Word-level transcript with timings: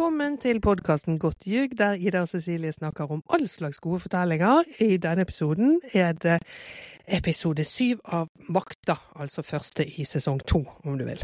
Velkommen 0.00 0.38
til 0.40 0.62
podkasten 0.64 1.18
Godt 1.20 1.44
ljug, 1.44 1.74
der 1.76 1.92
Ida 1.92 2.22
og 2.24 2.28
Cecilie 2.30 2.72
snakker 2.72 3.10
om 3.12 3.18
all 3.28 3.42
slags 3.48 3.82
gode 3.84 3.98
fortellinger. 4.00 4.62
I 4.80 4.96
denne 4.96 5.26
episoden 5.26 5.74
er 5.92 6.14
det 6.16 6.38
episode 7.04 7.66
syv 7.68 8.00
av 8.08 8.30
Makta, 8.48 8.96
altså 9.20 9.44
første 9.44 9.84
i 9.84 10.06
sesong 10.08 10.40
to, 10.48 10.62
om 10.88 10.96
du 10.96 11.04
vil. 11.04 11.20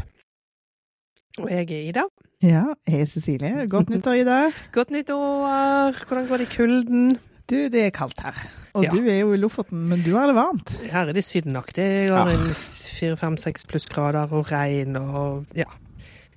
Og 1.39 1.49
jeg 1.49 1.71
er 1.71 1.89
Ida. 1.89 2.05
Ja, 2.45 2.61
jeg 2.85 3.01
er 3.01 3.09
Cecilie. 3.15 3.65
Godt 3.65 3.89
nyttår, 3.89 4.21
Ida. 4.21 4.37
Godt 4.77 4.93
nyttår! 4.93 5.97
Hvordan 6.05 6.29
går 6.29 6.37
det 6.37 6.49
i 6.51 6.53
kulden? 6.53 7.17
Du, 7.49 7.57
det 7.73 7.81
er 7.87 7.89
kaldt 7.89 8.21
her. 8.29 8.45
Og 8.77 8.85
Ja. 8.85 8.93
du 8.93 9.01
er 9.09 9.19
jo 9.23 9.33
i 9.33 9.41
Lofoten, 9.41 9.89
men 9.89 10.05
du 10.05 10.13
har 10.19 10.29
det 10.29 10.37
varmt. 10.37 10.77
Her 10.85 11.09
er 11.09 11.17
det 11.17 11.25
sydenaktig. 11.25 12.11
Ah. 12.13 12.29
en 12.29 12.53
fire, 12.53 13.17
fem, 13.17 13.41
seks 13.41 13.65
plussgrader 13.65 14.29
og 14.29 14.51
regn 14.51 15.01
og 15.01 15.47
ja, 15.57 15.71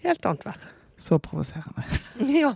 helt 0.08 0.24
annet 0.24 0.48
vær. 0.54 0.79
Så 1.00 1.18
provoserende. 1.18 1.84
Ja. 2.42 2.52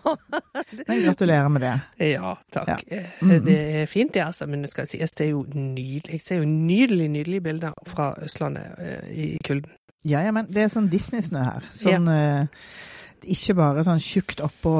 Men 0.87 1.03
gratulerer 1.03 1.49
med 1.49 1.63
det. 1.65 1.75
Ja, 2.13 2.35
takk. 2.53 2.69
Ja. 2.69 2.99
Mm 3.23 3.31
-hmm. 3.31 3.45
Det 3.45 3.83
er 3.83 3.87
fint, 3.87 4.15
det, 4.15 4.21
altså. 4.21 4.47
Men 4.47 4.63
det 4.63 4.71
skal 4.71 4.87
sies, 4.87 5.11
det 5.11 5.27
er 5.27 5.31
jo 5.31 5.47
nydelig. 5.55 6.13
Jeg 6.13 6.21
ser 6.21 6.37
jo 6.37 6.45
nydelig, 6.45 7.09
nydelige 7.09 7.41
bilder 7.41 7.73
fra 7.87 8.15
Østlandet 8.23 8.65
eh, 8.79 9.19
i 9.19 9.39
kulden. 9.45 9.71
Ja, 10.05 10.21
ja, 10.21 10.33
men 10.33 10.47
det 10.53 10.63
er 10.63 10.69
sånn 10.69 10.91
Disney-snø 10.93 11.45
her. 11.45 11.65
Sånn 11.73 12.09
eh, 12.13 12.45
Ikke 13.25 13.55
bare 13.57 13.85
sånn 13.87 14.03
tjukt 14.05 14.43
oppå 14.45 14.75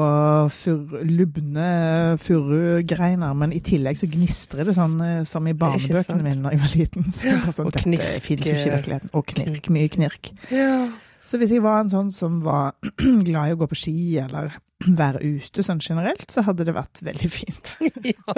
fur, 0.53 0.99
lubne 1.01 2.17
furugreiner, 2.21 3.33
men 3.33 3.53
i 3.53 3.59
tillegg 3.59 3.97
så 3.97 4.05
gnistrer 4.05 4.65
det 4.69 4.75
sånn 4.77 5.01
eh, 5.01 5.23
som 5.23 5.47
i 5.47 5.53
barnebøkene 5.57 6.21
mine 6.21 6.43
da 6.45 6.53
jeg 6.53 6.61
var 6.61 6.75
liten. 6.75 7.09
Så 7.09 7.27
Ja, 7.27 7.41
sånn, 7.49 7.65
og 7.65 7.73
dette 7.73 7.87
knirk, 7.89 8.21
finnes 8.21 8.45
jo 8.45 8.53
ikke 8.53 8.67
i 8.67 8.69
eh, 8.69 8.77
virkeligheten. 8.77 9.09
Og 9.13 9.25
knirk. 9.25 9.69
Mye 9.73 9.89
knirk. 9.97 10.31
Ja. 10.53 10.77
Så 11.25 11.39
hvis 11.41 11.51
jeg 11.55 11.63
var 11.65 11.81
en 11.81 11.89
sånn 11.89 12.11
som 12.13 12.39
var 12.45 12.75
glad 13.27 13.49
i 13.49 13.55
å 13.55 13.59
gå 13.63 13.67
på 13.71 13.77
ski 13.79 13.95
eller 14.21 14.53
være 15.01 15.23
ute 15.25 15.63
sånn 15.65 15.81
generelt, 15.81 16.27
så 16.31 16.43
hadde 16.45 16.67
det 16.67 16.75
vært 16.75 17.01
veldig 17.05 17.29
fint. 17.33 17.75
ja. 18.11 18.35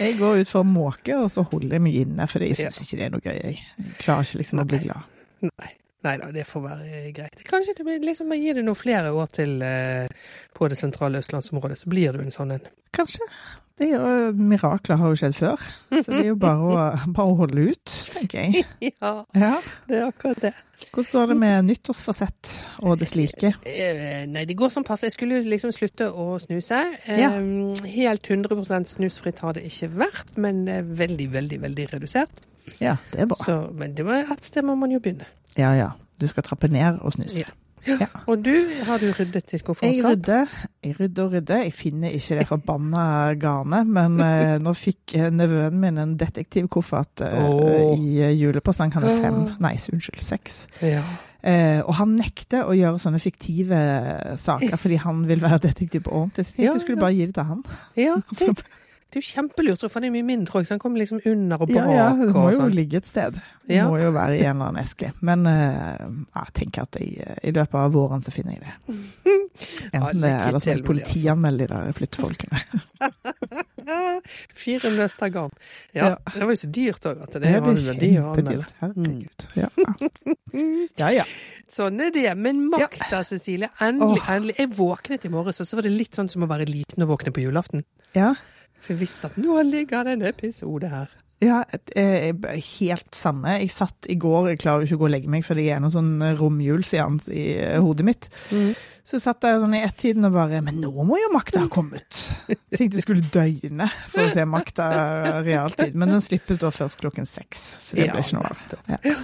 Jeg 0.00 0.16
går 0.18 0.42
ut 0.42 0.50
for 0.50 0.64
å 0.64 0.66
måke, 0.68 1.16
og 1.20 1.28
så 1.32 1.44
holder 1.46 1.76
jeg 1.78 1.84
meg 1.86 1.98
inne, 2.02 2.26
for 2.30 2.42
jeg 2.44 2.58
Ja. 2.58 2.72
ikke 2.72 2.98
det 2.98 3.06
er 3.06 3.14
noe 3.14 3.22
gøy. 3.24 3.38
Jeg 3.44 3.94
klarer 4.02 4.26
ikke 4.26 4.40
liksom 4.42 4.62
å 4.64 4.66
bli 4.72 4.82
glad. 4.88 5.06
Nei. 5.46 5.70
Nei 6.00 6.14
da, 6.16 6.30
det 6.32 6.46
får 6.48 6.62
være 6.64 7.00
greit. 7.12 7.42
Kanskje 7.44 7.74
det 7.76 7.84
blir 7.84 7.98
liksom 8.00 8.30
gi 8.32 8.54
det 8.56 8.62
noen 8.64 8.78
flere 8.78 9.10
år 9.12 9.26
til 9.36 9.58
eh, 9.60 10.08
på 10.56 10.68
det 10.72 10.78
sentrale 10.80 11.20
østlandsområdet, 11.20 11.76
så 11.82 11.90
blir 11.92 12.16
du 12.16 12.22
en 12.24 12.32
sånn 12.32 12.54
en. 12.56 12.62
Kanskje. 12.96 13.26
Det 13.80 13.86
er 13.88 13.94
jo, 13.96 14.32
mirakler 14.36 14.98
har 15.00 15.08
jo 15.14 15.16
skjedd 15.16 15.36
før, 15.38 15.62
så 15.94 16.02
det 16.12 16.18
er 16.20 16.26
jo 16.28 16.34
bare 16.36 16.66
å, 16.68 16.72
bare 17.16 17.32
å 17.32 17.36
holde 17.38 17.62
ut, 17.70 17.94
tenker 18.12 18.42
jeg. 18.50 18.64
Ja, 18.90 19.12
Ja. 19.32 19.54
det 19.88 19.96
er 20.02 20.10
akkurat 20.10 20.42
det. 20.44 20.50
Hvordan 20.90 21.10
går 21.14 21.30
det 21.32 21.36
med 21.40 21.64
nyttårsforsett 21.70 22.50
og 22.84 22.98
det 23.00 23.08
slike? 23.08 23.54
Eh, 23.68 24.26
Nei, 24.28 24.44
det 24.48 24.56
går 24.60 24.70
som 24.72 24.84
passe. 24.84 25.08
Jeg 25.08 25.16
skulle 25.16 25.40
jo 25.40 25.48
liksom 25.48 25.72
slutte 25.76 26.10
å 26.12 26.34
snuse. 26.44 26.82
Ja. 27.08 27.32
Eh, 27.36 27.82
Helt 27.96 28.28
100% 28.28 28.92
snusfritt 28.94 29.40
har 29.44 29.56
det 29.56 29.64
ikke 29.68 29.88
vært, 30.04 30.36
men 30.40 30.62
eh, 30.68 30.80
veldig, 30.84 31.30
veldig, 31.38 31.60
veldig 31.64 31.88
redusert. 31.94 32.44
Ja, 32.80 32.98
det 33.14 33.24
er 33.24 33.32
bra. 33.32 33.40
Så, 33.48 33.58
men 33.80 33.96
det 33.96 34.04
var 34.08 34.28
et 34.36 34.44
sted 34.46 34.64
må 34.68 34.76
man 34.78 34.92
jo 34.92 35.00
begynne. 35.00 35.28
Ja 35.58 35.72
ja. 35.76 35.90
Du 36.20 36.26
skal 36.28 36.44
trappe 36.44 36.68
ned 36.68 36.98
og 37.00 37.14
snuse. 37.16 37.40
Ja. 37.46 37.52
Ja. 37.86 38.08
Og 38.28 38.42
du, 38.44 38.52
har 38.86 39.00
du 39.00 39.08
ryddet 39.16 39.46
ditt 39.48 39.64
Jeg 39.80 40.02
rydder, 40.04 40.50
jeg 40.84 40.96
rydder 40.98 41.24
og 41.24 41.32
rydder. 41.32 41.62
Jeg 41.64 41.72
finner 41.72 42.12
ikke 42.12 42.40
det 42.40 42.46
forbanna 42.48 43.04
garnet, 43.40 43.88
men 43.88 44.20
eh, 44.26 44.58
nå 44.62 44.74
fikk 44.76 45.16
eh, 45.16 45.30
nevøen 45.32 45.80
min 45.80 46.00
en 46.02 46.14
detektivkoffert 46.20 47.24
eh, 47.26 47.48
oh. 47.48 47.96
i 47.96 48.20
eh, 48.20 48.36
julepresang. 48.36 48.92
Han 48.96 49.08
er 49.08 49.24
fem, 49.24 49.42
nei, 49.62 49.74
unnskyld, 49.94 50.22
seks. 50.24 50.62
Ja. 50.84 51.04
Eh, 51.40 51.80
og 51.80 51.94
han 51.96 52.18
nekter 52.18 52.68
å 52.68 52.74
gjøre 52.76 53.00
sånne 53.00 53.20
fiktive 53.22 53.78
saker 54.40 54.76
fordi 54.82 55.00
han 55.00 55.24
vil 55.28 55.40
være 55.42 55.62
detektiv 55.70 56.04
på 56.08 56.12
ordentlig. 56.18 56.46
Så 56.46 56.52
jeg 56.52 56.56
tenkte 56.58 56.76
Ja, 56.76 56.84
skulle 56.84 57.00
bare 57.00 57.16
gi 57.16 57.30
det 57.30 57.36
til 57.38 57.50
han. 57.54 57.64
ja 57.96 58.20
Så, 58.36 58.52
det, 59.10 59.18
er 59.18 59.22
jo 59.24 59.28
kjempelurt, 59.34 59.80
for 59.90 59.98
han 60.00 60.04
er 60.06 60.12
mye 60.14 60.22
mindre 60.26 60.60
òg, 60.60 60.66
så 60.68 60.72
han 60.76 60.82
kommer 60.82 60.98
liksom 61.02 61.18
under 61.26 61.56
og 61.64 61.68
bak. 61.68 61.76
ja, 61.76 61.84
ja, 61.90 62.08
det 62.14 62.30
må 62.34 62.44
jo 62.52 62.58
sånn. 62.60 62.74
ligge 62.74 62.96
et 63.02 63.06
sted. 63.10 63.34
Det 63.66 63.74
Ja. 63.76 63.88
må 63.90 63.98
jo 64.00 64.12
være 64.14 64.36
i 64.38 64.44
en 64.44 64.54
eller 64.56 64.66
annen 64.70 64.82
eske. 64.84 65.10
Men 65.20 65.46
eh, 65.46 65.98
jeg 66.34 66.52
tenker 66.54 66.82
at 66.82 66.96
jeg, 67.00 67.18
eh, 67.26 67.48
i 67.48 67.52
løpet 67.52 67.74
av 67.74 67.92
våren 67.92 68.22
så 68.22 68.30
finner 68.32 68.52
jeg 68.54 68.60
det. 68.62 68.72
Enten 69.92 70.20
det, 70.22 70.30
er 70.30 70.48
eller 70.48 70.58
så 70.62 70.70
må 70.70 70.72
jeg 70.72 70.76
det, 70.82 70.86
politianmelde 70.86 71.66
de 71.66 71.74
der 71.74 71.92
flyttefolkene. 71.98 72.58
Fire 74.54 74.90
nøster 74.96 75.28
garn. 75.34 75.50
Ja, 75.94 76.08
Ja. 76.10 76.16
det 76.34 76.40
var 76.42 76.50
jo 76.54 76.60
så 76.60 76.70
dyrt 76.70 77.06
òg 77.10 77.22
at 77.22 77.32
det, 77.32 77.40
Det 77.42 77.62
var 77.62 77.74
verdi 77.74 78.10
å 78.20 78.34
anmelde. 78.34 78.66
Herregud. 78.80 79.40
Ja. 79.56 79.68
ja 81.02 81.08
ja. 81.20 81.24
Sånn 81.70 82.00
er 82.02 82.10
det. 82.14 82.30
Men 82.36 82.64
makta, 82.70 83.22
Cecilie. 83.26 83.68
Endelig, 83.80 84.20
endelig. 84.28 84.56
Jeg 84.58 84.68
våknet 84.76 85.24
i 85.24 85.28
morges, 85.32 85.60
og 85.62 85.66
så 85.70 85.74
var 85.78 85.82
det 85.86 85.92
litt 85.94 86.14
sånn 86.18 86.28
som 86.30 86.42
å 86.42 86.46
være 86.50 86.66
liten 86.68 87.02
og 87.06 87.12
våkne 87.16 87.32
på 87.34 87.40
julaften. 87.46 87.84
ja. 88.14 88.34
For 88.80 88.94
jeg 88.94 89.02
visste 89.04 89.28
at 89.30 89.36
nå 89.40 89.60
ligger 89.68 90.06
det 90.08 90.18
en 90.18 90.28
episode 90.30 90.88
her. 90.90 91.10
Ja, 91.40 91.62
eh, 91.96 92.34
helt 92.76 93.14
samme. 93.16 93.54
Jeg 93.62 93.70
satt 93.72 94.08
i 94.12 94.16
går, 94.20 94.50
jeg 94.50 94.60
klarer 94.60 94.84
ikke 94.84 94.98
å 94.98 95.00
gå 95.00 95.06
og 95.08 95.12
legge 95.14 95.30
meg, 95.32 95.44
fordi 95.46 95.64
jeg 95.70 95.78
er 95.78 95.80
noe 95.80 95.92
sånn 95.94 96.18
romjulsjans 96.36 97.30
i 97.32 97.44
eh, 97.56 97.78
hodet 97.80 98.04
mitt. 98.04 98.28
Så 99.08 99.20
satt 99.22 99.46
jeg 99.48 99.62
sånn 99.62 99.76
i 99.78 99.80
ett-tiden 99.86 100.28
og 100.28 100.34
bare 100.36 100.60
Men 100.62 100.76
nå 100.82 100.92
må 101.08 101.16
jo 101.16 101.30
makta 101.32 101.64
ha 101.64 101.70
kommet! 101.72 102.26
Tenkte 102.76 103.00
jeg 103.00 103.06
skulle 103.06 103.32
døgne 103.32 103.88
for 104.12 104.26
å 104.26 104.28
se 104.34 104.44
makta 104.44 104.90
realtid. 105.40 105.96
Men 105.96 106.12
den 106.12 106.24
slippes 106.24 106.60
da 106.60 106.68
først 106.74 107.00
klokken 107.00 107.28
seks, 107.28 107.64
så 107.86 107.96
det 107.96 108.10
Ja, 108.10 108.18
blir 108.18 108.26
ikke 108.26 108.36
noe 108.36 108.52
av. 108.52 109.00
Ja. 109.08 109.16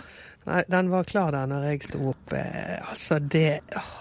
Nei, 0.47 0.65
den 0.71 0.91
var 0.95 1.05
klar 1.05 1.33
der 1.35 1.49
når 1.51 1.69
jeg 1.73 1.85
sto 1.89 2.01
opp. 2.15 2.33
Eh, 2.33 2.81
altså, 2.81 3.19
det 3.21 3.61
åh. 3.77 3.95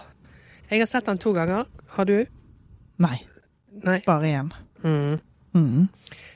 Jeg 0.69 0.81
har 0.81 0.89
sett 0.89 1.05
den 1.11 1.19
to 1.21 1.35
ganger. 1.35 1.67
Har 1.97 2.07
du? 2.09 2.17
Nei, 3.03 3.17
Nei. 3.83 3.99
bare 4.07 4.31
én. 4.39 4.51
Mm. 4.85 5.19
Mm. 5.55 5.87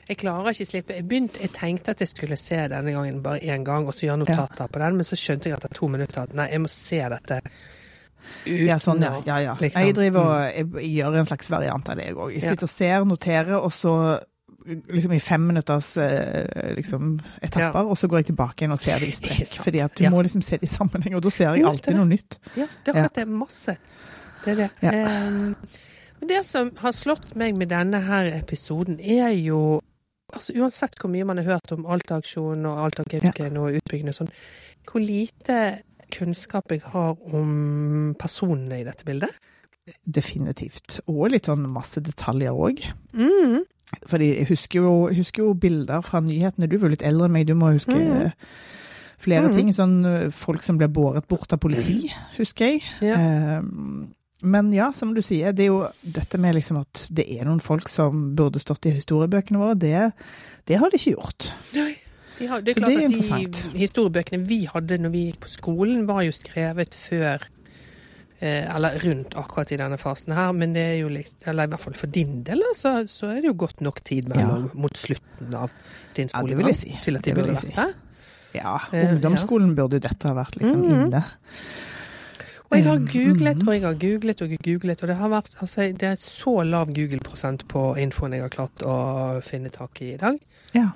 Jeg 0.08 0.16
klarer 0.18 0.50
ikke 0.54 0.66
slippe. 0.66 0.94
Jeg, 0.96 1.04
begynte, 1.08 1.40
jeg 1.44 1.52
tenkte 1.54 1.92
at 1.94 2.00
jeg 2.02 2.08
skulle 2.10 2.36
se 2.40 2.56
denne 2.72 2.92
gangen 2.96 3.20
bare 3.22 3.38
én 3.44 3.62
gang, 3.64 3.86
og 3.86 3.94
så 3.94 4.06
gjøre 4.08 4.22
notater 4.24 4.66
på 4.72 4.80
den, 4.82 4.96
men 4.98 5.04
så 5.06 5.18
skjønte 5.20 5.48
jeg 5.50 5.58
etter 5.58 5.68
to 5.76 5.86
minutter 5.92 6.22
at 6.24 6.32
nei, 6.34 6.48
jeg 6.50 6.60
må 6.64 6.70
se 6.72 6.98
dette 7.12 7.40
uten 8.44 8.66
Ja, 8.66 8.76
sånn, 8.82 9.00
ja. 9.04 9.12
ja, 9.26 9.36
ja. 9.40 9.54
liksom. 9.60 9.84
Jeg 9.86 9.94
driver 9.96 10.20
og 10.26 10.34
jeg, 10.50 10.66
jeg 10.82 10.90
gjør 10.98 11.14
en 11.22 11.28
slags 11.30 11.50
variant 11.52 11.88
av 11.88 11.96
det, 12.00 12.08
jeg 12.10 12.16
òg. 12.18 12.32
Jeg 12.34 12.42
Ja. 12.42 12.50
sitter 12.50 12.66
og 12.68 12.72
ser, 12.74 13.04
noterer, 13.08 13.54
og 13.60 13.72
så 13.72 13.94
liksom 14.66 15.12
i 15.16 15.20
fem 15.24 15.40
minutters 15.48 15.96
eh, 15.96 16.74
liksom, 16.76 17.14
etapper, 17.42 17.86
og 17.88 17.96
så 17.96 18.08
går 18.12 18.18
jeg 18.20 18.26
tilbake 18.32 18.60
igjen 18.64 18.72
og 18.76 18.78
ser 18.82 18.98
det 19.00 19.08
i 19.08 19.14
strekk. 19.16 19.54
Fordi 19.64 19.80
at 19.86 19.94
du 19.96 20.04
Ja. 20.04 20.10
må 20.10 20.20
liksom 20.22 20.42
se 20.42 20.58
det 20.58 20.68
i 20.68 20.74
sammenheng, 20.74 21.14
og 21.16 21.22
da 21.22 21.30
ser 21.30 21.54
jeg 21.54 21.64
alltid 21.64 21.96
noe 21.96 22.04
nytt. 22.10 22.38
Ja, 22.56 22.66
det 22.84 22.92
er 22.94 22.98
akkurat 22.98 23.14
det. 23.14 23.28
Masse. 23.28 23.76
Det 24.44 24.52
er 24.52 24.56
det. 24.64 24.70
Ja. 24.82 24.90
Ehm, 24.92 25.54
men 26.20 26.28
det 26.28 26.40
som 26.46 26.70
har 26.80 26.96
slått 26.96 27.34
meg 27.38 27.56
med 27.56 27.72
denne 27.72 28.02
her 28.04 28.28
episoden, 28.34 29.00
er 29.00 29.32
jo 29.36 29.80
altså 30.30 30.54
Uansett 30.60 30.98
hvor 31.00 31.10
mye 31.10 31.26
man 31.26 31.40
har 31.40 31.56
hørt 31.56 31.72
om 31.74 31.86
Alta-aksjonen 31.90 32.68
og 32.70 32.84
Alta-Gauken 32.84 33.56
og 33.58 33.80
utbyggingen 33.80 34.12
og 34.12 34.18
sånn, 34.20 34.34
hvor 34.86 35.02
lite 35.02 35.56
kunnskap 36.14 36.70
jeg 36.70 36.84
har 36.92 37.16
om 37.34 38.14
personene 38.18 38.80
i 38.80 38.86
dette 38.86 39.06
bildet. 39.06 39.32
Definitivt. 40.04 41.00
Og 41.10 41.30
litt 41.32 41.48
sånn 41.50 41.66
masse 41.72 42.02
detaljer 42.04 42.54
òg. 42.54 42.82
Mm. 43.16 43.62
Fordi 44.10 44.28
jeg 44.36 44.50
husker 44.52 44.84
jo, 44.84 44.94
husker 45.14 45.44
jo 45.44 45.54
bilder 45.58 46.04
fra 46.06 46.22
nyhetene. 46.22 46.68
Du 46.70 46.76
var 46.78 46.90
jo 46.90 46.94
litt 46.94 47.06
eldre 47.06 47.26
enn 47.26 47.34
meg, 47.34 47.48
du 47.48 47.56
må 47.58 47.72
huske 47.74 47.96
eh, 47.96 48.34
flere 49.18 49.48
mm. 49.48 49.54
ting. 49.56 49.72
Sånn 49.74 49.96
eh, 50.06 50.28
folk 50.34 50.62
som 50.66 50.78
ble 50.78 50.90
båret 50.92 51.26
bort 51.30 51.50
av 51.54 51.62
politi, 51.62 52.04
husker 52.36 52.74
jeg. 52.74 52.84
Ja. 53.02 53.18
Eh, 53.18 54.10
men 54.42 54.72
ja, 54.72 54.90
som 54.92 55.14
du 55.14 55.20
sier, 55.22 55.52
det 55.52 55.64
er 55.66 55.72
jo 55.72 55.86
dette 56.02 56.38
med 56.38 56.54
liksom 56.54 56.80
at 56.80 57.06
det 57.10 57.26
er 57.38 57.44
noen 57.44 57.60
folk 57.60 57.88
som 57.88 58.34
burde 58.36 58.60
stått 58.62 58.86
i 58.86 58.94
historiebøkene 58.96 59.58
våre, 59.60 59.74
det, 59.78 60.12
det 60.66 60.78
har 60.80 60.90
de 60.90 60.96
ikke 61.00 61.16
gjort. 61.16 61.52
Nei. 61.76 61.96
Ja, 62.40 62.56
det 62.64 62.72
er 62.72 62.78
Så 62.78 62.80
klart 62.80 62.88
det 62.88 63.00
er 63.04 63.34
at. 63.36 63.62
De 63.74 63.78
historiebøkene 63.82 64.46
vi 64.48 64.62
hadde 64.64 64.96
når 64.98 65.10
vi 65.12 65.24
gikk 65.28 65.40
på 65.44 65.48
skolen, 65.52 66.06
var 66.08 66.22
jo 66.24 66.32
skrevet 66.32 66.94
før 66.96 67.42
eh, 68.40 68.64
Eller 68.74 68.96
rundt 69.04 69.34
akkurat 69.36 69.72
i 69.72 69.76
denne 69.76 69.98
fasen 70.00 70.32
her, 70.32 70.52
men 70.56 70.72
det 70.72 70.80
er 70.94 70.94
jo 71.02 71.10
liksom 71.12 71.50
Eller 71.52 71.68
i 71.68 71.72
hvert 71.74 71.84
fall 71.84 71.98
for 72.00 72.06
din 72.14 72.38
del, 72.46 72.62
så, 72.78 72.94
så 73.12 73.28
er 73.34 73.42
det 73.42 73.50
jo 73.50 73.58
godt 73.60 73.82
nok 73.84 74.00
tid 74.08 74.30
mellom 74.32 74.70
mot 74.72 74.96
slutten 74.96 75.52
av 75.54 75.68
din 76.16 76.32
Ja, 76.32 76.40
det 76.48 76.56
vil 76.56 76.70
jeg 76.72 76.80
si. 76.80 76.94
til 77.04 77.20
at 77.20 77.28
de 77.28 77.34
burde 77.36 77.52
jeg 77.58 77.58
si. 77.66 77.74
der. 77.76 77.92
Ja, 78.56 78.78
Eh, 78.90 79.12
ungdomsskolen 79.14 79.76
burde 79.76 80.00
jo 80.00 80.06
dette 80.08 80.26
ha 80.26 80.32
vært 80.40 80.56
liksom 80.62 80.80
Mhm. 80.80 81.04
inne. 81.10 81.20
Og 82.70 82.78
jeg 82.78 82.86
har 82.86 83.00
googlet 83.02 83.62
og 83.66 83.72
jeg 83.74 83.82
har 83.82 83.96
googlet 83.98 84.42
og 84.44 84.52
googlet, 84.62 85.00
og 85.02 85.10
det 85.10 85.16
har 85.18 85.30
vært 85.32 85.56
altså, 85.58 85.88
det 85.90 86.06
er 86.06 86.20
så 86.22 86.52
lav 86.62 86.92
Google-prosent 86.94 87.64
på 87.70 87.82
infoen 87.98 88.36
jeg 88.36 88.44
har 88.46 88.52
klart 88.54 88.84
å 88.86 88.96
finne 89.42 89.72
tak 89.74 89.98
i 90.06 90.12
i 90.14 90.20
dag. 90.20 90.38
Ja. 90.76 90.92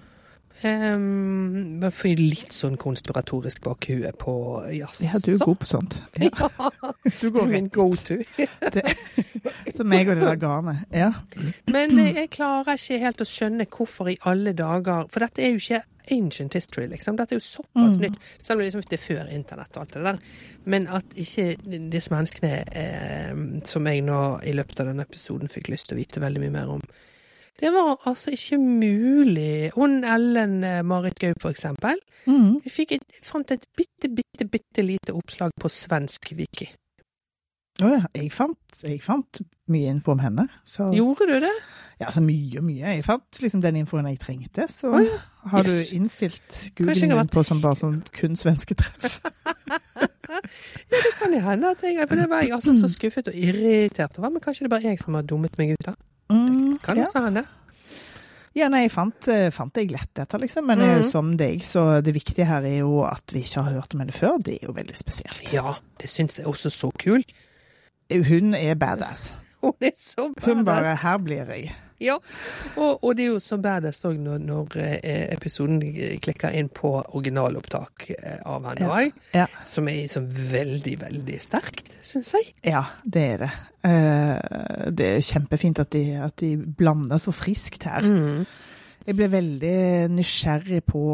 Um, 0.64 1.78
bare 1.82 1.92
få 1.92 2.14
litt 2.16 2.54
sånn 2.56 2.78
konspiratorisk 2.80 3.60
bakhue 3.66 4.12
på 4.16 4.34
jazz. 4.72 5.02
Ja, 5.04 5.18
du 5.20 5.34
er 5.34 5.42
god 5.44 5.58
på 5.60 5.68
sånt. 5.68 5.98
Ja. 6.24 6.48
du 7.20 7.26
går 7.34 7.46
min 7.50 7.68
go 7.68 7.90
to. 7.98 8.16
Som 9.74 9.90
meg 9.92 10.08
og 10.08 10.16
det 10.16 10.24
der 10.28 10.38
garnet. 10.40 10.84
Ja. 10.94 11.10
Men 11.70 11.98
eh, 12.00 12.14
jeg 12.22 12.30
klarer 12.36 12.78
ikke 12.78 13.00
helt 13.02 13.20
å 13.20 13.28
skjønne 13.28 13.66
hvorfor 13.68 14.08
i 14.12 14.16
alle 14.24 14.54
dager 14.56 15.04
For 15.12 15.24
dette 15.24 15.42
er 15.44 15.52
jo 15.54 15.60
ikke 15.62 15.82
ancient 16.14 16.52
history, 16.52 16.84
liksom. 16.92 17.16
Dette 17.16 17.32
er 17.32 17.38
jo 17.40 17.44
såpass 17.44 17.94
Mm. 17.96 18.02
nytt. 18.02 18.18
Selv 18.44 18.58
om 18.58 18.60
det, 18.60 18.66
liksom, 18.66 18.82
det 18.90 18.98
er 18.98 19.04
før 19.04 19.30
internett 19.32 19.76
og 19.76 19.82
alt 19.86 19.94
det 19.94 20.02
der. 20.04 20.18
Men 20.68 20.86
at 20.92 21.04
ikke 21.16 21.46
disse 21.92 22.12
menneskene 22.12 22.52
eh, 22.76 23.32
som 23.64 23.86
jeg 23.88 24.02
nå 24.04 24.18
i 24.44 24.52
løpet 24.52 24.80
av 24.80 24.90
denne 24.92 25.06
episoden 25.08 25.48
fikk 25.48 25.70
lyst 25.72 25.88
til 25.88 25.96
å 25.96 26.02
vite 26.02 26.20
veldig 26.20 26.42
mye 26.44 26.52
mer 26.58 26.74
om 26.76 26.82
Det 27.60 27.70
var 27.72 28.00
altså 28.08 28.32
ikke 28.34 28.58
mulig. 28.58 29.70
Hun 29.74 30.02
Ellen 30.04 30.64
eh, 30.64 30.82
Marit 30.84 31.18
Gaup, 31.18 31.42
for 31.42 31.54
eksempel. 31.54 32.00
Mm. 32.26 32.60
Vi 32.64 32.70
fikk 32.70 32.96
et, 32.98 33.20
fant 33.22 33.50
et 33.54 33.66
bitte, 33.76 34.10
bitte, 34.10 34.48
bitte 34.50 34.82
lite 34.82 35.14
oppslag 35.14 35.54
på 35.60 35.70
svensk 35.70 36.32
wiki. 36.38 36.72
Å 37.82 37.88
ja, 37.90 38.02
jeg 38.14 38.30
fant, 38.30 38.76
jeg 38.84 39.00
fant 39.02 39.40
mye 39.70 39.90
info 39.90 40.12
om 40.14 40.20
henne. 40.22 40.46
Så, 40.62 40.92
Gjorde 40.94 41.26
du 41.26 41.38
det? 41.42 41.54
ja, 41.98 42.06
altså 42.06 42.22
mye 42.22 42.60
og 42.60 42.66
mye. 42.68 42.92
Jeg 42.98 43.04
fant 43.06 43.40
liksom 43.42 43.62
den 43.64 43.80
infoen 43.80 44.06
jeg 44.12 44.20
trengte. 44.22 44.66
Så 44.70 44.92
oh, 44.94 45.00
ja. 45.02 45.18
har 45.50 45.66
du 45.66 45.74
innstilt 45.96 46.58
googlingen 46.78 47.18
har 47.18 47.30
på 47.30 47.42
som 47.46 47.62
bare 47.62 47.78
sånn 47.80 48.00
kun 48.14 48.38
svenske 48.38 48.76
treff. 48.78 49.20
ja, 50.30 50.38
Det 50.94 51.12
kan 51.18 51.34
jo 51.34 51.42
hende 51.42 51.70
at 51.74 51.82
jeg 51.82 52.08
For 52.08 52.18
det 52.18 52.28
var 52.30 52.46
jeg 52.46 52.54
altså 52.54 52.74
så 52.78 52.90
skuffet 52.96 53.30
og 53.32 53.38
irritert 53.38 54.18
over. 54.22 54.36
Men 54.36 54.44
kanskje 54.44 54.66
det 54.66 54.70
er 54.70 54.76
bare 54.76 54.92
jeg 54.94 55.02
som 55.02 55.18
har 55.18 55.26
dummet 55.26 55.58
meg 55.58 55.74
ut, 55.74 55.86
da. 55.90 55.98
Mm, 56.32 56.78
Kan 56.82 56.96
ja. 56.96 57.04
også 57.04 57.22
hende. 57.24 57.44
ja, 58.54 58.68
nei, 58.68 58.84
jeg 58.86 58.92
fant, 58.94 59.28
eh, 59.28 59.50
fant 59.50 59.76
jeg 59.76 59.90
lett 59.90 60.10
dette, 60.14 60.38
liksom. 60.38 60.66
Men 60.66 60.78
mm. 60.78 60.90
Mhm. 60.96 61.02
som 61.10 61.36
deg, 61.36 61.62
så 61.66 62.00
det 62.04 62.14
viktige 62.14 62.46
her 62.46 62.62
er 62.64 62.78
jo 62.78 63.02
at 63.04 63.32
vi 63.32 63.40
ikke 63.44 63.62
har 63.62 63.72
hørt 63.80 63.94
om 63.94 64.00
henne 64.00 64.12
før. 64.12 64.38
Det 64.42 64.58
er 64.62 64.66
jo 64.68 64.72
veldig 64.76 64.96
spesielt. 64.98 65.52
Ja, 65.52 65.74
det 66.00 66.10
syns 66.10 66.38
jeg 66.38 66.46
også 66.46 66.70
så 66.70 66.90
kul. 66.98 67.24
Hun 68.12 68.54
er 68.54 68.74
badass. 68.74 69.34
Hun 69.62 69.72
er 69.80 69.96
så 69.98 70.28
badass. 70.34 70.46
Hun 70.46 70.64
bare 70.64 70.96
'her 70.96 71.18
blir 71.18 71.44
jeg'. 71.44 71.72
Ja. 72.02 72.16
Og, 72.76 73.04
og 73.04 73.14
det 73.16 73.26
er 73.26 73.32
jo 73.34 73.40
så 73.42 73.58
badass 73.62 74.02
òg 74.08 74.18
når, 74.20 74.42
når 74.42 74.76
eh, 74.82 75.26
episoden 75.34 75.80
klikker 76.22 76.56
inn 76.58 76.70
på 76.74 76.90
originalopptak 77.04 78.08
eh, 78.16 78.40
av 78.40 78.66
henne 78.70 78.90
òg. 78.90 79.22
Ja. 79.36 79.46
Som 79.70 79.88
er 79.92 80.06
så 80.12 80.24
veldig, 80.24 80.96
veldig 81.04 81.40
sterkt, 81.42 81.92
syns 82.04 82.34
jeg. 82.34 82.52
Ja, 82.66 82.84
det 83.04 83.24
er 83.34 83.44
det. 83.44 83.50
Eh, 83.86 84.90
det 84.90 85.10
er 85.14 85.26
kjempefint 85.30 85.82
at 85.82 85.92
de, 85.94 86.04
at 86.26 86.38
de 86.42 86.54
blander 86.58 87.22
så 87.22 87.34
friskt 87.34 87.86
her. 87.88 88.06
Mm. 88.06 88.46
Jeg 89.04 89.18
ble 89.18 89.28
veldig 89.28 89.78
nysgjerrig 90.16 90.80
på, 90.88 91.04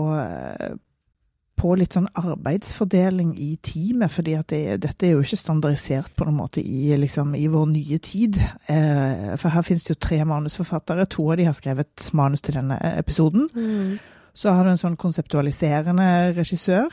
på 1.60 1.74
litt 1.76 1.96
sånn 1.96 2.08
arbeidsfordeling 2.16 3.34
i 3.36 3.50
teamet, 3.60 4.12
fordi 4.12 4.36
det, 4.48 4.60
dette 4.80 5.06
er 5.06 5.14
jo 5.14 5.24
ikke 5.24 5.38
standardisert 5.38 6.14
på 6.16 6.24
noen 6.24 6.38
måte 6.38 6.62
i, 6.64 6.88
liksom, 6.96 7.34
i 7.36 7.46
vår 7.52 7.66
nye 7.74 7.98
tid. 8.04 8.38
Eh, 8.72 9.34
for 9.40 9.52
her 9.52 9.66
finnes 9.66 9.84
det 9.84 9.92
jo 9.94 10.00
tre 10.00 10.22
manusforfattere. 10.28 11.08
To 11.12 11.26
av 11.32 11.40
de 11.40 11.48
har 11.50 11.56
skrevet 11.56 12.08
manus 12.16 12.44
til 12.46 12.56
denne 12.56 12.78
episoden. 12.94 13.50
Mm. 13.52 13.98
Så 14.32 14.54
har 14.54 14.64
du 14.64 14.72
en 14.72 14.80
sånn 14.80 14.96
konseptualiserende 15.00 16.08
regissør. 16.38 16.88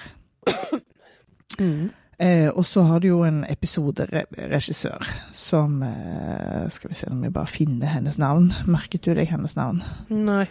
Mm. 1.58 1.88
Eh, 2.20 2.50
og 2.50 2.66
så 2.66 2.84
har 2.86 3.00
du 3.02 3.08
jo 3.08 3.22
en 3.26 3.44
episoderegissør 3.46 5.08
som 5.38 5.84
eh, 5.86 6.68
Skal 6.74 6.90
vi 6.90 6.98
se 6.98 7.10
om 7.14 7.22
vi 7.22 7.30
bare 7.34 7.50
finner 7.50 7.94
hennes 7.94 8.18
navn. 8.18 8.52
Merket 8.66 9.06
du 9.06 9.14
deg 9.14 9.30
hennes 9.32 9.56
navn? 9.58 9.84
Nei. 10.10 10.48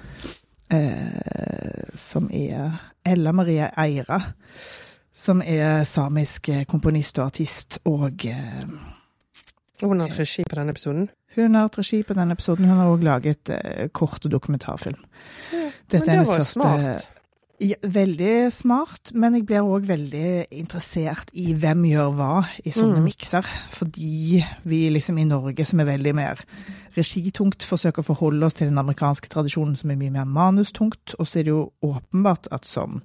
Eh, 0.70 1.94
som 1.94 2.28
er 2.32 2.72
Ella 3.06 3.32
Marie 3.32 3.68
Eira. 3.78 4.20
Som 5.16 5.40
er 5.42 5.84
samisk 5.88 6.48
eh, 6.52 6.64
komponist 6.68 7.18
og 7.18 7.26
artist, 7.30 7.78
og 7.88 8.26
eh, 8.26 8.64
Hun 9.82 10.00
har 10.00 10.12
regi 10.18 10.42
på 10.48 10.56
denne 10.58 10.70
episoden. 10.74 11.08
hun 11.36 11.54
har 11.54 11.62
hatt 11.68 11.78
regi 11.78 12.02
på 12.02 12.14
denne 12.14 12.32
episoden. 12.32 12.64
Hun 12.64 12.78
har 12.78 12.88
òg 12.88 13.02
laget 13.04 13.50
eh, 13.50 13.88
kort 13.92 14.24
og 14.24 14.30
dokumentarfilm. 14.32 14.98
Dette 15.90 16.06
er 16.08 16.16
hennes 16.16 16.28
det 16.28 16.32
var 16.32 16.40
jo 16.40 16.44
første 16.44 16.60
smart. 16.60 17.08
Ja, 17.60 17.74
veldig 17.80 18.52
smart, 18.52 19.12
men 19.14 19.32
jeg 19.38 19.46
blir 19.48 19.64
òg 19.64 19.86
veldig 19.88 20.46
interessert 20.52 21.30
i 21.32 21.54
hvem 21.56 21.86
gjør 21.88 22.10
hva 22.18 22.32
i 22.64 22.70
sånne 22.70 22.98
Mm. 23.00 23.04
mikser. 23.08 23.46
Fordi 23.72 24.44
vi 24.64 24.90
liksom 24.90 25.18
i 25.18 25.24
Norge, 25.24 25.64
som 25.64 25.80
er 25.80 25.84
veldig 25.88 26.14
mer 26.14 26.42
regitungt, 26.96 27.62
forsøker 27.66 28.02
å 28.02 28.08
forholde 28.10 28.46
oss 28.46 28.56
til 28.58 28.70
den 28.70 28.80
amerikanske 28.80 29.28
tradisjonen 29.32 29.76
som 29.76 29.90
er 29.92 30.00
mye 30.00 30.14
mer 30.14 30.24
manustungt. 30.28 31.14
Og 31.18 31.26
så 31.28 31.40
er 31.40 31.48
det 31.48 31.54
jo 31.54 31.70
åpenbart 31.84 32.48
at 32.52 32.66
som 32.68 33.02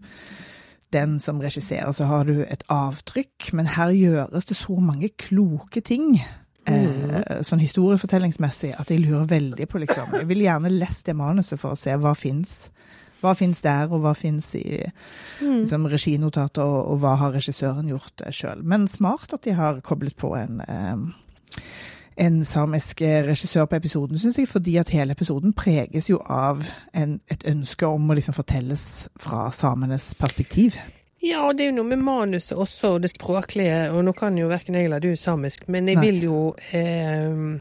den 0.92 1.20
som 1.24 1.40
regisserer, 1.40 1.92
så 1.96 2.04
har 2.10 2.26
du 2.28 2.42
et 2.44 2.64
avtrykk, 2.72 3.54
men 3.56 3.70
her 3.78 3.94
gjøres 3.96 4.50
det 4.50 4.58
så 4.60 4.76
mange 4.84 5.10
kloke 5.16 5.80
ting. 5.82 6.18
Eh, 6.68 7.42
sånn 7.48 7.62
historiefortellingsmessig 7.64 8.76
at 8.78 8.92
jeg 8.92 9.02
lurer 9.02 9.24
veldig 9.26 9.66
på 9.66 9.80
liksom 9.82 10.12
Jeg 10.14 10.28
vil 10.30 10.44
gjerne 10.44 10.70
lest 10.70 11.08
det 11.08 11.16
manuset 11.18 11.58
for 11.60 11.74
å 11.74 11.80
se 11.80 11.96
hva 11.98 12.12
fins. 12.14 12.70
Hva 13.22 13.34
fins 13.38 13.62
der, 13.62 13.88
og 13.90 14.02
hva 14.04 14.14
fins 14.18 14.52
i 14.56 14.82
Mm. 15.42 15.62
liksom, 15.62 15.88
reginotater, 15.90 16.62
og, 16.62 16.92
og 16.92 17.00
hva 17.02 17.16
har 17.18 17.32
regissøren 17.34 17.88
gjort 17.90 18.22
sjøl. 18.30 18.62
Men 18.64 18.88
smart 18.88 19.34
at 19.34 19.42
de 19.44 19.56
har 19.58 19.82
koblet 19.82 20.16
på 20.18 20.36
en, 20.38 20.62
eh, 20.62 21.62
en 22.20 22.42
samisk 22.46 23.02
regissør 23.02 23.66
på 23.72 23.78
episoden, 23.80 24.20
syns 24.20 24.38
jeg, 24.38 24.50
fordi 24.52 24.76
at 24.82 24.92
hele 24.92 25.16
episoden 25.16 25.54
preges 25.58 26.10
jo 26.10 26.20
av 26.28 26.66
en, 26.98 27.20
et 27.32 27.46
ønske 27.48 27.88
om 27.88 28.10
å 28.10 28.18
liksom 28.18 28.36
fortelles 28.36 28.84
fra 29.22 29.48
samenes 29.56 30.12
perspektiv. 30.20 30.76
Ja, 31.22 31.44
og 31.46 31.58
det 31.58 31.68
er 31.68 31.70
jo 31.70 31.78
noe 31.78 31.90
med 31.92 32.02
manuset 32.02 32.58
også, 32.58 32.96
og 32.96 33.04
det 33.04 33.12
språklige. 33.14 33.92
Og 33.94 34.02
nå 34.06 34.14
kan 34.18 34.38
jo 34.40 34.50
verken 34.50 34.78
jeg 34.78 34.90
eller 34.90 35.04
du 35.04 35.14
samisk, 35.16 35.68
men 35.70 35.90
jeg 35.90 36.00
Nei. 36.00 36.06
vil 36.08 36.24
jo 36.26 36.40
eh, 36.74 37.60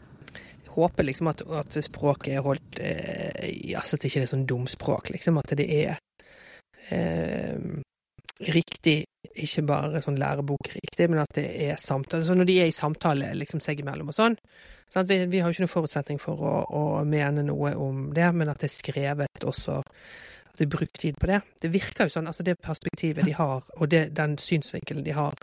håpe 0.73 1.05
liksom 1.05 1.29
at, 1.29 1.43
at 1.61 1.77
språket 1.85 2.33
er 2.35 2.45
holdt 2.45 2.81
eh, 2.81 3.77
Altså 3.77 3.95
at 3.95 4.01
det 4.01 4.09
ikke 4.09 4.23
er 4.25 4.31
sånn 4.31 4.47
dumspråk, 4.49 5.13
liksom. 5.13 5.37
At 5.37 5.53
det 5.59 5.67
er 5.77 5.99
eh, 6.89 7.81
riktig, 8.49 9.05
ikke 9.31 9.63
bare 9.67 10.01
sånn 10.03 10.19
lærebokriktig, 10.19 11.07
men 11.09 11.21
at 11.23 11.33
det 11.37 11.45
er 11.67 11.79
samtale. 11.79 12.25
Så 12.27 12.35
når 12.35 12.49
de 12.49 12.57
er 12.63 12.71
i 12.71 12.75
samtale 12.75 13.31
liksom 13.37 13.61
seg 13.63 13.79
imellom 13.83 14.11
og 14.11 14.17
sånn 14.17 14.37
sant? 14.91 15.09
Vi, 15.09 15.25
vi 15.31 15.39
har 15.39 15.49
jo 15.49 15.55
ikke 15.55 15.65
noen 15.65 15.75
forutsetning 15.75 16.19
for 16.21 16.41
å, 16.41 16.53
å 16.67 16.83
mene 17.07 17.45
noe 17.47 17.73
om 17.79 18.09
det, 18.15 18.27
men 18.35 18.51
at 18.51 18.61
det 18.61 18.69
er 18.69 18.75
skrevet 18.75 19.47
også 19.47 19.79
at 19.81 20.59
de 20.59 20.67
bruker 20.67 20.99
tid 20.99 21.19
på 21.19 21.29
det. 21.31 21.41
Det 21.63 21.71
virker 21.71 22.07
jo 22.09 22.15
sånn, 22.17 22.27
altså 22.27 22.43
det 22.43 22.59
perspektivet 22.59 23.27
de 23.27 23.35
har, 23.37 23.63
og 23.77 23.91
det, 23.91 24.09
den 24.17 24.35
synsvinkelen 24.41 25.05
de 25.05 25.15
har 25.15 25.37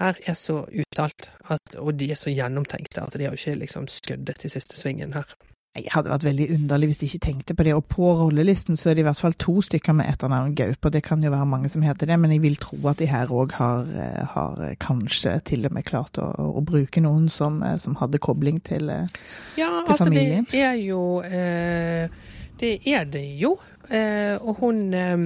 her, 0.00 0.18
er 0.26 0.36
så 0.36 0.62
uttalt, 0.66 1.30
at, 1.52 1.76
og 1.80 1.94
de 2.00 2.10
er 2.12 2.20
så 2.20 2.32
gjennomtenkte, 2.32 3.04
at 3.04 3.16
de 3.16 3.28
har 3.28 3.36
jo 3.36 3.40
ikke 3.40 3.62
liksom 3.62 3.88
skøddet 3.92 4.44
i 4.44 4.52
siste 4.52 4.78
svingen 4.80 5.16
her. 5.16 5.36
Jeg 5.72 5.88
hadde 5.88 6.10
vært 6.12 6.24
veldig 6.26 6.46
underlig 6.52 6.88
hvis 6.90 6.98
de 7.00 7.06
ikke 7.08 7.18
tenkte 7.24 7.54
på 7.56 7.64
det. 7.64 7.72
Og 7.72 7.86
på 7.88 8.04
rollelisten 8.18 8.76
så 8.76 8.90
er 8.90 8.98
det 8.98 9.00
i 9.00 9.06
hvert 9.06 9.20
fall 9.22 9.32
to 9.40 9.54
stykker 9.64 9.94
med 9.96 10.10
etternavn 10.10 10.52
Gaup, 10.58 10.84
og 10.84 10.92
det 10.92 11.00
kan 11.06 11.22
jo 11.24 11.30
være 11.32 11.46
mange 11.48 11.70
som 11.72 11.80
heter 11.86 12.10
det, 12.10 12.18
men 12.20 12.34
jeg 12.34 12.42
vil 12.44 12.58
tro 12.60 12.76
at 12.90 13.00
de 13.00 13.08
her 13.08 13.32
òg 13.32 13.54
har, 13.56 13.88
eh, 13.96 14.26
har 14.34 14.60
kanskje 14.84 15.32
til 15.48 15.64
og 15.64 15.72
med 15.72 15.86
klart 15.88 16.20
å, 16.20 16.28
å 16.60 16.60
bruke 16.60 17.00
noen 17.00 17.30
som, 17.32 17.62
eh, 17.64 17.78
som 17.80 17.96
hadde 18.02 18.20
kobling 18.20 18.60
til 18.68 18.90
eh, 18.92 19.08
Ja, 19.56 19.70
Til 19.86 19.94
altså 19.94 20.04
familien. 20.04 20.46
det 20.52 20.60
er 20.60 20.76
jo 20.82 21.00
eh, 21.24 22.20
Det 22.60 22.74
er 22.92 23.08
det 23.08 23.24
jo. 23.40 23.56
Eh, 23.88 24.36
og 24.44 24.60
hun 24.60 24.84
eh, 24.92 25.16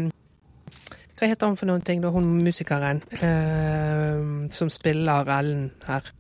Hva 1.19 1.27
heter 1.27 1.51
hun 1.51 1.59
for 1.59 1.67
noen 1.67 1.83
ting, 1.83 2.01
da? 2.07 2.15
Hun 2.15 2.37
musikeren 2.47 3.03
eh, 3.19 4.49
som 4.55 4.71
spiller 4.71 5.27
Ellen 5.41 5.73
her. 5.91 6.13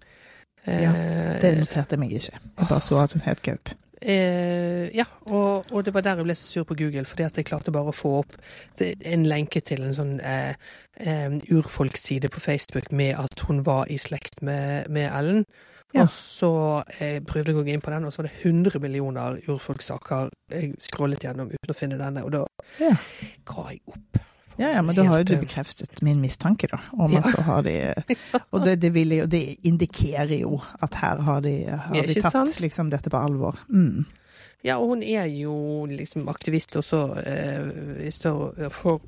Ja, 0.66 0.90
Det 1.38 1.54
noterte 1.60 1.94
jeg 1.94 2.00
meg 2.02 2.10
ikke. 2.18 2.40
Jeg 2.58 2.66
bare 2.68 2.82
så 2.82 2.98
at 3.04 3.12
hun 3.14 3.22
het 3.22 3.42
Gaup. 3.46 3.70
Eh, 4.02 4.90
ja, 4.96 5.04
og, 5.32 5.64
og 5.72 5.84
det 5.86 5.94
var 5.94 6.04
der 6.04 6.18
jeg 6.20 6.26
ble 6.28 6.34
så 6.36 6.48
sur 6.50 6.66
på 6.68 6.76
Google, 6.76 7.04
fordi 7.08 7.24
at 7.24 7.38
jeg 7.40 7.46
klarte 7.48 7.72
bare 7.72 7.92
å 7.92 7.96
få 7.96 8.10
opp 8.20 8.34
en 8.82 9.24
lenke 9.26 9.62
til 9.64 9.82
en 9.86 9.96
sånn 9.96 10.18
eh, 10.20 10.52
eh, 11.00 11.38
urfolksside 11.52 12.28
på 12.32 12.40
Facebook 12.44 12.90
med 12.92 13.14
at 13.16 13.46
hun 13.48 13.62
var 13.66 13.88
i 13.88 13.96
slekt 13.98 14.42
med, 14.44 14.90
med 14.92 15.08
Ellen. 15.16 15.44
Ja. 15.94 16.02
Og 16.02 16.10
så 16.12 16.52
eh, 16.98 17.20
prøvde 17.24 17.52
jeg 17.54 17.56
å 17.60 17.64
gå 17.64 17.72
inn 17.72 17.80
på 17.84 17.92
den, 17.94 18.04
og 18.04 18.12
så 18.12 18.20
var 18.22 18.28
det 18.28 18.40
100 18.44 18.80
millioner 18.82 19.38
urfolkssaker 19.48 20.28
jeg 20.52 20.74
scrollet 20.82 21.24
gjennom 21.24 21.52
uten 21.54 21.72
å 21.72 21.78
finne 21.78 22.00
denne, 22.00 22.24
og 22.26 22.34
da 22.36 22.44
Ja. 22.82 22.92
ga 23.48 23.68
jeg 23.70 23.80
opp. 23.86 24.18
Ja, 24.58 24.70
ja, 24.72 24.82
men 24.82 24.96
da 24.96 25.04
har 25.04 25.18
jo 25.20 25.24
du 25.28 25.34
eh, 25.36 25.40
bekreftet 25.42 26.02
min 26.02 26.20
mistanke, 26.20 26.68
da. 26.72 26.78
Om 26.96 27.16
at 27.18 27.26
da 27.36 27.42
har 27.48 27.62
de 27.66 27.74
Og 28.54 28.62
det, 28.64 28.78
det, 28.80 28.92
jo, 28.96 29.26
det 29.26 29.42
indikerer 29.68 30.38
jo 30.40 30.60
at 30.82 30.94
her 31.02 31.20
har 31.26 31.42
de, 31.44 31.56
har 31.68 32.06
de 32.08 32.20
tatt 32.24 32.60
liksom 32.64 32.90
dette 32.90 33.12
på 33.12 33.20
alvor. 33.20 33.58
Mm. 33.68 34.06
Ja, 34.64 34.78
og 34.80 34.88
hun 34.94 35.02
er 35.04 35.28
jo 35.30 35.84
liksom 35.86 36.24
aktivist 36.32 36.74
også 36.80 37.00
eh, 37.22 38.70
for 38.72 39.00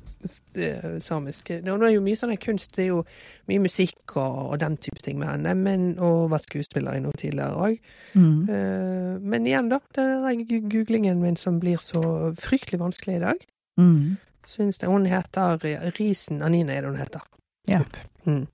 eh, 0.55 0.99
samiske 1.03 1.57
Nå 1.65 1.75
er 1.83 1.95
jo 1.95 2.03
mye 2.05 2.15
sånn 2.19 2.35
kunst, 2.39 2.75
det 2.77 2.85
er 2.85 2.91
jo 2.93 3.01
mye 3.49 3.63
musikk 3.65 4.15
og, 4.15 4.37
og 4.53 4.59
den 4.61 4.77
type 4.79 5.01
ting 5.03 5.19
med 5.19 5.27
henne, 5.33 5.55
men, 5.59 5.89
og 5.99 6.29
vært 6.31 6.47
skuespiller 6.47 6.95
i 6.95 7.03
noe 7.03 7.17
tidligere 7.17 7.57
òg. 7.65 7.81
Mm. 8.13 8.39
Eh, 8.47 9.13
men 9.33 9.49
igjen, 9.49 9.71
da, 9.73 9.81
den 9.97 10.29
er 10.29 10.39
gu- 10.47 10.63
googlingen 10.71 11.19
min 11.25 11.35
som 11.39 11.59
blir 11.59 11.81
så 11.83 12.03
fryktelig 12.39 12.79
vanskelig 12.85 13.17
i 13.19 13.23
dag. 13.25 13.45
Mm. 13.81 14.17
Syns 14.47 14.77
det. 14.81 14.87
Hun 14.87 15.05
heter 15.05 15.57
Risen 15.99 16.41
Anine, 16.45 16.73
er 16.73 16.81
det 16.81 16.89
hun 16.91 16.99
heter. 16.99 17.25
Ja. 17.69 17.81
Mm. 18.25 18.45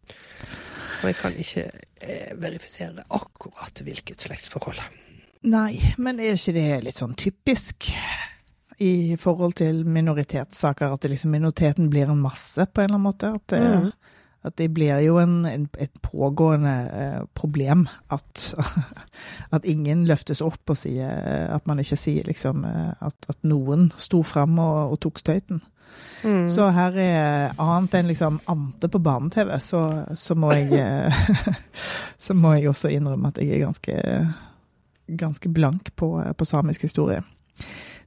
Og 1.01 1.07
jeg 1.09 1.15
kan 1.19 1.35
ikke 1.37 1.65
eh, 2.01 2.31
verifisere 2.41 3.03
akkurat 3.09 3.81
hvilket 3.83 4.21
slektsforhold. 4.25 4.79
Nei, 5.45 5.77
men 6.01 6.19
er 6.19 6.33
ikke 6.39 6.55
det 6.55 6.69
litt 6.87 6.97
sånn 6.97 7.13
typisk 7.19 7.91
i 8.81 9.15
forhold 9.21 9.53
til 9.59 9.83
minoritetssaker, 9.87 10.95
at 10.97 11.05
liksom 11.07 11.31
minoriteten 11.31 11.89
blir 11.93 12.09
en 12.11 12.19
masse, 12.19 12.65
på 12.65 12.81
en 12.81 12.89
eller 12.89 12.97
annen 12.97 13.05
måte? 13.05 13.29
At 13.37 13.47
det, 13.53 13.61
Mm. 13.61 13.91
at 14.43 14.55
det 14.57 14.67
blir 14.73 14.99
jo 15.05 15.17
en, 15.21 15.45
en, 15.45 15.69
et 15.79 15.93
pågående 16.01 16.73
eh, 16.93 17.21
problem 17.33 17.87
at, 18.11 18.55
at 19.55 19.65
ingen 19.65 20.03
løftes 20.05 20.41
opp 20.41 20.69
og 20.69 20.77
sier 20.77 21.07
At 21.55 21.67
man 21.67 21.79
ikke 21.79 21.97
sier 21.97 22.27
liksom 22.27 22.65
eh, 22.65 22.91
at, 22.99 23.15
at 23.29 23.37
noen 23.43 23.91
sto 23.97 24.23
fram 24.23 24.59
og, 24.59 24.91
og 24.91 24.99
tok 24.99 25.19
støyten. 25.23 25.61
Mm. 26.25 26.45
Så 26.49 26.67
her 26.73 26.95
er 26.97 27.53
annet 27.61 27.97
enn 27.99 28.07
liksom 28.09 28.39
ante 28.49 28.89
på 28.89 29.01
barne-TV, 29.03 29.51
så, 29.61 29.81
så 30.17 30.35
må 30.35 30.51
jeg 30.55 30.73
eh, 30.79 31.25
Så 32.25 32.33
må 32.33 32.55
jeg 32.55 32.69
også 32.71 32.89
innrømme 32.89 33.29
at 33.29 33.41
jeg 33.41 33.51
er 33.53 33.65
ganske, 33.65 33.97
ganske 35.05 35.51
blank 35.53 35.91
på, 35.95 36.09
på 36.37 36.47
samisk 36.47 36.87
historie. 36.87 37.21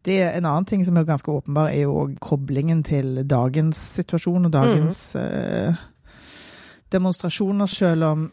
Det 0.02 0.16
er 0.22 0.38
En 0.38 0.48
annen 0.48 0.66
ting 0.66 0.84
som 0.86 0.96
er 0.96 1.06
ganske 1.06 1.30
åpenbar, 1.30 1.70
er 1.70 1.86
jo 1.86 2.08
koblingen 2.20 2.82
til 2.86 3.22
dagens 3.28 3.76
situasjon 3.98 4.48
og 4.48 4.52
dagens 4.52 5.02
eh, 5.20 5.74
demonstrasjoner, 6.92 7.66
selv 7.66 8.04
om, 8.04 8.30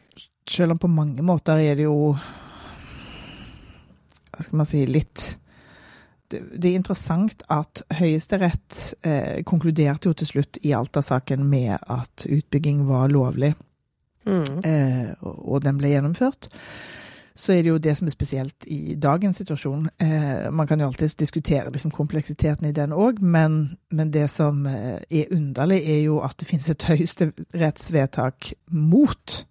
selv 0.50 0.72
om 0.72 0.82
på 0.82 0.88
mange 0.88 1.24
måter 1.26 1.60
er 1.60 1.76
det 1.76 1.88
jo 1.88 2.16
Hva 4.36 4.44
skal 4.44 4.60
man 4.60 4.68
si 4.68 4.86
litt 4.88 5.38
det, 6.32 6.66
er 6.66 6.76
interessant 6.80 7.44
at 7.54 7.84
Høyesterett 8.00 8.82
eh, 9.06 9.44
konkluderte 9.48 10.10
jo 10.10 10.18
til 10.18 10.30
slutt 10.30 10.60
i 10.64 10.74
Alta-saken 10.78 11.46
med 11.50 11.78
at 11.78 12.28
utbygging 12.30 12.86
var 12.90 13.12
lovlig, 13.14 13.54
Mm. 14.26 14.62
eh, 14.66 15.10
og, 15.22 15.36
og 15.54 15.60
den 15.62 15.78
ble 15.78 15.92
gjennomført. 15.92 16.48
Så 17.36 17.52
er 17.54 17.62
det 17.62 17.70
jo 17.70 17.78
det 17.84 17.98
som 17.98 18.08
er 18.08 18.14
spesielt 18.14 18.66
i 18.72 18.96
dagens 18.96 19.38
situasjon. 19.38 19.90
Eh, 20.02 20.52
man 20.56 20.68
kan 20.68 20.80
jo 20.80 20.88
alltids 20.88 21.18
diskutere 21.20 21.72
liksom, 21.72 21.92
kompleksiteten 21.92 22.70
i 22.70 22.74
den 22.74 22.96
òg, 22.96 23.20
men, 23.22 23.78
men 23.92 24.14
det 24.14 24.30
som 24.32 24.66
eh, 24.66 25.02
er 25.12 25.34
underlig, 25.36 25.82
er 25.84 26.02
jo 26.08 26.22
at 26.24 26.38
det 26.40 26.48
finnes 26.48 26.70
et 26.72 26.88
høyesterettsvedtak 26.88 28.54
mot 28.72 29.46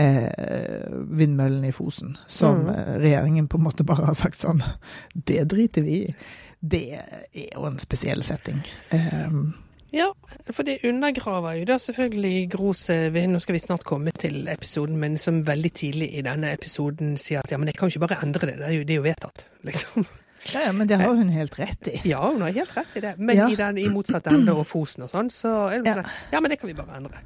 eh, 0.00 0.90
vindmøllen 1.20 1.64
i 1.68 1.72
Fosen, 1.76 2.16
som 2.26 2.64
Mm. 2.64 2.68
eh, 2.74 2.94
regjeringen 3.04 3.48
på 3.48 3.58
en 3.58 3.64
måte 3.68 3.84
bare 3.86 4.06
har 4.06 4.14
sagt 4.18 4.38
sånn 4.42 4.62
Det 5.14 5.44
driter 5.48 5.82
vi 5.86 5.98
i. 6.04 6.14
Det 6.60 6.82
er 6.92 7.48
jo 7.54 7.66
en 7.68 7.78
spesiell 7.78 8.22
setting. 8.22 8.62
Eh, 8.90 9.28
Ja, 9.92 10.12
for 10.54 10.62
det 10.62 10.84
undergraver 10.86 11.56
jo 11.58 11.64
da 11.66 11.74
selvfølgelig 11.82 12.50
Gros 12.52 12.84
eh, 12.94 13.10
Nå 13.26 13.40
skal 13.42 13.56
vi 13.56 13.58
snart 13.64 13.82
komme 13.82 14.12
til 14.14 14.46
episoden, 14.46 14.96
men 15.02 15.16
som 15.18 15.40
veldig 15.42 15.72
tidlig 15.74 16.12
i 16.14 16.22
denne 16.22 16.52
episoden 16.54 17.16
sier 17.18 17.40
at 17.40 17.50
ja, 17.50 17.58
men 17.58 17.66
jeg 17.66 17.74
kan 17.74 17.88
jo 17.90 17.96
ikke 17.98 18.06
bare 18.06 18.20
endre 18.22 18.46
det, 18.46 18.58
det 18.60 18.68
er 18.68 18.76
jo, 18.76 18.84
det 18.86 18.94
er 18.94 19.00
jo 19.00 19.02
vedtatt, 19.08 19.42
liksom. 19.66 20.06
ja, 20.54 20.60
ja, 20.68 20.72
men 20.72 20.86
det 20.88 21.00
har 21.00 21.10
hun 21.18 21.28
helt 21.34 21.58
rett 21.58 21.88
i. 21.90 21.96
Ja, 22.08 22.22
hun 22.30 22.40
har 22.46 22.52
helt 22.54 22.76
rett 22.76 22.94
i 22.96 23.00
det. 23.02 23.16
Men 23.18 23.36
Ja. 23.36 23.48
i, 23.50 23.56
den, 23.58 23.78
i 23.82 23.88
motsatt 23.90 24.30
ende 24.30 24.54
og 24.54 24.62
Fosen 24.70 25.02
og 25.02 25.10
sånn, 25.10 25.28
så 25.34 25.56
er 25.72 25.82
det 25.82 25.86
Ja. 25.90 25.94
sånn 26.04 26.32
ja, 26.32 26.40
men 26.40 26.50
det 26.54 26.60
kan 26.60 26.68
vi 26.70 26.74
bare 26.78 26.96
endre. 27.02 27.18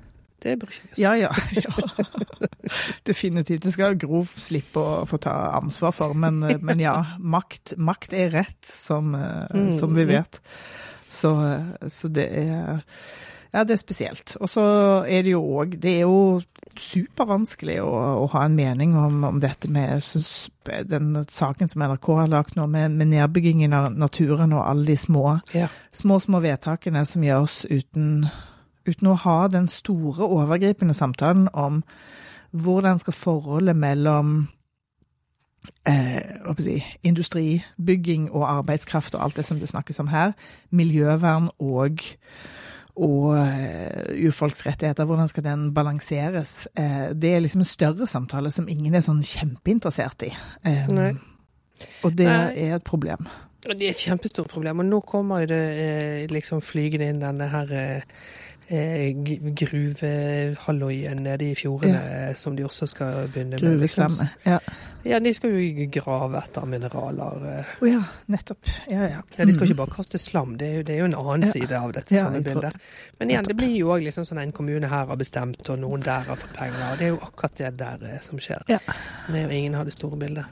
Det 0.44 0.54
bryr 0.60 0.76
ikke 0.76 0.90
vi 0.90 0.92
oss 0.92 0.98
om. 0.98 1.02
Ja, 1.02 1.14
ja. 1.16 1.32
ja. 1.56 1.72
Definitivt. 3.10 3.62
Det 3.64 3.72
skal 3.74 3.98
Grov 4.00 4.30
slippe 4.40 4.80
å 4.80 5.04
få 5.08 5.18
ta 5.22 5.34
ansvar 5.58 5.92
for, 5.96 6.14
men, 6.16 6.40
men 6.64 6.80
ja. 6.82 6.94
Makt, 7.18 7.74
makt 7.80 8.16
er 8.16 8.32
rett, 8.34 8.64
som, 8.68 9.14
Mm, 9.14 9.70
som 9.78 9.94
vi 9.96 10.04
vet. 10.08 10.40
Så, 11.08 11.30
så 11.88 12.08
det 12.08 12.28
er 12.32 12.80
Ja, 13.54 13.62
det 13.62 13.76
er 13.76 13.78
spesielt. 13.78 14.32
Og 14.42 14.48
så 14.50 14.62
er 15.06 15.22
det 15.22 15.30
jo 15.36 15.42
òg 15.60 15.76
Det 15.78 15.92
er 16.00 16.08
jo 16.08 16.40
supervanskelig 16.74 17.76
å, 17.84 17.90
å 18.24 18.24
ha 18.32 18.40
en 18.48 18.56
mening 18.58 18.96
om, 18.98 19.20
om 19.28 19.36
dette 19.38 19.68
med 19.70 20.02
synes, 20.02 20.48
den 20.90 21.12
saken 21.30 21.70
som 21.70 21.84
NRK 21.86 22.08
har 22.18 22.32
lagt 22.32 22.56
nå, 22.58 22.66
med, 22.66 22.96
med 22.98 23.12
nedbyggingen 23.12 23.76
av 23.76 23.92
naturen 23.94 24.56
og 24.56 24.64
alle 24.66 24.88
de 24.88 24.96
små 24.98 25.36
Ja. 25.54 25.68
små, 25.94 26.18
små 26.24 26.40
vedtakene 26.42 27.04
som 27.06 27.22
gjøres 27.22 27.60
uten, 27.70 28.26
uten 28.86 29.10
å 29.10 29.18
ha 29.24 29.38
den 29.48 29.68
store, 29.68 30.26
overgripende 30.26 30.94
samtalen 30.94 31.48
om 31.52 31.82
hvordan 32.54 33.00
skal 33.02 33.16
forholdet 33.16 33.76
mellom 33.76 34.34
eh, 35.88 36.52
si, 36.58 36.76
industribygging 37.02 38.28
og 38.30 38.46
arbeidskraft 38.50 39.16
og 39.16 39.24
alt 39.24 39.40
det 39.40 39.46
som 39.48 39.60
det 39.60 39.72
snakkes 39.72 39.98
om 40.04 40.12
her, 40.12 40.36
miljøvern 40.70 41.50
og 41.58 42.04
og 42.94 43.32
eh, 43.34 44.26
urfolks 44.28 44.60
rettigheter, 44.66 45.04
hvordan 45.04 45.26
skal 45.26 45.42
den 45.42 45.62
balanseres? 45.74 46.68
Eh, 46.78 47.10
det 47.10 47.32
er 47.34 47.40
liksom 47.42 47.64
en 47.64 47.66
større 47.66 48.06
samtale 48.06 48.52
som 48.54 48.68
ingen 48.70 48.94
er 48.94 49.02
sånn 49.02 49.18
kjempeinteressert 49.26 50.28
i. 50.28 50.30
Eh, 50.62 50.92
og 52.06 52.14
det 52.14 52.28
er 52.30 52.76
et 52.76 52.86
problem. 52.86 53.26
Det 53.64 53.80
er 53.80 53.96
et 53.96 54.04
kjempestort 54.06 54.52
problem, 54.52 54.84
og 54.84 54.86
nå 54.86 55.00
kommer 55.08 55.46
det 55.48 55.62
eh, 55.80 56.24
liksom 56.30 56.62
flygende 56.62 57.08
inn 57.10 57.22
denne 57.22 57.48
her 57.50 57.74
eh, 57.74 58.02
gruvehalloien 59.54 61.16
nede 61.24 61.50
i 61.50 61.54
fjordene 61.58 62.00
ja. 62.00 62.34
som 62.38 62.56
de 62.56 62.64
også 62.64 62.86
skal 62.90 63.28
begynne 63.32 63.58
med. 63.62 63.78
liksom. 63.82 64.16
Ja. 64.46 64.58
Ja, 65.04 65.18
de 65.20 65.34
skal 65.36 65.50
jo 65.52 65.84
grave 65.92 66.38
etter 66.40 66.64
mineraler. 66.64 67.42
Å 67.60 67.84
oh, 67.84 67.88
ja, 67.90 68.00
nettopp. 68.32 68.64
Ja, 68.88 69.02
ja. 69.04 69.18
Ja, 69.36 69.44
De 69.44 69.52
skal 69.52 69.66
Mm. 69.66 69.70
ikke 69.70 69.76
bare 69.82 69.92
kaste 69.98 70.18
slam, 70.18 70.54
det 70.58 70.68
er 70.68 70.74
jo, 70.78 70.82
det 70.82 70.94
er 70.94 70.98
jo 70.98 71.04
en 71.04 71.14
annen 71.14 71.42
Ja. 71.44 71.52
side 71.52 71.72
av 71.76 71.92
dette 71.92 72.14
Ja, 72.14 72.30
bildet. 72.30 72.74
Men 73.20 73.28
igjen, 73.30 73.44
det 73.44 73.56
blir 73.56 73.76
jo 73.76 73.88
òg 73.92 74.02
liksom 74.02 74.24
sånn 74.24 74.40
en 74.40 74.52
kommune 74.52 74.88
her 74.88 75.06
har 75.06 75.16
bestemt, 75.16 75.68
og 75.68 75.78
noen 75.78 76.00
der 76.00 76.20
har 76.24 76.36
fått 76.36 76.52
penger. 76.56 76.92
Og 76.92 76.98
det 76.98 77.04
er 77.04 77.08
jo 77.10 77.18
akkurat 77.20 77.54
det 77.56 77.76
der 77.76 77.98
eh, 78.14 78.20
som 78.20 78.38
skjer. 78.38 78.62
Ja. 78.68 78.78
Med 79.28 79.48
å 79.50 79.52
ingen 79.52 79.74
har 79.74 79.84
det 79.84 79.92
store 79.92 80.16
bildet. 80.16 80.44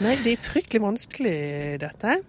Nei, 0.00 0.16
det 0.24 0.32
er 0.32 0.36
fryktelig 0.48 0.80
vanskelig, 0.80 1.78
dette. 1.80 2.22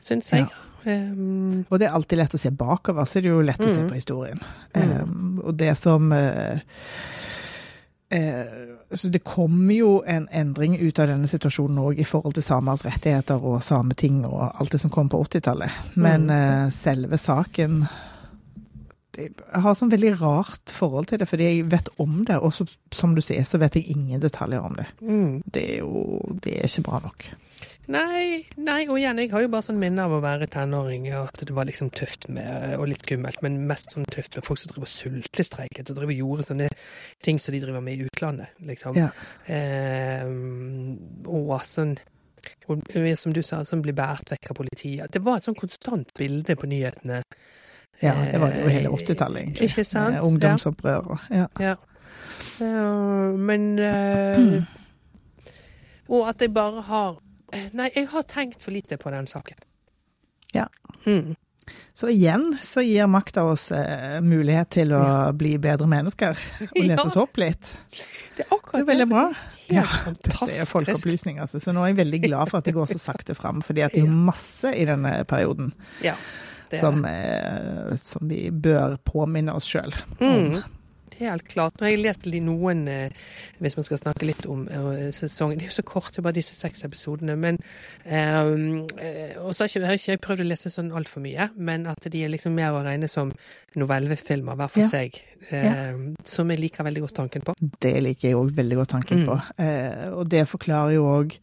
Syns 0.00 0.30
jeg. 0.32 0.46
Um, 0.86 1.64
Og 1.70 1.78
det 1.78 1.86
er 1.88 1.94
alltid 1.94 2.18
lett 2.18 2.34
å 2.34 2.38
se 2.38 2.50
bakover, 2.50 3.04
så 3.04 3.18
er 3.18 3.22
det 3.22 3.30
jo 3.34 3.42
lett 3.42 3.60
å 3.60 3.68
se 3.68 3.80
Mhm. 3.82 3.88
på 3.88 3.94
historien. 3.98 4.40
Mm. 4.74 4.92
Um, 5.02 5.40
og 5.44 5.56
det 5.56 5.76
som 5.78 6.12
uh, 6.12 6.58
uh, 8.14 8.76
Så 8.96 9.08
det 9.08 9.22
kommer 9.24 9.74
jo 9.74 10.02
en 10.06 10.28
endring 10.32 10.74
ut 10.80 10.98
av 10.98 11.06
denne 11.12 11.28
situasjonen 11.30 11.78
òg 11.78 12.00
i 12.02 12.04
forhold 12.04 12.34
til 12.34 12.42
samers 12.42 12.82
rettigheter 12.84 13.38
og 13.38 13.62
sameting 13.62 14.24
og 14.26 14.48
alt 14.60 14.72
det 14.72 14.80
som 14.82 14.90
kom 14.90 15.08
på 15.08 15.20
80-tallet. 15.22 15.70
Men 15.94 16.30
eh, 16.30 16.70
selve 16.74 17.18
saken 17.18 17.84
Jeg 19.20 19.30
har 19.62 19.74
sånn 19.76 19.90
veldig 19.92 20.14
rart 20.20 20.72
forhold 20.74 21.06
til 21.10 21.18
det, 21.20 21.28
fordi 21.28 21.44
jeg 21.44 21.64
vet 21.70 21.88
om 22.00 22.24
det, 22.24 22.38
og 22.40 22.52
så, 22.56 22.64
som 22.94 23.14
du 23.14 23.20
sier, 23.20 23.44
så 23.44 23.58
vet 23.60 23.74
jeg 23.76 23.90
ingen 23.94 24.20
detaljer 24.22 24.62
om 24.64 24.74
det. 24.78 24.86
mm. 25.02 25.42
Det 25.46 25.64
er 25.74 25.78
jo 25.84 26.20
det 26.42 26.54
er 26.58 26.66
ikke 26.70 26.82
bra 26.88 27.00
nok. 27.04 27.26
Nei, 27.90 28.44
nei, 28.60 28.84
og 28.86 29.00
igjen, 29.00 29.18
jeg 29.18 29.32
har 29.32 29.42
jo 29.42 29.50
bare 29.50 29.66
sånn 29.66 29.80
minne 29.80 30.04
av 30.06 30.12
å 30.14 30.20
være 30.22 30.46
tenåring, 30.52 31.08
og 31.18 31.32
at 31.32 31.40
det 31.48 31.54
var 31.56 31.66
liksom 31.66 31.88
tøft 31.90 32.28
med, 32.30 32.76
og 32.76 32.86
litt 32.92 33.02
skummelt, 33.02 33.40
men 33.42 33.56
mest 33.66 33.96
sånn 33.96 34.06
tøft 34.06 34.36
med 34.38 34.46
folk 34.46 34.60
som 34.60 34.70
driver 34.70 34.86
og 34.86 34.92
sultestreiket, 34.92 35.90
og 35.90 35.98
driver 35.98 36.14
og 36.14 36.20
gjorde 36.20 36.46
sånne 36.52 36.68
ting 37.26 37.40
som 37.42 37.56
de 37.56 37.62
driver 37.64 37.82
med 37.82 37.98
i 37.98 38.06
utlandet, 38.06 38.52
liksom. 38.68 38.94
Ja. 39.00 39.08
Eh, 39.50 40.22
og 41.26 41.50
sånn, 41.66 41.96
og 42.70 42.84
som 43.18 43.34
du 43.34 43.42
sa, 43.42 43.64
som 43.66 43.82
blir 43.82 43.96
båret 43.98 44.36
vekk 44.36 44.52
av 44.52 44.60
politiet. 44.60 45.10
Det 45.10 45.22
var 45.24 45.40
et 45.40 45.48
sånn 45.48 45.58
konstant 45.58 46.12
bilde 46.18 46.54
på 46.56 46.70
nyhetene. 46.70 47.24
Ja, 48.00 48.14
det 48.14 48.38
var 48.40 48.54
det 48.54 48.62
jo 48.62 48.70
hele 48.72 48.88
Eh, 48.88 48.94
80-tallet, 48.96 49.42
egentlig. 49.42 49.68
Ikke 49.68 49.84
sant? 49.84 50.14
Med 50.14 50.24
Ungdomsopprør 50.24 51.10
og 51.16 51.18
ja. 51.34 51.48
Ja. 51.60 51.74
Eh, 52.62 53.34
men 53.50 53.66
eh, 53.78 54.62
Og 56.08 56.28
at 56.30 56.40
jeg 56.40 56.54
bare 56.54 56.86
har 56.86 57.18
eh, 57.18 57.29
Nei, 57.76 57.90
jeg 57.94 58.08
har 58.12 58.26
tenkt 58.30 58.62
for 58.62 58.74
lite 58.74 58.98
på 59.00 59.12
den 59.14 59.26
saken. 59.30 59.58
Ja. 60.52 60.66
Mm. 61.06 61.36
Så 61.94 62.08
igjen 62.08 62.58
så 62.62 62.82
gir 62.82 63.06
makta 63.06 63.44
oss 63.44 63.70
eh, 63.72 64.20
mulighet 64.24 64.70
til 64.74 64.94
å 64.96 65.02
bli 65.36 65.54
bedre 65.62 65.86
mennesker 65.90 66.38
og 66.70 66.78
lese 66.88 67.06
oss 67.06 67.18
opp 67.20 67.38
litt. 67.40 67.70
Det 68.36 68.46
er 68.46 68.54
akkurat 68.56 68.78
Det 68.78 68.82
er 68.82 68.88
veldig 68.88 69.08
bra. 69.10 69.24
Ja, 69.70 69.86
dette 70.24 70.48
Det 70.48 70.58
er 70.64 70.70
folkeopplysning, 70.70 71.40
altså. 71.42 71.60
Så 71.62 71.74
nå 71.76 71.84
er 71.84 71.92
jeg 71.92 72.00
veldig 72.02 72.22
glad 72.26 72.50
for 72.50 72.60
at 72.60 72.70
det 72.70 72.74
går 72.76 72.90
så 72.90 73.00
sakte 73.02 73.36
fram, 73.38 73.62
fordi 73.66 73.84
at 73.86 73.96
det 73.96 74.06
er 74.06 74.20
masse 74.30 74.74
i 74.74 74.86
denne 74.88 75.20
perioden 75.30 75.74
Ja. 76.06 76.16
Er 76.70 76.78
som, 76.78 77.00
eh, 77.02 77.96
som 77.98 78.28
vi 78.30 78.44
bør 78.54 78.94
påminne 79.02 79.56
oss 79.58 79.66
sjøl 79.66 79.90
om. 80.20 80.20
Mm. 80.22 80.60
Helt 81.18 81.48
klart. 81.48 81.74
Nå 81.80 81.86
har 81.86 81.90
jeg 81.90 82.02
lest 82.04 82.26
li- 82.26 82.40
noen, 82.40 82.86
eh, 82.88 83.10
hvis 83.60 83.76
man 83.76 83.84
skal 83.84 83.98
snakke 83.98 84.26
litt 84.26 84.46
om 84.46 84.68
eh, 84.68 85.10
sesongen 85.10 85.58
Det 85.58 85.66
er 85.66 85.70
jo 85.70 85.82
så 85.82 85.84
kort, 85.84 86.16
bare 86.22 86.32
disse 86.32 86.54
seks 86.54 86.82
episodene. 86.84 87.36
Men 87.36 87.58
eh, 88.06 89.36
Og 89.40 89.54
så 89.54 89.66
har 89.66 89.92
jeg 89.96 90.00
ikke 90.00 90.18
prøvd 90.26 90.44
å 90.44 90.48
lese 90.48 90.70
sånn 90.72 90.92
altfor 90.96 91.22
mye, 91.24 91.50
men 91.56 91.86
at 91.90 92.00
de 92.10 92.24
er 92.24 92.28
liksom 92.32 92.54
mer 92.56 92.72
å 92.76 92.84
regne 92.84 93.08
som 93.10 93.32
novellefilmer 93.76 94.56
hver 94.56 94.70
for 94.70 94.80
Ja. 94.80 94.88
seg. 94.88 95.20
Ja. 95.50 95.92
Som 96.24 96.50
jeg 96.50 96.60
liker 96.60 96.84
veldig 96.84 97.00
godt 97.06 97.14
tanken 97.16 97.42
på. 97.42 97.54
Det 97.80 97.94
liker 98.02 98.28
jeg 98.28 98.36
òg 98.36 98.50
veldig 98.54 98.76
godt 98.76 98.88
tanken 98.96 99.24
Mm. 99.24 99.26
på. 99.26 100.14
Og 100.18 100.28
det 100.28 100.46
forklarer 100.48 100.94
jo 100.94 101.04
òg 101.04 101.38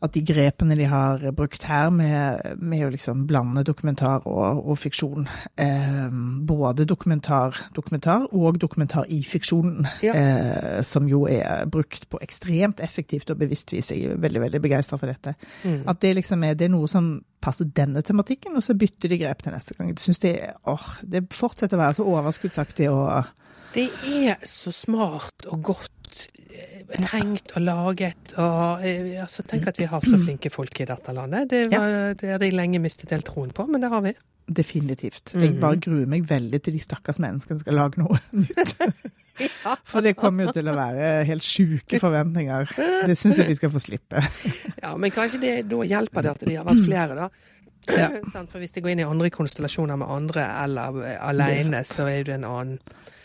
at 0.00 0.12
de 0.14 0.22
grepene 0.22 0.76
de 0.78 0.84
har 0.88 1.22
brukt 1.36 1.64
her, 1.68 1.90
med, 1.90 2.56
med 2.62 2.86
å 2.86 2.90
liksom 2.94 3.24
blande 3.26 3.64
dokumentar 3.66 4.26
og, 4.28 4.60
og 4.70 4.78
fiksjon 4.78 5.26
eh, 5.58 6.08
Både 6.48 6.84
dokumentar, 6.88 7.56
dokumentar 7.74 8.26
og 8.32 8.58
dokumentar 8.62 9.08
i 9.12 9.22
fiksjonen, 9.26 9.86
Ja. 10.02 10.12
eh, 10.14 10.82
som 10.86 11.08
jo 11.10 11.24
er 11.30 11.66
brukt 11.66 12.08
på 12.10 12.20
ekstremt 12.24 12.80
effektivt 12.84 13.30
og 13.30 13.38
bevisst 13.40 13.72
vis. 13.72 13.90
Jeg 13.90 14.12
er 14.12 14.20
veldig 14.22 14.40
veldig 14.46 14.60
begeistra 14.64 14.98
for 15.00 15.10
dette. 15.10 15.34
Mm. 15.64 15.82
At 15.90 16.00
det 16.02 16.14
liksom 16.20 16.44
er, 16.44 16.54
det 16.54 16.68
er 16.68 16.74
noe 16.76 16.88
som 16.90 17.10
passer 17.40 17.68
denne 17.74 18.02
tematikken, 18.02 18.56
og 18.58 18.62
så 18.66 18.74
bytter 18.78 19.08
de 19.12 19.18
grep 19.20 19.42
til 19.44 19.54
neste 19.54 19.74
gang. 19.78 19.92
Jeg 19.92 20.02
synes 20.02 20.18
det, 20.24 20.32
åh, 20.66 20.88
det 21.02 21.26
fortsetter 21.34 21.78
å 21.78 21.82
være 21.84 21.98
så 22.00 22.06
overskuddsaktig 22.14 22.88
og 22.90 23.34
Det 23.74 23.88
er 24.08 24.38
så 24.48 24.72
smart 24.72 25.44
og 25.52 25.62
godt 25.62 26.22
eh, 26.50 26.67
tenkt 26.96 27.52
og 27.56 27.62
laget. 27.62 28.32
Og, 28.38 28.84
eh, 28.86 29.20
altså, 29.22 29.42
tenk 29.46 29.66
at 29.68 29.78
vi 29.78 29.84
har 29.90 30.00
så 30.00 30.16
flinke 30.22 30.50
folk 30.50 30.80
i 30.80 30.86
dette 30.88 31.12
landet. 31.14 31.48
Det, 31.50 31.66
var, 31.72 32.14
det 32.18 32.30
hadde 32.34 32.48
jeg 32.48 32.54
lenge 32.56 32.80
mistet 32.80 33.10
helt 33.14 33.26
troen 33.28 33.50
på, 33.54 33.66
men 33.68 33.80
det 33.84 33.90
har 33.92 34.00
vi. 34.04 34.14
Definitivt. 34.48 35.34
Jeg 35.34 35.52
Mhm. 35.52 35.60
bare 35.60 35.76
gruer 35.76 36.06
meg 36.08 36.22
veldig 36.24 36.62
til 36.62 36.72
de 36.72 36.80
stakkars 36.80 37.18
menneskene 37.20 37.60
skal 37.60 37.74
lage 37.74 37.98
noe 38.00 38.16
nytt. 38.32 38.74
For 39.84 40.00
det 40.02 40.16
kommer 40.18 40.48
jo 40.48 40.52
til 40.56 40.66
å 40.66 40.74
være 40.74 41.24
helt 41.28 41.42
sjuke 41.46 42.00
forventninger. 42.00 42.72
Det 43.06 43.14
syns 43.18 43.36
jeg 43.38 43.46
de 43.46 43.54
skal 43.54 43.70
få 43.70 43.78
slippe. 43.84 44.22
Ja, 44.82 44.96
men 44.96 45.12
kanskje 45.14 45.38
det, 45.40 45.52
da 45.68 45.82
hjelper 45.86 46.22
det 46.26 46.30
at 46.32 46.40
de 46.48 46.56
har 46.56 46.64
vært 46.66 46.84
flere, 46.88 47.14
da. 47.14 47.28
Ja. 47.96 48.08
Sant? 48.32 48.50
For 48.52 48.58
hvis 48.62 48.72
de 48.76 48.82
går 48.84 48.94
inn 48.94 49.02
i 49.04 49.06
andre 49.08 49.30
konstellasjoner 49.34 49.96
med 50.00 50.08
andre 50.10 50.44
eller 50.64 50.88
alene, 50.90 51.18
alene, 51.20 51.84
så 51.88 52.08
er 52.10 52.24
det 52.28 52.34
en 52.38 52.44
annen 52.48 52.78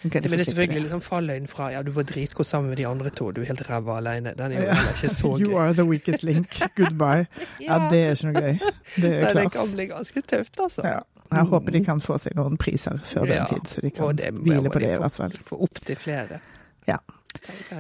okay, 0.06 0.20
det 0.22 0.30
Men 0.30 0.38
det 0.38 0.40
er 0.42 0.50
selvfølgelig 0.52 0.82
liksom 0.86 1.02
falløyden 1.04 1.48
fra 1.52 1.70
ja, 1.74 1.82
du 1.84 1.92
var 1.96 2.04
dritgod 2.10 2.46
sammen 2.48 2.70
med 2.74 2.78
de 2.82 2.88
andre 2.88 3.10
to, 3.10 3.32
du 3.32 3.42
er 3.42 3.50
helt 3.52 3.64
ræva 3.70 3.98
alene. 4.02 4.34
Den 4.38 4.52
er 4.52 4.62
jo 4.62 4.68
Ja. 4.68 4.74
heller 4.80 4.98
ikke 4.98 5.14
så 5.16 5.34
You 5.42 5.58
are 5.58 5.74
the 5.74 5.86
weakest 5.88 6.24
link. 6.24 6.60
Goodbye. 6.76 7.26
Ja, 7.68 7.80
det 7.92 8.04
er 8.04 8.16
ikke 8.16 8.32
noe 8.32 8.42
gøy. 8.44 8.54
Det 9.00 9.12
er 9.14 9.28
Nei, 9.28 9.34
det 9.42 9.50
kan 9.58 9.72
bli 9.74 9.86
ganske 9.92 10.22
tøft, 10.22 10.60
altså. 10.60 10.86
Ja. 10.88 11.00
Jeg 11.34 11.48
håper 11.50 11.72
de 11.74 11.80
kan 11.86 12.02
få 12.04 12.18
seg 12.22 12.36
noen 12.38 12.60
priser 12.62 13.00
før 13.10 13.26
den 13.26 13.46
tid, 13.50 13.66
så 13.72 13.82
de 13.82 13.90
kan 13.96 14.16
det 14.20 14.28
hvile 14.36 14.70
på 14.70 14.80
det 14.84 14.92
i 14.94 15.00
hvert 15.02 15.16
fall. 15.18 15.34
Få 15.48 15.58
opp 15.66 15.80
til 15.82 15.98
flere. 15.98 16.38
Ja. 16.86 17.00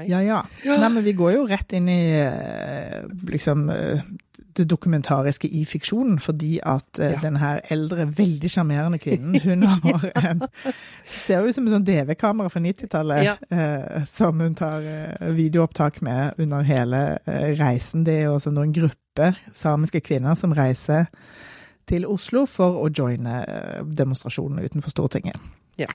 Ja, 0.09 0.19
ja. 0.25 0.39
Nei, 0.65 0.89
men 0.89 1.03
vi 1.05 1.13
går 1.13 1.35
jo 1.35 1.43
rett 1.47 1.75
inn 1.77 1.85
i 1.91 1.99
eh, 2.17 3.03
liksom 3.29 3.67
eh, 3.69 4.01
det 4.57 4.65
dokumentariske 4.69 5.47
i 5.47 5.63
fiksjonen, 5.65 6.19
fordi 6.19 6.59
at 6.63 6.99
eh, 6.99 7.11
Ja. 7.13 7.19
den 7.23 7.35
her 7.41 7.61
eldre, 7.69 8.05
veldig 8.17 8.49
sjarmerende 8.51 8.99
kvinnen, 8.99 9.39
hun 9.43 9.63
har 9.83 10.11
en 10.29 10.41
Ser 11.05 11.41
jo 11.41 11.47
ut 11.49 11.55
som 11.55 11.67
et 11.67 11.73
sånn 11.73 11.85
DV-kamera 11.87 12.49
fra 12.49 12.59
90-tallet, 12.61 13.23
Ja. 13.23 13.35
eh, 13.49 14.03
som 14.09 14.39
hun 14.39 14.55
tar 14.55 14.81
eh, 14.81 15.31
videoopptak 15.35 16.01
med 16.01 16.33
under 16.37 16.61
hele 16.67 17.19
eh, 17.25 17.53
reisen. 17.59 18.03
Det 18.03 18.13
er 18.19 18.23
jo 18.29 18.35
også 18.37 18.51
nå 18.53 18.61
en 18.67 18.73
gruppe 18.73 19.31
samiske 19.53 20.01
kvinner 20.01 20.35
som 20.35 20.53
reiser 20.53 21.05
til 21.85 22.05
Oslo 22.09 22.45
for 22.45 22.79
å 22.81 22.89
joine 22.89 23.43
demonstrasjonene 23.83 24.63
utenfor 24.65 24.89
Stortinget. 24.89 25.35
Ja. 25.77 25.87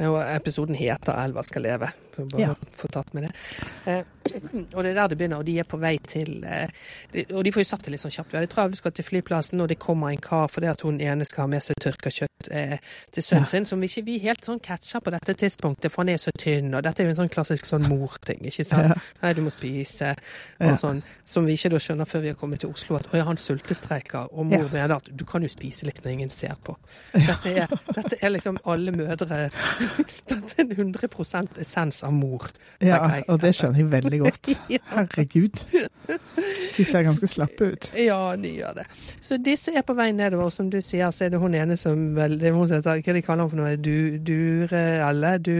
Og 0.00 0.16
episoden 0.36 0.74
heter 0.74 1.12
'Elva 1.12 1.42
skal 1.44 1.62
leve'. 1.62 1.90
For 2.28 2.36
Bare 2.36 2.48
Ja. 2.48 2.54
få 2.76 2.88
tatt 2.92 3.14
med 3.14 3.24
det. 3.24 3.32
Eh, 3.86 4.02
og 4.74 4.82
det 4.84 4.90
er 4.90 4.94
der 4.94 5.08
det 5.08 5.18
begynner, 5.18 5.38
og 5.40 5.46
de 5.46 5.58
er 5.58 5.64
på 5.64 5.78
vei 5.80 5.98
til 6.04 6.44
eh, 6.44 6.68
de, 7.12 7.24
Og 7.34 7.44
de 7.44 7.52
får 7.52 7.62
jo 7.64 7.68
satt 7.70 7.84
det 7.86 7.90
litt 7.94 8.02
sånn 8.02 8.12
kjapt. 8.12 8.32
Vi 8.32 8.36
hadde 8.38 8.50
travelt, 8.52 8.76
skal 8.76 8.92
til 8.92 9.04
flyplassen, 9.04 9.60
og 9.60 9.68
det 9.68 9.78
kommer 9.80 10.10
en 10.12 10.20
kar 10.20 10.48
fordi 10.52 10.68
at 10.70 10.80
hun 10.84 11.00
ene 11.00 11.24
skal 11.24 11.42
ha 11.42 11.46
med 11.54 11.62
seg 11.64 11.76
tørka 11.80 12.10
kjøtt 12.12 12.50
eh, 12.50 12.76
til 13.12 13.22
sønnen 13.22 13.46
Ja. 13.48 13.50
sin, 13.50 13.64
som 13.64 13.80
vi 13.80 13.86
ikke 13.88 14.04
vi 14.04 14.18
helt 14.18 14.44
sånn 14.44 14.60
catcher 14.60 15.00
på 15.00 15.10
dette 15.10 15.34
tidspunktet, 15.34 15.90
for 15.90 16.02
han 16.04 16.08
er 16.14 16.16
så 16.20 16.30
tynn, 16.36 16.74
og 16.74 16.82
dette 16.84 17.00
er 17.02 17.06
jo 17.08 17.14
en 17.14 17.20
sånn 17.22 17.32
klassisk 17.32 17.64
sånn 17.66 17.88
morting, 17.88 18.44
ikke 18.44 18.64
sant. 18.64 18.92
Ja. 18.94 19.00
Nei, 19.22 19.32
du 19.34 19.42
må 19.42 19.50
spise, 19.50 20.14
og 20.60 20.76
sånn. 20.78 21.02
Som 21.24 21.46
vi 21.46 21.54
ikke 21.54 21.70
da 21.70 21.78
skjønner 21.78 22.04
før 22.10 22.20
vi 22.24 22.28
har 22.32 22.34
kommet 22.36 22.60
til 22.60 22.70
Oslo, 22.70 22.96
at 22.96 23.06
å 23.12 23.16
ja, 23.16 23.24
han 23.24 23.36
sultestreiker, 23.38 24.28
og 24.32 24.46
mor 24.50 24.68
mener 24.72 24.96
at 24.96 25.08
du 25.16 25.24
kan 25.24 25.42
jo 25.42 25.48
spise 25.48 25.86
litt 25.86 26.00
når 26.04 26.12
ingen 26.12 26.30
ser 26.30 26.56
på. 26.64 26.76
Dette 27.14 27.52
er, 27.54 27.68
dette 27.94 28.16
er 28.20 28.30
liksom 28.34 28.58
alle 28.64 28.92
mødre 28.92 29.50
Dette 30.30 30.56
er 30.58 30.64
en 30.64 30.72
100 30.94 31.60
essens 31.60 32.02
av 32.04 32.09
mor. 32.12 32.50
Ja, 32.80 32.96
jeg. 33.12 33.24
og 33.28 33.40
det 33.42 33.50
skjønner 33.54 33.76
jeg 33.82 33.90
veldig 33.92 34.18
godt. 34.24 34.50
Herregud. 34.90 35.60
De 36.76 36.84
ser 36.84 37.02
ganske 37.04 37.28
slappe 37.28 37.66
ut. 37.74 37.90
Ja, 38.00 38.36
de 38.40 38.54
gjør 38.56 38.78
det. 38.80 38.86
Så 39.20 39.36
disse 39.44 39.74
er 39.76 39.82
på 39.86 39.94
vei 39.98 40.10
nedover, 40.16 40.48
som 40.54 40.70
du 40.72 40.78
sier, 40.80 41.10
så 41.12 41.26
er 41.26 41.34
det 41.34 41.40
hun 41.42 41.54
ene 41.54 41.76
som 41.76 42.14
vel 42.16 42.38
det 42.40 42.52
hun 42.56 42.68
heter, 42.70 43.02
Hva 43.04 43.14
de 43.16 43.22
kaller 43.22 43.44
hun 43.44 43.50
for 43.52 43.60
noe? 43.60 43.76
Du, 43.76 44.66
Elle? 44.70 45.32
Du 45.44 45.52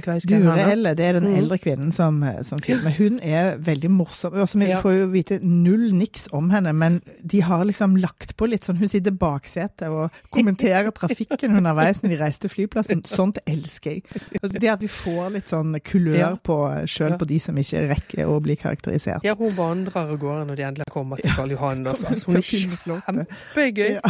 Dure-Elle, 0.00 0.94
det 0.96 1.04
er 1.06 1.12
den 1.20 1.28
Mhm. 1.30 1.36
eldre 1.36 1.58
kvinnen 1.58 1.92
som, 1.92 2.22
som 2.42 2.58
filmer. 2.58 2.90
Hun 2.96 3.20
er 3.22 3.56
veldig 3.58 3.90
morsom. 3.90 4.34
Altså, 4.34 4.58
vi 4.58 4.72
får 4.82 4.92
jo 5.00 5.06
vite 5.12 5.38
null 5.44 5.92
niks 5.94 6.28
om 6.32 6.50
henne, 6.50 6.72
men 6.72 7.00
de 7.22 7.40
har 7.42 7.64
liksom 7.64 7.96
lagt 8.00 8.36
på 8.36 8.48
litt 8.48 8.64
sånn 8.64 8.76
Hun 8.78 8.88
sitter 8.88 9.10
i 9.12 9.16
baksetet 9.16 9.88
og 9.88 10.10
kommenterer 10.30 10.90
trafikken 10.90 11.56
underveis 11.60 12.00
når 12.02 12.10
de 12.14 12.18
reiser 12.20 12.40
til 12.46 12.50
flyplassen. 12.50 13.04
Sånt 13.08 13.38
elsker 13.46 13.90
jeg. 13.96 14.02
Altså, 14.42 14.58
det 14.60 14.68
at 14.72 14.80
vi 14.80 14.88
får 14.92 15.30
litt 15.32 15.48
sånn 15.52 15.65
kulør 15.74 16.16
Ja. 16.18 16.30
på 16.36 16.56
sjøl 16.86 17.10
Ja. 17.10 17.16
på 17.16 17.26
de 17.26 17.38
som 17.40 17.56
ikke 17.58 17.88
rekker 17.90 18.26
å 18.26 18.40
bli 18.42 18.54
karakterisert. 18.56 19.24
Ja, 19.24 19.34
hun 19.34 19.54
vandrer 19.56 19.96
av 19.96 20.18
gårde 20.18 20.46
når 20.46 20.56
de 20.56 20.62
endelig 20.62 20.86
kommer 20.90 21.16
til 21.16 21.30
Karl 21.30 21.50
Johan. 21.50 21.86
Altså, 21.86 22.06
hun 22.26 22.36
er 22.36 22.40
kjempegøy! 22.40 23.90
Ja. 23.98 24.00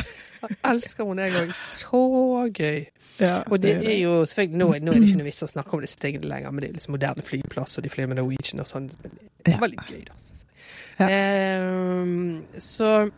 Jeg 0.46 0.56
elsker 0.64 1.04
hun, 1.04 1.18
jeg 1.18 1.32
òg. 1.32 1.52
Så 1.52 2.02
gøy. 2.54 2.86
Ja, 3.18 3.42
Og 3.50 3.62
det 3.62 3.76
er 3.86 3.96
jo 4.02 4.24
selvfølgelig, 4.28 4.58
nå, 4.60 4.66
nå 4.84 4.92
er 4.92 5.00
det 5.00 5.08
ikke 5.08 5.16
noe 5.22 5.24
vits 5.30 5.42
å 5.42 5.48
snakke 5.48 5.74
om 5.74 5.80
det 5.80 5.88
stigende 5.88 6.28
lenger, 6.28 6.50
men 6.52 6.60
det 6.60 6.68
er 6.68 6.74
liksom 6.76 6.92
moderne 6.92 7.22
flyplass, 7.24 7.78
og 7.78 7.82
de 7.86 7.88
flyr 7.88 8.06
med 8.10 8.16
Norwegian 8.20 8.60
og 8.60 8.66
sånn. 8.68 8.90
Det 9.44 9.54
var 9.56 9.64
veldig 9.64 9.86
gøy, 9.88 10.02
da. 10.04 11.06
Ehm, 11.08 12.42
så 12.58 13.10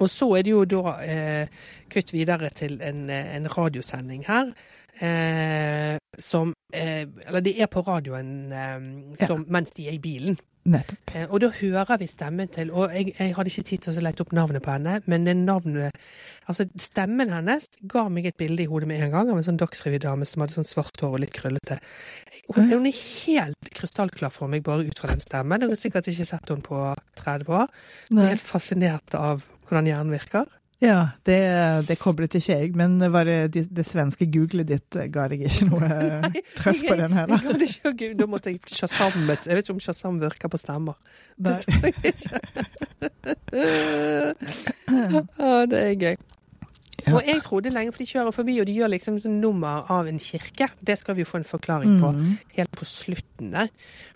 Og 0.00 0.06
så 0.08 0.28
er 0.38 0.42
det 0.46 0.52
jo 0.52 0.60
da 0.64 0.92
eh, 1.02 1.46
kutt 1.90 2.12
videre 2.14 2.50
til 2.54 2.76
en, 2.86 3.08
eh, 3.10 3.32
en 3.34 3.48
radiosending 3.50 4.22
her. 4.28 4.52
Eh, 5.00 5.96
som 6.18 6.52
eh, 6.74 7.06
Eller 7.26 7.40
de 7.40 7.52
er 7.62 7.68
på 7.70 7.84
radioen 7.86 8.52
eh, 8.52 9.26
som, 9.26 9.44
mens 9.48 9.70
de 9.76 9.86
er 9.86 9.94
i 9.94 10.02
bilen. 10.02 10.38
Nettopp. 10.68 11.12
Eh, 11.14 11.26
og 11.30 11.40
da 11.40 11.48
hører 11.54 12.00
vi 12.00 12.08
stemmen 12.10 12.48
til 12.52 12.72
Og 12.74 12.92
jeg, 12.92 13.12
jeg 13.14 13.34
hadde 13.36 13.50
ikke 13.52 13.64
tid 13.70 13.84
til 13.84 14.00
å 14.00 14.02
lete 14.04 14.24
opp 14.24 14.34
navnet 14.36 14.64
på 14.64 14.74
henne, 14.74 14.98
men 15.06 15.24
det 15.24 15.36
navnet 15.38 15.96
Altså, 16.48 16.66
stemmen 16.80 17.32
hennes 17.32 17.68
ga 17.92 18.06
meg 18.12 18.28
et 18.28 18.38
bilde 18.40 18.64
i 18.64 18.68
hodet 18.68 18.88
med 18.88 19.02
en 19.04 19.12
gang 19.12 19.30
av 19.30 19.38
en 19.38 19.44
sånn 19.44 19.60
Dagsrevy-dame 19.60 20.26
som 20.28 20.42
hadde 20.42 20.56
sånn 20.56 20.68
svart 20.68 21.02
hår 21.04 21.18
og 21.18 21.20
litt 21.20 21.34
krøllete. 21.36 21.76
Hun, 22.54 22.70
hun 22.72 22.88
er 22.88 22.96
helt 22.96 23.68
krystallklar 23.76 24.32
for 24.32 24.48
meg 24.48 24.64
bare 24.64 24.86
ut 24.88 25.00
fra 25.00 25.12
den 25.12 25.20
stemmen. 25.20 25.60
Jeg 25.60 25.74
har 25.74 25.80
sikkert 25.80 26.08
ikke 26.08 26.28
sett 26.30 26.48
henne 26.48 26.64
på 26.64 26.80
30 27.20 27.52
år. 27.52 27.68
Jeg 28.08 28.22
er 28.24 28.32
helt 28.32 28.48
fascinert 28.48 29.18
av 29.18 29.44
hvordan 29.68 29.90
hjernen 29.92 30.16
virker. 30.16 30.48
Ja, 30.78 31.08
det, 31.26 31.36
det 31.88 31.96
koblet 31.98 32.36
ikke 32.38 32.54
jeg, 32.54 32.68
men 32.78 33.00
var 33.10 33.26
det, 33.26 33.38
det, 33.56 33.64
det 33.74 33.82
svenske 33.86 34.28
googlet 34.30 34.68
ditt 34.70 34.94
eh, 34.94 35.08
ga 35.10 35.24
deg 35.32 35.42
ikke 35.48 35.66
noe 35.72 35.88
eh, 35.90 36.38
trøff 36.60 36.84
på 36.86 36.94
den 37.00 37.10
Jeg 37.18 37.18
heller? 37.18 37.42
gadd 37.48 37.64
ikke 37.66 37.90
å 37.90 37.94
gu- 37.98 38.14
Da 38.20 38.28
måtte 38.30 38.52
jeg 38.54 38.62
shazamet. 38.78 39.48
Jeg 39.50 39.58
vet 39.58 39.66
ikke 39.66 39.74
om 39.74 39.82
shazam 39.82 40.20
virker 40.22 40.46
på 40.54 40.60
stemmer. 40.62 40.94
Nei. 41.42 41.58
Ja, 45.38 45.66
det 45.66 45.78
er 45.82 45.94
gøy. 45.98 46.16
Ja. 47.06 47.14
Og 47.14 47.22
jeg 47.26 47.42
trodde 47.42 47.70
lenge, 47.70 47.92
for 47.92 47.98
de 48.02 48.06
kjører 48.10 48.32
forbi, 48.34 48.60
og 48.60 48.66
de 48.66 48.72
gjør 48.74 48.90
liksom 48.90 49.18
sånn 49.22 49.40
nummer 49.40 49.84
av 49.90 50.08
en 50.10 50.18
kirke. 50.18 50.66
Det 50.84 50.96
skal 50.98 51.14
vi 51.14 51.22
jo 51.22 51.28
få 51.30 51.38
en 51.38 51.44
forklaring 51.44 52.00
på 52.02 52.12
Mm. 52.12 52.38
helt 52.56 52.72
på 52.72 52.84
slutten 52.84 53.52
der. 53.52 53.68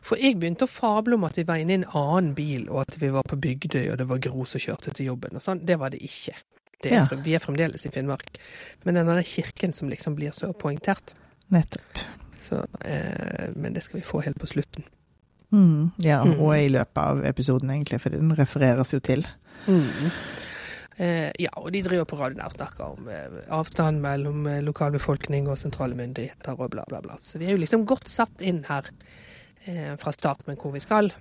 For 0.03 0.17
jeg 0.17 0.35
begynte 0.41 0.67
å 0.67 0.69
fable 0.69 1.15
om 1.15 1.25
at 1.25 1.37
vi 1.37 1.45
var 1.45 1.57
inne 1.63 1.71
i 1.71 1.75
en 1.75 1.85
annen 1.95 2.35
bil, 2.35 2.69
og 2.71 2.81
at 2.89 2.97
vi 2.99 3.09
var 3.09 3.23
på 3.23 3.37
Bygdøy, 3.41 3.93
og 3.93 3.99
det 3.99 4.09
var 4.09 4.19
Gro 4.19 4.45
som 4.45 4.61
kjørte 4.61 4.93
til 4.95 5.07
jobben 5.07 5.37
og 5.37 5.43
sånn. 5.43 5.65
Det 5.65 5.79
var 5.79 5.91
det 5.91 6.01
ikke. 6.03 6.35
Det 6.83 6.93
er, 6.93 7.07
Ja. 7.11 7.17
Vi 7.23 7.35
er 7.35 7.39
fremdeles 7.39 7.87
i 7.87 7.91
Finnmark. 7.91 8.37
Men 8.85 8.95
den 8.95 9.07
der 9.07 9.23
kirken 9.23 9.73
som 9.73 9.89
liksom 9.89 10.17
blir 10.17 10.31
så 10.33 10.53
poengtert. 10.53 11.15
Nettopp. 11.53 11.99
Så, 12.41 12.67
eh, 12.85 13.51
men 13.55 13.73
det 13.75 13.85
skal 13.85 14.01
vi 14.01 14.07
få 14.07 14.25
helt 14.25 14.39
på 14.39 14.47
slutten. 14.49 14.83
Mm, 15.53 15.93
ja, 15.99 16.25
Mm. 16.25 16.41
og 16.41 16.55
i 16.57 16.69
løpet 16.69 16.97
av 16.97 17.23
episoden, 17.25 17.71
egentlig, 17.71 18.01
for 18.01 18.09
den 18.11 18.33
refereres 18.35 18.91
jo 18.93 18.99
til. 18.99 19.25
Eh, 19.69 20.11
ja, 20.99 21.51
og 21.57 21.73
de 21.73 21.83
driver 21.85 22.07
på 22.09 22.19
radioen 22.21 22.43
der 22.43 22.51
og 22.51 22.57
snakker 22.57 22.85
om 22.85 23.11
eh, 23.11 23.43
avstand 23.53 24.03
mellom 24.05 24.47
eh, 24.47 24.63
lokalbefolkning 24.65 25.49
og 25.49 25.59
sentrale 25.61 25.97
myndigheter 25.99 26.59
og 26.59 26.73
bla, 26.75 26.85
bla, 26.89 27.01
bla. 27.05 27.19
Så 27.25 27.41
vi 27.41 27.49
er 27.49 27.57
jo 27.57 27.63
liksom 27.63 27.87
godt 27.89 28.13
satt 28.13 28.45
inn 28.45 28.65
her 28.69 28.91
eh, 29.65 29.95
fra 30.01 30.13
start 30.13 30.47
med 30.47 30.61
hvor 30.61 30.75
vi 30.77 30.85
skal. 30.85 31.13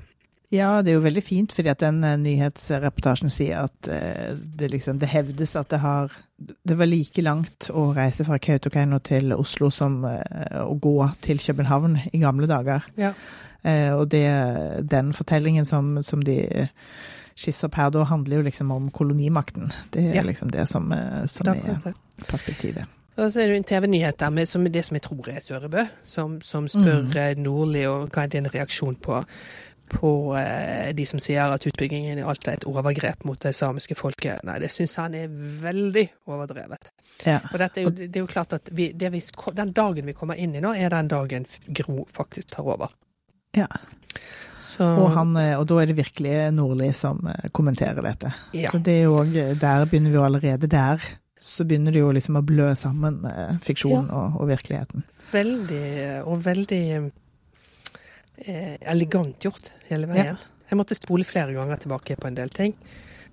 Ja, 0.52 0.82
det 0.84 0.92
er 0.92 0.98
jo 0.98 1.06
veldig 1.06 1.24
fint, 1.24 1.54
fordi 1.56 1.72
at 1.72 1.80
den 1.80 2.02
eh, 2.04 2.18
nyhetsreportasjen 2.20 3.32
sier 3.32 3.70
at 3.70 3.88
eh, 3.88 4.34
det 4.36 4.74
liksom, 4.74 5.00
det 5.00 5.08
hevdes 5.14 5.56
at 5.56 5.72
det 5.72 5.80
har 5.80 6.12
Det 6.42 6.74
var 6.74 6.90
like 6.90 7.22
langt 7.22 7.70
å 7.70 7.92
reise 7.94 8.26
fra 8.26 8.40
Kautokeino 8.42 8.98
til 9.00 9.32
Oslo 9.36 9.70
som 9.72 10.02
eh, 10.10 10.60
å 10.60 10.74
gå 10.76 10.98
til 11.22 11.40
København 11.40 12.00
i 12.12 12.20
gamle 12.20 12.50
dager. 12.50 12.84
Ja. 12.98 13.14
Eh, 13.64 13.94
og 13.94 14.10
det, 14.10 14.28
den 14.90 15.14
fortellingen 15.14 15.66
som, 15.66 16.02
som 16.04 16.24
de 16.26 16.68
da 17.90 18.04
handler 18.04 18.38
jo 18.38 18.42
liksom 18.44 18.72
om 18.72 18.90
kolonimakten. 18.92 19.72
Det 19.92 20.10
er 20.12 20.16
Ja. 20.16 20.22
liksom 20.24 20.52
det 20.52 20.68
som, 20.68 20.92
eh, 20.92 21.26
som 21.28 21.48
er 21.48 21.94
perspektivet. 22.28 22.86
Og 23.18 23.32
så 23.34 23.42
er 23.42 23.48
det 23.48 23.58
en 23.58 23.64
TV-nyhet 23.64 24.18
der 24.18 24.30
med 24.30 24.48
som, 24.48 24.64
det 24.64 24.86
som 24.86 24.96
jeg 24.96 25.02
tror 25.02 25.28
er 25.30 25.40
Sørebø, 25.40 25.86
som, 26.04 26.40
som 26.42 26.68
spør 26.68 27.04
Mhm. 27.04 27.18
eh, 27.18 27.36
Nordli 27.36 27.86
og 27.86 28.10
hva 28.12 28.24
er 28.24 28.28
din 28.28 28.46
reaksjon 28.48 28.96
på, 28.96 29.24
på 29.90 30.38
eh, 30.40 30.94
de 30.94 31.06
som 31.06 31.20
sier 31.20 31.52
at 31.52 31.66
utbyggingen 31.68 32.18
i 32.18 32.22
Alta 32.24 32.52
er 32.52 32.54
et 32.56 32.64
overgrep 32.66 33.26
mot 33.26 33.38
det 33.40 33.54
samiske 33.56 33.96
folket. 33.96 34.40
Nei, 34.44 34.60
det 34.60 34.72
syns 34.72 34.96
han 34.96 35.14
er 35.14 35.28
veldig 35.28 36.10
overdrevet. 36.28 36.90
Ja. 37.26 37.40
Og 37.54 37.60
er 37.78 37.84
jo, 37.84 37.90
det 37.90 38.16
er 38.16 38.20
jo 38.22 38.28
klart 38.28 38.54
at 38.54 38.70
vi, 38.72 38.92
det 38.94 39.12
vi, 39.12 39.20
den 39.54 39.74
dagen 39.74 40.06
vi 40.06 40.14
kommer 40.14 40.36
inn 40.40 40.56
i 40.56 40.60
nå, 40.62 40.74
er 40.74 40.90
den 40.90 41.08
dagen 41.08 41.46
Gro 41.68 42.06
faktisk 42.08 42.48
tar 42.48 42.64
over. 42.64 42.88
ja. 43.56 43.68
Så, 44.72 44.86
Og, 44.88 45.10
han, 45.16 45.34
eh, 45.40 45.58
og 45.60 45.66
da 45.68 45.82
er 45.82 45.90
det 45.90 45.98
virkelig 45.98 46.36
Nordli 46.56 46.92
som 46.96 47.20
eh, 47.28 47.50
kommenterer 47.52 48.00
dette. 48.06 48.32
Ja. 48.56 48.72
Så 48.72 48.80
det 48.80 49.02
er 49.02 49.10
jo 49.10 49.18
òg 49.20 49.34
Der 49.60 49.86
begynner 49.86 50.14
vi 50.14 50.20
jo 50.20 50.24
allerede 50.24 50.70
der. 50.72 51.04
Så 51.42 51.66
begynner 51.68 51.92
det 51.92 52.04
jo 52.04 52.12
liksom 52.14 52.38
å 52.40 52.44
blø 52.46 52.70
sammen 52.80 53.24
eh, 53.28 53.58
fiksjonen 53.66 54.12
og, 54.14 54.40
og 54.42 54.48
virkeligheten. 54.52 55.04
veldig, 55.32 55.86
og 56.28 56.42
veldig 56.46 56.84
eh, 58.46 58.76
elegant 58.92 59.44
gjort 59.44 59.72
hele 59.90 60.10
veien. 60.10 60.38
Jeg 60.70 60.80
måtte 60.80 60.96
spole 60.96 61.28
flere 61.28 61.54
ganger 61.56 61.80
tilbake 61.84 62.16
på 62.20 62.30
en 62.30 62.38
del 62.38 62.52
ting. 62.56 62.76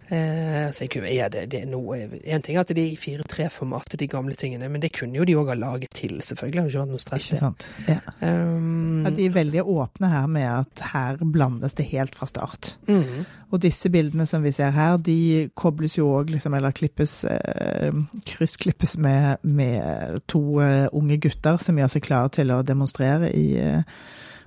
Eh, 0.08 0.70
så 0.72 0.86
jeg 0.86 0.90
kunne, 0.94 1.10
er 1.12 1.28
det, 1.28 1.42
det 1.52 1.58
er 1.62 1.66
noe, 1.68 1.98
En 2.24 2.42
ting 2.44 2.56
er 2.56 2.62
at 2.62 2.70
det 2.72 2.80
er 2.80 2.94
i 2.94 3.00
4-3-formatet, 3.00 3.98
de 4.00 4.08
gamle 4.08 4.36
tingene, 4.38 4.68
men 4.72 4.80
det 4.80 4.92
kunne 4.96 5.18
jo 5.18 5.26
de 5.28 5.34
òg 5.36 5.50
ha 5.52 5.56
laget 5.58 5.92
til, 5.94 6.14
selvfølgelig. 6.24 6.56
Det 6.56 6.62
har 6.62 6.70
ikke 6.72 6.84
vært 6.84 6.94
noe 6.94 7.02
stress. 7.04 7.26
Ikke 7.28 7.40
sant? 7.42 7.66
Ja. 7.88 7.98
Um, 8.22 9.02
Ja, 9.04 9.12
de 9.14 9.26
er 9.28 9.34
veldig 9.36 9.62
åpne 9.68 10.08
her 10.12 10.30
med 10.32 10.46
at 10.48 10.84
her 10.92 11.20
blandes 11.22 11.76
det 11.78 11.90
helt 11.92 12.16
fra 12.16 12.26
start. 12.26 12.76
mhm. 12.88 13.26
Og 13.50 13.62
disse 13.62 13.88
bildene 13.88 14.26
som 14.28 14.42
vi 14.44 14.50
ser 14.52 14.74
her, 14.76 14.98
de 15.00 15.48
kobles 15.56 15.94
jo 15.96 16.10
òg, 16.18 16.28
liksom, 16.34 16.52
eller 16.54 16.74
klippes 16.76 17.24
eh, 17.24 17.92
Kryssklippes 18.28 18.98
med, 19.00 19.38
med 19.42 20.20
to 20.28 20.60
eh, 20.60 20.84
unge 20.92 21.16
gutter 21.16 21.56
som 21.56 21.78
gjør 21.80 21.88
seg 21.94 22.04
klare 22.04 22.28
til 22.36 22.52
å 22.52 22.58
demonstrere 22.62 23.30
i 23.32 23.46
eh, 23.56 23.80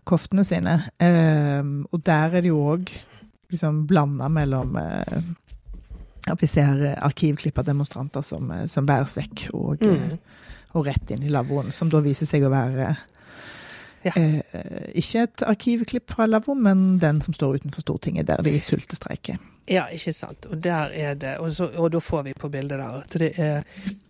koftene 0.06 0.46
sine. 0.46 0.76
Eh, 1.02 1.66
og 1.90 2.04
der 2.06 2.38
er 2.38 2.46
det 2.46 2.52
jo 2.54 2.62
òg 2.76 2.94
liksom 3.52 3.88
blanda 3.90 4.30
mellom 4.30 4.78
eh, 4.78 5.18
At 6.30 6.42
vi 6.42 6.48
ser 6.48 6.84
eh, 6.86 6.98
arkivklipp 7.06 7.58
av 7.58 7.66
demonstranter 7.66 8.22
som, 8.22 8.52
eh, 8.52 8.66
som 8.68 8.86
bæres 8.86 9.16
vekk, 9.18 9.48
og, 9.54 9.82
eh, 9.84 10.18
og 10.74 10.86
rett 10.88 11.12
inn 11.12 11.24
i 11.24 11.30
lavvoen, 11.34 11.72
som 11.74 11.90
da 11.90 12.00
viser 12.00 12.26
seg 12.30 12.44
å 12.44 12.52
være 12.54 12.98
Ja. 14.04 14.12
Eh, 14.16 14.42
ikke 14.98 15.22
et 15.28 15.44
arkivklipp 15.46 16.10
fra 16.10 16.26
lavvo, 16.26 16.56
men 16.58 16.98
den 16.98 17.20
som 17.22 17.34
står 17.34 17.60
utenfor 17.60 17.82
Stortinget, 17.84 18.26
der 18.28 18.42
de 18.42 18.56
sultestreiker. 18.60 19.38
Ja, 19.70 19.84
ikke 19.94 20.12
sant. 20.14 20.48
Og 20.50 20.58
der 20.64 20.90
er 20.92 21.14
det, 21.14 21.36
og, 21.38 21.52
så, 21.54 21.68
og 21.78 21.92
da 21.94 22.00
får 22.02 22.24
vi 22.24 22.34
på 22.34 22.50
bildet 22.50 22.80
der 22.80 22.96
at 22.98 23.14
det 23.22 23.30
er 23.40 23.62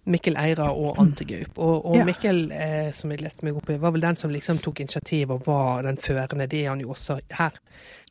Mikkel 0.08 0.38
Eira 0.40 0.70
og 0.72 0.96
Ante 0.98 1.26
Gaup. 1.28 1.58
Og, 1.60 1.86
og 1.86 1.98
Ja. 1.98 2.06
Mikkel, 2.08 2.52
eh, 2.56 2.92
som 2.96 3.12
jeg 3.12 3.20
leste 3.22 3.44
meg 3.44 3.58
opp 3.60 3.70
i, 3.70 3.76
var 3.84 3.92
vel 3.92 4.02
den 4.02 4.16
som 4.16 4.32
liksom 4.32 4.58
tok 4.64 4.80
initiativ 4.80 5.30
og 5.36 5.44
var 5.46 5.82
den 5.84 5.98
førende. 5.98 6.48
Det 6.48 6.64
er 6.66 6.70
han 6.70 6.80
jo 6.80 6.94
også 6.96 7.20
her. 7.32 7.52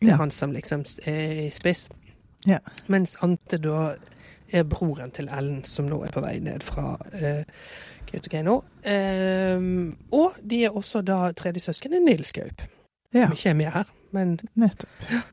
Det 0.00 0.08
er 0.08 0.12
Ja. 0.12 0.16
han 0.20 0.30
som 0.30 0.52
liksom 0.52 0.84
er 1.06 1.46
i 1.46 1.50
spiss. 1.50 1.88
Ja. 2.48 2.60
Mens 2.88 3.16
Ante 3.24 3.58
da 3.60 3.94
er 4.50 4.66
broren 4.66 5.12
til 5.14 5.28
Ellen, 5.30 5.62
som 5.68 5.86
nå 5.86 6.00
er 6.04 6.12
på 6.14 6.22
vei 6.24 6.38
ned 6.42 6.64
fra 6.66 6.96
eh, 7.14 7.46
Kautokeino. 8.10 8.60
Eh, 8.82 9.62
og 10.16 10.40
de 10.42 10.64
er 10.66 10.76
også 10.76 11.04
da 11.06 11.22
tredje 11.38 11.62
søsken 11.68 11.94
er 11.94 12.04
Nils 12.04 12.32
Gaup, 12.36 12.66
Ja, 13.14 13.26
som 13.26 13.36
ikke 13.36 13.52
er 13.52 13.58
med 13.58 13.72
her. 13.74 13.90
Men 14.10 14.38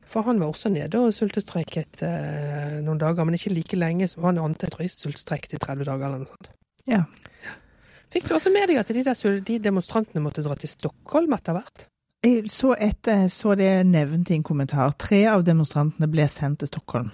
for 0.06 0.22
han 0.22 0.38
var 0.38 0.52
også 0.52 0.70
nede 0.70 1.00
og 1.02 1.14
sultestreiket 1.14 2.02
eh, 2.06 2.78
noen 2.84 3.00
dager, 3.00 3.26
men 3.26 3.34
ikke 3.34 3.50
like 3.50 3.78
lenge 3.78 4.06
som 4.10 4.28
han 4.28 4.38
ante, 4.38 4.70
tror 4.70 4.86
jeg 4.86 4.94
sultstreiket 4.94 5.56
i 5.56 5.62
30 5.62 5.88
dager 5.88 6.06
eller 6.06 6.22
noe 6.22 6.30
sånt. 6.30 6.52
Ja. 6.88 7.02
Fikk 8.14 8.28
du 8.28 8.36
også 8.38 8.52
med 8.54 8.70
deg 8.70 8.78
at 8.80 8.90
de, 8.94 9.02
der, 9.04 9.40
de 9.44 9.58
demonstrantene 9.60 10.22
måtte 10.24 10.44
dra 10.46 10.54
til 10.56 10.70
Stockholm 10.70 11.34
etter 11.36 11.58
hvert? 11.58 11.88
Jeg 12.26 12.48
så, 12.50 12.72
etter, 12.74 13.28
så 13.30 13.54
det 13.54 13.86
nevnt 13.86 14.30
i 14.30 14.34
en 14.34 14.42
kommentar. 14.42 14.90
Tre 14.98 15.20
av 15.30 15.44
demonstrantene 15.46 16.08
ble 16.10 16.26
sendt 16.28 16.64
til 16.64 16.70
Stockholm. 16.72 17.12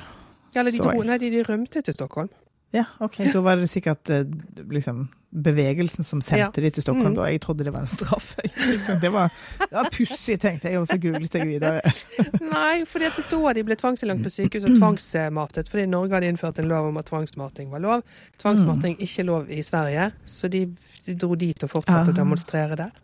Ja, 0.54 0.62
Eller 0.62 0.72
de, 0.72 0.80
dro, 0.80 0.94
ned, 0.96 1.10
nei, 1.10 1.18
de, 1.20 1.28
de 1.34 1.42
rømte 1.44 1.82
til 1.84 1.96
Stockholm. 1.96 2.30
Ja, 2.74 2.86
ok. 3.04 3.20
Da 3.34 3.42
var 3.44 3.60
det 3.60 3.68
sikkert 3.70 4.10
eh, 4.10 4.24
liksom 4.72 5.04
bevegelsen 5.34 6.06
som 6.06 6.22
sendte 6.22 6.62
de 6.62 6.70
til 6.74 6.82
Stockholm. 6.82 7.12
Mm. 7.12 7.18
da. 7.18 7.26
Jeg 7.30 7.42
trodde 7.44 7.66
det 7.66 7.72
var 7.74 7.84
en 7.84 7.90
straff. 7.90 8.32
Det 9.02 9.10
var, 9.12 9.30
det 9.60 9.72
var 9.74 9.88
pussig, 9.92 10.38
tenkte 10.40 10.70
jeg, 10.70 10.80
og 10.80 10.86
så 10.88 10.96
googlet 11.02 11.34
jeg 11.34 11.46
videre. 11.48 11.80
Nei, 12.54 12.82
at 12.86 13.20
da 13.30 13.52
de 13.58 13.64
ble 13.66 13.76
tvangsinnlagt 13.78 14.24
på 14.24 14.32
sykehus 14.32 14.66
og 14.70 14.76
tvangsmatet, 14.78 15.68
fordi 15.70 15.86
Norge 15.90 16.16
hadde 16.16 16.30
innført 16.32 16.58
en 16.62 16.70
lov 16.70 16.88
om 16.88 17.00
at 17.02 17.10
tvangsmating 17.10 17.70
var 17.74 17.82
lov. 17.84 18.04
Tvangsmating 18.40 18.96
ikke 19.04 19.26
lov 19.26 19.50
i 19.52 19.60
Sverige, 19.66 20.12
så 20.24 20.48
de, 20.48 20.64
de 21.06 21.16
dro 21.18 21.34
dit 21.38 21.66
og 21.66 21.70
fortsatte 21.76 22.14
å 22.14 22.14
Ah. 22.14 22.20
demonstrere 22.22 22.78
der. 22.78 22.94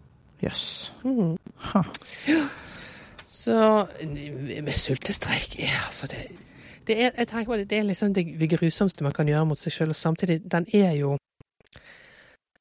Jøss. 0.42 0.92
Mhm. 1.04 1.36
Ha. 1.70 1.82
Så 3.24 3.86
med 4.62 4.72
sultestreik 4.72 5.58
er 5.60 5.86
altså 5.86 6.06
det, 6.06 6.26
det 6.86 6.96
er, 7.04 7.10
Jeg 7.18 7.28
tenker 7.28 7.52
på 7.52 7.56
det, 7.56 7.70
det 7.70 7.78
er 7.78 7.82
liksom 7.88 8.14
det 8.14 8.50
grusomste 8.50 9.04
man 9.04 9.12
kan 9.12 9.28
gjøre 9.28 9.46
mot 9.46 9.58
seg 9.58 9.72
sjøl, 9.72 9.94
og 9.94 9.96
samtidig, 9.96 10.40
den 10.52 10.66
er 10.74 10.92
jo 10.98 11.16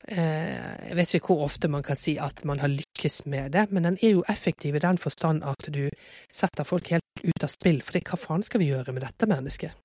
eh, 0.07 0.87
Jeg 0.89 0.95
vet 0.95 1.13
ikke 1.13 1.33
hvor 1.33 1.43
ofte 1.43 1.67
man 1.67 1.83
kan 1.83 1.99
si 1.99 2.17
at 2.17 2.45
man 2.45 2.59
har 2.59 2.71
lykkes 2.71 3.25
med 3.25 3.51
det, 3.51 3.71
men 3.71 3.83
den 3.83 3.97
er 4.01 4.09
jo 4.09 4.23
effektiv 4.29 4.75
i 4.75 4.83
den 4.85 4.97
forstand 4.97 5.43
at 5.43 5.73
du 5.73 5.89
setter 6.33 6.63
folk 6.63 6.89
helt 6.89 7.03
ut 7.23 7.43
av 7.43 7.51
spill. 7.51 7.81
For 7.81 7.99
hva 7.99 8.19
faen 8.19 8.43
skal 8.43 8.63
vi 8.63 8.71
gjøre 8.71 8.95
med 8.95 9.03
dette 9.03 9.27
mennesket? 9.27 9.75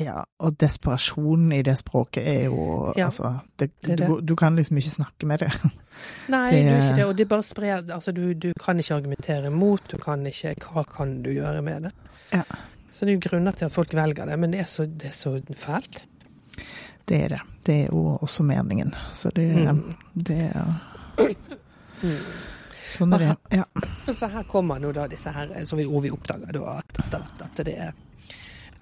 Ja, 0.00 0.22
og 0.40 0.54
desperasjonen 0.60 1.52
i 1.52 1.62
det 1.62 1.74
språket 1.78 2.24
er 2.26 2.44
jo 2.46 2.92
Ja, 2.96 3.04
Altså, 3.10 3.34
det, 3.58 3.70
det 3.84 4.00
er. 4.00 4.06
Du, 4.06 4.20
du 4.20 4.34
kan 4.36 4.56
liksom 4.56 4.76
ikke 4.80 4.90
snakke 4.90 5.26
med 5.26 5.38
det. 5.44 5.50
Nei, 6.32 6.50
Det- 6.50 6.62
du 6.64 6.70
er 6.70 6.82
ikke 6.82 6.96
det. 6.96 7.04
Og 7.06 7.16
det 7.18 7.28
bare 7.28 7.42
sprer 7.42 7.82
Altså, 7.92 8.12
du, 8.12 8.32
du 8.34 8.52
kan 8.60 8.78
ikke 8.80 8.94
argumentere 8.94 9.46
imot, 9.46 9.90
du 9.92 9.98
kan 9.98 10.26
ikke 10.26 10.54
Hva 10.72 10.84
kan 10.96 11.22
du 11.22 11.30
gjøre 11.30 11.62
med 11.62 11.82
det? 11.82 11.92
Ja. 12.32 12.42
Så 12.90 13.04
det 13.04 13.12
er 13.12 13.18
jo 13.20 13.28
grunner 13.28 13.52
til 13.52 13.64
at 13.64 13.72
folk 13.72 13.92
velger 13.94 14.24
det, 14.26 14.38
men 14.38 14.52
det 14.52 14.60
er 14.60 14.64
så, 14.68 14.86
det 14.86 15.08
er 15.08 15.16
så 15.16 15.40
fælt. 15.56 16.04
Det 17.08 17.20
er 17.24 17.28
det. 17.28 17.40
Det 17.66 17.76
er 17.82 17.86
jo 17.92 18.18
også 18.20 18.42
meningen. 18.42 18.92
Så 19.12 19.30
det, 19.36 19.48
Mm. 19.68 19.94
det 20.14 20.40
er 20.54 20.74
Mm. 22.02 22.18
Sånn 22.92 23.12
er 23.14 23.18
det. 23.18 23.36
Ja. 23.56 23.64
Så 24.12 24.26
her 24.28 24.42
kommer 24.50 24.80
nå 24.82 24.90
da 24.92 25.06
disse 25.08 25.30
her, 25.32 25.52
så 25.64 25.76
vi, 25.78 25.84
og 25.86 26.02
vi 26.02 26.10
oppdager 26.12 26.52
da 26.52 26.78
at, 26.80 26.98
at, 27.14 27.60
det 27.64 27.74
er 27.78 27.92
eh, 27.92 27.92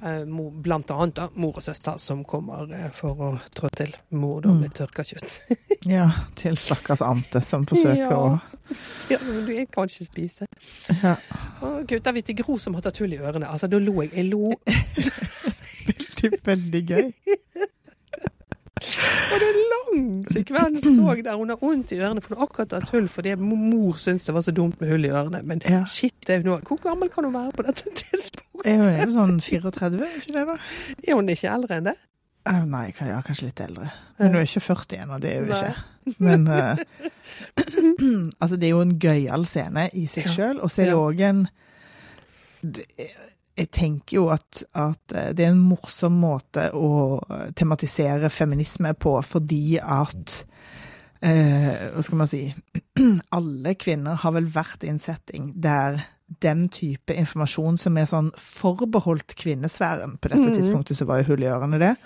blant 0.01 0.91
annet 0.91 1.15
da, 1.15 1.27
mor 1.35 1.57
og 1.61 1.63
søster 1.63 1.99
som 2.01 2.23
kommer 2.25 2.71
eh, 2.73 2.87
for 2.97 3.15
å 3.21 3.31
trå 3.55 3.69
til. 3.77 3.93
Mor 4.11 4.41
da 4.41 4.49
Mm. 4.51 4.61
med 4.61 4.73
tørka 4.75 5.05
kjøtt. 5.05 5.41
ja. 5.97 6.07
Til 6.35 6.57
stakkars 6.57 7.03
Ante 7.05 7.41
som 7.45 7.67
forsøker 7.67 8.11
Ja. 8.11 8.17
å 8.17 8.41
Ja, 9.11 9.19
men 9.27 9.45
du, 9.47 9.67
kan 9.67 9.89
ikke 9.91 10.07
spise. 10.07 10.47
ja. 11.03 11.17
Å, 11.61 11.85
Gutta, 11.87 12.13
vet 12.15 12.27
du, 12.27 12.35
Gro 12.43 12.57
som 12.59 12.75
har 12.75 12.83
tatt 12.83 12.99
hull 13.03 13.13
i 13.13 13.19
ørene. 13.19 13.47
Altså, 13.51 13.67
da 13.69 13.79
lo 13.79 14.01
jeg. 14.03 14.13
Jeg 14.15 14.31
lo. 14.31 14.53
Veldig, 15.91 16.39
veldig 16.45 16.81
gøy. 16.87 17.07
Og 19.33 19.41
det 19.43 19.49
er 19.49 19.59
lang 19.71 20.01
sekvens 20.33 20.85
så 20.87 21.15
der 21.25 21.37
hun 21.37 21.51
har 21.53 21.59
vondt 21.61 21.93
i 21.93 21.99
ørene, 22.01 22.23
for 22.25 22.35
hun 22.35 22.39
har 22.41 22.47
akkurat 22.49 22.73
hatt 22.79 22.93
hull 22.95 23.09
fordi 23.13 23.35
mor 23.41 23.99
syntes 24.01 24.27
det 24.29 24.35
var 24.35 24.45
så 24.47 24.55
dumt 24.57 24.81
med 24.81 24.91
hull 24.93 25.05
i 25.05 25.11
ørene. 25.13 25.43
Men 25.45 25.63
Ja. 25.69 25.85
shit, 25.87 26.15
nå, 26.45 26.59
hvor 26.67 26.81
gammel 26.83 27.09
kan 27.13 27.25
hun 27.25 27.35
være 27.35 27.53
på 27.57 27.67
dette 27.67 27.91
tidspunktet? 28.03 28.77
Hun 28.77 28.89
er 28.89 29.05
jo 29.05 29.11
sånn 29.17 29.41
34, 29.41 30.01
er 30.05 30.17
ikke 30.23 30.37
det 30.39 30.47
da? 30.49 30.57
Er 31.09 31.15
hun 31.21 31.29
ikke 31.35 31.53
eldre 31.55 31.77
enn 31.81 31.91
det? 31.91 31.97
Uh, 32.49 32.63
Nei, 32.65 32.87
ja, 32.97 33.19
kanskje 33.21 33.51
litt 33.51 33.61
eldre. 33.61 33.91
Men 34.19 34.31
hun 34.33 34.37
er 34.41 34.47
ikke 34.49 34.63
40 34.65 35.03
ennå, 35.05 35.19
det 35.21 35.33
er 35.35 35.43
hun 35.45 35.51
ikke. 35.53 35.75
Men 36.27 36.47
uh, 36.49 36.81
altså, 38.41 38.57
det 38.57 38.69
er 38.71 38.73
jo 38.75 38.81
en 38.85 38.95
gøyal 39.03 39.45
scene 39.47 39.89
i 39.93 40.07
seg 40.09 40.29
sjøl, 40.33 40.61
og 40.65 40.71
så 40.73 40.83
er 40.87 40.93
det 40.93 40.97
òg 40.97 41.21
en 41.29 41.43
det, 42.61 42.87
Jeg 43.59 43.71
tenker 43.75 44.17
jo 44.17 44.29
at, 44.33 44.63
at 44.79 45.13
eh, 45.13 45.33
det 45.35 45.45
er 45.45 45.51
en 45.53 45.59
morsom 45.63 46.15
måte 46.23 46.69
å 46.77 47.21
tematisere 47.59 48.31
feminisme 48.31 48.95
på, 48.95 49.17
fordi 49.27 49.79
at 49.83 50.45
eh, 51.23 51.91
Hva 51.95 52.03
skal 52.07 52.21
man 52.23 52.31
si 52.31 52.45
Alle 53.39 53.75
kvinner 53.81 54.15
har 54.23 54.33
vel 54.37 54.47
vært 54.55 54.87
i 54.87 54.93
en 54.93 55.03
setting 55.03 55.53
der 55.61 56.01
den 56.41 56.69
type 56.71 57.11
informasjon 57.19 57.77
som 57.83 57.97
er 57.99 58.07
sånn 58.07 58.29
forbeholdt 58.39 59.35
kvinnesfæren 59.35 60.15
På 60.23 60.31
dette 60.31 60.47
Mhm. 60.47 60.55
tidspunktet 60.61 60.97
så 60.97 61.05
var 61.09 61.19
jo 61.21 61.33
hull 61.33 61.43
i 61.43 61.49
ørene 61.51 61.81
det. 61.83 61.97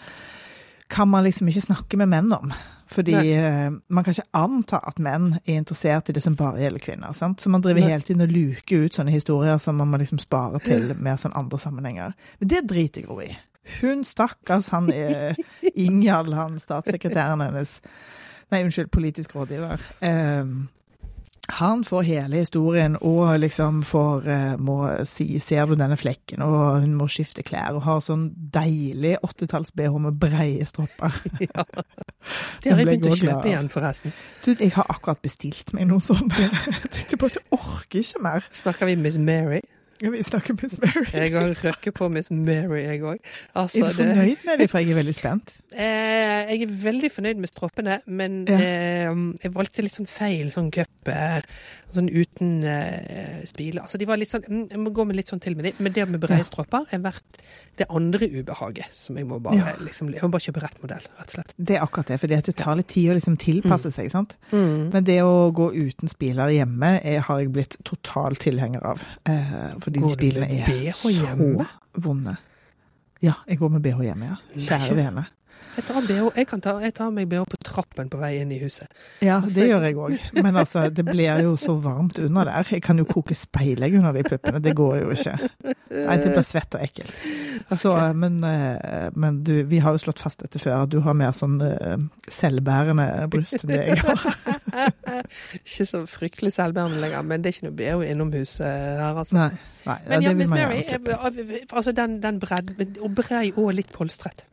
Kan 0.89 1.09
man 1.13 1.25
liksom 1.25 1.49
ikke 1.49 1.67
snakke 1.69 1.97
med 2.01 2.09
menn 2.09 2.33
om. 2.33 2.53
Fordi 2.95 3.17
eh, 3.35 3.71
man 3.71 4.05
kan 4.07 4.15
ikke 4.15 4.39
anta 4.39 4.81
at 4.87 5.01
menn 5.03 5.33
er 5.43 5.59
interessert 5.59 6.11
i 6.11 6.15
det 6.17 6.23
som 6.25 6.37
bare 6.39 6.63
gjelder 6.63 6.85
kvinner. 6.85 7.17
sant? 7.17 7.43
Så 7.43 7.51
man 7.51 7.65
driver 7.65 7.83
Nei. 7.83 7.91
hele 7.91 8.07
tiden 8.07 8.25
og 8.27 8.35
luker 8.35 8.87
ut 8.87 8.99
sånne 8.99 9.15
historier 9.15 9.59
som 9.63 9.79
man 9.81 9.91
må 9.91 10.01
liksom 10.03 10.23
spare 10.23 10.63
til 10.65 10.93
mer 10.95 11.19
sånn 11.21 11.35
andre 11.39 11.61
sammenhenger. 11.61 12.15
Men 12.41 12.53
det 12.53 12.65
driter 12.71 13.07
Gro 13.09 13.19
i. 13.25 13.33
Hun 13.81 14.05
stakkars, 14.05 14.69
han 14.75 14.91
er 14.93 15.39
Ingjald, 15.87 16.35
han 16.37 16.61
statssekretæren 16.61 17.43
hennes 17.45 17.79
Nei, 18.53 18.61
unnskyld, 18.61 18.91
politisk 18.93 19.33
rådgiver. 19.35 19.81
Eh, 20.05 20.51
han 21.49 21.85
får 21.85 22.03
hele 22.09 22.37
historien 22.41 22.97
og 23.05 23.35
liksom 23.41 23.83
får 23.85 24.29
eh, 24.29 24.57
må 24.57 24.77
si 25.05 25.39
'ser 25.39 25.67
du 25.67 25.75
denne 25.75 25.97
flekken', 25.97 26.43
og 26.43 26.81
hun 26.81 26.95
må 26.95 27.05
skifte 27.09 27.43
klær 27.43 27.75
og 27.77 27.83
har 27.83 28.01
sånn 28.01 28.31
deilig 28.55 29.17
80-talls-bh 29.23 29.99
med 30.01 30.19
breie 30.21 30.65
stropper. 30.65 31.13
Ja. 31.45 31.65
Det 32.65 32.73
har 32.73 32.79
jeg 32.81 32.87
begynt 32.87 33.07
å 33.13 33.17
kjøpe 33.21 33.47
igjen, 33.51 33.69
forresten. 33.69 34.13
Du, 34.45 34.55
jeg 34.59 34.73
har 34.73 34.87
akkurat 34.89 35.21
bestilt 35.23 35.73
meg 35.77 35.87
noe 35.87 36.01
sånt. 36.01 36.33
Jeg 36.39 36.91
tenkte 36.91 37.17
på 37.21 37.27
at 37.27 37.35
jeg 37.37 37.45
orker 37.53 37.99
ikke 38.01 38.23
mer. 38.25 38.47
Snakker 38.53 38.87
vi 38.87 38.95
Miss 38.97 39.19
Mary? 39.19 39.61
Ja, 40.03 40.11
Vi 40.11 40.23
snakker 40.23 40.57
Miss 40.63 40.75
Mary. 40.81 41.05
Jeg 41.13 41.33
har 41.33 41.53
røkket 41.65 41.95
på 41.95 42.09
Miss 42.09 42.31
Mary, 42.31 42.81
jeg 42.83 43.03
òg. 43.03 43.19
Altså, 43.55 43.85
Er 43.85 43.93
du 43.93 43.95
fornøyd 44.01 44.41
med 44.47 44.59
dem, 44.59 44.69
for 44.69 44.79
jeg 44.79 44.91
er 44.91 44.99
veldig 44.99 45.15
spent? 45.15 45.53
Eh, 45.77 46.51
jeg 46.51 46.63
er 46.63 46.73
veldig 46.83 47.11
fornøyd 47.13 47.37
med 47.45 47.49
stroppene, 47.53 48.01
men 48.07 48.45
Ja. 48.49 48.59
eh, 48.59 49.15
jeg 49.45 49.55
valgte 49.55 49.83
litt 49.83 49.95
sånn 49.95 50.09
feil 50.09 50.51
sånn 50.51 50.71
cup, 50.73 50.89
eh, 51.13 51.43
sånn 51.95 52.09
uten 52.11 52.57
uh, 52.67 53.43
spiler. 53.47 53.83
Altså, 53.85 53.99
de 54.01 54.07
var 54.09 54.19
litt 54.19 54.31
sånn, 54.33 54.43
mm, 54.49 54.63
jeg 54.73 54.81
må 54.83 54.91
gå 54.95 55.05
med 55.07 55.17
litt 55.19 55.29
sånn 55.31 55.41
til 55.43 55.55
med 55.55 55.69
dem, 55.69 55.77
men 55.79 55.93
det 55.95 56.07
med 56.11 56.21
brede 56.23 56.45
stropper 56.49 56.89
er 56.91 57.03
verdt 57.05 57.39
det 57.79 57.87
andre 57.91 58.27
ubehaget, 58.33 58.91
som 58.99 59.17
jeg 59.21 59.27
må 59.31 59.39
bare 59.43 59.57
Ja. 59.61 59.75
liksom, 59.79 60.11
jeg 60.15 60.23
må 60.23 60.31
bare 60.35 60.47
kjøpe 60.47 60.63
rett 60.65 60.81
modell, 60.83 61.05
rett 61.19 61.29
og 61.29 61.35
slett. 61.37 61.55
Det 61.59 61.77
er 61.77 61.85
akkurat 61.87 62.07
det, 62.11 62.19
for 62.21 62.27
det 62.33 62.57
tar 62.57 62.77
litt 62.81 62.89
tid 62.89 63.11
å 63.13 63.19
liksom 63.19 63.37
tilpasse 63.39 63.93
seg. 63.95 64.11
sant? 64.11 64.37
Mm. 64.51 64.91
Men 64.93 65.05
det 65.05 65.21
å 65.23 65.53
gå 65.55 65.71
uten 65.75 66.09
spiler 66.11 66.49
hjemme 66.55 66.97
er, 67.03 67.21
har 67.29 67.41
jeg 67.45 67.53
blitt 67.55 67.79
total 67.85 68.35
tilhenger 68.35 68.83
av. 68.95 69.05
Eh, 69.27 69.79
fordi 69.81 70.01
Går 70.03 70.09
de 70.09 70.15
spilene 70.19 70.51
er 70.51 70.91
så 70.93 71.11
hjemme? 71.15 71.67
vonde. 71.95 72.37
Ja, 73.23 73.33
jeg 73.49 73.59
går 73.59 73.71
med 73.71 73.83
BH 73.83 74.03
hjemme, 74.11 74.27
ja. 74.35 74.37
Kjære 74.59 74.97
vene. 74.99 75.27
Jeg 75.75 75.85
tar, 75.89 76.07
BH, 76.07 76.29
jeg, 76.39 76.47
kan 76.49 76.63
ta, 76.65 76.77
jeg 76.85 76.95
tar 76.97 77.11
meg 77.15 77.29
BH 77.33 77.45
på 77.51 77.61
trappen 77.67 78.11
på 78.13 78.21
vei 78.21 78.33
inn 78.41 78.53
i 78.55 78.61
huset. 78.63 78.89
Ja, 79.21 79.41
Altså, 79.43 79.59
det 79.59 79.67
gjør 79.69 79.87
jeg 79.89 79.99
òg. 79.99 80.15
Men 80.39 80.57
altså, 80.57 80.87
det 80.95 81.05
blir 81.09 81.43
jo 81.45 81.57
så 81.61 81.75
varmt 81.77 82.19
under 82.23 82.49
der. 82.49 82.71
Jeg 82.71 82.85
kan 82.87 83.01
jo 83.01 83.05
koke 83.09 83.37
speilegg 83.37 83.99
under 83.99 84.15
de 84.17 84.25
puppene. 84.29 84.63
Det 84.65 84.75
går 84.79 84.97
jo 85.03 85.11
ikke. 85.17 85.35
Nei, 85.95 86.17
det 86.23 86.31
blir 86.33 86.47
svett 86.47 86.79
og 86.79 86.87
ekkelt. 86.87 87.13
Så, 87.75 87.93
men, 88.17 88.41
eh, 88.47 89.11
men 89.19 89.43
du, 89.45 89.53
vi 89.69 89.83
har 89.85 89.97
jo 89.97 90.03
slått 90.07 90.23
fast 90.23 90.41
dette 90.45 90.63
før, 90.63 90.87
at 90.87 90.93
du 90.95 91.01
har 91.05 91.17
mer 91.19 91.35
sånn 91.37 91.59
eh, 91.65 91.99
selvbærende 92.33 93.29
bryst 93.33 93.61
enn 93.65 93.75
det 93.75 93.83
jeg 93.91 94.01
har. 94.05 94.27
Ikke 95.65 95.87
så 95.91 96.05
fryktelig 96.11 96.55
selvbærende 96.57 97.03
lenger, 97.03 97.27
men 97.27 97.43
det 97.43 97.51
er 97.51 97.59
ikke 97.59 97.69
noe 97.69 97.79
BH 97.79 98.11
innomhus 98.11 98.45
huset 98.45 98.67
her, 98.67 99.15
altså. 99.19 99.37
Nei, 99.37 99.51
nei 99.87 99.99
Men 100.09 100.23
ja, 100.23 100.35
Miss 100.35 100.51
Mary, 100.51 100.83
altså 101.71 101.93
den, 101.93 102.19
den 102.23 102.41
bredd, 102.43 102.75
og 103.01 103.15
brei 103.17 103.53
og 103.57 103.73
litt 103.75 103.93
polstret 103.95 104.45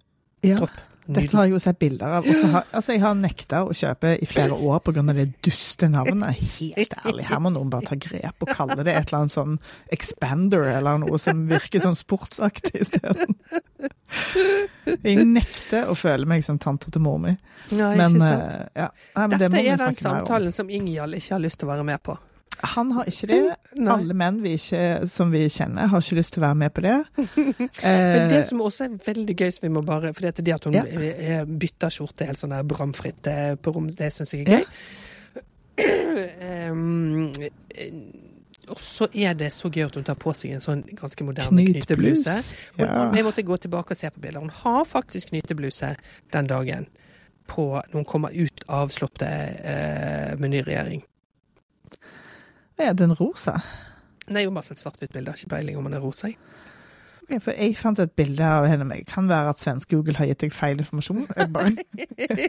Ja. 0.43 0.55
stropp. 0.55 0.79
Dette 1.09 1.35
har 1.35 1.47
jeg 1.47 1.55
jo 1.55 1.59
sett 1.61 1.79
bilder 1.81 2.17
av. 2.19 2.27
Har, 2.53 2.65
altså 2.77 2.93
jeg 2.93 3.01
har 3.01 3.15
nekta 3.17 3.63
å 3.65 3.73
kjøpe 3.75 4.13
i 4.21 4.27
flere 4.29 4.53
år 4.53 4.81
pga. 4.85 5.03
det 5.17 5.27
duste 5.43 5.89
navnet. 5.89 6.37
Helt 6.59 6.93
ærlig, 7.01 7.25
her 7.29 7.41
må 7.41 7.51
noen 7.53 7.71
bare 7.73 7.89
ta 7.89 7.97
grep 7.97 8.45
og 8.45 8.51
kalle 8.53 8.77
det 8.83 8.93
et 8.93 9.09
eller 9.09 9.23
annet 9.23 9.35
sånn 9.35 9.57
expander, 9.91 10.67
eller 10.77 11.01
noe 11.01 11.19
som 11.21 11.45
virker 11.49 11.83
sånn 11.83 11.97
sportsaktig 11.97 12.85
isteden. 12.85 13.37
Jeg 15.01 15.25
nekter 15.25 15.89
å 15.89 15.95
føle 15.97 16.27
meg 16.29 16.45
som 16.45 16.59
tanta 16.61 16.91
til 16.91 17.03
mor 17.03 17.19
mi. 17.21 17.35
Ja, 17.71 17.93
Men, 17.97 18.21
eh, 18.21 18.67
ja. 18.75 18.89
Nei, 19.15 19.27
men 19.27 19.37
det 19.37 19.47
Dette 19.47 19.55
må 19.55 19.61
er 19.61 19.77
den 19.85 19.95
samtalen 19.95 20.53
som 20.53 20.69
Ingjald 20.69 21.17
ikke 21.17 21.35
har 21.37 21.43
lyst 21.43 21.61
til 21.61 21.69
å 21.69 21.73
være 21.73 21.87
med 21.87 22.01
på. 22.03 22.17
Han 22.59 22.91
har 22.91 23.05
ikke 23.09 23.27
det. 23.27 23.55
Alle 23.89 24.13
menn 24.13 24.41
vi 24.43 24.53
ikke, 24.53 25.07
som 25.09 25.31
vi 25.33 25.47
kjenner, 25.49 25.87
har 25.89 26.01
ikke 26.03 26.15
lyst 26.19 26.33
til 26.35 26.43
å 26.43 26.45
være 26.45 26.55
med 26.61 26.73
på 26.75 26.81
det. 26.85 26.97
Men 27.83 28.29
det 28.29 28.41
Eh, 28.41 28.45
som 28.45 28.61
også 28.61 28.85
er 28.85 28.97
veldig 29.05 29.35
gøy, 29.39 29.51
som 29.55 29.65
vi 29.65 29.71
må 29.73 29.81
bare 29.85 30.13
For 30.13 30.21
det 30.21 30.33
at 30.35 30.43
det 30.45 30.53
at 30.53 30.63
hun 30.69 30.73
Ja. 30.73 30.83
eh, 30.85 31.45
bytter 31.45 31.89
skjorte 31.89 32.27
helt 32.27 32.37
sånn 32.37 32.53
der 32.53 32.63
bramfritt 32.63 33.27
eh, 33.27 33.55
på 33.55 33.73
rommet, 33.73 33.97
det 33.97 34.11
syns 34.13 34.33
jeg 34.35 34.45
er 34.47 34.59
gøy. 34.61 34.65
Um, 35.81 37.31
eh, 37.73 37.91
og 38.69 38.77
så 38.83 39.07
er 39.17 39.33
det 39.39 39.49
så 39.55 39.69
gøy 39.73 39.85
at 39.87 39.95
hun 39.97 40.03
tar 40.05 40.17
på 40.19 40.33
seg 40.37 40.53
en 40.55 40.61
sånn 40.63 40.83
ganske 40.95 41.25
moderne 41.25 41.63
knytebluse. 41.65 42.35
Hun, 42.77 42.85
Ja. 42.85 43.11
jeg 43.15 43.25
måtte 43.25 43.43
gå 43.43 43.57
tilbake 43.57 43.95
og 43.95 43.97
se 43.97 44.09
på 44.11 44.21
bilder. 44.21 44.39
Hun 44.43 44.49
har 44.53 44.85
faktisk 44.85 45.31
knytebluse 45.31 45.95
den 46.33 46.47
dagen 46.47 46.85
på, 47.47 47.65
når 47.89 47.93
hun 47.97 48.05
kommer 48.05 48.29
ut 48.35 48.63
av 48.69 48.89
slåtte 48.93 49.25
eh, 49.27 50.35
med 50.37 50.49
ny 50.53 50.61
regjering. 50.61 51.01
Er 52.81 52.95
den 52.97 53.13
rosa? 53.13 53.59
Nei, 54.31 54.41
hun 54.45 54.55
har 54.55 54.61
bare 54.61 54.69
sett 54.71 54.81
svart-hvitt-bilde. 54.81 55.29
Har 55.29 55.37
ikke 55.37 55.51
peiling 55.53 55.77
om 55.77 55.85
den 55.85 55.99
er 55.99 56.01
rosa. 56.01 56.31
jeg. 56.31 56.39
Ok, 57.31 57.41
for 57.45 57.51
jeg 57.55 57.75
fant 57.79 57.99
et 58.03 58.11
bilde 58.17 58.43
av 58.43 58.65
henne. 58.67 58.85
Det 58.91 59.05
kan 59.07 59.27
være 59.29 59.49
at 59.53 59.59
svensk 59.63 59.89
Google 59.95 60.15
har 60.19 60.27
gitt 60.27 60.41
deg 60.43 60.53
feil 60.53 60.77
informasjon. 60.83 61.21
Jeg 61.37 61.47
bare, 61.53 61.71
Nei, 61.71 62.47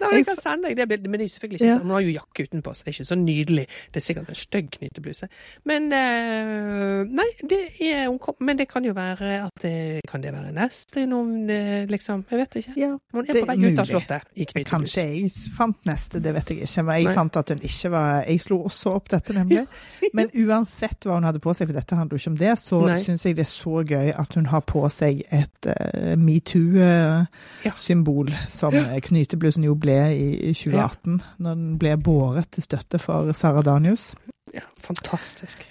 men 0.00 0.16
Jeg 0.18 0.26
kan 0.26 0.40
sende 0.42 0.68
deg 0.68 0.76
det 0.80 0.86
bildet, 0.90 1.10
men 1.10 1.20
det 1.20 1.26
er 1.26 1.28
jo 1.30 1.34
selvfølgelig 1.36 1.60
ikke 1.60 1.68
Ja. 1.68 1.76
sånn. 1.78 1.84
Hun 1.86 1.94
har 1.94 2.04
jo 2.04 2.12
jakke 2.14 2.46
utenpå, 2.48 2.74
så 2.74 2.84
det 2.84 2.90
er 2.90 2.96
ikke 2.96 3.08
så 3.10 3.18
nydelig. 3.20 3.64
Det 3.94 4.00
er 4.00 4.04
sikkert 4.04 4.28
en 4.32 4.38
stygg 4.40 4.70
knytebluse. 4.74 5.28
Men 5.70 5.86
uh, 5.92 7.04
Nei, 7.14 7.26
det 7.48 7.60
er 7.80 8.10
Men 8.44 8.58
det 8.58 8.66
kan 8.70 8.84
jo 8.84 8.92
være 8.96 9.30
at 9.46 9.62
det 9.62 10.00
Kan 10.08 10.22
det 10.24 10.32
være 10.34 10.52
neste 10.54 11.04
noen 11.08 11.46
liksom 11.90 12.24
Jeg 12.30 12.38
vet 12.40 12.56
ikke. 12.60 12.74
ja, 12.80 12.90
Hun 13.12 13.26
er 13.28 13.38
på 13.40 13.46
vei 13.48 13.56
ut 13.70 13.78
av 13.82 13.88
slottet 13.88 14.28
i 14.34 14.46
Kanskje 14.64 15.04
jeg 15.04 15.30
fant 15.54 15.78
neste, 15.88 16.20
det 16.24 16.32
vet 16.34 16.50
jeg 16.50 16.64
ikke. 16.64 16.82
Men 16.86 16.96
jeg 16.98 17.08
Nei. 17.08 17.14
fant 17.14 17.36
at 17.40 17.48
hun 17.54 17.60
ikke 17.64 17.90
var 17.94 18.24
Jeg 18.28 18.40
slo 18.40 18.58
også 18.68 18.94
opp 18.98 19.08
dette, 19.12 19.34
nemlig. 19.36 19.64
Men 20.16 20.30
uansett 20.44 21.04
hva 21.06 21.18
hun 21.18 21.26
hadde 21.28 21.40
på 21.44 21.54
seg, 21.56 21.68
for 21.70 21.76
dette 21.76 21.96
handler 21.98 22.16
jo 22.18 22.22
ikke 22.22 22.32
om 22.34 22.38
det, 22.40 22.54
så 22.60 22.80
syns 23.00 23.24
jeg 23.26 23.36
det 23.36 23.44
er 23.46 23.50
så 23.52 23.82
gøy 23.84 24.12
at 24.14 24.23
hun 24.32 24.46
har 24.46 24.60
på 24.64 24.88
seg 24.88 25.20
et 25.30 25.66
uh, 25.68 26.16
metoo-symbol, 26.16 28.34
som 28.48 28.72
Ja. 28.74 29.00
knyteblusen 29.00 29.64
jo 29.64 29.74
ble 29.74 29.98
i, 30.14 30.50
i 30.50 30.54
2018, 30.54 31.20
når 31.38 31.54
den 31.54 31.78
ble 31.78 31.96
båret 31.96 32.50
til 32.50 32.62
støtte 32.62 32.98
for 32.98 33.32
Sara 33.32 33.62
Danius. 33.62 34.14
Ja, 34.54 34.62
fantastisk. 34.82 35.66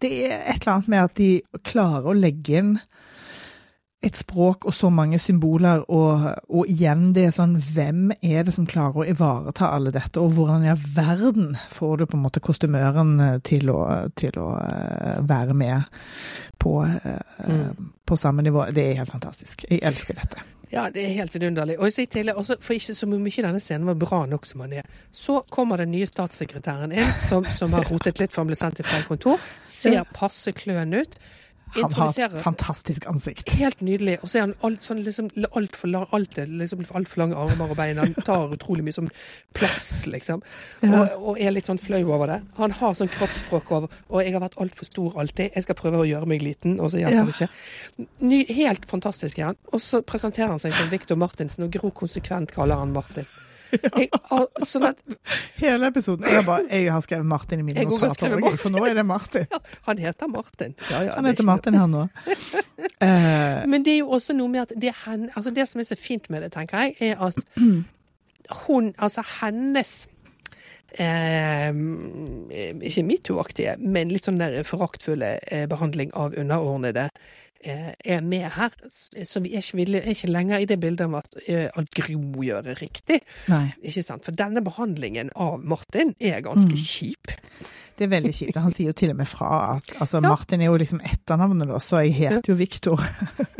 det 0.00 0.26
er 0.26 0.40
et 0.50 0.62
eller 0.62 0.72
annet 0.74 0.88
med 0.88 0.98
at 1.04 1.14
de 1.16 1.40
klarer 1.62 2.06
å 2.10 2.14
legge 2.18 2.58
inn 2.58 2.78
et 4.04 4.18
språk 4.20 4.66
og 4.68 4.74
så 4.76 4.90
mange 4.92 5.16
symboler, 5.22 5.80
og, 5.88 6.26
og 6.52 6.66
igjen 6.68 7.06
det 7.16 7.22
er 7.24 7.30
sånn 7.32 7.54
Hvem 7.56 8.10
er 8.20 8.42
det 8.44 8.52
som 8.52 8.66
klarer 8.68 9.00
å 9.00 9.06
ivareta 9.08 9.70
alle 9.72 9.88
dette, 9.94 10.20
og 10.20 10.34
hvordan 10.36 10.66
i 10.66 10.68
all 10.74 10.82
verden 10.92 11.54
får 11.72 11.96
du 11.96 12.04
på 12.10 12.18
en 12.18 12.24
måte 12.26 12.42
kostymøren 12.44 13.14
til 13.48 13.70
å, 13.72 13.78
til 14.18 14.36
å 14.42 14.50
eh, 14.60 15.22
være 15.24 15.54
med 15.56 15.82
på, 16.64 16.74
eh, 16.88 17.20
Mm. 17.48 17.92
på 18.08 18.16
samme 18.16 18.42
nivå? 18.42 18.64
Det 18.72 18.90
er 18.90 18.96
helt 19.02 19.12
fantastisk. 19.12 19.64
Jeg 19.70 19.84
elsker 19.84 20.14
dette. 20.16 20.42
Ja, 20.72 20.88
det 20.90 21.04
er 21.04 21.12
helt 21.14 21.34
vidunderlig. 21.34 21.76
Og 21.78 21.86
i 21.86 22.06
tillegg, 22.10 22.34
også, 22.40 22.56
for 22.60 22.74
ikke 22.74 22.94
som 22.98 23.12
om 23.14 23.26
ikke 23.30 23.44
denne 23.44 23.60
scenen 23.62 23.86
var 23.86 23.94
bra 24.00 24.24
nok 24.26 24.46
som 24.48 24.64
den 24.64 24.72
er, 24.80 24.88
så 25.12 25.36
kommer 25.50 25.78
den 25.78 25.92
nye 25.92 26.06
statssekretæren 26.08 26.92
inn, 26.96 27.12
som, 27.28 27.44
som 27.44 27.72
har 27.76 27.84
rotet 27.92 28.18
litt 28.18 28.32
for 28.34 28.42
han 28.42 28.50
ble 28.50 28.56
sendt 28.58 28.80
til 28.80 28.88
feil 28.88 29.04
kontor. 29.06 29.38
Ser 29.62 30.02
passe 30.16 30.50
kløn 30.56 30.96
ut. 30.98 31.14
Han 31.74 31.92
har 31.92 32.36
fantastisk 32.42 33.06
ansikt. 33.10 33.50
Helt 33.58 33.80
nydelig. 33.84 34.18
Og 34.22 34.30
så 34.30 34.38
er 34.38 34.44
han 34.46 34.54
alt, 34.66 34.82
sånn, 34.84 35.02
liksom, 35.06 35.30
alt 35.58 35.76
for 35.76 35.90
lang, 35.90 36.06
alt, 36.14 36.36
liksom, 36.36 36.84
alt 36.94 37.10
for 37.10 37.22
lange 37.24 37.38
armer 37.38 37.70
og 37.72 37.76
bein. 37.78 37.98
Han 37.98 38.14
tar 38.26 38.54
utrolig 38.54 38.84
mye 38.86 38.96
sånn 38.96 39.10
plass, 39.56 40.06
liksom. 40.10 40.42
Og, 40.86 41.14
og 41.18 41.40
er 41.42 41.54
litt 41.54 41.66
sånn 41.70 41.80
flau 41.82 42.02
over 42.14 42.30
det. 42.34 42.40
Han 42.60 42.74
har 42.78 42.94
sånn 42.98 43.10
kroppsspråk 43.14 43.72
over 43.74 43.88
Og 44.08 44.22
jeg 44.22 44.34
har 44.36 44.44
vært 44.44 44.58
altfor 44.62 44.88
stor 44.88 45.18
alltid. 45.20 45.50
Jeg 45.54 45.66
skal 45.66 45.78
prøve 45.78 46.02
å 46.02 46.08
gjøre 46.08 46.30
meg 46.30 46.42
liten, 46.44 46.78
og 46.80 46.92
så 46.92 47.02
hjelper 47.02 47.14
Ja. 47.14 47.24
det 47.24 47.34
ikke. 47.34 48.08
Ny, 48.20 48.44
helt 48.54 48.86
fantastisk 48.90 49.38
er 49.38 49.50
han. 49.52 49.56
Og 49.72 49.80
så 49.80 50.02
presenterer 50.02 50.48
han 50.54 50.62
seg 50.62 50.72
som 50.76 50.90
Victor 50.90 51.16
Martinsen, 51.16 51.64
og 51.64 51.72
Gro 51.74 51.90
konsekvent 51.90 52.52
kaller 52.54 52.76
han 52.80 52.92
Martin. 52.92 53.26
Jeg, 53.72 54.08
og, 54.30 54.48
sånn 54.68 54.86
at 54.90 55.00
Hele 55.58 55.88
episoden. 55.90 56.26
Jeg 56.30 56.44
bare, 56.46 56.64
jeg 56.70 56.92
har 56.92 57.02
skrevet 57.04 57.26
Martin 57.26 57.62
i 57.62 57.66
mine 57.66 57.84
notater, 57.88 58.36
òg, 58.38 58.58
for 58.60 58.70
nå 58.74 58.84
er 58.86 58.94
det 58.98 59.04
Martin. 59.08 59.46
ja, 59.50 59.58
Han 59.88 59.98
heter 59.98 60.30
Martin. 60.30 60.74
Ja, 60.90 61.02
ja, 61.08 61.14
Han 61.16 61.26
er 61.26 61.34
heter 61.34 61.48
Martin 61.48 61.78
her 61.80 61.90
nå. 61.90 62.06
Eh, 63.04 63.64
Men 63.68 63.82
det 63.84 63.94
er 63.94 63.98
jo 63.98 64.10
også 64.16 64.32
noe 64.36 64.48
med 64.48 64.62
at 64.62 64.72
det, 64.80 64.92
hen, 65.04 65.26
altså 65.36 65.50
det 65.54 65.66
som 65.68 65.80
er 65.82 65.86
så 65.88 65.96
fint 65.98 66.28
med 66.32 66.44
det, 66.44 66.52
tenker 66.54 66.78
jeg, 66.86 66.94
er 67.12 67.20
at 67.26 67.36
hun, 68.64 68.92
altså 68.98 69.24
hennes 69.40 70.06
eh, 70.98 71.70
Ikke 72.88 73.04
metoo-aktige, 73.06 73.76
men 73.80 74.12
litt 74.12 74.26
sånn 74.28 74.38
der 74.40 74.62
foraktfulle 74.66 75.38
eh, 75.46 75.64
behandling 75.70 76.12
av 76.14 76.34
underordnede 76.38 77.08
eh, 77.64 77.92
er 78.04 78.20
med 78.24 78.46
her. 78.58 78.74
Så 78.90 79.40
vi 79.44 79.54
er 79.56 79.62
ikke, 79.64 79.78
vi 79.80 79.86
er 80.00 80.10
ikke 80.12 80.30
lenger 80.32 80.58
i 80.64 80.68
det 80.70 80.78
bildet 80.82 81.06
om 81.08 81.14
at, 81.20 81.34
eh, 81.48 81.68
at 81.74 81.90
Gro 81.96 82.42
gjør 82.44 82.62
det 82.68 82.76
riktig. 82.82 83.20
nei. 83.48 83.72
Ikke 83.82 84.04
sant? 84.04 84.24
For 84.26 84.32
denne 84.36 84.62
behandlingen 84.64 85.30
av 85.36 85.58
Martin 85.64 86.14
er 86.20 86.40
ganske 86.44 86.74
Mm. 86.74 86.84
kjip. 86.84 87.32
Det 87.96 88.04
er 88.08 88.10
veldig 88.10 88.32
kjipt. 88.34 88.56
Han 88.58 88.72
sier 88.74 88.86
jo 88.90 88.92
til 88.92 89.10
og 89.10 89.16
med 89.16 89.28
fra 89.30 89.76
at 89.76 89.92
altså, 90.00 90.20
Ja. 90.22 90.28
Martin 90.28 90.60
er 90.60 90.66
jo 90.66 90.76
liksom 90.76 91.00
etternavnet, 91.00 91.68
da, 91.68 91.78
så 91.78 92.02
jeg 92.04 92.14
heter 92.14 92.52
jo 92.52 92.54
Viktor. 92.54 92.98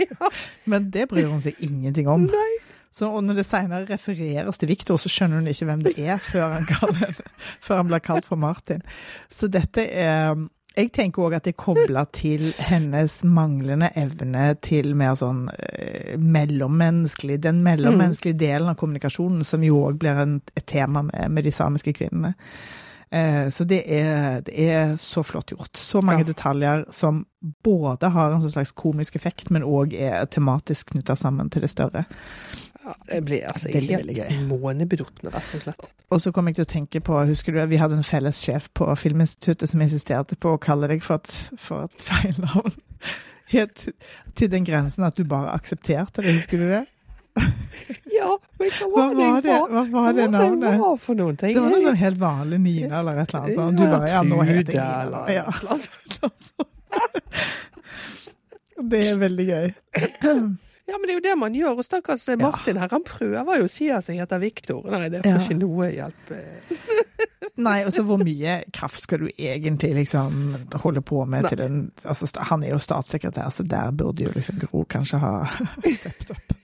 Ja. 0.05 0.29
Men 0.67 0.91
det 0.91 1.09
bryr 1.11 1.27
hun 1.29 1.41
seg 1.43 1.55
ingenting 1.61 2.07
om. 2.09 2.23
Nei. 2.31 2.53
Så 2.95 3.09
og 3.11 3.25
når 3.27 3.41
det 3.41 3.47
senere 3.49 3.89
refereres 3.89 4.59
til 4.61 4.71
Viktor, 4.71 5.01
så 5.03 5.11
skjønner 5.11 5.41
hun 5.43 5.51
ikke 5.51 5.67
hvem 5.67 5.81
det 5.83 5.95
er 5.99 6.21
før 6.23 6.53
han, 6.55 6.67
kaller, 6.69 7.17
før 7.65 7.81
han 7.83 7.89
blir 7.91 8.05
kalt 8.07 8.29
for 8.31 8.39
Martin. 8.39 8.85
Så 9.35 9.51
dette 9.51 9.89
er 9.91 10.37
jeg 10.75 10.89
tenker 10.91 11.23
òg 11.23 11.37
at 11.37 11.45
det 11.47 11.53
er 11.53 11.61
kobla 11.63 12.01
til 12.11 12.49
hennes 12.59 13.21
manglende 13.31 13.93
evne 13.95 14.57
til 14.59 14.89
mer 14.99 15.15
sånn 15.15 15.45
eh, 15.55 16.17
mellommenneskelig 16.19 17.37
Den 17.45 17.61
mellommenneskelige 17.63 18.41
delen 18.41 18.73
av 18.73 18.79
kommunikasjonen, 18.81 19.45
som 19.47 19.63
jo 19.63 19.85
òg 19.87 20.01
blir 20.03 20.19
en, 20.19 20.41
et 20.59 20.67
tema 20.67 21.05
med, 21.07 21.31
med 21.31 21.47
de 21.47 21.53
samiske 21.55 21.95
kvinnene. 21.95 22.35
Eh, 23.15 23.47
så 23.55 23.63
det 23.71 23.85
er, 23.87 24.41
det 24.43 24.67
er 24.67 24.97
så 24.99 25.23
flott 25.23 25.55
gjort. 25.55 25.79
Så 25.79 26.03
mange 26.03 26.25
Ja. 26.25 26.31
detaljer 26.33 26.85
som 26.91 27.23
både 27.63 28.11
har 28.11 28.35
en 28.35 28.43
sånn 28.43 28.57
slags 28.57 28.75
komisk 28.75 29.15
effekt, 29.21 29.51
men 29.55 29.63
òg 29.63 29.95
er 29.95 30.27
tematisk 30.27 30.91
knytta 30.91 31.15
sammen 31.15 31.55
til 31.55 31.63
det 31.63 31.71
større. 31.71 32.03
Ja, 32.85 32.95
det 33.09 33.21
blir 33.25 33.45
altså 33.49 33.69
Veldig, 33.73 33.89
helt 33.97 34.01
veldig 34.07 34.17
gøy. 34.19 34.41
månebeduktende, 34.49 35.31
rett 35.35 35.55
og 35.57 35.63
slett. 35.63 35.87
Og 36.13 36.21
så 36.21 36.33
kom 36.37 36.47
jeg 36.51 36.59
til 36.59 36.67
å 36.67 36.73
tenke 36.75 37.01
på, 37.01 37.17
husker 37.27 37.53
du, 37.57 37.61
vi 37.71 37.79
hadde 37.81 37.97
en 37.97 38.05
felles 38.07 38.43
sjef 38.45 38.69
på 38.77 38.91
Filminstituttet 39.01 39.71
som 39.71 39.81
insisterte 39.81 40.37
på 40.37 40.53
å 40.55 40.59
kalle 40.61 40.87
deg 40.93 41.01
for 41.03 41.15
et, 41.23 41.33
for 41.59 41.89
et 41.89 42.05
feil 42.05 42.37
navn. 42.45 42.75
Helt 43.55 43.87
til 44.37 44.51
den 44.53 44.65
grensen 44.69 45.05
at 45.09 45.17
du 45.17 45.25
bare 45.29 45.55
aksepterte 45.57 46.23
det, 46.25 46.35
husker 46.37 46.59
du 46.61 46.67
det? 46.75 46.85
Ja, 48.15 48.31
men 48.61 48.71
hva 48.71 48.87
Hva 48.87 49.03
var, 49.03 49.15
var 49.19 49.41
det, 49.43 49.49
det, 49.51 49.57
hva 49.75 49.83
var 49.91 50.13
det 50.15 50.27
navnet? 50.31 50.77
Var 50.81 50.97
for 51.03 51.15
noen 51.19 51.37
ting? 51.41 51.57
Det 51.57 51.63
var 51.65 51.73
noe 51.73 51.83
sånn 51.83 51.99
helt 51.99 52.21
vanlig 52.23 52.61
Nina 52.63 53.01
eller 53.01 53.19
et 53.25 53.33
eller 53.35 53.41
annet 53.43 53.57
sånt. 53.59 53.77
Du 53.81 53.83
bare, 53.91 54.09
ja, 54.13 54.21
nå 54.23 54.39
heter 54.47 54.77
jeg 54.77 54.85
Nina. 54.85 54.95
eller 55.03 55.23
Ja, 55.35 55.45
det 58.93 59.01
er 59.09 59.19
veldig 59.25 59.47
gøy. 59.49 59.67
Ja, 60.85 60.99
men 60.99 61.09
det 61.09 61.15
er 61.15 61.17
jo 61.17 61.25
det 61.25 61.37
man 61.41 61.55
gjør. 61.57 61.79
Og 61.81 61.87
stakkars 61.87 62.27
Martin 62.41 62.77
her, 62.81 62.91
han 62.93 63.05
prøver 63.07 63.61
jo 63.61 63.69
å 63.69 63.71
si 63.73 63.89
at 63.93 64.09
jeg 64.11 64.21
heter 64.21 64.43
Viktor. 64.43 64.85
Nei, 64.93 65.07
det 65.13 65.23
får 65.25 65.41
ikke 65.47 65.57
noe 65.63 65.89
hjelp. 65.95 66.35
Nei, 67.65 67.77
og 67.87 67.93
så 67.95 68.03
hvor 68.05 68.19
mye 68.19 68.59
kraft 68.75 69.05
skal 69.05 69.23
du 69.23 69.29
egentlig 69.31 69.93
liksom 70.01 70.57
holde 70.83 71.05
på 71.07 71.23
med 71.25 71.47
Nei. 71.47 71.53
til 71.53 71.63
en 71.63 71.79
altså, 72.03 72.29
Han 72.51 72.65
er 72.67 72.75
jo 72.75 72.81
statssekretær, 72.83 73.53
så 73.55 73.63
der 73.63 73.95
burde 73.95 74.27
jo 74.27 74.35
liksom 74.35 74.59
Gro 74.65 74.83
kanskje 74.91 75.23
ha 75.23 75.33
steppet 76.01 76.35
opp. 76.35 76.57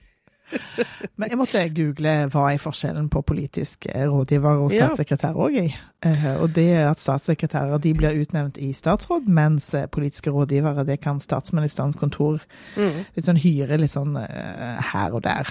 Men 1.17 1.29
jeg 1.29 1.37
måtte 1.37 1.61
google 1.75 2.13
hva 2.33 2.45
er 2.53 2.57
forskjellen 2.61 3.09
på 3.09 3.21
politisk 3.27 3.85
eh, 3.89 4.05
rådgiver 4.09 4.61
og 4.65 4.71
Ja. 4.73 4.87
statssekretær 4.87 5.33
òg, 5.37 5.53
jeg. 5.55 5.75
Eh, 6.03 6.41
Og 6.41 6.53
det 6.55 6.67
er 6.73 6.89
at 6.89 6.99
statssekretærer 6.99 7.77
de 7.81 7.93
blir 7.93 8.17
utnevnt 8.21 8.57
i 8.57 8.71
statsråd, 8.73 9.27
mens 9.27 9.73
eh, 9.73 9.85
politiske 9.87 10.31
rådgivere 10.31 10.85
det 10.85 10.99
kan 11.01 11.19
statsministerens 11.19 11.95
kontor 11.95 12.39
Mm. 12.77 13.05
litt 13.15 13.25
sånn 13.25 13.37
hyre 13.41 13.77
litt 13.77 13.91
sånn 13.91 14.15
her 14.17 15.13
og 15.13 15.21
der. 15.23 15.47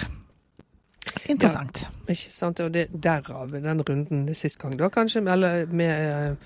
Interessant. 1.29 1.87
Ikke 2.07 2.31
sant? 2.31 2.59
Og 2.59 2.71
det, 2.73 2.87
derav 3.03 3.51
den 3.51 3.81
runden 3.87 4.35
sist 4.35 4.59
gang, 4.61 4.75
da 4.77 4.89
kanskje, 4.89 5.23
eller 5.27 5.65
med 5.71 6.37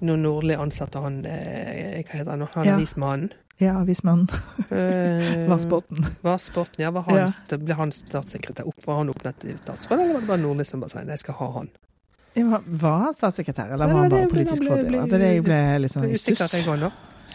noen 0.00 0.22
nordlige 0.22 0.58
ansatte 0.60 1.00
han 1.02 1.22
Hva 1.22 2.12
heter 2.12 2.30
han 2.30 2.38
nå? 2.44 2.48
Han 2.54 2.64
Ja. 2.66 2.76
avismannen. 2.76 3.30
Ja, 3.58 3.78
hvis 3.88 4.02
man 4.04 4.26
Eh, 4.70 5.48
Vassbotn. 5.48 6.04
Vassbotn, 6.22 6.80
ja. 6.82 6.90
Var 6.90 7.02
han, 7.06 7.16
Ja. 7.16 7.56
Ble 7.56 7.74
han 7.78 7.92
statssekretær 7.92 8.66
opp? 8.68 8.80
Var 8.86 8.96
han 8.96 9.08
oppnevnt 9.12 9.44
i 9.44 9.56
statsråd, 9.56 10.00
eller 10.00 10.12
var 10.14 10.20
det 10.20 10.28
bare 10.28 10.42
Nordli 10.42 10.64
som 10.68 10.80
bare 10.80 10.90
sa 10.90 11.04
jeg 11.06 11.18
skal 11.22 11.34
ha 11.40 11.50
han? 11.60 11.68
Ja, 12.36 12.60
var 12.66 12.96
han 13.06 13.14
statssekretær, 13.16 13.72
eller 13.72 13.86
var 13.88 14.02
han 14.02 14.10
bare 14.12 14.28
politisk 14.28 14.66
rådgiver? 14.68 15.06
Det 15.08 15.20
jeg 15.20 15.44
ble 15.46 15.60
litt 15.80 15.94
sånn 15.94 16.08
istus. 16.10 16.40
i 16.40 16.48
stuss. 16.48 16.92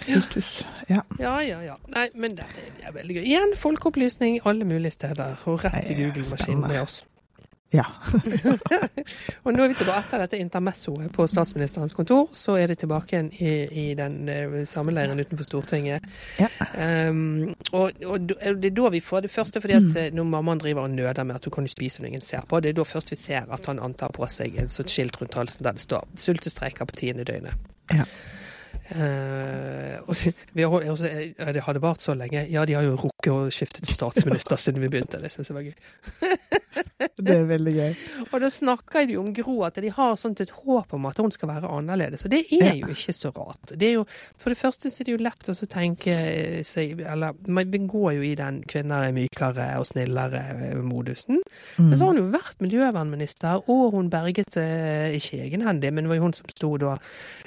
I 0.08 0.20
stuss. 0.22 0.52
Ja. 0.90 1.02
Ja, 1.20 1.40
ja, 1.46 1.62
ja. 1.62 1.76
Nei, 1.94 2.08
men 2.16 2.36
dette 2.38 2.62
er 2.86 2.94
veldig 2.94 3.16
gøy. 3.20 3.24
Igjen 3.26 3.56
folkeopplysning 3.58 4.40
alle 4.46 4.66
mulige 4.66 4.92
steder, 4.98 5.38
og 5.46 5.64
rett 5.64 5.90
i 5.90 5.98
Google-maskinen 5.98 6.68
med 6.68 6.82
oss. 6.82 7.04
Ja. 7.72 7.86
Og 9.46 9.54
nå 9.56 9.64
er 9.64 9.72
vi 9.72 9.78
tilbake 9.80 10.04
etter 10.04 10.24
dette 10.26 10.40
intermessoet 10.44 11.12
på 11.16 11.26
statsministerens 11.32 11.96
kontor. 11.96 12.28
Så 12.36 12.58
er 12.60 12.68
det 12.68 12.82
tilbake 12.82 13.16
igjen 13.16 13.30
i, 13.32 13.54
i 13.72 13.86
den 13.96 14.18
samme 14.68 14.92
leiren 14.92 15.20
utenfor 15.20 15.48
Stortinget. 15.48 16.04
Ja. 16.40 16.50
Um, 17.08 17.54
og, 17.72 17.96
og 18.04 18.28
det 18.28 18.38
er 18.44 18.76
da 18.76 18.92
vi 18.92 19.00
får 19.04 19.26
det 19.26 19.32
første, 19.32 19.64
fordi 19.64 19.78
at 19.80 19.98
eh, 20.02 20.12
når 20.16 20.28
mammaen 20.34 20.60
driver 20.60 20.84
og 20.84 20.92
nøder 20.98 21.24
med 21.24 21.40
at 21.40 21.48
hun 21.48 21.56
kan 21.62 21.72
spise 21.72 22.02
når 22.02 22.12
ingen 22.12 22.28
ser 22.28 22.44
på, 22.48 22.60
det 22.60 22.74
er 22.74 22.80
da 22.82 22.88
først 22.88 23.16
vi 23.16 23.20
ser 23.20 23.48
at 23.48 23.72
han 23.72 23.80
antar 23.80 24.12
på 24.16 24.28
seg 24.28 24.60
en 24.60 24.72
sånt 24.72 24.92
skilt 24.92 25.22
rundt 25.22 25.40
halsen 25.40 25.64
der 25.64 25.80
det 25.80 25.86
står 25.88 26.08
'sultestreiker 26.16 26.86
på 26.86 27.00
tiende 27.00 27.24
døgnet'. 27.24 27.56
Ja. 27.96 28.04
Eh, 28.92 30.00
og 30.04 30.16
vi 30.54 30.64
har 30.64 30.90
også, 30.92 31.08
det 31.54 31.64
hadde 31.64 31.84
vart 31.84 32.04
så 32.04 32.16
lenge. 32.18 32.44
Ja, 32.52 32.66
de 32.68 32.76
har 32.76 32.84
jo 32.84 32.98
rukket 33.00 33.32
å 33.32 33.46
skifte 33.54 33.84
til 33.84 33.96
statsminister 33.96 34.60
siden 34.60 34.84
vi 34.84 34.92
begynte. 34.92 35.22
Det 35.22 35.32
syns 35.32 35.52
jeg 35.52 35.58
var 35.58 35.70
gøy. 35.70 35.78
Det 37.22 37.34
er 37.36 37.44
veldig 37.50 37.72
gøy. 37.76 37.96
Og 38.32 38.42
da 38.42 38.50
snakker 38.52 39.06
de 39.10 39.18
om 39.20 39.32
Gro, 39.36 39.58
at 39.68 39.78
de 39.84 39.92
har 39.94 40.16
sånt 40.20 40.42
et 40.44 40.52
håp 40.56 40.94
om 40.96 41.08
at 41.10 41.20
hun 41.22 41.32
skal 41.34 41.50
være 41.52 41.70
annerledes. 41.70 42.24
Og 42.26 42.32
det 42.34 42.44
er 42.56 42.76
jo 42.80 42.90
ikke 42.94 43.16
så 43.16 43.32
rart. 43.36 43.74
Det 43.80 43.92
jo, 43.94 44.06
for 44.40 44.54
det 44.54 44.60
første 44.60 44.90
så 44.90 45.02
er 45.02 45.10
det 45.10 45.16
jo 45.16 45.22
lett 45.22 45.50
å 45.52 45.56
tenke 45.72 46.16
seg 46.68 47.02
Eller 47.06 47.36
man 47.52 47.88
går 47.92 48.16
jo 48.18 48.26
i 48.26 48.34
den 48.40 48.62
kvinner 48.70 49.08
er 49.08 49.16
mykere 49.16 49.68
og 49.82 49.88
snillere-modusen. 49.92 51.42
Men 51.80 51.94
så 51.96 52.08
har 52.08 52.14
hun 52.14 52.22
jo 52.24 52.32
vært 52.34 52.64
miljøvernminister, 52.64 53.66
og 53.72 53.98
hun 53.98 54.12
berget 54.12 54.58
eh, 54.62 55.18
ikke 55.18 55.44
egenhendig, 55.46 55.92
men 55.94 56.06
det 56.06 56.14
var 56.14 56.22
jo 56.22 56.28
hun 56.30 56.38
som 56.38 56.52
sto 56.52 56.74
da 56.82 56.96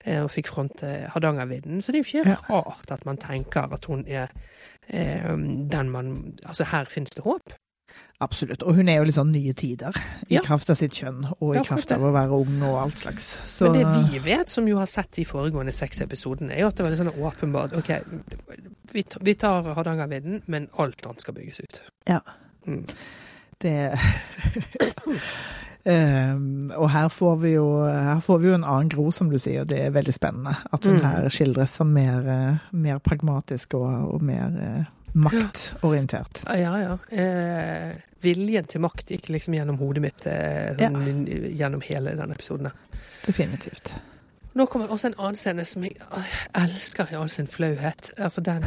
eh, 0.04 0.20
og 0.22 0.30
fikk 0.34 0.50
fronte 0.52 0.92
Hardangervidda. 1.34 1.80
Så 1.82 1.92
det 1.92 2.00
er 2.00 2.04
jo 2.04 2.20
ikke 2.22 2.30
Ja. 2.30 2.36
rart 2.50 2.90
at 2.90 3.04
man 3.06 3.16
tenker 3.16 3.72
at 3.72 3.84
hun 3.84 4.04
er 4.08 4.28
eh, 4.88 5.36
den 5.70 5.90
man 5.90 6.34
Altså, 6.46 6.64
her 6.64 6.84
finnes 6.84 7.10
det 7.10 7.24
håp. 7.24 7.52
Absolutt. 8.20 8.62
Og 8.62 8.74
hun 8.74 8.88
er 8.88 9.02
jo 9.02 9.10
sånn 9.12 9.32
nye 9.32 9.52
tider, 9.52 9.92
i 10.30 10.34
Ja. 10.34 10.40
kraft 10.40 10.70
av 10.70 10.76
sitt 10.76 10.92
kjønn, 10.92 11.32
og 11.40 11.54
i 11.54 11.58
Ja, 11.58 11.62
kraft 11.62 11.90
av 11.92 12.00
å 12.00 12.12
være 12.12 12.30
ung 12.30 12.62
og 12.62 12.78
alt 12.82 12.98
slags. 12.98 13.38
Så 13.46 13.70
Men 13.70 13.80
det 13.80 14.12
vi 14.12 14.18
vet, 14.18 14.48
som 14.48 14.66
jo 14.68 14.78
har 14.78 14.86
sett 14.86 15.10
de 15.12 15.24
foregående 15.24 15.72
seks 15.72 16.00
episodene, 16.00 16.52
er 16.52 16.60
jo 16.60 16.66
at 16.68 16.76
det 16.76 16.84
var 16.84 16.90
litt 16.90 16.98
sånn 17.00 17.20
åpenbart 17.20 17.72
OK, 17.76 17.90
vi 18.92 19.02
tar, 19.02 19.20
vi 19.22 19.34
tar 19.34 19.62
Hardangervidda, 19.74 20.42
men 20.46 20.68
alt 20.78 21.02
annet 21.06 21.20
skal 21.20 21.34
bygges 21.34 21.60
ut. 21.60 21.80
Ja. 22.08 22.20
Mm. 22.66 22.86
det 23.60 23.98
Um, 25.84 26.70
og 26.76 26.86
her 26.94 27.08
får, 27.12 27.34
vi 27.42 27.50
jo, 27.58 27.64
her 27.84 28.20
får 28.24 28.38
vi 28.40 28.48
jo 28.48 28.54
en 28.56 28.64
annen 28.64 28.88
Gro, 28.88 29.10
som 29.12 29.28
du 29.28 29.36
sier, 29.38 29.60
og 29.62 29.68
det 29.68 29.82
er 29.84 29.90
veldig 29.92 30.14
spennende. 30.16 30.54
At 30.72 30.84
hun 30.88 30.94
Mm. 30.96 31.02
her 31.04 31.28
skildres 31.28 31.74
som 31.76 31.90
mer, 31.92 32.24
eh, 32.28 32.56
mer 32.72 32.98
pragmatisk 33.04 33.74
og, 33.74 34.14
og 34.14 34.22
mer 34.24 34.54
eh, 34.64 34.84
maktorientert. 35.14 36.40
Ja, 36.48 36.72
ja. 36.80 36.96
Eh, 37.12 37.94
viljen 38.24 38.64
til 38.64 38.80
makt 38.80 39.12
gikk 39.12 39.28
liksom 39.34 39.54
gjennom 39.58 39.76
hodet 39.78 40.02
mitt 40.06 40.26
eh, 40.26 40.72
sånn, 40.80 41.26
gjennom 41.58 41.84
hele 41.84 42.16
den 42.16 42.32
episoden. 42.32 42.70
Definitivt. 43.26 43.92
Nå 44.54 44.68
kommer 44.70 44.88
også 44.94 45.08
en 45.10 45.16
annen 45.18 45.36
scene 45.36 45.64
som 45.66 45.82
jeg 45.82 45.96
elsker 46.54 47.08
i 47.10 47.16
all 47.18 47.28
sin 47.32 47.48
flauhet. 47.50 48.12
Altså 48.22 48.40
den, 48.46 48.64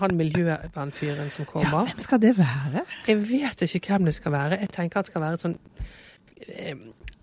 han 0.00 0.16
miljøvernfyren 0.18 1.30
som 1.30 1.46
kommer. 1.46 1.70
Ja, 1.70 1.84
hvem 1.86 2.02
skal 2.02 2.20
det 2.20 2.32
være? 2.38 2.82
Jeg 3.06 3.20
vet 3.30 3.62
ikke 3.68 3.92
hvem 3.94 4.04
det 4.10 4.14
skal 4.18 4.32
være. 4.34 4.58
Jeg 4.64 4.72
tenker 4.74 4.98
at 5.00 5.06
det 5.06 5.12
skal 5.14 5.22
være 5.22 5.38
et 5.38 5.44
sånn 5.46 5.58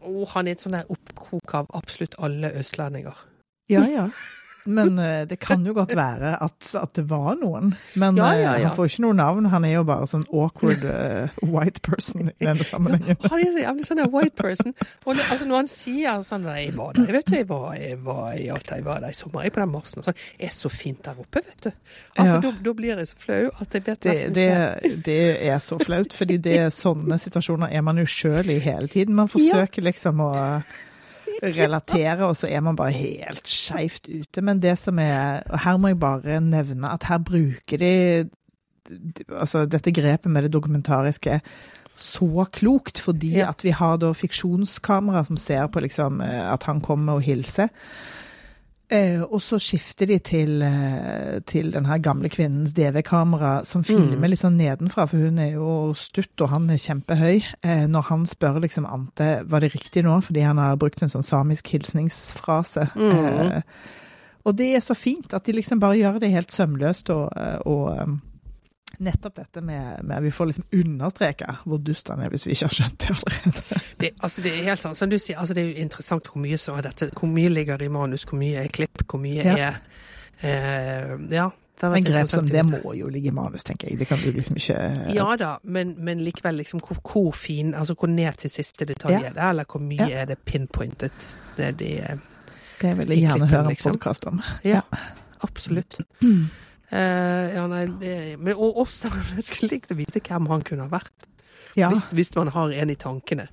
å, 0.01 0.25
Han 0.34 0.47
er 0.47 0.58
et 0.58 0.63
sånn 0.63 0.77
oppkok 0.77 1.53
av 1.58 1.69
absolutt 1.77 2.17
alle 2.19 2.51
østlendinger. 2.60 3.25
Ja, 3.71 3.84
ja. 3.89 4.08
Men 4.67 4.99
eh, 4.99 5.23
det 5.30 5.39
kan 5.41 5.63
jo 5.65 5.73
godt 5.77 5.95
være 5.97 6.36
at, 6.43 6.69
at 6.80 6.93
det 6.97 7.06
var 7.10 7.38
noen. 7.39 7.73
Men 7.95 8.19
Ja, 8.19 8.32
eh, 8.34 8.41
ja, 8.41 8.53
ja. 8.62 8.67
han 8.67 8.75
får 8.77 8.91
ikke 8.91 9.06
noe 9.08 9.17
navn. 9.17 9.49
Han 9.53 9.65
er 9.67 9.77
jo 9.77 9.84
bare 9.88 10.08
sånn 10.10 10.25
awkward 10.30 10.84
uh, 10.84 11.38
white 11.41 11.82
person 11.86 12.30
i 12.34 12.45
denne 12.45 12.67
sammenhengen. 12.67 13.19
Han 13.27 13.43
jævlig 13.43 13.88
sånn 13.88 14.03
white 14.13 14.36
person. 14.38 14.73
Og 15.06 15.15
det, 15.15 15.25
altså 15.32 15.47
når 15.47 15.63
han 15.63 15.71
sier 15.71 16.21
sånn 16.27 16.45
«Nei, 16.47 16.60
Jeg 16.67 16.75
var 16.77 16.93
der, 16.97 17.12
vet 17.17 17.30
du. 17.30 17.36
Jeg 17.38 17.47
var, 17.49 17.67
jeg 17.80 17.99
var 18.06 18.27
i 18.38 18.47
Alta, 18.53 18.77
jeg 18.80 18.86
var 18.88 19.03
der 19.03 19.13
i 19.13 19.17
sommer. 19.17 19.45
Jeg 19.47 19.56
på 19.56 19.63
den 19.63 19.71
morsen, 19.73 20.01
og 20.01 20.08
sånn. 20.08 20.17
Det 20.38 20.49
er 20.49 20.56
så 20.56 20.71
fint 20.71 21.03
der 21.06 21.21
oppe, 21.21 21.43
vet 21.45 21.67
du. 21.67 21.71
Altså, 22.17 22.39
da, 22.43 22.51
da 22.65 22.73
blir 22.77 23.01
jeg 23.01 23.10
så 23.12 23.21
flau 23.21 23.41
at 23.53 23.77
jeg 23.77 23.86
vet 23.86 24.01
Det, 24.03 24.13
nesten 24.13 24.36
det, 24.38 24.47
ikke 24.89 25.03
det 25.06 25.19
er 25.51 25.60
så 25.63 25.77
flaut, 25.82 26.17
fordi 26.17 26.38
det, 26.47 26.58
sånne 26.73 27.19
situasjoner 27.21 27.73
er 27.73 27.86
man 27.86 28.01
jo 28.01 28.08
sjøl 28.10 28.51
i 28.53 28.60
hele 28.63 28.89
tiden. 28.91 29.17
Man 29.17 29.32
forsøker 29.32 29.86
liksom 29.86 30.23
å 30.25 30.32
relatere, 31.43 32.25
og 32.27 32.35
så 32.37 32.47
er 32.49 32.59
man 32.65 32.75
bare 32.75 32.91
helt 32.91 33.47
skeivt 33.47 34.07
ute. 34.09 34.41
Men 34.41 34.61
det 34.61 34.77
som 34.79 34.99
er 34.99 35.43
Og 35.49 35.59
her 35.59 35.77
må 35.77 35.87
jeg 35.87 35.99
bare 35.99 36.41
nevne 36.41 36.89
at 36.93 37.03
her 37.03 37.17
bruker 37.17 37.77
de 37.77 38.29
altså 39.35 39.65
dette 39.67 39.91
grepet 39.91 40.31
med 40.31 40.43
det 40.47 40.53
dokumentariske 40.53 41.41
så 41.97 42.45
klokt, 42.53 42.99
fordi 43.01 43.33
Ja. 43.37 43.49
at 43.49 43.63
vi 43.63 43.69
har 43.69 43.97
da 43.97 44.11
fiksjonskamera 44.13 45.23
som 45.25 45.37
ser 45.37 45.67
på 45.67 45.79
liksom 45.79 46.21
eh, 46.21 46.53
at 46.53 46.63
han 46.63 46.81
kommer 46.81 47.13
og 47.13 47.21
hilser. 47.21 47.67
Eh, 48.89 49.19
og 49.21 49.41
så 49.43 49.58
skifter 49.60 50.08
de 50.08 50.15
til, 50.23 50.62
eh, 50.63 51.39
til 51.45 51.73
den 51.73 51.86
her 51.86 51.97
gamle 52.00 52.30
kvinnens 52.30 52.71
DV-kamera, 52.71 53.65
som 53.65 53.84
filmer 53.84 54.15
Mm. 54.15 54.30
litt 54.30 54.39
sånn 54.39 54.56
nedenfra, 54.58 55.06
for 55.10 55.17
hun 55.17 55.39
er 55.39 55.52
jo 55.52 55.93
stutt, 55.93 56.39
og 56.41 56.50
han 56.50 56.69
er 56.69 56.78
kjempehøy. 56.78 57.43
Eh, 57.63 57.86
når 57.88 58.04
han 58.04 58.26
spør 58.26 58.62
liksom 58.62 58.86
Ante 58.86 59.43
var 59.45 59.60
det 59.60 59.73
riktig 59.73 60.04
nå, 60.04 60.21
fordi 60.23 60.41
han 60.41 60.58
har 60.58 60.78
brukt 60.78 61.02
en 61.04 61.10
sånn 61.10 61.23
samisk 61.23 61.67
hilsningsfrase. 61.67 62.89
Mm. 62.95 63.12
Eh, 63.12 63.62
og 64.45 64.56
det 64.56 64.76
er 64.76 64.80
så 64.80 64.95
fint 64.95 65.34
at 65.34 65.43
de 65.43 65.52
liksom 65.52 65.80
bare 65.80 65.97
gjør 65.97 66.19
det 66.19 66.32
helt 66.32 66.47
sømløst, 66.52 67.10
og, 67.10 67.34
eh, 67.36 67.58
og 67.65 68.00
um, 68.02 68.21
nettopp 68.99 69.36
dette 69.36 69.62
med, 69.62 70.03
med 70.03 70.23
Vi 70.23 70.31
får 70.31 70.45
liksom 70.49 70.65
understreke 70.73 71.51
hvor 71.65 71.77
dust 71.77 72.07
han 72.10 72.19
er, 72.25 72.29
hvis 72.33 72.45
vi 72.47 72.51
ikke 72.55 72.65
har 72.65 72.73
skjønt 72.77 72.97
det 73.03 73.10
allerede. 73.15 73.81
det, 74.01 74.10
altså 74.23 74.41
det 74.41 74.51
er 74.55 74.63
helt 74.71 74.81
sånn, 74.81 74.95
som 74.95 75.10
du 75.10 75.17
sier, 75.19 75.38
altså 75.38 75.53
det 75.53 75.63
er 75.63 75.69
jo 75.71 75.83
interessant 75.86 76.27
hvor 76.31 76.41
mye, 76.41 76.58
som 76.58 76.77
er 76.77 76.87
dette, 76.89 77.10
hvor 77.13 77.29
mye 77.29 77.50
ligger 77.54 77.83
i 77.85 77.87
manus, 77.93 78.23
hvor 78.29 78.39
mye 78.41 78.63
er 78.63 78.67
klipp, 78.73 79.04
hvor 79.08 79.21
mye 79.21 79.43
Ja. 79.45 79.56
er 79.58 79.79
eh, 80.41 81.17
Ja. 81.31 81.50
det 81.81 81.89
Men 81.93 82.04
grep 82.04 82.29
som 82.29 82.48
det 82.50 82.63
må 82.65 82.93
jo 82.98 83.08
ligge 83.13 83.27
i 83.29 83.31
manus, 83.31 83.63
tenker 83.63 83.89
jeg. 83.91 84.00
Det 84.00 84.08
kan 84.08 84.17
du 84.17 84.31
liksom 84.31 84.56
ikke 84.58 85.13
Ja 85.13 85.35
da, 85.37 85.58
men, 85.63 85.93
men 85.98 86.23
likevel 86.25 86.58
liksom 86.58 86.79
hvor, 86.81 86.98
hvor 87.06 87.31
fin, 87.37 87.75
altså 87.75 87.93
hvor 87.93 88.08
ned 88.10 88.33
til 88.41 88.50
siste 88.50 88.85
detalj 88.85 89.13
Ja. 89.13 89.19
er 89.29 89.33
det, 89.33 89.43
eller 89.50 89.65
hvor 89.69 89.79
mye 89.81 90.08
Ja. 90.10 90.21
er 90.23 90.25
det 90.25 90.37
pinpointet? 90.45 91.37
Det 91.58 91.65
er 91.65 91.71
de 91.71 91.91
Det 92.81 92.98
vil 92.98 93.08
jeg 93.10 93.19
gjerne 93.19 93.33
klippen, 93.33 93.48
høre 93.50 93.62
en 93.62 93.69
liksom. 93.69 93.91
podkast 93.91 94.25
om. 94.25 94.41
Ja, 94.63 94.81
absolutt. 95.41 96.00
Eh, 96.92 97.56
ja, 97.56 97.65
nei, 97.67 97.85
det, 98.00 98.13
men, 98.40 98.54
og 98.56 98.77
også, 98.83 99.10
jeg 99.35 99.44
skulle 99.44 99.71
likt 99.75 99.92
å 99.92 99.98
vite 100.00 100.21
hvem 100.23 100.48
han 100.52 100.62
kunne 100.63 100.88
ha 100.88 100.92
vært. 100.94 101.27
Ja, 101.77 101.90
Hvis, 101.94 102.06
hvis 102.15 102.31
man 102.35 102.48
har 102.56 102.71
en 102.73 102.90
i 102.90 102.96
tankene. 102.98 103.48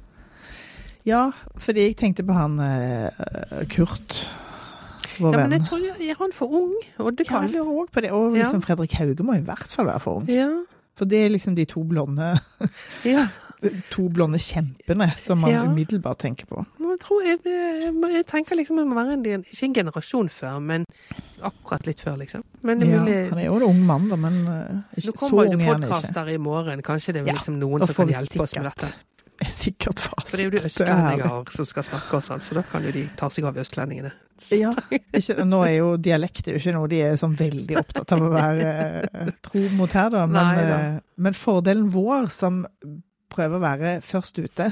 ja, 1.04 1.26
fordi 1.60 1.82
jeg 1.90 1.96
tenkte 2.00 2.24
på 2.24 2.32
han 2.32 2.54
uh, 2.56 3.64
Kurt, 3.68 4.20
vår 5.18 5.34
Ja, 5.34 5.42
men 5.42 5.52
jeg 5.58 5.66
tror 5.68 5.82
jeg, 5.84 6.08
er 6.10 6.16
han 6.22 6.32
for 6.32 6.54
ung? 6.62 6.72
Og 7.04 7.12
det 7.18 7.26
kan 7.28 7.44
jeg 7.52 7.60
òg 7.60 7.90
på 7.92 8.00
det. 8.00 8.10
Og 8.16 8.32
Ja. 8.36 8.40
liksom 8.44 8.62
Fredrik 8.64 8.94
Hauge 8.98 9.22
må 9.26 9.36
i 9.36 9.42
hvert 9.44 9.68
fall 9.70 9.86
være 9.90 10.00
for 10.00 10.22
ung. 10.22 10.30
Ja. 10.32 10.48
For 10.96 11.04
det 11.10 11.20
er 11.26 11.28
liksom 11.34 11.54
de 11.58 11.64
to 11.68 11.82
blonde, 11.84 12.32
ja. 13.04 13.26
to 13.90 14.08
blonde 14.12 14.38
kjempene 14.42 15.10
som 15.18 15.40
man 15.44 15.50
Ja. 15.54 15.62
umiddelbart 15.64 16.18
tenker 16.24 16.46
på. 16.50 16.64
Jeg, 16.80 16.98
tror 17.02 17.22
jeg, 17.26 17.38
jeg, 17.44 17.94
jeg 18.14 18.26
tenker 18.30 18.56
liksom 18.60 18.76
det 18.80 18.86
må 18.86 18.94
være 18.98 19.16
en, 19.18 19.44
ikke 19.44 19.64
en 19.68 19.74
generasjon 19.80 20.28
før, 20.30 20.58
men 20.62 20.84
akkurat 21.44 21.86
litt 21.88 22.00
før, 22.04 22.16
liksom. 22.22 22.44
Men 22.62 22.78
det 22.80 22.88
Ja, 22.88 23.00
mulig 23.02 23.16
han 23.30 23.38
er 23.42 23.48
jo 23.48 23.56
en 23.56 23.66
ung 23.70 23.80
mann, 23.86 24.06
da, 24.12 24.16
men 24.16 24.38
eh, 24.46 24.76
Nå 24.76 24.84
ikke, 24.96 25.06
så 25.10 25.16
kommer 25.24 25.44
ung 25.44 25.50
det 25.58 25.60
er 25.60 25.72
han 25.72 25.82
ikke. 25.82 25.90
podkaster 25.90 26.30
i 26.34 26.36
morgen. 26.38 26.82
Kanskje 26.86 27.12
det 27.16 27.22
er 27.24 27.32
Ja, 27.32 27.38
liksom 27.40 27.58
noen 27.60 27.84
som 27.86 27.94
kan 27.94 28.08
hjelpe 28.14 28.30
hjelpe 28.38 28.46
oss 28.46 28.54
med 28.56 28.64
sikkert 28.64 28.80
dette. 28.80 28.94
er 29.44 29.50
sikkert 29.64 29.98
fasit. 29.98 30.28
For 30.30 30.36
det 30.36 30.44
er 30.44 30.46
jo 30.46 30.50
de 30.54 30.56
Det 30.56 30.64
er 30.64 30.70
østlendinger 30.70 31.50
som 31.56 31.66
skal 31.66 31.82
snakke 31.90 32.20
og 32.20 32.22
sånn, 32.24 32.40
så 32.46 32.54
da 32.54 32.62
kan 32.70 32.84
jo 32.86 32.92
de 32.94 33.08
ta 33.18 33.28
seg 33.34 33.44
av 33.50 33.58
østlendingene. 33.58 34.12
Ja, 34.50 34.72
ikke, 35.14 35.44
nå 35.46 35.60
er 35.62 35.74
jo 35.76 35.90
dialekt 36.02 36.48
er 36.48 36.56
jo 36.56 36.58
ikke 36.62 36.72
noe 36.74 36.88
de 36.90 36.98
er 37.06 37.12
sånn 37.20 37.36
veldig 37.38 37.76
opptatt 37.78 38.14
av 38.16 38.22
å 38.26 38.30
være 38.32 38.70
eh, 39.12 39.28
tro 39.46 39.60
mot 39.78 39.92
her, 39.94 40.08
da. 40.10 40.24
Men, 40.26 40.38
Nei 40.40 40.64
da. 40.66 40.78
eh, 40.78 40.96
men 41.22 41.36
fordelen 41.38 41.86
vår 41.92 42.30
som 42.34 42.64
prøver 43.34 43.58
å 43.58 43.64
være 43.64 43.96
først 44.04 44.38
ute, 44.38 44.70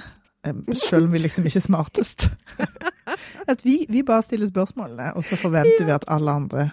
selv 0.75 1.07
om 1.07 1.13
vi 1.15 1.23
liksom 1.23 1.47
ikke 1.47 1.61
er 1.61 1.67
smartest, 1.67 2.29
at 3.53 3.67
vi, 3.67 3.83
vi 3.91 4.03
bare 4.07 4.25
stiller 4.27 4.51
spørsmålene, 4.51 5.13
og 5.19 5.27
så 5.27 5.39
forventer 5.41 5.87
vi 5.87 5.95
at 5.95 6.07
alle 6.11 6.39
andre 6.43 6.71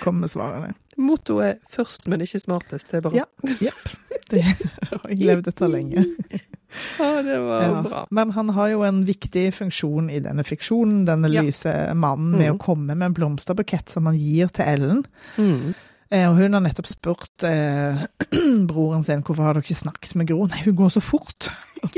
kommer 0.00 0.26
med 0.26 0.32
svarene. 0.32 0.74
Mottoet 0.96 1.60
'først, 1.70 2.08
men 2.08 2.20
ikke 2.24 2.40
smartest'. 2.40 2.90
Det 2.90 2.94
er 2.94 3.00
bare 3.00 3.16
Ja. 3.16 3.24
Yep. 3.62 3.96
Det 4.30 4.42
har 4.90 5.08
jeg 5.08 5.18
levd 5.18 5.48
etter 5.48 5.68
lenge. 5.68 6.04
Å, 7.00 7.22
det 7.22 7.36
var 7.40 7.62
Ja. 7.62 7.82
bra. 7.82 8.06
Men 8.10 8.30
han 8.30 8.48
har 8.56 8.68
jo 8.72 8.82
en 8.82 9.04
viktig 9.06 9.54
funksjon 9.54 10.10
i 10.10 10.20
denne 10.20 10.44
fiksjonen, 10.44 11.04
denne 11.06 11.30
Ja. 11.32 11.42
lyse 11.42 11.94
mannen, 11.94 12.32
med 12.38 12.48
mm. 12.50 12.56
å 12.56 12.58
komme 12.58 12.94
med 12.96 13.06
en 13.06 13.14
blomsterbukett 13.14 13.88
som 13.92 14.06
han 14.06 14.18
gir 14.18 14.48
til 14.48 14.64
Ellen. 14.64 15.04
Mm. 15.38 15.74
Eh, 16.10 16.28
Og 16.30 16.36
hun 16.38 16.52
har 16.54 16.62
nettopp 16.62 16.86
spurt 16.86 17.42
eh, 17.48 18.04
broren 18.70 19.02
sin 19.02 19.24
hvorfor 19.26 19.42
har 19.48 19.56
dere 19.58 19.66
ikke 19.66 19.78
snakket 19.80 20.14
med 20.20 20.28
Gro. 20.30 20.46
Nei, 20.50 20.60
hun 20.68 20.76
går 20.78 20.94
så 20.98 21.02
fort. 21.04 21.50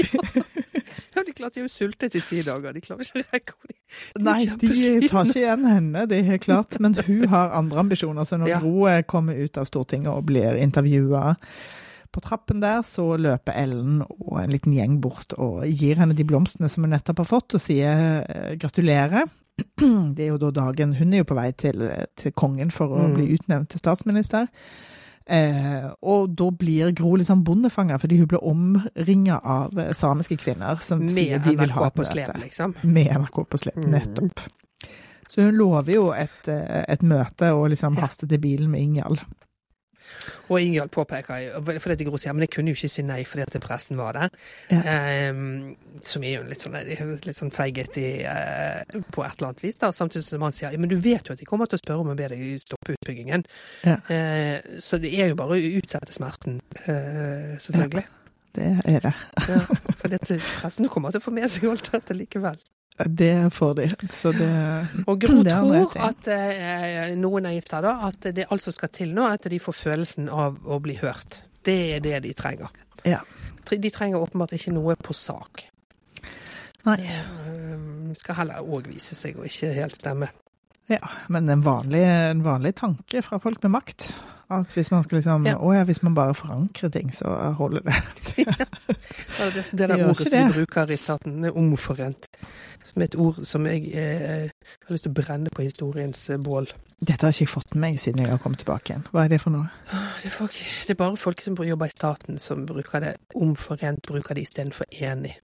Ja, 1.18 1.22
de 1.26 1.32
klarte 1.34 1.59
jo 1.64 1.66
sultet 1.72 2.14
i 2.14 2.20
ti 2.22 2.42
dager. 2.46 2.70
De 2.76 2.80
klarer 2.84 3.02
ikke 3.02 3.18
å 3.18 3.24
rekke 3.32 3.54
henne. 3.59 3.74
Nei, 4.22 4.44
de 4.61 5.09
tar 5.11 5.26
ikke 5.26 5.40
igjen 5.40 5.64
henne, 5.66 6.04
det 6.06 6.18
er 6.20 6.28
helt 6.28 6.44
klart. 6.44 6.76
Men 6.84 6.94
hun 6.94 7.24
har 7.32 7.54
andre 7.59 7.80
ambisjoner. 7.82 8.26
Så 8.28 8.38
når 8.38 8.52
Ja. 8.52 8.61
Gro 8.62 8.84
eh, 8.86 9.00
kommer 9.09 9.34
ut 9.34 9.59
av 9.59 9.66
Stortinget 9.66 10.12
og 10.12 10.28
blir 10.28 10.54
intervjua 10.62 11.32
på 12.14 12.22
trappen 12.22 12.62
der, 12.62 12.84
så 12.86 13.16
løper 13.18 13.56
Ellen 13.64 13.98
og 14.06 14.38
en 14.44 14.52
liten 14.54 14.76
gjeng 14.76 15.00
bort 15.02 15.34
og 15.36 15.66
gir 15.66 15.98
henne 15.98 16.14
de 16.16 16.24
blomstene 16.28 16.70
som 16.70 16.86
hun 16.86 16.94
nettopp 16.94 17.24
har 17.24 17.30
fått, 17.32 17.59
og 17.59 17.64
sier 17.66 18.22
eh, 18.22 18.54
gratulerer. 18.61 19.26
Det 20.14 20.24
er 20.24 20.28
jo 20.32 20.38
da 20.38 20.50
dagen 20.50 20.92
Hun 20.98 21.12
er 21.14 21.18
jo 21.22 21.24
på 21.24 21.34
vei 21.38 21.50
til, 21.52 21.82
til 22.16 22.32
kongen 22.32 22.70
for 22.70 22.88
å 22.94 23.09
Mm. 23.09 23.14
bli 23.14 23.26
utnevnt 23.36 23.68
til 23.70 23.78
statsminister. 23.82 24.46
Eh, 25.28 25.90
og 26.02 26.30
da 26.36 26.46
blir 26.50 26.92
Gro 26.96 27.16
liksom 27.20 27.42
bondefanga 27.44 27.98
bondefanger, 27.98 27.98
fordi 28.00 28.18
hun 28.18 28.28
blir 28.30 28.44
omringa 28.48 29.40
av 29.44 29.74
eh, 29.78 29.90
samiske 29.92 30.38
kvinner 30.40 30.80
som 30.80 31.02
sier 31.09 31.36
Med 31.38 31.44
de 31.50 31.56
vil 31.61 31.70
ha 31.76 31.90
på 31.90 32.04
slep, 32.09 32.30
liksom. 32.40 32.74
Med 32.82 33.11
NRK 33.12 33.44
på 33.50 33.59
slep, 33.61 33.76
Mm. 33.76 33.90
nettopp. 33.92 34.40
Så 35.28 35.42
hun 35.44 35.54
lover 35.59 35.92
jo 35.92 36.11
et, 36.12 36.48
eh, 36.48 36.84
et 36.88 37.02
møte 37.02 37.52
og 37.52 37.68
liksom 37.70 37.98
haster 38.00 38.26
til 38.26 38.38
bilen 38.40 38.70
med 38.70 38.80
Ingjald. 38.80 39.18
Og 40.48 40.61
Ingjald 40.61 40.92
påpeker 40.94 41.59
for 41.78 41.94
det 41.94 42.06
Gro 42.09 42.20
sier, 42.20 42.34
men 42.36 42.46
jeg 42.46 42.52
kunne 42.56 42.72
jo 42.72 42.78
ikke 42.78 42.90
si 42.92 43.04
nei 43.06 43.20
fordi 43.28 43.44
at 43.44 43.59
pressen 43.64 43.98
var 44.00 44.16
der. 44.16 44.34
Ja. 44.72 45.32
Um, 45.32 45.74
som 46.06 46.24
er 46.24 46.38
jo 46.38 46.44
litt 46.48 46.62
sånn, 46.62 46.76
litt 46.78 47.38
sånn 47.38 47.52
feiget 47.54 47.98
i, 48.00 48.09
uh, 48.24 48.82
på 49.14 49.24
et 49.26 49.38
eller 49.38 49.50
annet 49.50 49.64
vis. 49.64 49.80
da, 49.80 49.90
Samtidig 49.94 50.26
som 50.28 50.46
han 50.46 50.54
sier 50.56 50.74
ja, 50.74 50.80
men 50.80 50.90
du 50.90 50.96
vet 50.96 51.28
jo 51.28 51.36
at 51.36 51.42
de 51.42 51.48
kommer 51.48 51.70
til 51.70 51.80
å 51.80 51.82
spørre 51.82 52.04
om 52.04 52.12
å 52.14 52.18
be 52.18 52.30
deg 52.32 52.44
stoppe 52.62 52.96
utbyggingen. 52.96 53.44
Ja. 53.86 53.98
Uh, 54.09 54.80
så 54.84 55.00
det 55.02 55.12
er 55.16 55.32
jo 55.32 55.38
bare 55.38 55.59
å 55.59 55.74
utsette 55.80 56.14
smerten, 56.14 56.61
uh, 56.86 57.59
selvfølgelig. 57.62 58.06
Det 58.59 58.72
er 58.88 59.04
det. 59.04 59.14
Ja. 59.46 59.61
For 60.00 60.11
dette, 60.11 60.38
pressen 60.40 60.88
kommer 60.90 61.12
til 61.12 61.20
å 61.20 61.26
få 61.28 61.34
med 61.34 61.50
seg 61.52 61.68
alt 61.70 61.92
dette 61.92 62.16
likevel. 62.16 62.59
Det 63.07 63.53
får 63.55 63.74
de. 63.78 63.88
Så 64.11 64.32
det 64.34 64.49
Og 65.07 65.20
Gro 65.20 65.42
tror 65.46 65.94
at 66.03 66.30
eh, 66.34 67.12
er 67.12 67.16
naivt 67.16 67.72
her, 67.72 67.84
da, 67.84 67.94
at 68.09 68.30
det 68.34 68.49
altså 68.51 68.74
skal 68.74 68.90
til 68.90 69.14
nå 69.14 69.28
at 69.30 69.46
de 69.51 69.61
får 69.62 69.76
følelsen 69.76 70.28
av 70.28 70.59
å 70.66 70.80
bli 70.82 70.99
hørt. 70.99 71.42
Det 71.64 71.78
er 71.96 72.03
det 72.03 72.22
de 72.26 72.32
trenger. 72.34 72.72
Ja. 73.07 73.20
De 73.68 73.90
trenger 73.92 74.18
åpenbart 74.18 74.57
ikke 74.57 74.72
noe 74.74 74.96
på 74.96 75.14
sak. 75.14 75.68
Nei. 76.88 76.99
Det 78.09 78.16
skal 78.18 78.38
heller 78.40 78.64
òg 78.64 78.88
vise 78.88 79.14
seg 79.18 79.36
å 79.38 79.44
ikke 79.46 79.74
helt 79.76 79.99
stemme. 79.99 80.30
Ja, 80.88 81.05
men 81.28 81.49
en 81.53 81.62
vanlig, 81.62 82.01
en 82.01 82.40
vanlig 82.42 82.72
tanke 82.80 83.20
fra 83.22 83.36
folk 83.42 83.61
med 83.66 83.74
makt. 83.76 84.14
At 84.51 84.72
hvis 84.72 84.90
man 84.90 85.03
skal 85.05 85.18
liksom 85.18 85.46
Ja. 85.46 85.57
Å 85.61 85.72
ja, 85.76 85.84
hvis 85.84 86.03
man 86.03 86.14
bare 86.16 86.34
forankrer 86.34 86.88
ting, 86.88 87.11
så 87.12 87.28
holder 87.59 87.84
det. 87.84 87.94
Ja, 89.38 89.51
det, 89.55 89.68
det 89.72 89.88
Det 89.88 90.05
ordet 90.05 90.16
som 90.16 90.32
vi 90.32 90.53
bruker 90.53 90.90
i 90.90 90.96
staten, 90.96 91.42
det 91.42 91.51
er 91.51 91.57
omforent. 91.59 92.28
Som 92.84 93.03
er 93.03 93.05
et 93.11 93.16
ord 93.16 93.42
som 93.44 93.66
jeg 93.66 93.90
eh, 93.92 94.49
har 94.86 94.94
lyst 94.94 95.05
til 95.05 95.12
å 95.12 95.16
brenne 95.18 95.53
på 95.55 95.62
historiens 95.62 96.28
eh, 96.30 96.38
bål. 96.38 96.70
Dette 96.99 97.26
har 97.26 97.34
ikke 97.34 97.44
jeg 97.44 97.53
fått 97.53 97.74
med 97.74 97.82
meg 97.84 98.01
siden 98.03 98.24
jeg 98.24 98.32
har 98.32 98.40
kommet 98.42 98.62
tilbake 98.64 98.92
igjen. 98.92 99.05
Hva 99.12 99.24
er 99.24 99.34
det 99.34 99.40
for 99.42 99.55
noe? 99.55 99.68
Det 100.22 100.30
er, 100.30 100.34
folk, 100.34 100.57
det 100.86 100.94
er 100.94 100.99
bare 100.99 101.20
folk 101.20 101.44
som 101.44 101.59
jobber 101.68 101.86
i 101.90 101.94
staten 101.94 102.40
som 102.42 102.64
bruker 102.66 103.05
det. 103.05 103.12
Omforent 103.38 104.09
bruker 104.09 104.34
det 104.34 104.49
istedenfor 104.49 104.88
enig. 104.90 105.36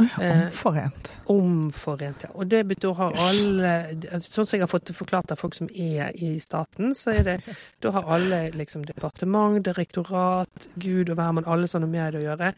Å 0.00 0.06
ja, 0.06 0.22
Eh, 0.24 0.42
omforent. 0.46 1.12
Omforent, 1.32 2.22
ja. 2.24 2.30
Og 2.34 2.48
det 2.48 2.62
betyr 2.68 2.94
har 2.96 3.16
alle 3.20 3.72
Sånn 4.20 4.46
som 4.46 4.56
jeg 4.56 4.64
har 4.64 4.70
fått 4.70 4.92
forklart 4.96 5.32
av 5.34 5.40
folk 5.40 5.54
som 5.54 5.68
er 5.68 6.14
i 6.16 6.38
staten, 6.40 6.94
så 6.96 7.12
er 7.12 7.26
det 7.26 7.36
Da 7.80 7.90
har 7.90 8.08
alle 8.08 8.50
liksom 8.56 8.86
departement, 8.88 9.62
direktorat, 9.64 10.68
gud 10.76 11.10
og 11.10 11.16
hvermann, 11.16 11.46
alle 11.46 11.68
sånne 11.68 11.90
med 11.90 12.14
det 12.14 12.22
å 12.22 12.26
gjøre. 12.30 12.54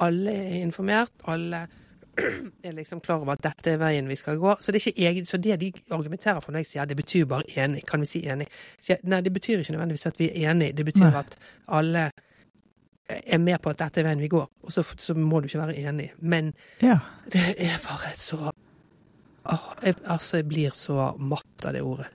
Alle 0.00 0.32
er 0.32 0.62
informert, 0.62 1.12
alle 1.26 1.66
er 2.62 2.72
liksom 2.72 3.00
klar 3.00 3.22
over 3.22 3.36
at 3.36 3.42
dette 3.42 3.72
er 3.72 3.80
veien 3.80 4.08
vi 4.08 4.16
skal 4.16 4.38
gå. 4.38 4.56
Så 4.60 4.72
det 4.72 4.82
egen, 4.96 5.26
så 5.26 5.36
det 5.36 5.58
de 5.60 5.72
argumenterer 5.90 6.40
for 6.40 6.52
når 6.52 6.64
jeg 6.64 6.70
sier 6.72 6.88
det 6.88 6.96
betyr 6.98 7.28
bare 7.30 7.46
enig, 7.56 7.84
kan 7.86 8.00
vi 8.00 8.06
si 8.10 8.22
enig? 8.26 8.48
Så 8.80 8.94
jeg, 8.94 9.04
nei, 9.04 9.20
det 9.20 9.32
betyr 9.34 9.62
ikke 9.62 9.76
nødvendigvis 9.76 10.06
at 10.06 10.18
vi 10.18 10.30
er 10.30 10.50
enige. 10.50 10.76
Det 10.78 10.88
betyr 10.88 11.10
Nei. 11.10 11.22
at 11.22 11.36
alle 11.68 12.10
er 13.08 13.38
med 13.40 13.60
på 13.62 13.70
at 13.72 13.80
dette 13.80 14.02
er 14.02 14.08
veien 14.08 14.20
vi 14.20 14.28
går, 14.32 14.46
og 14.62 14.72
så, 14.72 14.84
så 14.84 15.14
må 15.16 15.40
du 15.40 15.48
ikke 15.48 15.62
være 15.64 15.78
enig. 15.88 16.10
Men 16.20 16.52
Ja. 16.84 16.98
det 17.32 17.54
er 17.56 17.78
bare 17.84 18.14
så 18.14 18.50
oh, 19.48 19.68
jeg, 19.82 19.96
altså, 20.04 20.36
jeg 20.42 20.48
blir 20.48 20.70
så 20.76 21.12
matt 21.18 21.66
av 21.66 21.72
det 21.72 21.82
ordet. 21.82 22.06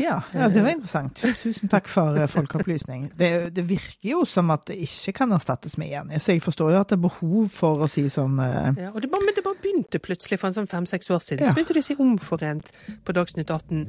Ja, 0.00 0.22
ja, 0.32 0.46
det 0.48 0.62
var 0.64 0.70
interessant. 0.72 1.18
Tusen 1.42 1.68
takk 1.68 1.88
for 1.92 2.16
eh, 2.16 2.28
folkeopplysning. 2.30 3.10
Det, 3.18 3.50
det 3.52 3.66
virker 3.68 4.08
jo 4.14 4.22
som 4.24 4.48
at 4.54 4.62
det 4.70 4.78
ikke 4.86 5.12
kan 5.18 5.34
erstattes 5.36 5.76
med 5.76 5.92
enig, 5.92 6.22
så 6.24 6.32
jeg 6.32 6.40
forstår 6.40 6.70
jo 6.72 6.78
at 6.80 6.88
det 6.88 6.96
er 6.96 7.02
behov 7.04 7.50
for 7.52 7.84
å 7.84 7.88
si 7.90 8.06
sånn 8.08 8.38
uh... 8.40 8.70
Ja, 8.80 8.94
og 8.94 9.02
det 9.04 9.10
bare, 9.12 9.26
men 9.26 9.36
det 9.36 9.44
bare 9.44 9.60
begynte 9.60 10.00
plutselig 10.00 10.40
for 10.40 10.48
en 10.48 10.56
sånn 10.56 10.70
fem-seks 10.70 11.12
år 11.12 11.20
siden. 11.26 11.44
Så 11.44 11.52
begynte 11.58 11.76
de 11.76 11.82
å 11.84 11.88
si 11.90 11.98
omforent 12.00 12.72
på 13.04 13.16
Dagsnytt 13.18 13.52
18 13.52 13.84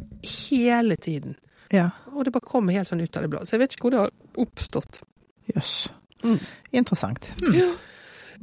hele 0.49 0.99
tiden. 0.99 1.37
Ja, 1.71 1.93
Og 2.11 2.25
det 2.27 2.33
bare 2.35 2.43
kom 2.43 2.67
helt 2.67 2.89
sånn 2.91 2.99
ut 2.99 3.15
av 3.15 3.23
det 3.23 3.31
blå. 3.31 3.45
Så 3.47 3.55
jeg 3.55 3.63
vet 3.63 3.77
ikke 3.77 3.87
hvor 3.87 3.95
det 3.95 4.03
har 4.03 4.11
oppstått. 4.43 4.99
Jøss. 5.55 5.77
Mm. 6.23 6.37
Interessant. 6.81 7.33
Hm. 7.41 7.71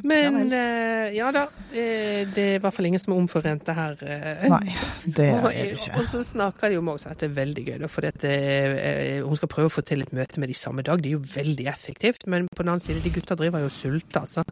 Men 0.07 0.53
ja, 0.53 1.09
ja 1.11 1.31
da, 1.35 1.41
eh, 1.73 2.23
det 2.31 2.43
er 2.45 2.59
i 2.59 2.61
hvert 2.63 2.75
fall 2.77 2.87
ingen 2.87 3.01
som 3.03 3.15
er 3.15 3.19
omforente 3.19 3.75
her. 3.75 3.97
eh. 4.07 4.45
Nei, 4.53 4.75
det 5.05 5.27
er 5.27 5.43
det 5.49 5.65
ikke. 5.73 5.97
og 5.99 6.05
så 6.13 6.23
snakker 6.23 6.71
de 6.71 6.79
om 6.79 6.93
også 6.93 7.11
at 7.11 7.23
det 7.23 7.31
er 7.31 7.35
veldig 7.41 7.65
gøy, 7.67 7.89
for 7.91 8.07
eh, 8.07 9.19
hun 9.25 9.41
skal 9.41 9.51
prøve 9.51 9.73
å 9.73 9.75
få 9.75 9.83
til 9.83 10.05
et 10.05 10.13
møte 10.15 10.39
med 10.39 10.53
de 10.53 10.59
samme 10.59 10.87
dag. 10.87 11.03
Det 11.03 11.11
er 11.11 11.17
jo 11.19 11.25
veldig 11.35 11.67
effektivt, 11.73 12.29
men 12.31 12.47
på 12.47 12.63
den 12.63 12.75
annen 12.75 12.85
side, 12.85 13.03
de 13.03 13.15
gutta 13.17 13.39
driver 13.39 13.65
jo 13.65 13.73
og 13.73 13.75
sulter. 13.75 14.23
Altså. 14.23 14.47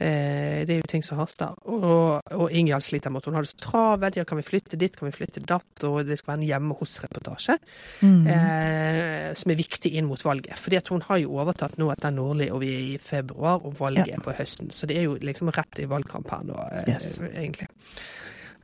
Eh, 0.00 0.64
det 0.64 0.70
er 0.70 0.78
jo 0.78 0.86
ting 0.88 1.02
som 1.02 1.18
haster. 1.18 1.54
Og, 1.66 2.20
og 2.30 2.52
Ingjald 2.54 2.84
sliter 2.86 3.10
med 3.10 3.18
at 3.22 3.24
hun 3.26 3.34
har 3.34 3.42
det 3.42 3.50
så 3.50 3.58
travelt. 3.64 4.14
Ja, 4.16 4.24
kan 4.24 4.38
vi 4.38 4.44
flytte 4.46 4.78
dit, 4.78 4.94
kan 4.96 5.08
vi 5.10 5.16
flytte 5.16 5.42
datt? 5.44 5.84
Og 5.88 6.04
det 6.06 6.18
skal 6.20 6.32
være 6.36 6.40
en 6.42 6.48
hjemme 6.48 6.76
hos-reportasje, 6.78 7.56
Mm. 8.02 8.26
eh, 8.30 9.34
som 9.34 9.50
er 9.50 9.58
viktig 9.58 9.90
inn 9.98 10.06
mot 10.06 10.22
valget. 10.22 10.54
Fordi 10.58 10.76
at 10.78 10.88
hun 10.88 11.02
har 11.08 11.18
jo 11.18 11.34
overtatt 11.34 11.76
nå 11.78 11.90
etter 11.92 12.10
Nordli, 12.14 12.50
og 12.54 12.60
vi 12.62 12.68
er 12.76 12.84
i 12.94 12.98
februar, 13.02 13.58
og 13.64 13.74
valget 13.80 14.06
Ja. 14.06 14.14
er 14.14 14.20
på 14.22 14.36
høsten. 14.38 14.70
Så 14.70 14.86
det 14.86 14.96
er 14.98 15.02
jo 15.08 15.16
liksom 15.18 15.50
rett 15.50 15.78
i 15.82 15.84
valgkamp 15.90 16.30
her 16.30 16.44
nå, 16.44 16.54
eh, 16.72 16.84
Yes. 16.94 17.18
egentlig. 17.18 17.68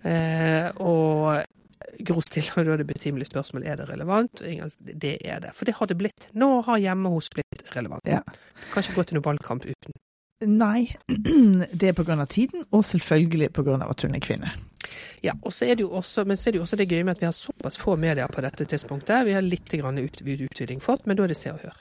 Eh, 0.05 0.71
og 0.81 1.43
Gro 2.05 2.21
stiller 2.25 2.65
da 2.65 2.77
det 2.81 2.87
betimelige 2.89 3.29
spørsmålet 3.31 3.69
er 3.71 3.77
det 3.77 3.89
relevant. 3.89 4.41
Det 4.41 5.19
er 5.25 5.39
det. 5.41 5.53
For 5.55 5.65
det 5.65 5.75
har 5.75 5.87
det 5.87 5.97
blitt. 5.99 6.29
Nå 6.35 6.63
har 6.65 6.79
hjemme 6.79 7.09
hos 7.13 7.29
blitt 7.29 7.63
relevant. 7.77 8.01
Ja. 8.09 8.21
Du 8.21 8.73
kan 8.73 8.83
ikke 8.83 8.95
gå 8.99 9.05
til 9.07 9.19
noen 9.21 9.29
valgkamp 9.29 9.65
uten. 9.69 9.93
Nei, 10.47 10.87
det 11.81 11.91
er 11.91 11.97
av 12.25 12.31
tiden, 12.33 12.65
og 12.73 12.85
selvfølgelig 12.85 13.51
av 13.85 13.91
at 13.91 14.03
hun 14.07 14.15
er 14.15 14.21
kvinne. 14.25 14.53
Ja, 15.25 15.33
og 15.43 15.53
så 15.53 15.65
er 15.67 15.79
det 15.79 15.87
jo 15.87 15.91
også, 15.97 16.25
Men 16.29 16.37
så 16.37 16.49
er 16.49 16.53
det 16.53 16.59
jo 16.61 16.63
også 16.67 16.77
det 16.77 16.89
gøye 16.91 17.05
med 17.05 17.17
at 17.17 17.21
vi 17.23 17.27
har 17.27 17.33
såpass 17.33 17.79
få 17.81 17.97
medier 17.97 18.29
på 18.29 18.43
dette 18.45 18.67
tidspunktet. 18.69 19.25
Vi 19.27 19.33
har 19.33 19.43
litt 19.43 19.73
grann 19.73 19.99
ut, 19.99 20.21
utviding 20.23 20.83
fått, 20.85 21.07
men 21.07 21.17
da 21.17 21.25
er 21.25 21.33
det 21.33 21.39
Se 21.41 21.53
og 21.53 21.63
Hør. 21.65 21.81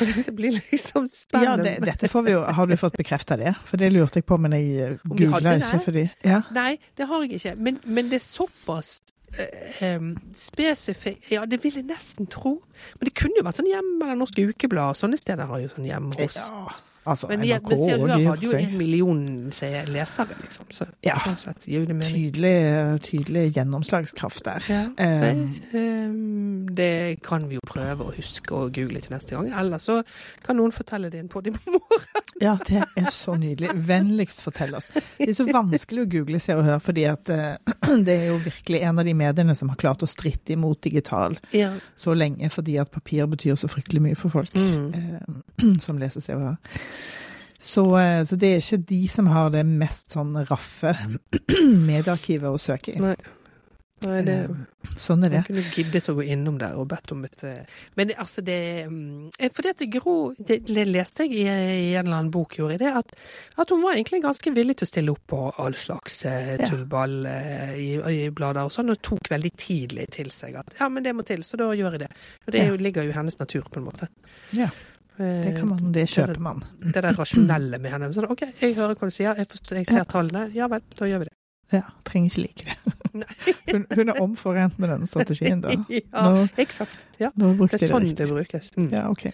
Det 0.26 0.34
blir 0.36 0.52
liksom 0.58 1.06
Ja, 1.06 1.14
spennende. 1.14 1.62
det, 1.62 1.86
dette 1.86 2.08
får 2.10 2.22
vi 2.26 2.32
jo 2.34 2.40
Har 2.42 2.66
du 2.66 2.74
fått 2.76 2.96
bekrefta 2.98 3.36
det? 3.40 3.54
For 3.64 3.80
det 3.80 3.92
lurte 3.92 4.18
jeg 4.20 4.26
på, 4.28 4.36
men 4.42 4.52
jeg 4.52 4.74
eh, 4.84 4.98
googla 5.06 5.54
ikke 5.60 5.80
fordi 5.86 6.02
Ja. 6.26 6.42
Nei, 6.52 6.76
det 6.98 7.06
har 7.08 7.22
jeg 7.24 7.38
ikke. 7.38 7.54
Men, 7.56 7.78
men 7.84 8.10
det 8.10 8.18
er 8.18 8.24
såpass 8.26 8.98
eh, 9.38 10.02
spesifikt 10.36 11.30
Ja, 11.32 11.46
det 11.46 11.62
vil 11.64 11.78
jeg 11.78 11.86
nesten 11.88 12.26
tro. 12.26 12.58
Men 12.98 13.08
det 13.08 13.14
kunne 13.16 13.38
jo 13.38 13.46
vært 13.46 13.62
sånn 13.62 13.70
hjemme 13.70 14.02
eller 14.04 14.18
Norske 14.20 14.44
Ukeblad. 14.50 14.98
Sånne 14.98 15.20
steder 15.20 15.48
har 15.48 15.62
jo 15.62 15.70
sånn 15.72 15.88
hjemme 15.88 16.18
hos. 16.18 16.36
ja. 16.36 16.72
Altså, 17.04 17.26
Men, 17.28 17.40
NRK 17.42 17.68
men 17.70 17.78
og 17.78 18.00
og 18.00 18.02
og 18.04 18.10
hadde 18.28 18.46
jo 18.46 18.52
en 18.56 18.76
million 18.78 19.50
lesere, 19.90 20.36
liksom. 20.42 20.66
Så 20.70 20.86
Ja. 21.02 21.16
sånn 21.18 21.38
sett 21.38 21.66
det. 21.66 22.06
Tydelig, 22.06 23.00
tydelig 23.02 23.52
gjennomslagskraft 23.56 24.44
der. 24.44 24.62
Ja. 24.68 24.84
Eh, 24.96 25.34
det, 25.72 26.76
det 26.76 27.22
kan 27.26 27.48
vi 27.48 27.56
jo 27.58 27.60
prøve 27.66 28.06
å 28.06 28.14
huske 28.14 28.54
å 28.54 28.68
google 28.72 29.00
til 29.02 29.10
neste 29.16 29.34
gang. 29.34 29.50
Eller 29.52 29.78
så 29.82 30.02
kan 30.46 30.56
noen 30.60 30.70
fortelle 30.74 31.10
det 31.10 31.18
inn 31.24 31.28
en 31.32 31.42
din 31.42 31.58
mor. 31.66 32.06
Ja, 32.40 32.56
det 32.66 32.84
er 32.96 33.10
så 33.10 33.34
nydelig. 33.38 33.70
Vennligst 33.86 34.42
fortell 34.42 34.74
oss. 34.78 34.88
Det 35.18 35.28
er 35.28 35.34
så 35.36 35.44
vanskelig 35.50 36.06
å 36.06 36.10
google 36.10 36.40
Se 36.42 36.54
og 36.54 36.64
Hør, 36.66 36.78
fordi 36.82 37.04
at 37.10 37.28
eh, 37.30 37.56
det 38.06 38.14
er 38.16 38.26
jo 38.30 38.38
virkelig 38.42 38.80
en 38.86 38.98
av 39.02 39.04
de 39.06 39.14
mediene 39.14 39.54
som 39.58 39.68
har 39.70 39.76
klart 39.82 40.02
å 40.02 40.08
stritte 40.10 40.54
imot 40.54 40.80
digital 40.86 41.36
Ja. 41.54 41.72
så 41.98 42.14
lenge, 42.16 42.48
fordi 42.50 42.78
at 42.80 42.90
papir 42.94 43.26
betyr 43.30 43.58
så 43.58 43.68
fryktelig 43.70 44.02
mye 44.06 44.16
for 44.18 44.28
folk 44.38 44.54
Mm. 44.54 44.94
eh, 44.94 45.78
som 45.80 45.98
leser 45.98 46.20
Se 46.22 46.34
og 46.34 46.42
Hør. 46.46 46.56
Så, 47.62 47.84
eh, 48.00 48.22
så 48.26 48.36
det 48.36 48.56
er 48.56 48.64
ikke 48.64 48.82
de 48.90 49.02
som 49.10 49.28
har 49.30 49.52
det 49.54 49.62
mest 49.68 50.16
sånn 50.16 50.34
raffe 50.48 50.96
mediearkivet 51.90 52.50
å 52.50 52.58
søke 52.60 52.96
i. 52.96 53.02
Nei. 53.02 53.16
Nei, 54.02 54.22
det 54.26 54.36
Eh, 54.82 54.98
Sånn 54.98 55.22
er 55.24 55.30
det. 55.30 55.40
Man 55.40 55.46
kunne 55.46 55.62
giddet 55.76 56.08
å 56.10 56.14
gå 56.16 56.24
innom 56.34 56.56
der 56.58 56.74
og 56.78 56.88
bedt 56.90 57.12
om 57.14 57.22
et 57.26 57.44
eh, 57.46 57.78
Men 57.98 58.10
det, 58.10 58.16
altså, 58.20 58.42
det 58.44 58.56
mm, 58.90 59.30
For 59.54 59.62
det 59.64 59.74
til 59.78 59.90
Gro 59.94 60.14
det, 60.36 60.58
det 60.66 60.86
leste 60.88 61.26
jeg 61.26 61.36
i, 61.38 61.44
i 61.46 61.94
en 61.94 62.06
eller 62.06 62.18
annen 62.18 62.32
bok, 62.34 62.56
gjorde 62.58 62.76
jeg 62.76 62.82
det, 62.82 62.92
at, 62.98 63.14
at 63.62 63.72
hun 63.72 63.82
var 63.84 63.94
egentlig 63.94 64.22
ganske 64.24 64.54
villig 64.54 64.76
til 64.80 64.88
å 64.88 64.90
stille 64.90 65.14
opp 65.14 65.22
på 65.32 65.40
all 65.62 65.76
slags 65.78 66.18
eh, 66.28 66.54
tullball 66.64 67.14
eh, 67.30 67.74
i, 67.78 67.88
i 68.26 68.30
blader 68.34 68.68
og 68.68 68.74
sånn, 68.74 68.92
og 68.92 69.02
tok 69.06 69.30
veldig 69.32 69.52
tidlig 69.54 70.08
til 70.18 70.32
seg 70.34 70.58
at 70.60 70.74
ja, 70.80 70.90
men 70.92 71.06
det 71.06 71.14
må 71.16 71.24
til, 71.26 71.44
så 71.46 71.60
da 71.60 71.70
gjør 71.76 71.96
jeg 71.96 72.04
det. 72.04 72.10
Og 72.46 72.56
det 72.56 72.66
jo, 72.66 72.78
ligger 72.82 73.06
jo 73.06 73.14
i 73.14 73.16
hennes 73.16 73.38
natur, 73.38 73.68
på 73.70 73.80
en 73.80 73.86
måte. 73.86 74.10
Ja, 74.56 74.68
det 75.44 75.52
kan 75.58 75.68
man, 75.68 75.92
det 75.94 76.06
kjøper 76.12 76.40
man. 76.44 76.62
Det 76.82 77.02
der 77.02 77.14
rasjonelle 77.18 77.78
med 77.82 77.94
henne. 77.94 78.10
Sånn, 78.16 78.28
OK, 78.32 78.42
jeg 78.60 78.74
hører 78.78 78.94
hva 78.98 79.08
du 79.10 79.14
sier, 79.14 79.36
jeg, 79.38 79.48
forstår, 79.52 79.80
jeg 79.82 79.86
ser 79.92 80.04
tallene. 80.10 80.48
Ja 80.56 80.68
vel, 80.72 80.82
da 80.98 81.08
gjør 81.10 81.24
vi 81.24 81.30
det. 81.30 81.36
Ja, 81.72 81.82
trenger 82.04 82.28
ikke 82.28 82.42
like 82.42 82.64
det. 82.68 82.96
Hun, 83.72 83.86
hun 83.96 84.08
er 84.12 84.18
omforent 84.20 84.78
med 84.82 84.90
denne 84.92 85.06
strategien, 85.08 85.60
da. 85.64 85.72
ja, 85.88 86.32
eksakt. 86.60 87.06
Ja. 87.20 87.30
Nå 87.36 87.54
Det 87.62 87.74
er 87.78 87.78
det 87.86 87.88
sånn 87.92 88.10
det 88.18 88.28
brukes. 88.28 88.72
Mm. 88.76 88.90
Ja, 88.92 89.06
ok. 89.12 89.24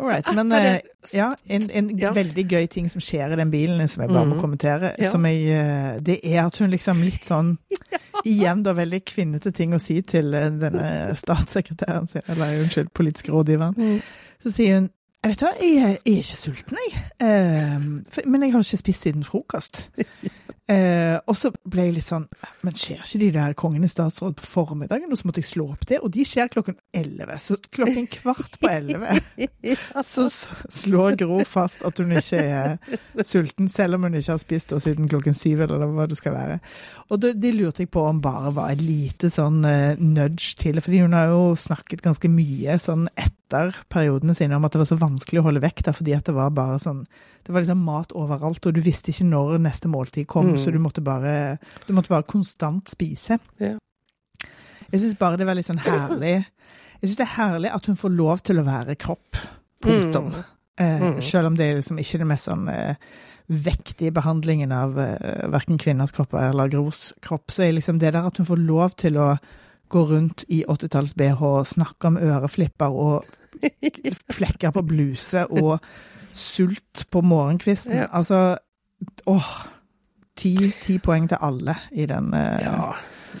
All 0.00 0.08
right. 0.10 0.28
Men 0.34 0.50
eh, 0.52 0.64
det- 0.82 1.12
ja, 1.14 1.30
en, 1.46 1.68
en 1.70 1.88
Ja. 1.98 2.10
veldig 2.16 2.44
gøy 2.50 2.66
ting 2.68 2.88
som 2.90 3.00
skjer 3.04 3.32
i 3.32 3.36
den 3.38 3.50
bilen, 3.52 3.88
som 3.88 4.02
jeg 4.02 4.10
bare 4.12 4.26
må 4.26 4.34
Mhm. 4.34 4.40
kommentere, 4.42 4.94
Ja. 4.98 5.10
som 5.12 5.24
jeg, 5.24 5.46
eh, 5.54 6.00
det 6.00 6.18
er 6.24 6.42
at 6.46 6.56
hun 6.58 6.70
liksom 6.70 7.00
litt 7.04 7.24
sånn 7.24 7.56
Igjen 8.24 8.62
da 8.64 8.72
veldig 8.72 9.02
kvinnete 9.04 9.52
ting 9.52 9.72
å 9.74 9.80
si 9.82 10.00
til 10.02 10.34
eh, 10.34 10.50
denne 10.50 11.14
statssekretæren 11.18 12.08
sin, 12.08 12.22
eller 12.28 12.60
unnskyld, 12.62 12.92
politiske 12.94 13.32
rådgiveren. 13.34 13.74
Mm. 13.76 14.02
Så 14.42 14.52
sier 14.54 14.78
hun 14.78 14.90
vet 15.30 15.40
du 15.40 15.46
hva, 15.46 15.52
jeg 15.60 15.76
er 15.76 15.92
jeg 15.94 16.00
er 16.04 16.22
ikke 16.22 16.38
sulten, 16.40 16.80
jeg. 16.84 17.04
Eh, 17.24 17.84
for, 18.12 18.28
men 18.28 18.42
jeg 18.44 18.54
har 18.54 18.66
ikke 18.66 18.82
spist 18.84 19.08
siden 19.08 19.24
frokost. 19.24 19.86
Eh, 20.64 21.18
og 21.28 21.36
så 21.36 21.50
ble 21.68 21.82
jeg 21.84 21.92
litt 21.98 22.06
sånn 22.06 22.22
Men 22.64 22.72
skjer 22.72 23.02
ikke 23.02 23.18
de 23.20 23.26
der 23.34 23.56
Kongen 23.60 23.82
i 23.84 23.88
statsråd 23.92 24.32
på 24.38 24.46
formiddagen? 24.48 25.10
Og 25.12 25.20
så 25.20 25.28
måtte 25.28 25.42
jeg 25.42 25.50
slå 25.50 25.66
opp 25.74 25.82
det, 25.90 25.98
og 26.00 26.08
de 26.14 26.24
skjer 26.24 26.48
klokken 26.54 26.78
elleve. 26.96 27.36
Så 27.36 27.58
klokken 27.68 28.06
kvart 28.08 28.56
på 28.62 28.70
elleve 28.72 29.18
så 30.14 30.24
slår 30.32 31.18
Gro 31.20 31.42
fast 31.44 31.84
at 31.84 32.00
hun 32.00 32.16
ikke 32.16 32.40
er 32.40 32.78
sulten, 33.20 33.68
selv 33.68 33.98
om 33.98 34.08
hun 34.08 34.16
ikke 34.16 34.32
har 34.32 34.40
spist 34.40 34.72
siden 34.86 35.10
klokken 35.12 35.36
syv, 35.36 35.66
eller 35.66 35.84
hva 35.84 36.08
det 36.08 36.16
skal 36.16 36.32
være. 36.32 36.58
Og 37.12 37.28
de 37.36 37.52
lurte 37.52 37.84
jeg 37.84 37.92
på 37.92 38.08
om 38.08 38.24
bare 38.24 38.56
var 38.56 38.72
et 38.72 38.80
lite 38.80 39.28
sånn 39.32 39.60
eh, 39.68 40.00
nudge 40.00 40.56
til, 40.64 40.80
fordi 40.80 41.04
hun 41.04 41.12
har 41.12 41.28
jo 41.34 41.52
snakket 41.60 42.00
ganske 42.08 42.32
mye 42.32 42.80
sånn 42.80 43.04
etter 43.12 43.43
periodene 43.92 44.34
sine 44.36 44.56
om 44.56 44.64
at 44.66 44.72
det 44.74 44.80
var 44.82 44.88
så 44.90 44.98
vanskelig 45.00 45.40
å 45.42 45.46
holde 45.48 45.62
vekk 45.64 45.82
der, 45.86 45.96
fordi 45.96 46.14
at 46.16 46.24
det 46.28 46.34
var 46.36 46.50
bare 46.56 46.78
sånn 46.82 47.04
det 47.44 47.52
var 47.52 47.60
liksom 47.60 47.82
mat 47.84 48.12
overalt, 48.16 48.66
og 48.66 48.72
du 48.72 48.80
visste 48.80 49.10
ikke 49.12 49.26
når 49.28 49.58
neste 49.60 49.88
måltid 49.92 50.26
kom, 50.26 50.52
Mm. 50.54 50.58
så 50.58 50.72
du 50.72 50.78
måtte 50.80 51.02
bare, 51.04 51.58
du 51.86 51.92
måtte 51.92 52.08
bare 52.08 52.24
konstant 52.24 52.88
spise. 52.88 53.36
Ja. 53.60 53.74
Jeg 54.92 55.00
syns 55.02 55.18
bare 55.18 55.36
det 55.36 55.46
var 55.48 55.54
litt 55.58 55.66
sånn 55.68 55.80
herlig 55.84 56.44
Jeg 57.02 57.10
syns 57.10 57.16
det 57.18 57.26
er 57.26 57.34
herlig 57.36 57.70
at 57.74 57.86
hun 57.90 57.96
får 58.00 58.14
lov 58.16 58.40
til 58.46 58.60
å 58.60 58.64
være 58.64 58.94
kropp. 58.96 59.36
Punktum. 59.84 60.30
Mm. 60.32 60.44
Eh, 60.78 61.00
Mm. 61.00 61.20
selv 61.22 61.46
om 61.46 61.54
det 61.56 61.66
er 61.70 61.76
liksom 61.80 61.98
ikke 62.00 62.18
det 62.18 62.26
mest 62.26 62.48
sånn 62.48 62.68
eh, 62.72 62.94
vektige 63.50 64.10
behandlingen 64.12 64.72
av 64.72 64.98
eh, 64.98 65.44
verken 65.52 65.76
kvinners 65.78 66.12
kropper 66.12 66.48
eller 66.50 66.68
Gros 66.72 67.12
kropp, 67.20 67.50
så 67.52 67.62
er 67.68 67.72
liksom 67.76 67.98
det 68.00 68.12
der 68.14 68.24
at 68.26 68.36
hun 68.38 68.46
får 68.46 68.56
lov 68.66 68.96
til 68.96 69.18
å 69.20 69.38
gå 69.90 70.02
rundt 70.08 70.44
i 70.48 70.64
80-talls-BH, 70.66 71.42
snakke 71.74 72.08
om 72.08 72.16
øreflipper 72.16 72.90
og 72.90 73.24
flekker 74.38 74.70
på 74.74 74.82
bluse 74.86 75.46
og 75.50 75.78
sult 76.34 77.04
på 77.10 77.22
morgenkvisten. 77.22 77.96
Ja. 78.02 78.08
Altså, 78.12 78.56
åh. 79.30 79.52
Ti, 80.34 80.50
ti 80.82 80.96
poeng 80.98 81.28
til 81.30 81.38
alle 81.46 81.76
i, 81.94 82.06
den, 82.10 82.32
eh, 82.34 82.64
Ja, 82.64 82.88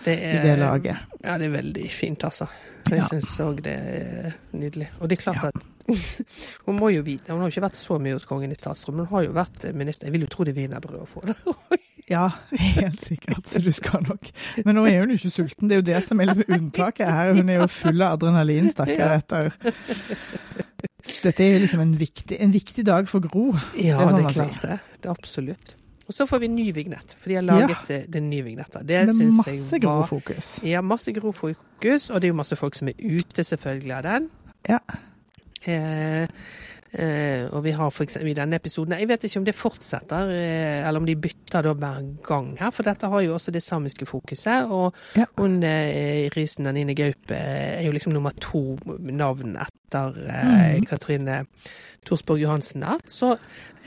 det 0.04 0.12
i 0.14 0.28
er 0.36 0.42
det 0.44 0.52
laget. 0.60 0.96
Ja, 1.24 1.34
det 1.42 1.48
er 1.48 1.54
veldig 1.56 1.88
fint, 1.90 2.22
altså. 2.24 2.46
Jeg 2.88 3.00
Ja. 3.00 3.06
syns 3.10 3.32
òg 3.42 3.62
det 3.64 3.72
er 3.74 4.36
nydelig. 4.52 4.90
Og 5.00 5.08
det 5.10 5.18
er 5.18 5.22
klart 5.24 5.44
at 5.48 5.54
hun 6.66 6.76
må 6.78 6.88
jo 6.94 7.02
vite 7.02 7.32
Hun 7.32 7.40
har 7.40 7.48
jo 7.50 7.54
ikke 7.56 7.64
vært 7.66 7.80
så 7.80 7.98
mye 7.98 8.12
hos 8.14 8.24
kongen 8.28 8.52
i 8.52 8.54
statsråd, 8.54 8.94
men 8.94 9.06
hun 9.08 9.16
har 9.18 9.24
jo 9.26 9.32
vært 9.34 9.66
minister. 9.74 10.06
Jeg 10.06 10.12
vil 10.12 10.20
jo 10.28 10.30
tro 10.30 10.44
det 10.46 10.54
er 10.54 10.60
wienerbrød 10.60 11.00
å 11.02 11.08
få 11.08 11.24
det. 11.26 11.34
Ja, 12.10 12.30
helt 12.52 13.02
sikkert. 13.02 13.46
Så 13.48 13.62
du 13.64 13.70
skal 13.72 14.02
nok. 14.08 14.28
Men 14.64 14.76
nå 14.76 14.84
er 14.90 15.00
hun 15.00 15.14
jo 15.14 15.18
ikke 15.18 15.30
sulten. 15.32 15.70
Det 15.70 15.76
er 15.76 15.80
jo 15.80 15.86
det 15.88 16.00
som 16.04 16.20
er 16.20 16.28
liksom 16.30 16.56
unntaket 16.58 17.08
her. 17.08 17.32
Hun 17.38 17.48
er 17.48 17.62
jo 17.62 17.68
full 17.72 18.04
av 18.04 18.18
adrenalin, 18.18 18.68
stakkar, 18.72 19.16
etter 19.20 19.54
Dette 21.04 21.44
er 21.44 21.56
jo 21.56 21.62
liksom 21.64 21.80
en 21.84 21.94
viktig, 22.00 22.36
en 22.40 22.52
viktig 22.52 22.84
dag 22.86 23.08
for 23.08 23.24
Gro. 23.24 23.50
Ja, 23.76 24.04
Det 24.04 24.18
det, 24.18 24.24
er 24.24 24.28
si. 24.28 24.34
klart 24.34 24.62
det. 24.62 24.78
Det 25.00 25.08
er 25.08 25.16
absolutt. 25.16 25.74
Og 26.04 26.12
så 26.12 26.26
får 26.28 26.42
vi 26.42 26.48
ny 26.52 26.66
vignett, 26.76 27.14
for 27.16 27.32
de 27.32 27.38
har 27.38 27.44
laget 27.48 27.90
ja. 27.90 27.98
den 28.12 28.28
nye 28.28 28.44
vignetta. 28.44 28.82
Det 28.84 29.06
Med 29.06 29.16
syns 29.16 29.38
masse 29.40 29.72
jeg 29.72 29.82
Gro 29.86 29.94
var 30.02 30.06
fokus. 30.10 30.50
Ja, 30.64 30.82
masse 30.84 31.12
Gro 31.16 31.32
fokus, 31.32 32.10
og 32.10 32.20
det 32.20 32.28
er 32.28 32.34
jo 32.34 32.40
masse 32.40 32.56
folk 32.60 32.76
som 32.76 32.88
er 32.92 33.00
ute, 33.00 33.44
selvfølgelig, 33.44 33.94
av 33.96 34.02
den. 34.02 34.28
Ja. 34.68 34.78
Eh, 35.64 36.22
eh, 36.22 36.28
og 37.50 37.64
vi 37.64 37.70
har 37.74 37.90
for 37.90 38.04
eksempel 38.04 38.30
i 38.30 38.34
denne 38.38 38.54
episoden 38.56 38.92
Jeg 38.98 39.08
vet 39.08 39.24
ikke 39.24 39.38
om 39.40 39.44
det 39.44 39.54
fortsetter, 39.54 40.28
eh, 40.30 40.86
eller 40.88 41.00
om 41.00 41.06
de 41.06 41.16
bytter 41.16 41.62
da 41.66 41.72
hver 41.74 42.02
gang 42.22 42.56
her, 42.60 42.70
for 42.70 42.82
dette 42.86 43.08
har 43.10 43.20
jo 43.24 43.34
også 43.34 43.50
det 43.50 43.62
samiske 43.62 44.06
fokuset. 44.06 44.70
Og 44.70 44.94
Ja. 45.16 45.24
hun 45.38 45.62
eh, 45.62 46.30
Risen 46.36 46.66
Anine 46.66 46.94
Gaup 46.94 47.30
eh, 47.30 47.80
er 47.80 47.82
jo 47.86 47.92
liksom 47.92 48.12
nummer 48.12 48.30
to 48.40 48.78
navn 48.98 49.56
etter 49.56 50.14
eh, 50.28 50.76
Mhm. 50.78 50.86
Katrine 50.86 51.46
Thorsborg 52.06 52.40
Johansen 52.40 52.80
der. 52.82 52.98
Så, 53.06 53.36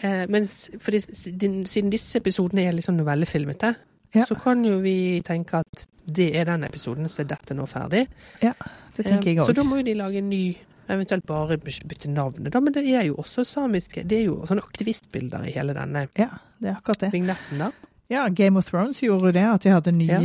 eh, 0.03 0.25
mens, 0.29 0.69
fordi, 0.79 0.99
din- 1.39 1.65
siden 1.65 1.89
disse 1.91 2.17
episodene 2.19 2.67
er 2.67 2.71
liksom 2.71 2.95
novellefilmete, 2.97 3.75
Ja. 4.15 4.23
så 4.25 4.35
kan 4.41 4.63
jo 4.65 4.79
vi 4.79 5.21
tenke 5.21 5.53
at 5.59 5.87
det 6.07 6.35
er 6.35 6.43
den 6.45 6.63
episoden, 6.63 7.05
så 7.09 7.19
er 7.21 7.25
dette 7.27 7.53
nå 7.53 7.65
ferdig. 7.67 8.07
Det 8.41 9.05
tenker 9.05 9.23
jeg 9.31 9.37
Eh, 9.37 9.45
Så 9.45 9.53
da 9.53 9.63
må 9.63 9.75
jo 9.77 9.83
de 9.83 9.93
lage 9.93 10.17
en 10.17 10.29
ny, 10.29 10.57
eventuelt 10.95 11.25
bare 11.27 11.57
bytte 11.57 12.09
navnet, 12.09 12.51
da. 12.53 12.61
Men 12.63 12.73
det 12.73 12.85
er 12.95 13.03
jo 13.09 13.15
også 13.21 13.43
samiske 13.45 14.03
Det 14.07 14.21
er 14.21 14.25
jo 14.29 14.39
sånne 14.47 14.63
aktivistbilder 14.63 15.47
i 15.47 15.53
hele 15.57 15.75
denne 15.77 16.07
Ja, 16.17 16.29
det 16.61 16.71
er 16.71 16.77
akkurat 16.79 17.05
det. 17.05 17.11
vignetten, 17.13 17.59
da. 17.59 17.71
Ja, 18.09 18.29
Game 18.31 18.55
of 18.59 18.65
Thrones 18.69 19.01
gjorde 19.03 19.25
jo 19.27 19.31
det, 19.35 19.41
at 19.43 19.63
de 19.65 19.69
hadde 19.73 19.91
ny, 19.91 20.05
Ja. 20.07 20.19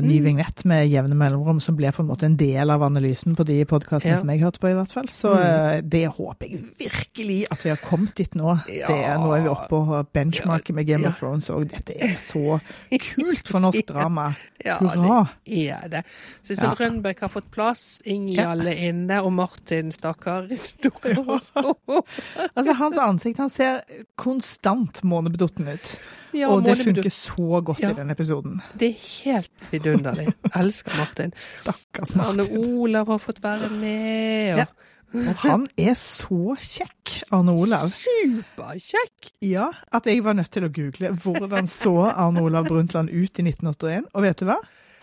mm. 0.00 0.06
ny 0.06 0.20
vignett 0.22 0.64
med 0.64 0.86
jevne 0.88 1.16
mellomrom, 1.18 1.58
som 1.60 1.74
ble 1.74 1.90
på 1.90 2.04
en 2.04 2.06
måte 2.06 2.26
en 2.28 2.36
del 2.38 2.70
av 2.70 2.82
analysen 2.86 3.34
på 3.34 3.42
de 3.44 3.56
podkastene 3.64 4.12
Ja. 4.12 4.18
som 4.20 4.28
jeg 4.30 4.38
hørte 4.40 4.60
på, 4.62 4.68
i 4.70 4.74
hvert 4.74 4.92
fall. 4.92 5.08
Så 5.10 5.32
Mm. 5.34 5.42
eh, 5.42 5.80
det 5.82 6.06
håper 6.14 6.46
jeg 6.48 6.62
virkelig 6.78 7.46
at 7.50 7.64
vi 7.64 7.70
har 7.70 7.76
kommet 7.82 8.14
dit 8.14 8.30
nå. 8.34 8.54
Ja. 8.68 8.86
Det 8.86 9.04
er, 9.04 9.18
nå 9.18 9.32
er 9.34 9.42
vi 9.42 9.48
oppe 9.48 9.68
på 9.68 10.06
benchmarket 10.12 10.74
med 10.76 10.86
Game 10.86 11.06
of 11.08 11.18
Thrones, 11.18 11.50
og 11.50 11.66
dette 11.68 11.96
er 12.00 12.14
så 12.18 12.60
kult 13.00 13.48
for 13.48 13.58
norsk 13.58 13.84
drama. 13.86 14.36
Ja, 14.64 14.78
Hurra! 14.78 15.26
det 15.44 15.68
er 15.70 15.88
det. 15.88 16.04
Sissel 16.42 16.70
Ja. 16.70 16.74
Rønbeck 16.78 17.18
har 17.20 17.28
fått 17.28 17.50
plass, 17.50 18.00
Ja. 18.06 18.12
Ingjald 18.14 18.62
er 18.66 18.78
inne, 18.92 19.22
og 19.24 19.32
Martin, 19.32 19.90
stakkar, 19.90 20.46
dukker 20.82 21.18
opp. 21.18 22.08
Altså, 22.56 22.72
hans 22.78 22.96
ansikt 22.96 23.38
han 23.38 23.50
ser 23.50 23.80
konstant 24.16 25.02
månebedotten 25.02 25.66
ut, 25.68 25.98
Ja, 26.34 26.48
og 26.50 26.64
det 26.66 26.76
funker 26.82 27.10
så 27.14 27.60
godt 27.64 27.80
Ja. 27.80 27.90
i 27.90 27.94
den 27.94 28.10
episoden. 28.10 28.60
Det 28.78 28.88
er 28.90 28.96
helt 29.24 29.50
vidunderlig. 29.70 30.32
Elsker 30.56 30.96
Martin. 30.98 31.32
Stakkars 31.36 32.14
Martin. 32.18 32.40
Arne 32.40 32.64
Olav 32.78 33.06
har 33.12 33.18
fått 33.22 33.42
være 33.42 33.70
med, 33.70 34.52
og 34.52 34.58
Ja. 34.58 34.66
Og 35.14 35.34
han 35.44 35.68
er 35.78 35.94
så 35.94 36.56
kjekk, 36.58 37.20
Arne 37.30 37.52
Olav. 37.54 37.86
superkjekk! 37.94 39.28
Ja, 39.46 39.68
at 39.92 40.06
jeg 40.10 40.24
var 40.24 40.34
nødt 40.34 40.50
til 40.50 40.64
å 40.66 40.72
google 40.74 41.12
hvordan 41.22 41.68
så 41.70 41.92
Arne 42.10 42.42
Olav 42.42 42.66
Brundtland 42.66 43.10
ut 43.12 43.38
i 43.38 43.42
1981. 43.46 44.08
Og 44.14 44.22
vet 44.26 44.40
du 44.42 44.44
hva? 44.48 44.56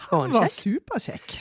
Han 0.10 0.22
han 0.26 0.34
var 0.34 0.48
superkjekk. 0.52 1.38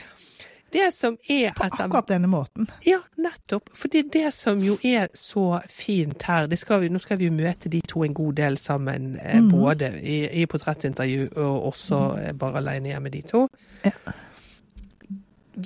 Det 0.72 0.92
som 0.94 1.16
er 1.28 1.52
På 1.56 1.64
etter 1.66 1.84
akkurat 1.84 2.08
denne 2.08 2.28
måten. 2.30 2.68
Ja, 2.86 2.98
nettopp. 3.18 3.70
For 3.74 3.88
det 3.88 3.98
er 4.04 4.10
det 4.12 4.34
som 4.34 4.58
jo 4.62 4.76
er 4.84 5.08
så 5.14 5.60
fint 5.68 6.22
her. 6.22 6.46
Det 6.46 6.58
skal 6.58 6.80
vi, 6.80 6.88
nå 6.88 6.98
skal 7.02 7.18
vi 7.18 7.26
jo 7.26 7.32
møte 7.32 7.68
de 7.68 7.80
to 7.88 8.04
en 8.04 8.14
god 8.14 8.32
del 8.34 8.58
sammen, 8.58 9.16
eh, 9.18 9.40
Mhm. 9.40 9.50
både 9.50 10.00
i, 10.02 10.42
i 10.42 10.46
portrettintervju 10.46 11.28
og 11.36 11.66
også 11.72 11.98
mm. 12.32 12.38
bare 12.38 12.56
alene 12.56 12.88
hjemme, 12.88 13.08
de 13.10 13.22
to. 13.22 13.48
Ja. 13.84 13.90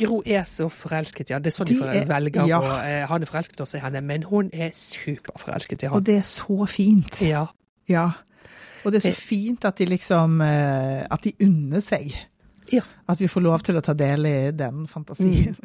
Gro 0.00 0.22
er 0.26 0.42
så 0.48 0.68
forelsket, 0.72 1.30
ja. 1.30 1.38
Det 1.38 1.52
er 1.52 1.54
sånn 1.58 1.68
De 1.68 1.76
de, 1.78 1.84
er- 2.00 2.06
velger 2.08 2.46
ja. 2.48 2.58
Og, 2.58 2.78
eh, 2.88 3.06
Han 3.08 3.22
er 3.22 3.26
forelsket 3.26 3.60
også 3.60 3.76
i 3.76 3.80
henne, 3.84 4.00
men 4.00 4.22
hun 4.22 4.50
er 4.52 4.70
superforelsket 4.74 5.82
i 5.82 5.86
Og 5.92 6.06
det 6.06 6.16
er 6.16 6.22
så 6.22 6.66
fint. 6.66 7.20
Ja. 7.22 7.44
Ja. 7.88 8.10
Og 8.84 8.92
det 8.92 9.04
er 9.04 9.08
Eh. 9.08 9.14
så 9.14 9.20
fint 9.20 9.64
at 9.64 9.78
de 9.78 9.84
liksom 9.84 10.40
eh, 10.40 11.06
At 11.10 11.20
de 11.24 11.32
unner 11.42 11.80
seg. 11.80 12.14
Ja. 12.72 12.82
At 13.10 13.20
vi 13.20 13.28
får 13.28 13.42
lov 13.44 13.60
til 13.66 13.76
å 13.76 13.82
ta 13.84 13.92
del 13.94 14.24
i 14.26 14.36
den 14.56 14.86
fantasien. 14.88 15.56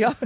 ja. 0.00 0.10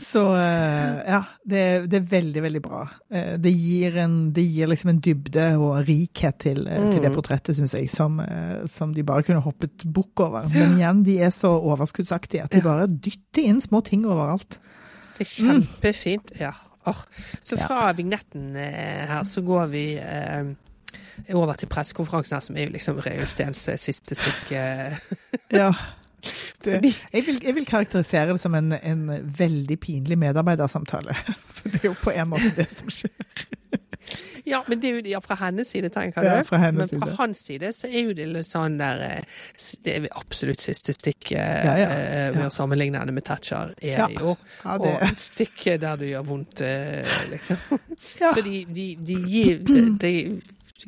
Så 0.00 0.22
eh, 0.36 1.00
ja, 1.06 1.20
det, 1.44 1.62
det 1.90 1.98
er 2.00 2.06
veldig, 2.10 2.42
veldig 2.42 2.62
bra. 2.64 2.80
Eh, 3.12 3.34
Det 3.42 3.52
gir, 3.52 3.96
en, 4.02 4.14
det 4.34 4.42
gir 4.46 4.70
liksom 4.70 4.90
en 4.94 5.00
dybde 5.04 5.44
og 5.60 5.82
rikhet 5.88 6.38
til, 6.46 6.62
mm. 6.66 6.88
til 6.94 7.02
det 7.04 7.10
Mm. 7.10 7.16
portrettet, 7.18 7.56
syns 7.58 7.74
jeg, 7.76 7.90
som, 7.92 8.20
som 8.70 8.94
de 8.96 9.02
bare 9.06 9.24
kunne 9.26 9.42
hoppet 9.44 9.84
bukk 9.92 10.20
over. 10.26 10.48
Men 10.52 10.76
igjen, 10.78 11.02
de 11.06 11.18
er 11.26 11.30
så 11.34 11.52
overskuddsaktige 11.58 12.44
at 12.46 12.52
de 12.54 12.62
bare 12.64 12.88
dytter 12.90 13.46
inn 13.50 13.60
små 13.64 13.80
ting 13.86 14.04
overalt. 14.08 14.58
Det 15.18 15.26
er 15.26 15.32
kjempefint. 15.36 16.32
Ja. 16.40 16.52
Oh. 16.88 17.02
Så 17.44 17.58
fra 17.60 17.90
vignetten 17.92 18.54
her 18.56 19.24
så 19.28 19.42
går 19.44 19.66
vi 19.72 19.84
eh, 20.00 20.52
over 21.34 21.54
til 21.60 21.68
pressekonferansen 21.68 22.40
som 22.40 22.56
er 22.56 22.68
jo 22.68 22.74
liksom 22.76 23.00
Reulstens 23.04 23.62
Steens 23.64 23.82
siste 23.86 24.14
stykke. 24.18 24.66
Ja. 25.52 25.72
Det, 26.64 26.74
jeg, 27.14 27.22
vil, 27.24 27.38
jeg 27.40 27.54
vil 27.56 27.64
karakterisere 27.64 28.34
det 28.34 28.40
som 28.42 28.52
en, 28.54 28.74
en 28.76 29.06
veldig 29.38 29.78
pinlig 29.80 30.18
medarbeidersamtale. 30.20 31.14
For 31.56 31.72
det 31.72 31.80
er 31.80 31.86
jo 31.86 31.94
på 32.02 32.12
en 32.12 32.28
måte 32.28 32.50
det 32.58 32.66
som 32.68 32.90
skjer. 32.92 33.46
Ja, 34.48 34.58
men 34.68 34.80
det 34.82 34.90
er 34.90 34.98
jo 34.98 35.00
ja, 35.14 35.20
fra 35.24 35.36
hennes 35.40 35.68
side, 35.72 35.88
tenker 35.94 36.24
Ja, 36.26 36.38
du. 36.42 36.44
fra 36.48 36.58
hennes 36.60 36.92
men 36.92 37.00
fra 37.06 37.14
hans 37.22 37.40
side 37.46 37.70
så 37.76 37.88
er 37.88 38.04
jo 38.08 38.14
det 38.16 38.26
litt 38.34 38.48
sånn 38.48 38.76
der 38.80 39.00
eh, 39.06 39.40
Det 39.84 39.96
er 39.96 40.06
absolutt 40.18 40.60
siste 40.64 40.92
stikk 40.96 41.30
Ja, 41.36 41.46
ja. 41.78 41.88
eh, 41.94 42.28
med 42.36 42.48
å 42.48 42.52
sammenligne 42.52 43.00
henne 43.00 43.14
med 43.16 43.24
Thatcher, 43.28 43.72
er 43.80 44.00
Ja. 44.02 44.08
jo. 44.12 44.36
Ja, 44.64 44.76
det, 44.82 44.94
Og 45.08 45.20
stikket 45.24 45.80
der 45.84 46.00
det 46.00 46.12
gjør 46.12 46.26
vondt, 46.34 46.60
eh, 46.66 47.16
liksom. 47.32 47.60
ja. 48.20 48.32
Så 48.34 48.44
de, 48.44 48.64
de, 48.68 48.88
de 49.12 49.20
gir 49.28 49.60
de, 49.68 49.82
de 50.00 50.14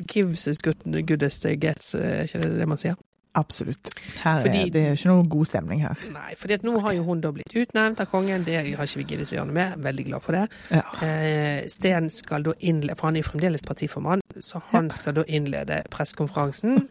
gives 0.06 0.48
as 0.48 0.58
good, 0.58 0.76
good 1.06 1.22
as 1.22 1.38
they 1.40 1.56
get, 1.56 1.82
er 1.94 2.24
ikke 2.26 2.42
det 2.42 2.58
det 2.58 2.68
man 2.68 2.78
sier? 2.78 2.94
Absolutt. 3.34 3.88
Er, 4.26 4.42
Fordi- 4.42 4.68
det 4.68 4.86
er 4.86 4.92
ikke 4.92 5.08
noe 5.08 5.24
god 5.28 5.46
stemning 5.46 5.80
her. 5.80 5.94
Nei, 6.12 6.34
for 6.36 6.48
nå 6.48 6.80
har 6.80 6.92
jo 6.92 7.02
hun 7.02 7.20
da 7.20 7.30
blitt 7.32 7.54
utnevnt 7.56 8.00
av 8.00 8.06
kongen, 8.10 8.44
det 8.44 8.76
har 8.76 8.84
ikke 8.84 8.96
vi 9.00 9.04
giddet 9.04 9.32
å 9.32 9.36
gjøre 9.38 9.46
noe 9.46 9.54
med. 9.54 9.78
Veldig 9.78 10.04
glad 10.04 10.22
for 10.22 10.32
det. 10.32 10.48
Ja. 10.70 10.82
Eh, 11.06 11.66
Sten 11.66 12.10
skal 12.10 12.42
da 12.42 12.52
innlede, 12.60 12.96
for 12.98 13.06
han 13.08 13.16
er 13.16 13.22
jo 13.22 13.30
fremdeles 13.30 13.62
partiformann, 13.64 14.20
så 14.38 14.60
han 14.72 14.90
skal 14.90 15.14
da 15.14 15.24
innlede 15.28 15.82
pressekonferansen. 15.90 16.88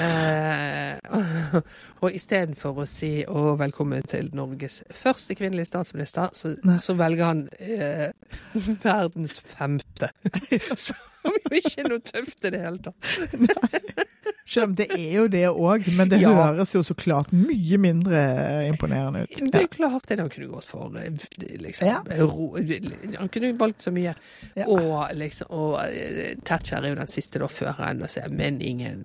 Eh, 0.00 1.60
og 2.02 2.14
istedenfor 2.16 2.80
å 2.82 2.86
si 2.88 3.10
å, 3.28 3.54
velkommen 3.60 4.04
til 4.08 4.30
Norges 4.36 4.80
første 5.02 5.36
kvinnelige 5.38 5.68
statsminister, 5.70 6.32
så, 6.36 6.54
så 6.80 6.96
velger 6.98 7.26
han 7.28 7.44
eh, 7.58 8.10
verdens 8.86 9.36
femte. 9.52 10.12
Som 11.20 11.34
jo 11.36 11.58
ikke 11.58 11.82
er 11.84 11.90
noe 11.92 12.00
tøft 12.00 12.46
i 12.48 12.50
det 12.54 12.62
hele 12.62 12.78
tatt. 12.80 14.06
Selv 14.50 14.70
om 14.70 14.72
det 14.78 14.86
er 14.96 15.10
jo 15.18 15.26
det 15.30 15.42
òg, 15.52 15.84
men 15.94 16.08
det 16.10 16.22
Ja. 16.22 16.30
høres 16.34 16.72
jo 16.74 16.80
så 16.86 16.94
klart 16.98 17.28
mye 17.36 17.76
mindre 17.78 18.22
imponerende 18.66 19.26
ut. 19.28 19.36
Det 19.52 19.60
er 19.60 19.68
klart 19.70 20.08
det. 20.08 20.16
Han 20.18 20.30
kunne 20.32 20.48
gått 20.54 20.66
for 20.66 20.96
eh, 20.98 21.12
liksom, 21.60 21.86
Ja. 21.86 22.00
ro, 22.24 22.48
Han 22.56 23.28
kunne 23.28 23.52
valgt 23.60 23.84
så 23.84 23.92
mye. 23.94 24.14
Ja. 24.56 24.66
Og, 24.66 25.12
liksom, 25.20 25.52
og 25.54 25.76
eh, 25.84 26.32
Thatcher 26.42 26.80
er 26.80 26.94
jo 26.94 26.98
den 27.02 27.12
siste 27.12 27.38
da 27.44 27.50
før 27.52 27.76
henne, 27.84 28.08
men 28.32 28.58
ingen 28.64 29.04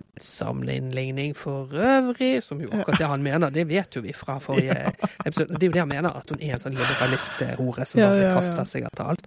sammenligning 0.56 1.36
for 1.36 1.68
øvrig, 1.72 2.42
som 2.42 2.60
jo 2.60 2.68
akkurat 2.72 2.98
det 2.98 3.06
han 3.06 3.22
mener. 3.22 3.50
Det 3.50 3.68
vet 3.68 3.96
jo 3.96 4.02
vi 4.02 4.12
fra 4.12 4.38
forrige 4.38 4.92
episode. 5.26 5.54
Det 5.54 5.62
er 5.62 5.66
jo 5.66 5.72
det 5.72 5.80
han 5.80 5.88
mener, 5.88 6.10
at 6.10 6.30
hun 6.30 6.40
er 6.40 6.54
en 6.54 6.60
sånn 6.60 6.76
liberalisthore 6.76 7.86
som 7.86 8.00
bare 8.00 8.32
kaster 8.34 8.64
seg 8.64 8.86
etter 8.86 9.04
alt. 9.04 9.26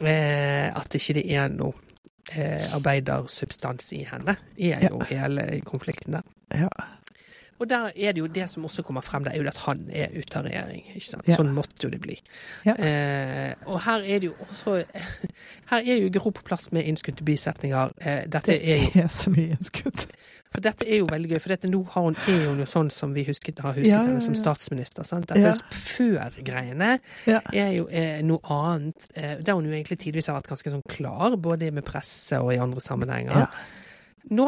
Eh, 0.00 0.70
at 0.74 0.94
ikke 0.94 1.14
det 1.20 1.24
er 1.30 1.48
noe 1.52 1.74
eh, 2.32 2.64
arbeidersubstans 2.74 3.92
i 3.94 4.04
henne, 4.10 4.36
er 4.58 4.88
jo 4.88 5.00
hele 5.08 5.60
konflikten 5.64 6.18
der. 6.18 6.28
Ja. 6.54 6.70
Og 7.64 7.70
der 7.70 7.86
er 7.96 8.12
det 8.12 8.20
jo 8.20 8.26
det 8.28 8.44
som 8.52 8.66
også 8.68 8.84
kommer 8.84 9.00
frem, 9.06 9.24
det 9.24 9.32
er 9.32 9.40
jo 9.40 9.48
at 9.48 9.62
han 9.64 9.86
er 9.90 10.12
ute 10.12 10.36
av 10.38 10.44
regjering. 10.44 10.84
ikke 10.94 11.06
sant? 11.08 11.28
Ja. 11.30 11.38
Sånn 11.40 11.54
måtte 11.56 11.86
jo 11.86 11.90
det 11.94 12.00
bli. 12.04 12.18
Ja. 12.66 12.74
Eh, 12.76 13.54
og 13.66 13.80
her 13.86 14.04
er 14.04 14.20
det 14.20 14.28
jo 14.30 14.34
også 14.44 14.76
Her 15.72 15.80
er 15.80 15.96
jo 16.02 16.10
Gro 16.12 16.30
på 16.36 16.44
plass 16.44 16.68
med 16.76 16.84
innskutte 16.90 17.24
bisetninger. 17.24 17.94
Eh, 18.04 18.24
dette 18.28 18.52
er 18.60 18.84
jo, 18.84 18.90
er 19.06 19.08
så 19.12 19.32
mye 19.32 19.54
innskudd. 19.56 20.04
for 20.54 20.62
dette 20.62 20.86
er 20.86 21.00
jo 21.00 21.06
veldig 21.10 21.30
gøy, 21.32 21.38
for 21.42 21.50
dette 21.54 21.66
nå 21.72 21.80
har 21.94 22.04
hun, 22.10 22.16
er 22.30 22.44
hun 22.46 22.60
jo 22.62 22.66
sånn 22.70 22.90
som 22.94 23.14
vi 23.16 23.24
husket, 23.26 23.58
har 23.64 23.72
husket 23.74 23.90
Ja, 23.90 24.02
henne 24.06 24.20
som 24.22 24.36
statsminister. 24.38 25.02
sant? 25.08 25.26
Dette 25.26 25.54
før-greiene 25.74 26.98
Ja. 27.26 27.40
er 27.52 27.72
jo 27.74 27.88
eh, 27.90 28.20
noe 28.22 28.38
annet, 28.54 29.08
eh, 29.16 29.36
der 29.42 29.54
hun 29.56 29.64
jo 29.66 29.72
egentlig 29.74 29.98
tidvis 30.04 30.28
har 30.30 30.36
vært 30.40 30.52
ganske 30.52 30.70
sånn 30.76 30.84
klar, 30.88 31.34
både 31.40 31.72
med 31.74 31.84
presse 31.88 32.38
og 32.38 32.52
i 32.54 32.60
andre 32.62 32.80
sammenhenger. 32.84 33.46
Ja. 33.46 33.48
Nå, 34.30 34.46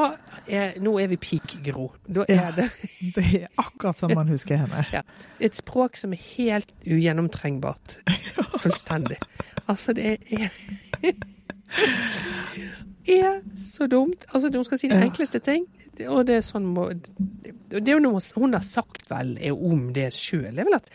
er, 0.48 0.78
nå 0.80 0.94
er 1.02 1.06
vi 1.12 1.16
peak 1.20 1.58
Gro. 1.66 1.90
Da 2.08 2.24
Ja. 2.28 2.48
er 2.48 2.52
det 2.56 2.70
Det 3.16 3.24
er 3.42 3.46
akkurat 3.60 3.96
som 3.98 4.14
man 4.14 4.28
husker 4.28 4.56
henne. 4.56 5.02
et 5.40 5.54
språk 5.56 5.96
som 5.96 6.12
er 6.12 6.20
helt 6.36 6.72
ugjennomtrengbart. 6.86 7.98
Fullstendig. 8.62 9.18
Altså, 9.68 9.92
det 9.92 10.04
er 10.06 10.18
er 13.06 13.40
så 13.74 13.86
dumt. 13.86 14.24
Altså, 14.34 14.50
hun 14.54 14.64
skal 14.64 14.78
si 14.78 14.88
de 14.88 14.94
Ja. 14.96 15.04
enkleste 15.04 15.38
ting, 15.38 15.66
og 16.08 16.26
det 16.26 16.36
er 16.36 16.40
sånn 16.44 16.66
må 16.74 16.88
Det 17.70 17.88
er 17.88 17.92
jo 17.96 18.00
noe 18.00 18.20
hun 18.36 18.52
har 18.54 18.62
sagt 18.62 19.08
vel 19.10 19.36
om 19.52 19.92
det 19.92 20.12
sjøl, 20.14 20.58
er 20.58 20.64
vel 20.64 20.74
at 20.74 20.90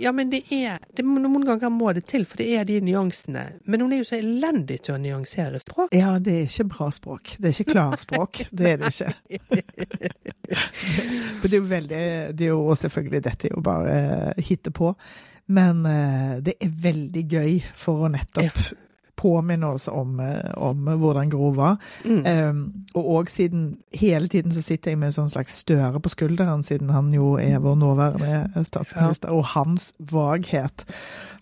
ja, 0.00 0.12
men 0.14 0.30
det 0.32 0.44
er 0.54 0.78
det, 0.94 1.04
Noen 1.04 1.44
ganger 1.46 1.72
må 1.72 1.92
det 1.96 2.04
til, 2.10 2.24
for 2.28 2.40
det 2.40 2.48
er 2.56 2.66
de 2.68 2.78
nyansene. 2.84 3.44
Men 3.66 3.84
hun 3.84 3.92
er 3.92 4.02
jo 4.02 4.08
så 4.08 4.18
elendig 4.18 4.80
til 4.86 4.96
å 4.96 5.00
nyansere 5.02 5.60
språk. 5.62 5.94
Ja, 5.96 6.14
det 6.22 6.34
er 6.34 6.48
ikke 6.48 6.68
bra 6.72 6.90
språk. 6.94 7.34
Det 7.38 7.50
er 7.50 7.56
ikke 7.56 7.74
klarspråk. 7.74 8.42
Det 8.50 8.74
er 8.74 8.82
det 8.82 8.92
ikke. 8.94 9.14
Det 11.38 11.52
er 11.52 11.58
jo 11.58 11.66
veldig 11.68 11.98
Det 12.36 12.46
er 12.46 12.50
jo 12.54 12.74
selvfølgelig 12.80 13.20
Dette 13.24 13.48
er 13.48 13.52
jo 13.52 13.60
bare 13.64 13.96
hittepå. 14.40 14.92
Men 15.52 15.86
eh, 15.88 16.34
det 16.44 16.54
er 16.60 16.72
veldig 16.82 17.24
gøy 17.28 17.54
for 17.76 18.04
å 18.04 18.12
nettopp 18.12 18.87
påminne 19.18 19.66
oss 19.74 19.88
om, 19.90 20.20
eh, 20.22 20.52
om 20.56 20.86
hvordan 21.00 21.30
Gro 21.32 21.50
var. 21.56 21.76
Mm. 22.04 22.20
Um, 22.26 22.60
og 22.94 23.08
òg 23.18 23.30
siden 23.32 23.64
hele 23.92 24.28
tiden 24.30 24.54
så 24.54 24.62
sitter 24.62 24.92
jeg 24.94 25.00
med 25.00 25.10
en 25.10 25.16
sånn 25.16 25.32
slags 25.32 25.58
støre 25.64 25.98
på 26.00 26.12
skulderen, 26.14 26.62
siden 26.62 26.92
han 26.94 27.10
jo 27.12 27.34
er 27.42 27.58
vår 27.64 27.76
nåværende 27.82 28.64
statsminister, 28.68 29.34
og 29.34 29.44
hans 29.56 29.90
vaghet. 29.98 30.86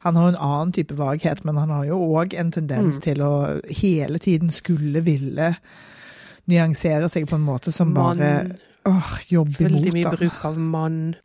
Han 0.07 0.17
har 0.17 0.29
en 0.33 0.41
annen 0.41 0.73
type 0.73 0.97
vaghet, 0.97 1.45
men 1.45 1.57
han 1.61 1.71
har 1.75 1.85
jo 1.89 2.01
òg 2.17 2.35
en 2.39 2.53
tendens 2.55 2.97
Mm. 2.97 3.03
til 3.03 3.23
å 3.27 3.61
hele 3.83 4.19
tiden 4.19 4.51
skulle 4.51 5.05
ville 5.05 5.57
nyansere 6.49 7.09
seg 7.11 7.27
på 7.29 7.37
en 7.37 7.47
måte 7.47 7.73
som 7.75 7.95
bare 7.95 8.57
åh, 8.87 9.19
jobber 9.29 9.69
Veldig 9.69 9.93
mye 9.93 10.17
bruk 10.17 10.45
av 10.47 10.59
mann. 10.59 11.17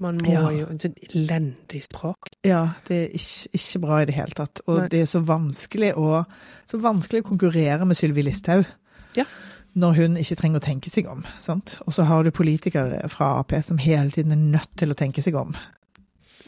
Man 0.00 0.18
må 0.22 0.30
Ja. 0.32 0.50
jo 0.54 0.66
En 0.70 0.78
sånn 0.78 0.94
elendig 1.10 1.82
språk. 1.84 2.28
Ja, 2.44 2.74
det 2.88 2.96
er 3.04 3.08
ikke, 3.18 3.48
ikke 3.58 3.80
bra 3.82 4.00
i 4.02 4.04
det 4.06 4.14
hele 4.14 4.34
tatt. 4.36 4.60
Og 4.66 4.78
Nei. 4.78 4.88
det 4.88 5.00
er 5.02 5.06
så 5.10 5.20
vanskelig 5.26 5.94
å, 5.96 6.24
så 6.66 6.78
vanskelig 6.80 7.22
å 7.24 7.28
konkurrere 7.28 7.84
med 7.86 7.96
Sylvi 7.98 8.22
Listhaug. 8.22 8.66
Ja. 9.16 9.24
Når 9.78 9.94
hun 9.96 10.16
ikke 10.16 10.36
trenger 10.36 10.58
å 10.60 10.64
tenke 10.64 10.90
seg 10.90 11.06
om. 11.10 11.24
Sant? 11.38 11.80
Og 11.86 11.92
så 11.94 12.04
har 12.08 12.22
du 12.24 12.30
politikere 12.30 13.08
fra 13.08 13.38
Ap 13.40 13.52
som 13.62 13.78
hele 13.78 14.10
tiden 14.10 14.32
er 14.32 14.36
nødt 14.58 14.76
til 14.76 14.90
å 14.90 14.94
tenke 14.94 15.22
seg 15.22 15.34
om. 15.34 15.54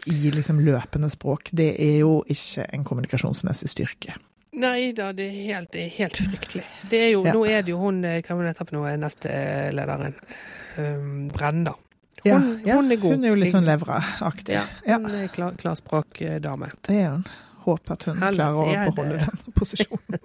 I 0.06 0.30
liksom 0.32 0.62
løpende 0.64 1.10
språk. 1.10 1.50
Det 1.52 1.74
er 1.78 1.98
jo 2.00 2.24
ikke 2.26 2.64
en 2.72 2.84
kommunikasjonsmessig 2.84 3.68
styrke. 3.68 4.14
Nei 4.52 4.90
da, 4.96 5.12
det 5.14 5.28
er 5.28 5.36
helt, 5.54 5.70
det 5.72 5.84
er 5.84 5.92
helt 6.00 6.16
fryktelig. 6.16 6.64
Det 6.90 6.98
er 6.98 7.10
jo, 7.12 7.24
Ja. 7.24 7.32
Nå 7.36 7.44
er 7.46 7.62
det 7.62 7.70
jo 7.70 7.78
hun 7.78 8.04
eh, 8.04 8.20
Hva 8.20 8.64
for 8.64 8.74
noe, 8.74 8.96
neste 8.98 9.30
lederen? 9.72 10.14
Um, 10.76 11.28
Brenda. 11.28 11.74
Ja, 12.24 12.38
Hun, 12.38 12.60
ja, 12.66 12.74
hun 12.76 12.90
er 12.92 12.96
god. 13.00 13.14
Hun 13.16 13.24
er 13.24 13.32
jo 13.32 13.36
litt 13.40 13.52
sånn 13.54 13.64
levra-aktig. 13.68 14.52
Ja, 14.58 14.64
Ja, 14.86 14.98
hun 15.00 15.14
er 15.14 15.28
klar, 15.32 15.54
klarspråkdame. 15.60 16.68
det 16.88 16.96
er 17.04 17.14
hun. 17.14 17.24
Håper 17.64 17.92
at 17.92 18.04
hun 18.08 18.22
Ellers 18.24 18.36
klarer 18.56 18.88
å 18.88 18.90
beholde 18.94 19.18
den 19.24 19.54
posisjonen. 19.56 20.20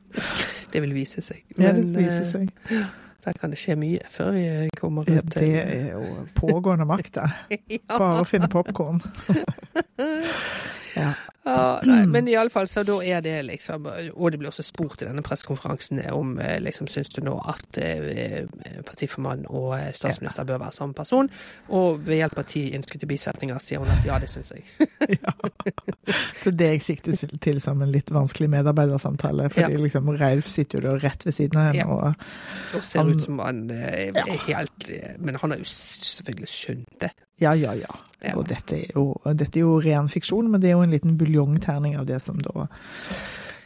Det 0.72 0.80
vil 0.82 0.92
vise 0.96 1.22
seg. 1.24 1.42
Ja, 1.56 1.70
det 1.72 1.82
vil 1.84 2.06
viser 2.06 2.24
eh, 2.24 2.30
seg. 2.30 2.50
Der 3.26 3.36
kan 3.40 3.52
det 3.52 3.58
skje 3.60 3.76
mye 3.80 4.04
før 4.12 4.32
vi 4.34 4.44
kommer 4.78 5.08
Ja, 5.08 5.20
ut 5.22 5.34
det 5.34 5.46
er 5.62 5.86
jo 5.94 6.24
pågående 6.36 6.86
makt, 6.88 7.16
det. 7.18 7.58
ja. 7.78 7.96
Bare 7.96 8.22
å 8.24 8.28
finne 8.28 8.48
popkorn. 8.52 9.00
Ja. 10.96 11.10
Ja, 11.46 11.80
nei, 11.86 12.00
men 12.14 12.26
iallfall, 12.28 12.66
så 12.68 12.82
da 12.86 12.96
er 13.06 13.20
det 13.22 13.36
liksom 13.46 13.86
Og 13.86 14.32
det 14.32 14.38
blir 14.40 14.48
også 14.50 14.64
spurt 14.66 15.02
i 15.02 15.06
denne 15.06 15.22
pressekonferansen 15.22 16.00
om 16.12 16.32
eh, 16.42 16.56
liksom 16.60 16.88
syns 16.90 17.08
du 17.14 17.20
nå 17.22 17.36
at 17.48 17.78
eh, 17.78 18.48
partiformann 18.86 19.44
og 19.48 19.76
eh, 19.78 19.92
statsminister 19.94 20.44
bør 20.48 20.58
være 20.64 20.72
samme 20.74 20.94
person? 20.98 21.30
Og 21.68 22.00
ved 22.06 22.18
hjelp 22.20 22.38
av 22.42 22.48
ti 22.50 22.64
innskutte 22.74 23.06
bisetninger 23.06 23.58
sier 23.62 23.78
hun 23.84 23.92
at 23.94 24.04
ja, 24.08 24.18
det 24.22 24.30
syns 24.32 24.52
jeg. 24.56 24.66
ja. 25.22 25.36
Det 26.46 26.52
er 26.52 26.56
det 26.60 26.66
jeg 26.76 26.82
sikter 26.84 27.38
til 27.42 27.58
som 27.60 27.80
en 27.82 27.90
litt 27.90 28.10
vanskelig 28.14 28.46
medarbeidersamtale. 28.52 29.48
Fordi 29.50 29.72
Ja. 29.74 29.80
liksom 29.82 30.10
Reilf 30.20 30.46
sitter 30.50 30.78
jo 30.78 30.84
da 30.90 30.92
rett 31.02 31.24
ved 31.26 31.34
siden 31.34 31.58
av 31.58 31.64
henne. 31.72 31.78
Ja. 31.82 31.86
og 31.86 32.78
Og 32.78 32.84
ser 32.86 33.00
Han- 33.02 33.10
ut 33.16 33.22
som 33.22 33.38
han 33.42 33.70
eh, 33.70 34.10
er 34.14 34.38
helt 34.46 34.88
ja. 34.88 35.14
Men 35.18 35.34
han 35.42 35.50
har 35.50 35.58
jo 35.58 35.66
selvfølgelig 35.70 36.48
skjønt 36.52 37.00
det. 37.02 37.10
Ja, 37.42 37.52
ja, 37.54 37.74
ja. 37.76 37.92
Ja. 38.24 38.32
Og 38.40 38.46
dette 38.48 38.78
er, 38.80 38.92
jo, 38.96 39.10
dette 39.36 39.58
er 39.60 39.66
jo 39.66 39.74
ren 39.84 40.08
fiksjon, 40.08 40.46
men 40.50 40.60
det 40.62 40.70
er 40.70 40.78
jo 40.78 40.82
en 40.86 40.90
liten 40.94 41.18
buljongterning 41.20 41.98
av 42.00 42.06
det 42.08 42.16
som 42.24 42.38
da 42.40 42.64
Ja, 42.64 42.66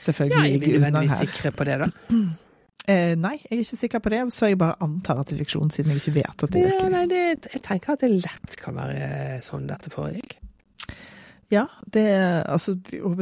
selvfølgelig 0.02 0.40
jeg 0.40 0.54
er 0.54 0.58
ligger 0.58 0.74
Er 0.74 0.80
nødvendigvis 0.80 1.18
her. 1.18 1.26
sikre 1.26 1.52
på 1.54 1.64
det, 1.68 1.78
da. 1.84 1.90
Eh, 2.90 3.12
nei, 3.14 3.36
jeg 3.44 3.52
er 3.52 3.60
ikke 3.62 3.76
sikker 3.76 4.00
på 4.02 4.10
det, 4.10 4.20
så 4.34 4.48
jeg 4.48 4.56
bare 4.58 4.74
antar 4.82 5.18
at 5.20 5.28
det 5.28 5.36
er 5.36 5.42
fiksjon, 5.44 5.68
siden 5.70 5.92
jeg 5.92 6.00
ikke 6.00 6.14
vet 6.16 6.42
at 6.42 6.50
det 6.50 6.58
er 6.58 6.64
Ja, 6.64 6.70
virkelig. 6.72 6.90
nei, 6.96 7.02
det, 7.12 7.50
jeg 7.52 7.60
tenker 7.62 7.92
at 7.92 8.00
det 8.02 8.08
lett 8.24 8.56
kan 8.58 8.74
være 8.80 9.36
sånn 9.46 9.66
dette 9.68 9.92
foregikk. 9.92 10.32
Ja, 11.51 11.64
det 11.90 12.05
altså 12.46 12.76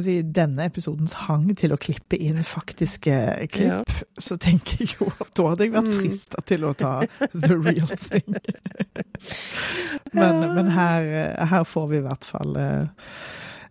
si, 0.04 0.18
denne 0.22 0.66
episodens 0.68 1.14
hang 1.24 1.46
til 1.56 1.72
å 1.72 1.78
klippe 1.80 2.18
inn 2.20 2.42
faktiske 2.44 3.14
klipp, 3.54 3.94
så 4.20 4.36
tenker 4.36 4.82
jeg 4.84 4.98
jo 4.98 5.08
at 5.16 5.30
da 5.38 5.46
hadde 5.54 5.64
jeg 5.64 5.72
vært 5.72 5.88
Mm. 5.88 6.00
frista 6.02 6.42
til 6.44 6.66
å 6.68 6.74
ta 6.76 6.90
the 7.32 7.56
real 7.56 7.88
thing. 8.08 8.36
men 10.12 10.40
men 10.54 10.70
her, 10.74 11.08
her 11.46 11.64
får 11.64 11.86
vi 11.90 11.96
i 12.00 12.04
hvert 12.04 12.24
fall 12.28 12.56
eh, 12.60 13.06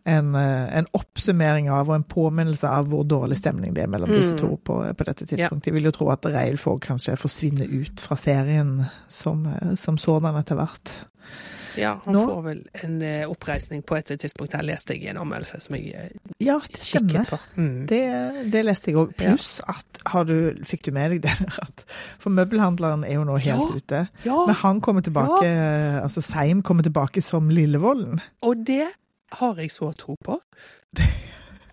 en, 0.08 0.34
eh, 0.39 0.78
en 0.80 0.88
oppsummering 0.95 1.70
av 1.74 1.89
og 1.91 1.95
en 1.99 2.03
påminnelse 2.08 2.68
av 2.70 2.88
hvor 2.91 3.03
dårlig 3.08 3.38
stemning 3.41 3.74
det 3.76 3.84
er 3.86 3.91
mellom 3.91 4.10
disse 4.14 4.34
Mm. 4.38 4.39
to 4.41 4.55
på, 4.64 4.80
på 4.97 5.03
dette 5.08 5.26
tidspunktet. 5.28 5.68
Jeg 5.68 5.74
vil 5.78 5.84
jo 5.89 5.91
tro 5.91 6.10
at 6.14 6.26
Reilf 6.32 6.66
òg 6.72 6.80
kanskje 6.86 7.18
forsvinner 7.20 7.68
ut 7.70 7.99
fra 7.99 8.16
serien 8.16 8.86
som, 9.08 9.45
eh, 9.45 9.76
som 9.76 9.97
sådan 9.97 10.36
etter 10.39 10.55
hvert. 10.55 10.93
Ja, 11.78 11.93
han 12.05 12.13
Nå- 12.13 12.25
får 12.28 12.41
vel 12.45 12.61
en 12.84 12.95
eh, 13.01 13.23
oppreisning 13.30 13.84
på 13.86 13.95
et 13.97 14.11
tidspunkt. 14.19 14.53
Her 14.57 14.65
leste 14.65 14.95
jeg 14.97 15.09
en 15.11 15.17
anmeldelse 15.21 15.59
som 15.61 15.75
jeg 15.78 15.93
eh, 15.93 16.34
Ja, 16.43 16.59
det 16.59 16.82
kikket 16.84 17.30
på. 17.30 17.39
Mm. 17.55 17.86
Det, 17.89 18.01
det 18.53 18.65
leste 18.65 18.91
jeg 18.91 18.97
òg. 19.01 19.13
Pluss 19.17 19.61
at 19.67 20.01
har 20.07 20.23
du, 20.30 20.36
fikk 20.65 20.84
du 20.88 20.91
med 20.95 21.11
deg 21.11 21.21
det 21.25 21.34
der 21.39 21.59
at 21.63 21.84
For 22.19 22.30
møbelhandleren 22.34 23.03
er 23.07 23.17
jo 23.17 23.23
nå 23.28 23.38
helt 23.38 23.45
Ja. 23.47 23.82
ute. 23.82 24.03
Ja, 24.25 24.38
Men 24.45 24.55
han 24.55 24.82
kommer 24.82 25.01
tilbake, 25.01 25.47
altså 26.03 26.21
Seim 26.21 26.61
kommer 26.61 26.84
tilbake 26.84 27.21
som 27.21 27.49
Lillevolden. 27.49 28.21
og 28.41 28.65
det 28.67 28.88
har 29.32 29.55
jeg 29.59 29.71
så 29.71 29.91
tro 29.97 30.15
på. 30.23 30.39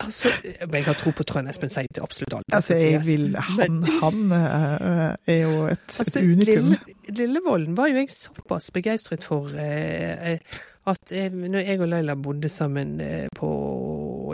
Altså, 0.03 0.29
jeg 0.73 0.83
har 0.85 0.97
tro 0.99 1.11
på 1.15 1.23
Trond 1.23 1.49
Espen 1.49 1.71
Seim 1.71 1.87
til 1.93 2.03
absolutt 2.03 2.33
alt. 2.35 2.47
det 2.49 2.55
Altså, 2.57 2.75
jeg 2.75 3.01
vil 3.05 3.35
Han, 3.35 3.83
han 4.01 4.31
eh, 4.35 5.15
er 5.33 5.41
jo 5.41 5.65
et, 5.71 5.79
Altså, 5.87 6.19
et 6.19 6.23
unikum. 6.23 6.45
Lille, 6.45 6.79
Lillevolden 7.09 7.77
var 7.77 7.87
jo 7.87 8.01
jeg 8.01 8.11
såpass 8.11 8.71
begeistret 8.75 9.23
for 9.23 9.53
eh, 9.55 10.33
eh, 10.33 10.57
at 10.85 11.11
eh, 11.15 11.31
når 11.33 11.63
jeg 11.65 11.81
og 11.81 11.87
Laila 11.89 12.15
bodde 12.15 12.49
sammen 12.49 12.99
eh, 13.01 13.27
på 13.35 13.49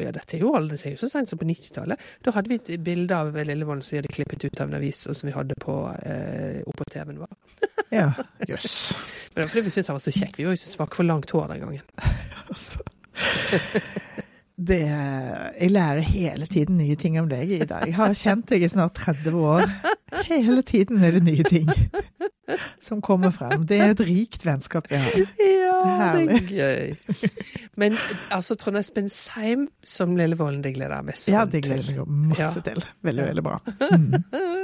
Ja, 0.02 0.10
dette 0.12 0.36
er 0.36 0.42
jo 0.42 0.56
aldri 0.58 0.80
det 0.80 0.88
er 0.90 0.96
jo 0.96 1.00
så 1.04 1.12
sent 1.12 1.30
som 1.30 1.38
på 1.38 1.46
90-tallet. 1.46 2.00
Da 2.26 2.32
hadde 2.34 2.50
vi 2.50 2.58
et 2.58 2.72
bilde 2.84 3.14
av 3.16 3.36
Lillevolden 3.38 3.84
som 3.86 3.94
vi 3.94 4.00
hadde 4.02 4.12
klippet 4.16 4.44
ut 4.48 4.62
av 4.64 4.68
en 4.72 4.80
avis, 4.80 5.04
og 5.08 5.16
som 5.16 5.30
vi 5.30 5.36
hadde 5.36 5.56
på 5.62 5.76
eh, 6.02 6.64
oppå 6.66 6.88
TV-en 6.90 7.22
vår. 7.22 7.36
Ja, 7.94 8.08
jøss. 8.50 8.96
Men 9.36 9.44
det 9.44 9.46
var 9.46 9.54
fordi 9.54 9.66
vi 9.68 9.74
syntes 9.76 9.92
han 9.94 10.00
var 10.00 10.06
så 10.08 10.16
kjekk. 10.16 10.40
Vi 10.40 10.48
var 10.48 10.58
jo 10.58 10.64
så 10.64 10.74
svake 10.74 10.98
for 10.98 11.08
langt 11.08 11.36
hår 11.36 11.54
den 11.54 11.64
gangen. 11.68 11.86
Altså. 12.52 12.82
Det, 14.62 14.78
jeg 14.86 15.72
lærer 15.74 16.04
hele 16.06 16.46
tiden 16.46 16.78
nye 16.78 16.96
ting 17.00 17.16
om 17.22 17.30
deg, 17.32 17.50
Ida. 17.62 17.80
Jeg 17.88 17.96
har 17.98 18.14
kjent 18.14 18.46
deg 18.52 18.66
i 18.68 18.70
snart 18.70 18.94
30 19.00 19.34
år. 19.42 19.64
Hele 20.28 20.62
tiden 20.68 21.02
er 21.02 21.16
det 21.18 21.24
nye 21.26 21.46
ting 21.48 21.70
som 22.84 23.00
kommer 23.02 23.32
frem. 23.34 23.64
Det 23.66 23.78
er 23.80 23.94
et 23.94 24.02
rikt 24.06 24.44
vennskap 24.46 24.90
vi 24.92 25.00
har. 25.00 25.14
Ja, 25.40 25.78
Det 25.82 26.22
er 26.22 26.28
det 26.28 26.36
er 26.36 26.50
gøy. 26.52 27.30
Men 27.80 27.96
altså, 28.30 28.58
Trond 28.60 28.78
Espen 28.78 29.08
Seim 29.10 29.68
som 29.88 30.18
Lillevolden, 30.20 30.62
det 30.66 30.74
gleder 30.76 30.98
jeg 31.00 31.08
meg 31.08 31.18
sånn 31.22 31.34
Ja, 31.38 31.46
det 31.50 31.64
gleder 31.66 31.88
jeg 31.96 32.06
meg 32.06 32.36
masse 32.36 32.62
til. 32.66 32.84
Veldig, 33.08 33.28
veldig 33.32 33.46
bra. 33.48 33.60
Mm. 33.92 34.61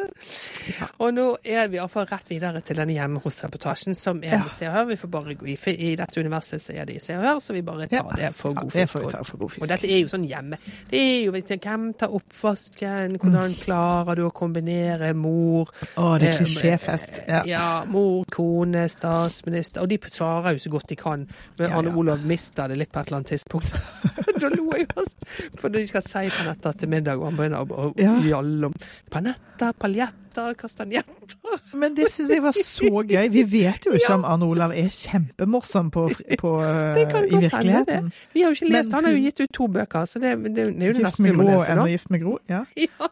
Og 0.99 1.14
nå 1.14 1.26
er 1.43 1.68
vi 1.72 1.78
iallfall 1.80 2.05
rett 2.10 2.30
videre 2.30 2.62
til 2.66 2.76
denne 2.80 2.93
hjemme 2.95 3.22
hos-reportasjen, 3.24 3.95
som 3.95 4.22
er 4.24 4.38
Ja. 4.38 4.43
i 4.45 4.49
Se 4.49 4.68
og 4.68 4.74
Hør. 4.74 4.86
Vi 4.91 4.95
får 4.95 5.10
bare 5.12 5.36
gå 5.36 5.47
i, 5.47 5.55
for 5.55 5.70
I 5.72 5.95
dette 5.95 6.20
universet 6.20 6.62
så 6.62 6.74
er 6.76 6.86
det 6.86 6.95
i 6.95 6.99
Se 6.99 7.16
og 7.18 7.24
Hør, 7.24 7.39
så 7.41 7.53
vi 7.53 7.62
bare 7.62 7.88
tar 7.88 8.03
Ja. 8.03 8.16
det 8.28 8.36
for 8.36 8.49
Ja, 8.53 8.62
god 8.62 8.72
det 8.72 8.89
fisk. 8.89 8.99
vi 9.05 9.12
ta 9.12 9.24
for 9.24 9.38
god 9.38 9.49
fisk. 9.51 9.62
Og 9.62 9.68
dette 9.70 9.88
er 9.91 9.99
jo 10.01 10.08
sånn 10.08 10.28
hjemme. 10.28 10.58
Det 10.89 10.99
er 10.99 11.24
jo 11.26 11.32
Hvem 11.32 11.93
tar 11.97 12.08
oppvasken? 12.10 13.18
Hvordan 13.20 13.53
klarer 13.55 14.16
du 14.16 14.24
å 14.28 14.32
kombinere 14.34 15.14
mor 15.16 15.70
Å, 15.97 16.18
det 16.20 16.28
er 16.28 16.34
eh, 16.34 16.38
klisjéfest. 16.39 17.28
Ja. 17.28 17.43
Ja. 17.45 17.86
mor, 17.86 18.26
kone, 18.26 18.88
statsminister. 18.89 19.82
Og 19.82 19.89
de 19.89 19.97
svarer 20.10 20.51
jo 20.53 20.58
så 20.60 20.70
godt 20.70 20.88
de 20.89 20.95
kan. 20.95 21.28
Men 21.60 21.70
Ja, 21.70 21.78
Arne 21.78 21.89
ja. 21.89 21.95
Olav 21.95 22.26
mister 22.26 22.68
det 22.68 22.78
litt 22.78 22.91
på 22.91 22.99
et 22.99 23.08
eller 23.08 23.18
annet 23.18 23.28
tidspunkt. 23.28 23.72
da 24.41 24.49
lo 24.49 24.70
jeg 24.78 24.88
fast. 24.93 25.18
For 25.60 25.70
de 25.70 25.86
skal 25.88 26.01
si 26.01 26.30
panetter 26.30 26.72
til 26.78 26.89
middag, 26.89 27.18
og 27.20 27.26
han 27.26 27.38
begynner 27.38 27.66
å- 27.66 27.93
å 27.93 28.24
gjalle 28.24 28.66
om 28.66 28.74
panetter, 29.10 29.74
paljetter, 29.74 29.97
realidad 29.98 30.14
kastanjetter. 30.60 31.36
Men 31.74 31.96
det 31.98 32.10
syns 32.14 32.30
jeg 32.34 32.44
var 32.46 32.56
så 32.58 32.92
gøy. 33.10 33.28
Vi 33.34 33.44
vet 33.52 33.88
jo 33.88 33.96
ikke 33.98 34.14
om 34.18 34.26
Arne 34.30 34.46
Olav 34.46 34.72
er 34.78 34.90
kjempemorsom 34.94 35.90
på, 35.94 36.08
på, 36.42 36.52
Det 36.98 37.08
kan 37.12 37.26
i 37.28 37.42
virkeligheten. 37.48 38.12
Vi 38.34 38.46
har 38.46 38.54
jo 38.54 38.60
ikke 38.60 38.72
lest, 38.72 38.90
Men 38.92 38.94
Han 39.00 39.10
har 39.10 39.18
jo 39.18 39.24
gitt 39.26 39.44
ut 39.46 39.54
to 39.54 39.68
bøker, 39.68 40.06
så 40.06 40.20
det, 40.24 40.36
det, 40.46 40.56
det 40.56 40.68
er 40.68 40.88
jo 40.94 40.98
det 41.00 41.04
neste 41.08 41.24
vi 41.28 41.36
må 41.36 41.50
lese 41.50 41.76
nå. 41.80 41.86
gift 41.96 42.10
med 42.14 42.24
Gro. 42.26 42.38
Ja. 42.50 42.64
Ja. 42.88 43.12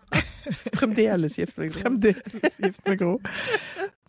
Fremdeles 0.78 1.39
gift 1.39 1.57
med 1.57 1.71
Gro. 1.73 1.80
Fremdeles 1.82 2.59
gift 2.61 2.82
med 2.86 2.99
Gro. 2.99 3.19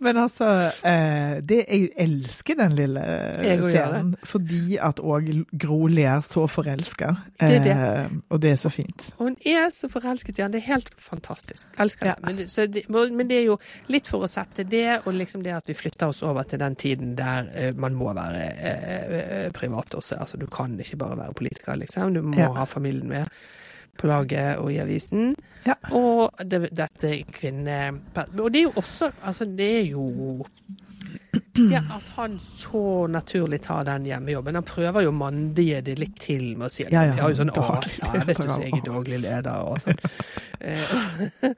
Men 0.04 0.18
altså, 0.20 0.44
eh, 0.84 1.38
det, 1.48 1.62
jeg 1.72 1.86
elsker 2.04 2.58
den 2.58 2.74
lille 2.76 3.00
eh, 3.40 3.62
scenen, 3.64 4.10
fordi 4.28 4.76
at 4.76 5.00
òg 5.00 5.30
Gro 5.56 5.86
ler 5.88 6.20
så 6.20 6.44
forelska. 6.52 7.14
Eh, 7.40 8.04
og 8.28 8.42
det 8.42 8.50
er 8.52 8.60
så 8.60 8.68
fint. 8.68 9.06
Og 9.16 9.30
hun 9.30 9.36
er 9.48 9.70
så 9.72 9.88
forelsket 9.88 10.36
i 10.38 10.44
han. 10.44 10.52
Det 10.52 10.60
er 10.60 10.68
helt 10.74 10.92
fantastisk. 11.00 11.64
Elsker 11.80 12.06
Ja. 12.10 12.14
det. 12.20 12.26
Men, 12.26 12.72
det, 12.74 12.82
Men 13.14 13.28
det 13.28 13.36
er 13.42 13.44
jo 13.50 13.58
litt 13.92 14.08
for 14.10 14.24
å 14.26 14.30
sette 14.30 14.64
det, 14.64 15.00
og 15.04 15.14
liksom 15.14 15.42
det 15.44 15.54
at 15.56 15.68
vi 15.70 15.76
flytter 15.78 16.08
oss 16.08 16.22
over 16.26 16.42
til 16.48 16.58
den 16.62 16.74
tiden 16.80 17.14
der 17.18 17.50
eh, 17.54 17.72
man 17.76 17.94
må 17.94 18.12
være 18.16 18.42
eh, 18.56 19.04
eh, 19.20 19.52
privat 19.54 19.94
også. 19.94 20.18
Altså 20.24 20.40
du 20.40 20.46
kan 20.50 20.74
ikke 20.80 20.96
bare 20.96 21.18
være 21.22 21.34
politiker, 21.38 21.76
liksom. 21.76 22.14
Du 22.14 22.22
må 22.22 22.36
Ja. 22.40 22.52
ha 22.54 22.64
familien 22.64 23.08
med 23.08 23.28
på 23.96 24.06
laget 24.10 24.58
og 24.60 24.72
i 24.72 24.78
avisen. 24.82 25.34
Ja. 25.64 25.74
Og 25.96 26.34
det, 26.44 26.68
dette 26.76 27.14
kvinne... 27.32 28.00
Og 28.38 28.50
det 28.52 28.60
er 28.60 28.66
jo 28.66 28.72
også 28.76 29.08
Altså, 29.24 29.46
det 29.48 29.70
er 29.78 29.86
jo 29.88 30.44
ja, 31.56 31.80
at 31.96 32.08
han 32.16 32.38
så 32.42 33.06
naturlig 33.08 33.62
tar 33.64 33.84
den 33.88 34.04
hjemmejobben. 34.08 34.54
Han 34.58 34.66
prøver 34.66 35.06
jo 35.06 35.12
å 35.12 35.16
mandige 35.16 35.80
det 35.84 35.94
litt 36.00 36.16
til 36.20 36.50
med 36.58 36.68
å 36.68 36.70
si 36.72 36.84
at 36.84 36.92
Ja, 36.92 37.06
ja, 37.08 37.14
har 37.22 37.32
jo 37.32 37.38
sånn 37.40 37.52
daglig 37.56 37.94
«Å, 38.04 38.10
ja, 38.12 38.24
vet 38.28 38.40
du, 38.42 38.48
så 38.50 38.58
jeg 38.60 38.74
er 38.76 38.84
daglig 38.84 39.20
leder 39.24 39.64
og 39.64 39.80
sånn. 39.80 40.00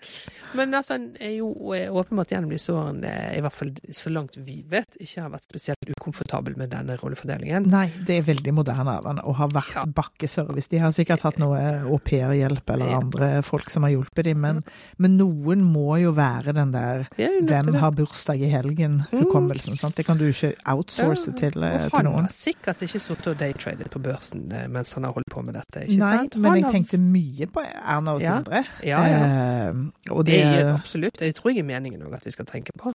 Eh, 0.52 0.56
Men 0.56 0.74
altså, 0.74 0.92
han 0.94 1.16
er 1.20 1.36
jo 1.38 1.50
eh, 1.74 1.88
åpenbart 1.92 2.28
gjennom 2.32 2.50
disse 2.50 2.72
årene, 2.72 3.12
i 3.36 3.40
hvert 3.40 3.52
fall 3.54 3.72
så 3.92 4.10
langt 4.12 4.36
vi 4.36 4.62
vet, 4.68 4.96
ikke 5.00 5.22
har 5.22 5.30
vært 5.30 5.44
spesielt 5.48 5.90
ukomfortabel 5.96 6.56
med 6.56 6.70
denne 6.70 6.96
rollefordelingen. 7.00 7.66
Nei, 7.70 7.86
det 8.06 8.18
er 8.18 8.22
veldig 8.34 8.54
moderne 8.54 8.96
av 8.98 9.04
han 9.06 9.18
å 9.24 9.34
ha 9.34 9.46
vært 9.48 9.74
Ja. 9.74 9.84
bakkeservice. 9.86 10.68
De 10.68 10.78
har 10.78 10.90
sikkert 10.92 11.22
hatt 11.22 11.38
noe 11.38 11.58
aupairhjelp 11.84 12.70
eller 12.70 12.86
Ja. 12.88 12.98
andre 13.00 13.42
folk 13.42 13.70
som 13.70 13.82
har 13.82 13.90
hjulpet 13.90 14.24
dem, 14.24 14.40
men, 14.40 14.62
men 14.98 15.16
noen 15.18 15.62
må 15.62 16.00
jo 16.00 16.12
være 16.12 16.52
den 16.54 16.72
der 16.72 17.06
er 17.18 17.40
hvem 17.42 17.74
har 17.74 17.90
bursdag 17.92 18.40
i 18.40 18.48
helgen-hukommelsen. 18.50 19.76
sant? 19.76 19.94
Det 19.96 20.06
kan 20.06 20.18
du 20.18 20.26
ikke 20.28 20.54
outsource 20.66 21.28
Ja, 21.28 21.34
til, 21.34 21.52
til, 21.52 21.60
noen. 21.62 21.90
han 21.92 22.06
har 22.24 22.28
sikkert 22.34 22.82
ikke 22.82 23.00
sittet 23.00 23.26
og 23.32 23.38
daytradet 23.38 23.90
på 23.90 24.00
børsen 24.02 24.50
eh, 24.52 24.66
mens 24.68 24.92
han 24.94 25.04
har 25.04 25.12
holdt 25.12 25.30
på 25.30 25.42
med 25.44 25.54
dette. 25.58 25.84
ikke 25.86 25.98
Nei, 25.98 26.16
sant? 26.16 26.36
men 26.36 26.54
jeg 26.54 26.64
har- 26.64 26.72
tenkte 26.72 26.98
mye 26.98 27.46
på 27.46 27.64
Erna 27.64 28.14
og 28.14 28.20
Ja. 28.22 28.36
Sindre. 28.38 28.64
Ja, 28.84 29.00
ja. 29.06 29.68
Eh, 29.68 29.74
og 30.10 30.24
Det 30.26 30.37
det, 30.38 30.64
er 30.64 30.72
absolutt. 30.74 31.20
Det 31.20 31.34
tror 31.36 31.52
jeg 31.52 31.62
er 31.62 31.68
meningen 31.68 32.02
òg 32.06 32.18
at 32.18 32.26
vi 32.26 32.34
skal 32.34 32.48
tenke 32.48 32.74
på. 32.78 32.92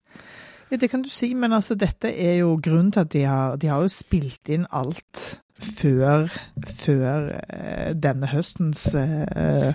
ja, 0.72 0.80
det 0.80 0.90
kan 0.92 1.04
du 1.04 1.10
si, 1.12 1.34
men 1.34 1.54
altså, 1.54 1.76
dette 1.76 2.12
er 2.12 2.42
jo 2.42 2.58
grunnen 2.64 2.92
til 2.92 3.06
at 3.06 3.14
de 3.14 3.24
har, 3.28 3.56
de 3.62 3.72
har 3.72 3.82
jo 3.82 3.92
spilt 3.92 4.54
inn 4.54 4.68
alt 4.72 5.42
før, 5.62 6.28
før 6.66 7.28
eh, 7.54 7.92
denne 7.94 8.30
høstens 8.32 8.88
eh, 8.98 9.74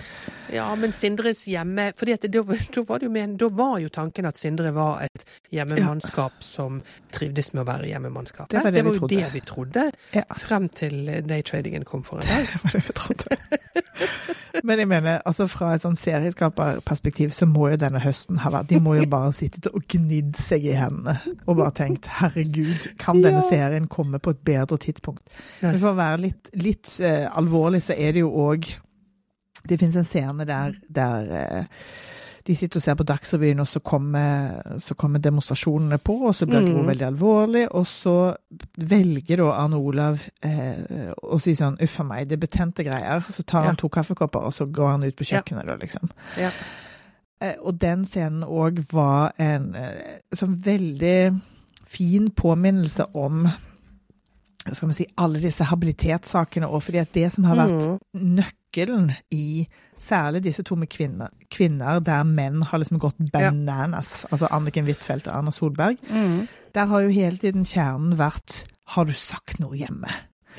Ja, 0.53 0.67
men 0.79 0.91
Sindres 0.95 1.45
hjemme 1.47 1.89
fordi 1.97 2.13
at 2.15 2.27
da, 2.31 2.41
da, 2.75 2.83
var 2.87 2.99
det 3.01 3.07
jo 3.07 3.11
men, 3.11 3.35
da 3.37 3.49
var 3.51 3.77
jo 3.83 3.89
tanken 3.93 4.25
at 4.29 4.37
Sindre 4.39 4.71
var 4.75 5.01
et 5.05 5.25
hjemmemannskap 5.53 6.43
som 6.45 6.81
trivdes 7.13 7.53
med 7.53 7.63
å 7.63 7.67
være 7.67 7.89
hjemmemannskap. 7.91 8.49
Det 8.51 8.63
var 8.63 8.71
det 8.75 8.83
vi 8.85 8.93
jo 8.93 8.99
trodde. 9.01 9.15
det 9.15 9.33
vi 9.33 9.41
trodde, 9.41 9.85
Ja. 10.15 10.23
frem 10.37 10.69
til 10.69 11.05
daytradingen 11.27 11.83
kom 11.85 12.03
for 12.07 12.21
en 12.21 12.27
dag. 12.27 12.47
Det 12.47 12.61
var 12.63 12.71
det 12.71 12.83
vi 12.87 12.93
trodde. 12.93 13.37
Men 14.63 14.79
jeg 14.79 14.87
mener, 14.89 15.19
altså 15.25 15.45
fra 15.51 15.73
et 15.75 15.83
sånn 15.83 15.95
serieskaperperspektiv 15.99 17.29
så 17.35 17.45
må 17.49 17.67
jo 17.71 17.77
denne 17.81 17.99
høsten 18.01 18.39
ha 18.41 18.49
vært 18.53 18.69
De 18.71 18.79
må 18.81 18.95
jo 18.97 19.05
bare 19.17 19.33
sittet 19.35 19.67
og 19.71 19.83
gnidd 19.91 20.35
seg 20.41 20.65
i 20.65 20.73
hendene 20.77 21.17
og 21.45 21.59
bare 21.59 21.73
tenkt 21.77 22.07
herregud, 22.21 22.89
kan 23.01 23.21
denne 23.21 23.43
Ja. 23.43 23.49
serien 23.49 23.87
komme 23.87 24.17
på 24.19 24.33
et 24.33 24.41
bedre 24.47 24.77
tidspunkt? 24.81 25.21
Men 25.61 25.77
for 25.79 25.91
å 25.93 25.97
være 25.99 26.21
litt, 26.25 26.49
litt 26.57 26.89
uh, 27.03 27.27
alvorlig, 27.37 27.83
så 27.85 27.93
er 27.97 28.15
det 28.17 28.23
jo 28.25 28.31
òg 28.47 28.65
Det 29.67 29.79
fins 29.79 29.95
en 29.95 30.03
scene 30.07 30.45
der, 30.47 30.73
der 30.89 31.31
eh, 31.31 31.65
de 32.47 32.55
sitter 32.55 32.79
og 32.79 32.83
ser 32.85 32.95
på 32.95 33.03
Dagsrevyen, 33.03 33.59
og 33.59 33.67
så 33.67 33.79
kommer, 33.83 34.77
så 34.79 34.95
kommer 34.95 35.19
demonstrasjonene 35.19 35.97
på, 35.99 36.13
og 36.29 36.35
så 36.35 36.45
blir 36.47 36.63
Gro 36.63 36.77
Mm. 36.81 36.87
veldig 36.87 37.05
alvorlig, 37.09 37.65
og 37.75 37.83
så 37.87 38.13
velger 38.77 39.37
da 39.41 39.49
Arne 39.51 39.75
Olav 39.75 40.21
eh, 40.43 41.11
å 41.23 41.39
si 41.43 41.55
sånn 41.59 41.75
uff 41.83 41.99
a 41.99 42.03
meg, 42.07 42.29
det 42.29 42.37
er 42.37 42.45
betente 42.47 42.83
greier. 42.87 43.25
Så 43.31 43.43
tar 43.43 43.65
han 43.65 43.75
Ja. 43.75 43.81
to 43.81 43.89
kaffekopper, 43.89 44.39
og 44.47 44.53
så 44.53 44.65
går 44.71 44.89
han 44.91 45.03
ut 45.03 45.15
på 45.15 45.25
Ja. 45.27 45.41
kjøkkenet, 45.41 45.67
da, 45.67 45.75
liksom. 45.75 46.09
Ja. 46.39 46.51
Eh, 47.41 47.55
og 47.61 47.79
den 47.79 48.05
scenen 48.05 48.43
òg 48.43 48.79
var 48.93 49.33
en 49.37 49.75
eh, 49.75 50.19
sånn 50.33 50.55
veldig 50.63 51.41
fin 51.85 52.29
påminnelse 52.31 53.05
om 53.13 53.49
skal 54.75 54.87
vi 54.89 54.93
si, 54.93 55.05
alle 55.17 55.39
disse 55.41 55.63
habilitetssakene, 55.63 56.67
òg. 56.67 56.81
fordi 56.83 56.97
at 56.99 57.13
det 57.13 57.31
som 57.33 57.43
har 57.43 57.55
vært 57.55 57.87
Mm. 57.87 57.99
nøkkelen 58.35 59.11
i 59.31 59.67
særlig 59.99 60.43
disse 60.43 60.63
to 60.63 60.75
med 60.75 60.89
kvinner, 60.89 61.29
kvinner 61.49 61.99
der 62.03 62.23
menn 62.23 62.61
har 62.61 62.79
liksom 62.79 62.99
gått 62.99 63.15
bananas, 63.31 64.25
altså 64.31 64.47
Anniken 64.51 64.85
Huitfeldt 64.85 65.27
og 65.27 65.35
Erna 65.35 65.51
Solberg, 65.51 65.97
Mm. 66.09 66.47
der 66.73 66.85
har 66.85 66.99
jo 67.01 67.09
hele 67.09 67.37
tiden 67.37 67.63
kjernen 67.63 68.17
vært 68.17 68.65
har 68.87 69.05
du 69.05 69.13
sagt 69.13 69.59
noe 69.59 69.75
hjemme? 69.75 70.09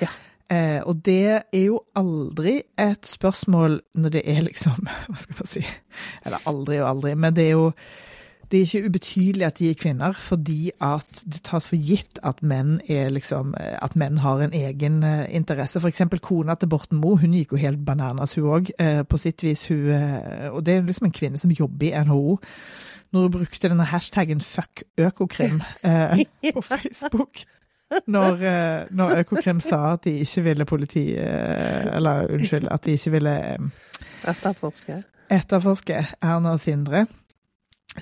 Ja. 0.01 0.09
Eh, 0.51 0.81
og 0.87 1.03
det 1.03 1.43
er 1.53 1.65
jo 1.67 1.81
aldri 1.95 2.63
et 2.79 3.03
spørsmål 3.03 3.81
når 3.95 4.11
det 4.11 4.23
er 4.27 4.43
liksom 4.43 4.87
Hva 5.09 5.19
skal 5.19 5.35
man 5.39 5.47
si 5.47 5.67
Eller 6.25 6.39
aldri 6.47 6.79
og 6.81 6.89
aldri, 6.89 7.15
men 7.15 7.35
det 7.35 7.45
er 7.47 7.51
jo 7.51 7.73
det 8.51 8.59
er 8.59 8.65
ikke 8.65 8.89
ubetydelig 8.89 9.45
at 9.47 9.59
de 9.59 9.71
er 9.71 9.75
kvinner, 9.77 10.13
fordi 10.13 10.71
at 10.81 11.23
det 11.29 11.43
tas 11.45 11.67
for 11.69 11.77
gitt 11.77 12.21
at 12.25 12.41
menn, 12.43 12.79
er 12.89 13.11
liksom, 13.13 13.55
at 13.59 13.97
menn 13.97 14.19
har 14.25 14.41
en 14.41 14.55
egen 14.57 15.03
eh, 15.05 15.27
interesse. 15.37 15.81
For 15.81 15.89
eksempel 15.89 16.23
kona 16.25 16.55
til 16.57 16.71
Borten 16.73 17.01
Moe, 17.03 17.19
hun 17.21 17.37
gikk 17.37 17.53
jo 17.53 17.61
helt 17.61 17.85
bananas, 17.85 18.35
hun 18.39 18.49
òg, 18.57 18.73
eh, 18.81 19.03
på 19.05 19.21
sitt 19.21 19.45
vis. 19.45 19.67
Hun, 19.69 19.91
eh, 19.93 20.49
og 20.49 20.65
det 20.65 20.79
er 20.79 20.89
liksom 20.89 21.11
en 21.11 21.19
kvinne 21.21 21.41
som 21.41 21.53
jobber 21.53 21.91
i 21.91 21.93
NHO. 22.05 22.39
Når 23.13 23.29
hun 23.29 23.37
brukte 23.37 23.69
denne 23.69 23.85
hashtaggen 23.89 24.41
'fuck 24.41 24.83
Økokrim' 25.01 25.63
eh, 25.85 26.25
på 26.55 26.61
Facebook. 26.61 27.45
Når, 28.07 28.33
eh, 28.45 28.87
når 28.91 29.17
Økokrim 29.23 29.61
sa 29.61 29.93
at 29.93 30.05
de 30.05 30.19
ikke 30.25 30.43
ville 30.43 30.65
politi... 30.65 31.15
Eh, 31.17 31.97
eller 31.97 32.27
unnskyld, 32.33 32.69
at 32.71 32.85
de 32.85 32.97
ikke 32.97 33.11
ville 33.11 33.39
eh, 33.53 33.59
Etterforske. 34.29 35.03
etterforske 35.31 36.07
Erna 36.23 36.53
og 36.57 36.61
Sindre, 36.61 37.07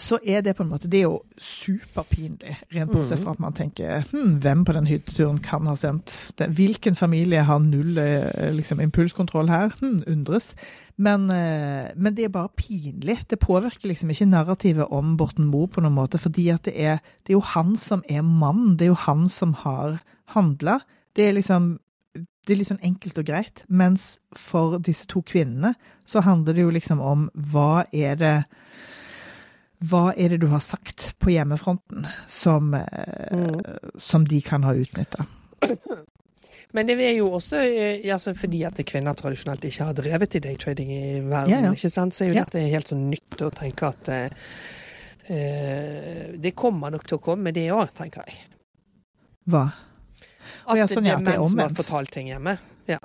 så 0.03 0.19
er 0.25 0.43
det 0.45 0.57
på 0.57 0.65
en 0.65 0.71
måte 0.71 0.89
Det 0.91 0.99
er 1.01 1.07
jo 1.07 1.21
superpinlig, 1.41 2.57
rent 2.75 2.93
bortsett 2.93 3.23
fra 3.23 3.35
at 3.37 3.43
man 3.43 3.55
tenker 3.57 4.05
hm, 4.11 4.39
hvem 4.43 4.65
på 4.67 4.75
den 4.77 4.89
hytteturen 4.91 5.39
kan 5.45 5.67
ha 5.71 5.77
sendt 5.79 6.15
det? 6.39 6.49
Hvilken 6.57 6.99
familie 6.99 7.45
har 7.47 7.63
null 7.63 7.99
eh, 8.03 8.51
liksom, 8.55 8.81
impulskontroll 8.85 9.51
her? 9.51 9.73
Hm, 9.81 10.03
undres. 10.07 10.53
Men, 10.97 11.29
eh, 11.31 11.93
men 11.97 12.17
det 12.17 12.27
er 12.27 12.35
bare 12.35 12.55
pinlig. 12.57 13.19
Det 13.31 13.39
påvirker 13.43 13.89
liksom 13.89 14.11
ikke 14.11 14.29
narrativet 14.31 14.93
om 14.93 15.17
Borten 15.17 15.49
Moe 15.51 15.69
på 15.69 15.85
noen 15.85 15.97
måte, 15.97 16.21
fordi 16.23 16.49
at 16.55 16.69
det 16.69 16.77
er, 16.77 17.01
det 17.27 17.35
er 17.35 17.39
jo 17.39 17.49
han 17.55 17.77
som 17.81 18.05
er 18.09 18.23
mann. 18.23 18.77
Det 18.77 18.89
er 18.89 18.95
jo 18.95 19.03
han 19.07 19.27
som 19.33 19.55
har 19.65 19.99
handla. 20.37 20.81
Det 21.17 21.29
er 21.29 21.37
liksom 21.39 21.77
det 22.47 22.55
er 22.55 22.61
litt 22.61 22.69
sånn 22.71 22.85
enkelt 22.87 23.19
og 23.19 23.27
greit, 23.27 23.65
mens 23.67 24.21
for 24.39 24.79
disse 24.79 25.09
to 25.11 25.19
kvinnene 25.27 25.73
så 26.07 26.23
handler 26.23 26.55
det 26.55 26.63
jo 26.63 26.75
liksom 26.77 27.01
om 27.03 27.25
hva 27.51 27.85
er 27.91 28.15
det 28.21 28.37
hva 29.85 30.13
er 30.17 30.33
det 30.33 30.41
du 30.41 30.47
har 30.49 30.63
sagt 30.65 31.11
på 31.21 31.31
hjemmefronten 31.35 32.07
som, 32.27 32.71
mm. 32.73 33.61
som 34.01 34.25
de 34.25 34.41
kan 34.45 34.65
ha 34.65 34.73
utnytta? 34.77 35.27
Men 36.77 36.89
det 36.89 36.97
er 37.01 37.15
jo 37.17 37.29
også 37.39 37.61
eh, 37.63 38.07
altså 38.13 38.35
fordi 38.37 38.63
at 38.69 38.81
kvinner 38.89 39.17
tradisjonelt 39.17 39.65
ikke 39.65 39.87
har 39.89 39.97
drevet 39.97 40.35
i 40.37 40.43
daytrading 40.45 40.91
i 40.93 41.03
verden, 41.23 41.53
Ja, 41.53 41.61
ja. 41.69 41.73
ikke 41.77 41.91
sant? 41.93 42.17
så 42.17 42.25
er 42.25 42.33
jo 42.33 42.37
Ja. 42.41 42.45
dette 42.45 42.65
helt 42.73 42.91
sånn 42.91 43.07
nytt 43.13 43.45
å 43.47 43.51
tenke 43.55 43.89
at 43.89 44.09
eh, 44.13 44.31
eh, 45.29 46.35
Det 46.37 46.55
kommer 46.59 46.93
nok 46.93 47.07
til 47.07 47.19
å 47.19 47.23
komme, 47.23 47.53
det 47.55 47.69
òg, 47.73 47.93
tenker 47.97 48.27
jeg. 48.27 48.41
Hva? 49.47 49.69
At 50.67 50.79
ja, 50.79 50.87
sånn, 50.91 51.07
ja, 51.07 51.17
det 51.17 51.35
er 51.35 51.41
menn 51.41 51.51
som 51.51 51.63
har 51.63 51.77
fortalt 51.79 52.13
ting 52.13 52.29
hjemme. 52.29 52.59
Ja. 52.91 52.99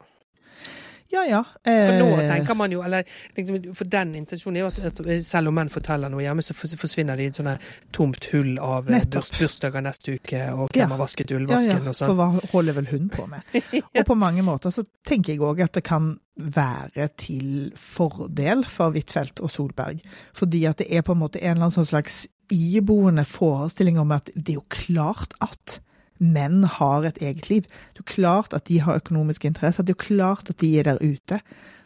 Ja 1.11 1.23
ja. 1.27 1.41
For 1.65 1.97
nå 1.99 2.07
eh, 2.21 2.27
tenker 2.29 2.55
man 2.55 2.71
jo, 2.71 2.81
eller 2.85 3.03
liksom, 3.37 3.59
For 3.75 3.89
den 3.91 4.13
intensjonen 4.15 4.57
er 4.61 4.63
jo 4.65 4.69
at, 4.71 4.79
at 4.91 5.01
selv 5.27 5.51
om 5.51 5.57
menn 5.59 5.69
forteller 5.73 6.11
noe 6.13 6.23
hjemme, 6.23 6.43
så 6.45 6.55
forsvinner 6.55 7.19
de 7.19 7.25
i 7.27 7.31
et 7.31 7.39
sånt 7.39 7.67
tomt 7.95 8.29
hull 8.31 8.53
av 8.63 8.87
eh, 8.91 9.03
burs, 9.11 9.31
bursdager 9.37 9.83
neste 9.83 10.15
uke, 10.17 10.41
og 10.55 10.69
Ja. 10.75 10.85
hvem 10.85 10.95
har 10.95 11.01
vasket 11.03 11.31
ullvasken 11.35 11.67
ja, 11.67 11.77
ja, 11.77 11.81
ullvasken 11.81 11.91
og 11.91 11.95
for 11.95 12.01
sånn. 12.05 12.17
hva 12.45 12.51
holder 12.55 12.79
vel 12.79 12.89
hun 12.93 13.09
på 13.11 13.27
med? 13.27 13.61
Og 13.99 14.05
på 14.07 14.15
mange 14.15 14.43
måter 14.47 14.71
så 14.73 14.83
tenker 15.07 15.33
jeg 15.35 15.43
òg 15.43 15.59
at 15.65 15.73
det 15.77 15.83
kan 15.83 16.13
være 16.41 17.09
til 17.19 17.71
fordel 17.77 18.63
for 18.65 18.95
Huitfeldt 18.95 19.41
og 19.43 19.51
Solberg. 19.51 19.99
Fordi 20.37 20.63
at 20.69 20.79
det 20.79 20.87
er 20.95 21.03
på 21.05 21.11
en 21.13 21.19
måte 21.21 21.41
en 21.41 21.51
eller 21.51 21.67
annen 21.67 21.75
sånn 21.75 21.89
slags 21.91 22.23
iboende 22.51 23.23
forestilling 23.27 23.99
om 24.01 24.11
at 24.15 24.31
det 24.35 24.55
er 24.55 24.59
jo 24.61 24.65
klart 24.71 25.35
at 25.43 25.81
menn 26.21 26.63
har 26.77 27.05
et 27.09 27.19
eget 27.21 27.49
liv. 27.49 27.67
Det 27.67 28.01
er 28.01 28.05
jo 28.05 28.13
klart 28.15 28.55
at 28.57 28.67
de 28.69 28.79
har 28.85 29.01
økonomiske 29.01 29.49
interesser. 29.49 29.83
Det 29.83 29.95
er 29.95 29.99
jo 29.99 30.07
klart 30.07 30.53
at 30.53 30.59
de 30.61 30.71
er 30.79 30.89
der 30.89 31.01
ute. 31.01 31.41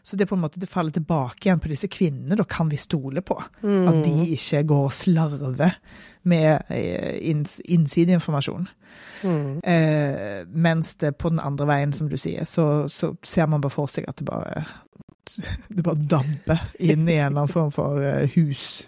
Så 0.06 0.16
det 0.16 0.26
er 0.26 0.30
på 0.30 0.38
en 0.38 0.44
måte 0.44 0.62
det 0.62 0.70
faller 0.70 0.94
tilbake 0.94 1.48
igjen 1.48 1.62
på 1.64 1.72
disse 1.72 1.90
kvinnene. 1.90 2.38
Da 2.38 2.46
kan 2.46 2.70
vi 2.70 2.78
stole 2.78 3.24
på 3.26 3.40
at 3.42 4.02
de 4.06 4.28
ikke 4.36 4.62
går 4.70 4.84
og 4.92 4.94
slarver 4.94 5.80
med 6.30 6.60
eh, 6.70 7.16
inns 7.32 7.58
innsideinformasjon. 7.66 8.68
Mm. 9.24 9.60
Eh, 9.64 10.46
mens 10.48 10.96
det 11.02 11.16
på 11.18 11.30
den 11.34 11.40
andre 11.40 11.68
veien, 11.68 11.94
som 11.94 12.10
du 12.10 12.18
sier, 12.22 12.46
så, 12.46 12.86
så 12.88 13.16
ser 13.24 13.50
man 13.50 13.62
bare 13.62 13.74
for 13.74 13.90
seg 13.90 14.06
at 14.10 14.20
det 14.22 14.28
bare 14.30 14.66
det 15.76 15.82
bare 15.84 16.06
damper 16.10 16.68
inn 16.80 17.08
i 17.10 17.18
en 17.18 17.32
eller 17.32 17.46
annen 17.46 17.50
form 17.50 17.72
for 17.74 18.02
eh, 18.06 18.30
hus, 18.36 18.86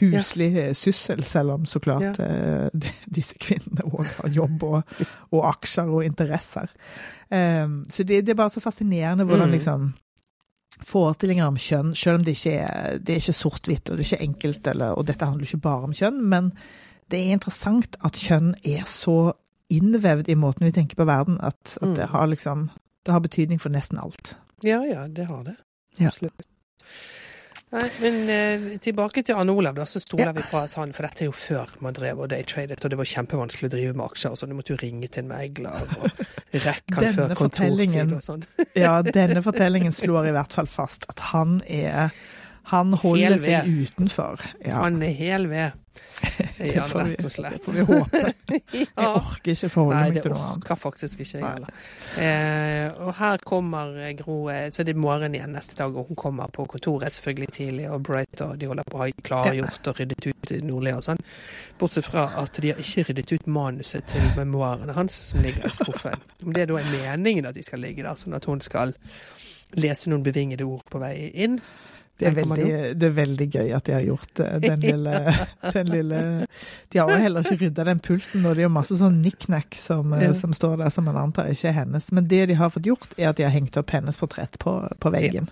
huslig 0.00 0.56
eh, 0.56 0.72
syssel, 0.74 1.22
selv 1.24 1.50
om 1.58 1.64
så 1.66 1.80
klart 1.80 2.18
ja. 2.18 2.68
de, 2.72 2.90
disse 3.06 3.36
kvinnene 3.40 3.84
òg 3.90 4.06
har 4.18 4.28
jobb 4.34 4.62
og, 4.64 4.94
og 5.32 5.44
aksjer 5.54 5.88
og 5.92 6.04
interesser. 6.04 6.70
Um, 7.30 7.84
så 7.88 8.02
det, 8.02 8.24
det 8.26 8.32
er 8.34 8.38
bare 8.40 8.50
så 8.50 8.60
fascinerende 8.64 9.24
hvordan 9.28 9.48
Mm. 9.48 9.52
liksom 9.58 9.90
forestillinger 10.86 11.46
om 11.50 11.56
kjønn, 11.60 11.94
selv 11.98 12.18
om 12.20 12.24
det 12.24 12.36
ikke 12.38 12.52
er, 12.64 12.98
det 12.98 13.12
er 13.14 13.20
ikke 13.20 13.36
sort-hvitt 13.36 13.90
og 13.90 13.98
det 13.98 14.04
er 14.06 14.08
ikke 14.14 14.24
enkelt, 14.28 14.66
eller, 14.72 14.94
og 14.96 15.06
dette 15.10 15.26
handler 15.28 15.44
ikke 15.44 15.60
bare 15.66 15.84
om 15.90 15.92
kjønn, 15.92 16.20
men 16.30 16.52
det 17.10 17.18
er 17.20 17.34
interessant 17.36 17.96
at 18.06 18.16
kjønn 18.16 18.54
er 18.64 18.86
så 18.88 19.32
innvevd 19.70 20.30
i 20.32 20.38
måten 20.40 20.64
vi 20.66 20.72
tenker 20.74 20.96
på 20.98 21.06
verden, 21.06 21.36
at, 21.42 21.76
at 21.82 21.92
det 21.98 22.06
Mm. 22.08 22.12
har 22.14 22.26
liksom 22.32 22.70
det 23.06 23.12
har 23.12 23.20
betydning 23.20 23.60
for 23.60 23.70
nesten 23.72 23.98
alt. 23.98 24.34
Ja 24.62 24.82
ja, 24.84 25.06
det 25.08 25.26
har 25.28 25.42
det. 25.44 25.54
Ja. 25.98 26.10
Nei, 27.70 27.84
men 28.02 28.16
eh, 28.34 28.64
tilbake 28.82 29.22
til 29.22 29.36
Arne 29.38 29.52
Olav, 29.54 29.76
da, 29.78 29.84
så 29.86 30.00
stoler 30.02 30.26
Ja. 30.26 30.32
vi 30.34 30.42
på 30.50 30.58
at 30.58 30.72
han 30.74 30.90
For 30.96 31.06
dette 31.06 31.22
er 31.22 31.28
jo 31.28 31.34
før 31.38 31.70
man 31.84 31.94
drev 31.94 32.18
og 32.24 32.28
daytradet, 32.32 32.80
og 32.84 32.90
det 32.90 32.98
var 32.98 33.06
kjempevanskelig 33.06 33.68
å 33.70 33.72
drive 33.76 33.94
med 33.94 34.06
aksjer. 34.10 34.30
og 34.34 34.40
sånn. 34.40 34.50
Du 34.50 34.56
måtte 34.58 34.74
jo 34.74 34.80
ringe 34.82 35.06
til 35.08 35.22
en 35.22 35.28
megler 35.30 35.86
og 36.00 36.24
rekke 36.66 36.96
han 36.98 37.14
før 37.14 37.34
kontortid 37.38 38.12
og 38.16 38.22
sånn. 38.26 38.42
Ja, 38.74 38.96
denne 39.06 39.42
fortellingen 39.46 39.94
slår 39.94 40.32
i 40.32 40.34
hvert 40.34 40.52
fall 40.58 40.66
fast 40.66 41.06
at 41.08 41.22
han 41.30 41.60
er 41.68 42.10
Han 42.74 42.92
holder 42.92 43.38
seg 43.38 43.66
utenfor. 43.66 44.42
Ja, 44.66 44.82
Han 44.82 45.00
er 45.02 45.14
hel 45.16 45.46
ved. 45.50 45.72
Ja, 46.60 46.84
rett 46.84 47.24
og 47.24 47.32
slett. 47.32 47.54
Det 47.54 47.64
får 47.64 47.72
vi 47.72 47.84
håpe. 47.88 48.32
Jeg 48.82 49.06
orker 49.06 49.54
ikke 49.54 49.70
forholde 49.72 50.00
meg 50.02 50.18
til 50.20 50.34
noe 50.34 50.42
annet. 50.44 50.50
Nei, 50.50 50.58
det 50.58 50.64
orker 50.66 50.80
faktisk 50.80 51.22
ikke 51.24 51.38
jeg 51.38 51.46
heller. 51.46 51.78
Eh, 52.20 52.98
og 53.06 53.12
her 53.16 53.44
kommer 53.46 53.96
eh, 54.02 54.12
Gro 54.18 54.36
eh, 54.52 54.66
Så 54.74 54.84
det 54.84 54.94
er 54.94 55.00
morgen 55.00 55.36
igjen 55.36 55.54
neste 55.56 55.78
dag, 55.78 55.96
og 55.96 56.10
hun 56.10 56.18
kommer 56.18 56.52
på 56.52 56.66
kontoret 56.68 57.16
selvfølgelig 57.16 57.50
tidlig, 57.56 57.88
og 57.90 58.04
Bright 58.06 58.44
og 58.44 58.58
de 58.60 58.68
holder 58.68 58.88
på 58.90 58.98
å 58.98 59.02
ha 59.04 59.10
klargjort 59.30 59.90
og 59.92 60.00
ryddet 60.02 60.28
ut 60.28 60.54
Nordli 60.66 60.94
og 60.96 61.04
sånn. 61.06 61.22
Bortsett 61.80 62.08
fra 62.10 62.26
at 62.42 62.60
de 62.60 62.74
har 62.74 62.82
ikke 62.84 63.06
ryddet 63.08 63.36
ut 63.36 63.50
manuset 63.50 64.10
til 64.12 64.32
memoarene 64.36 64.96
hans, 64.96 65.16
som 65.30 65.40
ligger 65.44 65.70
i 65.70 65.74
skuffen. 65.74 66.20
Om 66.44 66.56
det 66.56 66.68
da 66.68 66.80
er 66.80 66.90
meningen 66.92 67.48
at 67.48 67.56
de 67.56 67.64
skal 67.64 67.80
ligge 67.84 68.04
der, 68.04 68.18
sånn 68.20 68.36
at 68.36 68.48
hun 68.50 68.60
skal 68.64 68.92
lese 69.78 70.10
noen 70.10 70.26
bevingede 70.26 70.66
ord 70.66 70.84
på 70.90 71.00
vei 71.00 71.30
inn. 71.30 71.60
Det 72.20 72.28
er, 72.28 72.34
veldig, 72.36 72.70
det 73.00 73.06
er 73.08 73.14
veldig 73.16 73.46
gøy 73.54 73.70
at 73.76 73.86
de 73.88 73.92
har 73.96 74.02
gjort 74.06 74.40
eh, 74.44 74.56
den 74.62 74.80
lille, 74.88 75.34
den 75.72 75.92
lille 75.94 76.20
De 76.92 76.98
har 77.00 77.10
jo 77.10 77.20
heller 77.22 77.46
ikke 77.46 77.64
rydda 77.64 77.86
den 77.88 78.02
pulten, 78.04 78.44
og 78.46 78.54
det 78.54 78.64
er 78.64 78.68
jo 78.68 78.72
masse 78.74 78.98
sånn 79.00 79.20
nikk-nakk 79.24 79.78
som, 79.80 80.12
eh, 80.18 80.26
Ja. 80.28 80.34
som 80.36 80.52
står 80.56 80.76
der, 80.84 80.90
som 80.94 81.08
man 81.08 81.16
antar 81.16 81.48
ikke 81.50 81.72
er 81.72 81.78
hennes. 81.80 82.10
Men 82.12 82.28
det 82.28 82.44
de 82.52 82.58
har 82.60 82.70
fått 82.74 82.86
gjort, 82.90 83.14
er 83.18 83.30
at 83.32 83.40
de 83.40 83.46
har 83.48 83.54
hengt 83.56 83.76
opp 83.80 83.90
hennes 83.96 84.16
portrett 84.20 84.58
på, 84.62 84.76
på 85.00 85.12
veggen. 85.16 85.48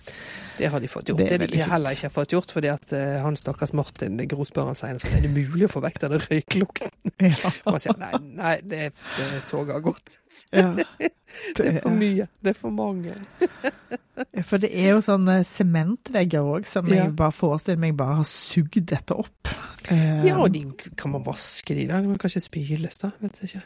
Det 0.58 0.68
har 0.72 0.80
de 0.82 0.88
fått 0.90 1.08
gjort. 1.12 1.18
Det 1.22 1.38
Det, 1.38 1.48
de 1.52 1.62
heller 1.62 1.94
ikke 1.96 2.08
har 2.08 2.14
fått 2.14 2.32
gjort, 2.34 2.52
fordi 2.54 2.70
at 2.72 2.92
uh, 2.92 3.20
han 3.24 3.36
stakkars 3.38 3.72
Martin 3.78 4.18
Gro 4.28 4.44
spør 4.48 4.70
han 4.72 4.78
senere 4.78 5.02
sånn, 5.04 5.16
er 5.18 5.26
det 5.28 5.30
mulig 5.34 5.68
å 5.68 5.72
få 5.72 5.82
vekk 5.84 6.00
denne 6.06 6.18
røyklukten. 6.24 6.90
Ja, 7.28 7.50
Og 7.66 7.76
han 7.76 7.82
sier 7.82 7.98
nei, 7.98 8.12
nei, 8.38 8.54
det, 8.62 8.82
det 9.18 9.28
toget 9.50 9.74
har 9.78 9.84
gått. 9.86 10.16
ja. 10.56 10.68
Det 10.78 11.64
er 11.68 11.80
for 11.82 11.94
mye. 11.94 12.28
Det 12.42 12.52
er 12.54 12.58
for 12.58 12.74
mange. 12.74 13.14
For 14.48 14.58
det 14.62 14.70
er 14.74 14.92
jo 14.96 15.00
sånne 15.04 15.40
sementvegger 15.46 16.46
òg, 16.56 16.66
som 16.68 16.88
jeg 16.90 17.12
bare 17.18 17.34
forestiller 17.36 17.80
meg 17.82 17.96
bare 17.98 18.18
har 18.20 18.28
sugd 18.28 18.80
dette 18.90 19.14
opp. 19.18 19.50
Eh, 19.92 20.24
Ja, 20.26 20.38
og 20.42 20.50
de, 20.54 20.64
kan 20.98 21.12
man 21.14 21.22
vaske 21.26 21.76
de 21.78 21.86
da? 21.90 22.00
De 22.02 22.10
må 22.10 22.18
kanskje 22.20 22.42
spyles, 22.48 22.98
da? 23.02 23.12
Vet 23.22 23.38
jeg 23.42 23.52
ikke. 23.52 23.64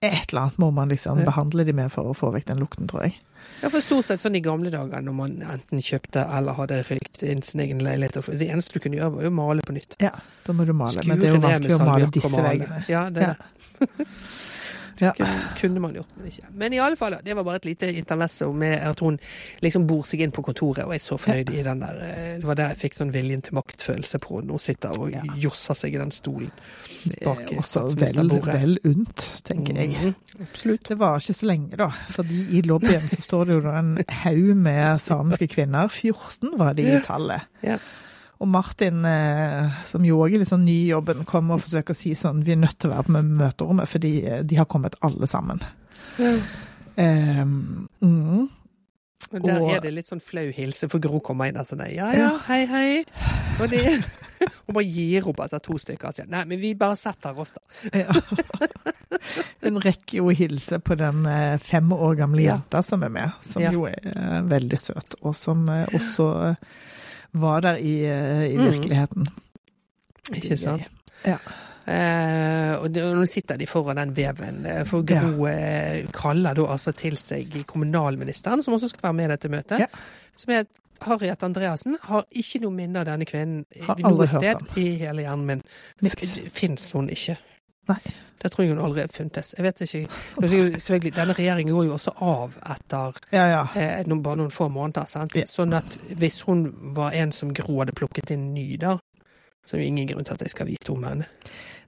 Et 0.00 0.30
eller 0.32 0.46
annet 0.46 0.58
må 0.62 0.70
man 0.72 0.88
liksom 0.88 1.18
Ja. 1.20 1.26
behandle 1.28 1.66
de 1.68 1.74
med 1.76 1.92
for 1.92 2.08
å 2.08 2.16
få 2.16 2.30
vekk 2.32 2.46
den 2.48 2.62
lukten, 2.62 2.88
tror 2.88 3.04
jeg. 3.04 3.18
Ja, 3.60 3.68
for 3.68 3.84
stort 3.84 4.06
sett 4.08 4.22
sånn 4.22 4.38
i 4.38 4.42
gamle 4.44 4.72
dager 4.72 5.02
når 5.04 5.16
man 5.16 5.34
enten 5.44 5.82
kjøpte 5.84 6.22
eller 6.38 6.56
hadde 6.56 6.80
røykt 6.88 7.24
inn 7.28 7.42
sin 7.44 7.60
egen 7.64 7.82
leilighet. 7.84 8.16
Det 8.40 8.48
eneste 8.48 8.76
du 8.76 8.84
kunne 8.84 8.96
gjøre, 9.00 9.14
var 9.18 9.26
jo 9.28 9.32
å 9.32 9.36
male 9.36 9.64
på 9.66 9.76
nytt. 9.76 9.98
Ja, 10.00 10.14
da 10.46 10.56
må 10.56 10.64
du 10.68 10.72
male. 10.72 10.96
Skure 10.96 11.12
Men 11.12 11.20
det 11.20 11.28
er 11.28 11.36
jo 11.36 11.42
vanskelig 11.44 11.76
å 11.76 11.82
male 11.84 12.12
disse 12.14 12.44
veggene. 12.46 12.84
Ja, 12.88 13.08
det 13.12 13.26
er 13.28 13.34
det. 13.36 13.50
Ja. 13.80 13.90
Kunne, 15.00 15.40
kunne 15.60 15.80
man 15.80 15.94
gjort, 15.96 16.10
men 16.16 16.26
ikke. 16.30 16.46
Men 16.60 16.72
i 16.72 16.78
alle 16.78 16.96
fall, 16.96 17.16
det 17.24 17.36
var 17.36 17.44
bare 17.46 17.56
et 17.56 17.64
lite 17.64 17.88
intermezzo 17.96 18.50
med 18.52 18.74
at 18.90 19.00
hun 19.00 19.18
liksom 19.64 19.86
bor 19.88 20.02
seg 20.04 20.20
inn 20.20 20.30
på 20.36 20.42
kontoret, 20.44 20.84
og 20.84 20.92
jeg 20.92 21.00
er 21.00 21.04
så 21.04 21.16
fornøyd 21.18 21.50
i 21.56 21.62
den 21.66 21.80
der 21.80 22.02
eh, 22.04 22.36
Det 22.40 22.46
var 22.46 22.54
der 22.60 22.68
jeg 22.74 22.80
fikk 22.84 22.98
sånn 22.98 23.12
viljen 23.14 23.42
til 23.46 23.54
maktfølelse 23.58 24.18
på 24.20 24.36
henne. 24.40 24.50
Hun 24.56 24.58
sitter 24.58 24.98
og 25.00 25.10
Ja. 25.14 25.22
josser 25.36 25.74
seg 25.74 25.94
i 25.94 25.98
den 26.02 26.10
stolen. 26.14 26.50
Bak 27.24 27.40
er 27.52 27.56
også 27.62 27.86
vel, 27.96 28.30
vel 28.44 28.78
unt, 28.84 29.26
tenker 29.44 29.74
jeg. 29.80 29.88
Mhm, 29.96 30.14
absolutt. 30.44 30.88
Det 30.88 30.98
var 30.98 31.18
ikke 31.18 31.34
så 31.40 31.46
lenge, 31.46 31.76
da. 31.76 31.88
Fordi 32.10 32.44
i 32.58 32.62
lobbyen 32.62 33.08
så 33.08 33.22
står 33.22 33.44
det 33.46 33.58
jo 33.62 33.70
en 33.72 33.98
haug 34.24 34.54
med 34.56 35.00
samiske 35.00 35.48
kvinner. 35.48 35.88
14 35.88 36.58
var 36.58 36.72
de 36.74 36.82
i 36.96 37.00
tallet. 37.04 37.40
Ja. 37.62 37.78
Og 38.40 38.48
Martin, 38.48 39.02
eh, 39.04 39.82
som 39.84 40.04
jo 40.06 40.16
òg 40.24 40.32
er 40.34 40.38
litt 40.40 40.48
sånn 40.48 40.64
ny 40.64 40.76
i 40.86 40.92
jobben, 40.94 41.24
kommer 41.28 41.58
og 41.58 41.64
forsøker 41.66 41.92
å 41.92 41.98
si 41.98 42.14
sånn 42.16 42.40
Vi 42.46 42.54
er 42.54 42.60
nødt 42.62 42.78
til 42.80 42.88
å 42.90 42.94
være 42.94 43.08
på 43.10 43.20
møterommet, 43.26 43.88
fordi 43.90 44.14
eh, 44.24 44.40
de 44.42 44.56
har 44.56 44.64
kommet 44.70 44.96
alle 45.04 45.28
sammen. 45.28 45.60
Ja. 46.18 46.32
Um, 47.00 47.88
mm, 48.02 48.48
Og 49.32 49.42
der 49.44 49.60
Og- 49.62 49.70
er 49.76 49.80
det 49.80 49.92
litt 49.94 50.08
sånn 50.08 50.20
flau 50.24 50.50
hilse, 50.52 50.88
for 50.90 50.98
Gro 50.98 51.20
kommer 51.20 51.46
inn 51.48 51.56
og 51.60 51.66
sånn 51.68 51.84
Ja, 51.94 52.10
ja, 52.12 52.18
Ja. 52.18 52.38
hei, 52.48 52.64
hei. 52.66 53.04
Og 53.60 53.68
det 53.70 54.02
Hun 54.66 54.72
bare 54.74 54.84
gir 54.88 55.26
opp 55.28 55.40
etter 55.44 55.60
to 55.60 55.74
stykker 55.78 56.08
og 56.08 56.14
sier 56.16 56.26
nei, 56.26 56.44
men 56.48 56.58
vi 56.62 56.72
bare 56.74 56.96
setter 56.96 57.36
oss, 57.38 57.52
da. 57.52 57.60
ja. 57.92 58.12
Hun 59.62 59.76
rekker 59.84 60.16
jo 60.22 60.30
å 60.30 60.34
hilse 60.36 60.78
på 60.80 60.96
den 60.96 61.26
eh, 61.28 61.58
fem 61.60 61.92
år 61.92 62.16
gamle 62.22 62.42
jenta 62.46 62.80
som 62.82 63.02
er 63.04 63.12
med, 63.12 63.32
som 63.44 63.60
Ja. 63.62 63.70
jo 63.76 63.84
er 63.90 64.42
veldig 64.48 64.78
søt, 64.80 65.14
og 65.22 65.36
som 65.36 65.66
også 65.68 66.56
var 67.32 67.60
der 67.60 67.76
i, 67.78 67.96
i 68.52 68.56
virkeligheten. 68.58 69.26
Mm. 69.26 69.34
virkeligheten. 70.30 70.36
Ikke 70.36 70.56
sant? 70.56 70.82
Ja. 71.26 71.36
Eh, 71.90 72.76
og 72.78 72.90
nå 72.94 73.24
sitter 73.26 73.56
de 73.58 73.66
foran 73.66 73.98
den 73.98 74.12
veven. 74.16 74.64
eh, 74.66 74.84
For 74.86 75.02
Gro 75.06 75.46
eh, 75.50 76.04
kaller 76.14 76.54
da 76.54 76.66
altså 76.70 76.92
til 76.92 77.16
seg 77.18 77.56
kommunalministeren, 77.66 78.62
som 78.62 78.76
også 78.76 78.92
skal 78.92 79.08
være 79.08 79.16
med 79.18 79.24
i 79.24 79.32
dette 79.34 79.50
møtet. 79.50 79.80
Ja. 79.80 79.86
Som 80.38 80.54
er 80.54 80.64
Harriet 81.00 81.42
Andreassen. 81.42 81.96
Har 82.02 82.26
ikke 82.30 82.60
noe 82.62 82.76
minne 82.76 83.00
av 83.00 83.08
denne 83.08 83.26
kvinnen 83.26 83.64
Har 83.86 83.98
i 83.98 84.04
noe 84.04 84.26
sted 84.28 84.54
om. 84.54 84.66
i 84.76 84.90
hele 85.00 85.24
hjernen 85.24 85.46
min. 85.46 85.62
Fins 86.52 86.90
hun 86.92 87.08
ikke? 87.10 87.38
Nei. 87.88 88.00
Det 88.40 88.48
tror 88.52 88.64
jeg 88.64 88.72
hun 88.72 88.84
aldri 88.84 89.02
har 89.04 89.10
funtes. 89.12 89.50
Jeg 89.56 89.64
vet 89.66 89.80
ikke. 89.84 90.06
Selvfølgelig, 90.40 91.12
denne 91.16 91.34
regjeringen 91.36 91.74
går 91.76 91.84
jo 91.90 91.96
også 91.98 92.14
av 92.24 92.54
etter 92.72 93.18
Ja, 93.34 93.44
ja. 93.50 93.64
eh, 93.76 94.06
noen, 94.08 94.22
bare 94.24 94.40
noen 94.40 94.54
få 94.54 94.70
måneder. 94.72 95.04
Sant? 95.10 95.36
Ja. 95.36 95.44
Sånn 95.48 95.76
at 95.76 95.98
hvis 96.16 96.40
hun 96.48 96.62
var 96.96 97.12
en 97.12 97.32
som 97.36 97.52
Gro 97.56 97.82
hadde 97.82 97.92
plukket 97.96 98.32
inn 98.32 98.54
ny, 98.54 98.78
da, 98.80 98.94
så 99.66 99.76
er 99.76 99.82
det 99.82 99.90
ingen 99.90 100.08
grunn 100.08 100.24
til 100.24 100.38
at 100.38 100.46
jeg 100.46 100.54
skal 100.54 100.70
vite 100.70 100.92
om 100.94 101.04
henne. 101.04 101.28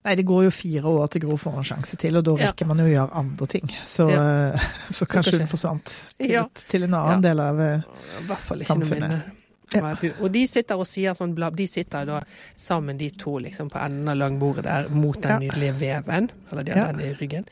Nei, 0.02 0.16
det 0.18 0.26
går 0.26 0.44
jo 0.48 0.50
fire 0.52 0.90
år 0.90 1.06
til 1.14 1.22
Gro 1.24 1.36
får 1.38 1.58
en 1.62 1.68
sjanse 1.72 1.96
til, 1.96 2.16
og 2.18 2.24
da 2.26 2.34
rekker 2.40 2.66
man 2.68 2.82
jo 2.82 2.88
å 2.88 2.92
gjøre 2.92 3.20
andre 3.22 3.46
ting. 3.48 3.72
Så, 3.86 4.10
eh, 4.12 4.66
så 4.98 5.06
kanskje 5.08 5.38
hun 5.40 5.48
forsvant 5.48 5.94
til, 6.18 6.36
til 6.68 6.88
en 6.88 6.98
annen 7.00 7.22
del 7.24 7.40
av 7.40 7.62
samfunnet. 7.62 8.18
I 8.20 8.26
hvert 8.28 8.44
fall 8.50 8.64
ikke 8.66 8.76
noe 8.76 8.90
Samfunnet. 8.90 9.08
minne. 9.08 9.41
Ja. 9.74 9.94
Og 10.20 10.32
de 10.32 10.46
sitter 10.46 10.74
og 10.76 10.86
sier 10.86 11.14
sånn 11.14 11.34
blab, 11.34 11.56
De 11.56 11.66
sitter 11.66 12.04
da 12.04 12.20
sammen, 12.56 12.98
de 12.98 13.10
to, 13.10 13.38
liksom 13.38 13.70
på 13.70 13.78
enden 13.78 14.08
av 14.08 14.16
langbordet 14.16 14.64
der, 14.64 14.88
mot 14.88 15.20
den 15.22 15.30
Ja. 15.30 15.38
nydelige 15.38 15.74
veven. 15.80 16.30
Eller 16.50 16.62
de 16.62 16.72
har 16.72 16.86
Ja. 16.86 16.92
den 16.92 17.00
i 17.00 17.14
ryggen. 17.14 17.44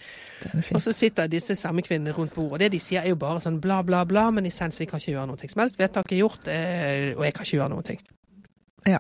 Den 0.42 0.62
Og 0.74 0.80
så 0.82 0.92
sitter 0.92 1.26
disse 1.28 1.56
samme 1.56 1.82
kvinnene 1.82 2.12
rundt 2.12 2.34
bordet. 2.34 2.52
Og 2.52 2.58
det 2.58 2.72
de 2.72 2.78
sier 2.78 3.00
er 3.02 3.08
jo 3.08 3.16
bare 3.16 3.40
sånn 3.40 3.60
bla, 3.60 3.82
bla, 3.82 4.04
bla, 4.04 4.30
men 4.30 4.46
i 4.46 4.50
sens 4.50 4.78
vi 4.80 4.86
kan 4.86 4.98
ikke 5.00 5.12
gjøre 5.12 5.26
noe 5.26 5.36
som 5.48 5.60
helst. 5.60 5.78
Vedtaket 5.78 6.12
er 6.12 6.20
gjort, 6.22 6.48
eh, 6.48 7.14
og 7.16 7.24
jeg 7.24 7.34
kan 7.34 7.44
ikke 7.44 7.56
gjøre 7.58 7.70
noe. 7.70 7.98
Ja. 8.86 8.98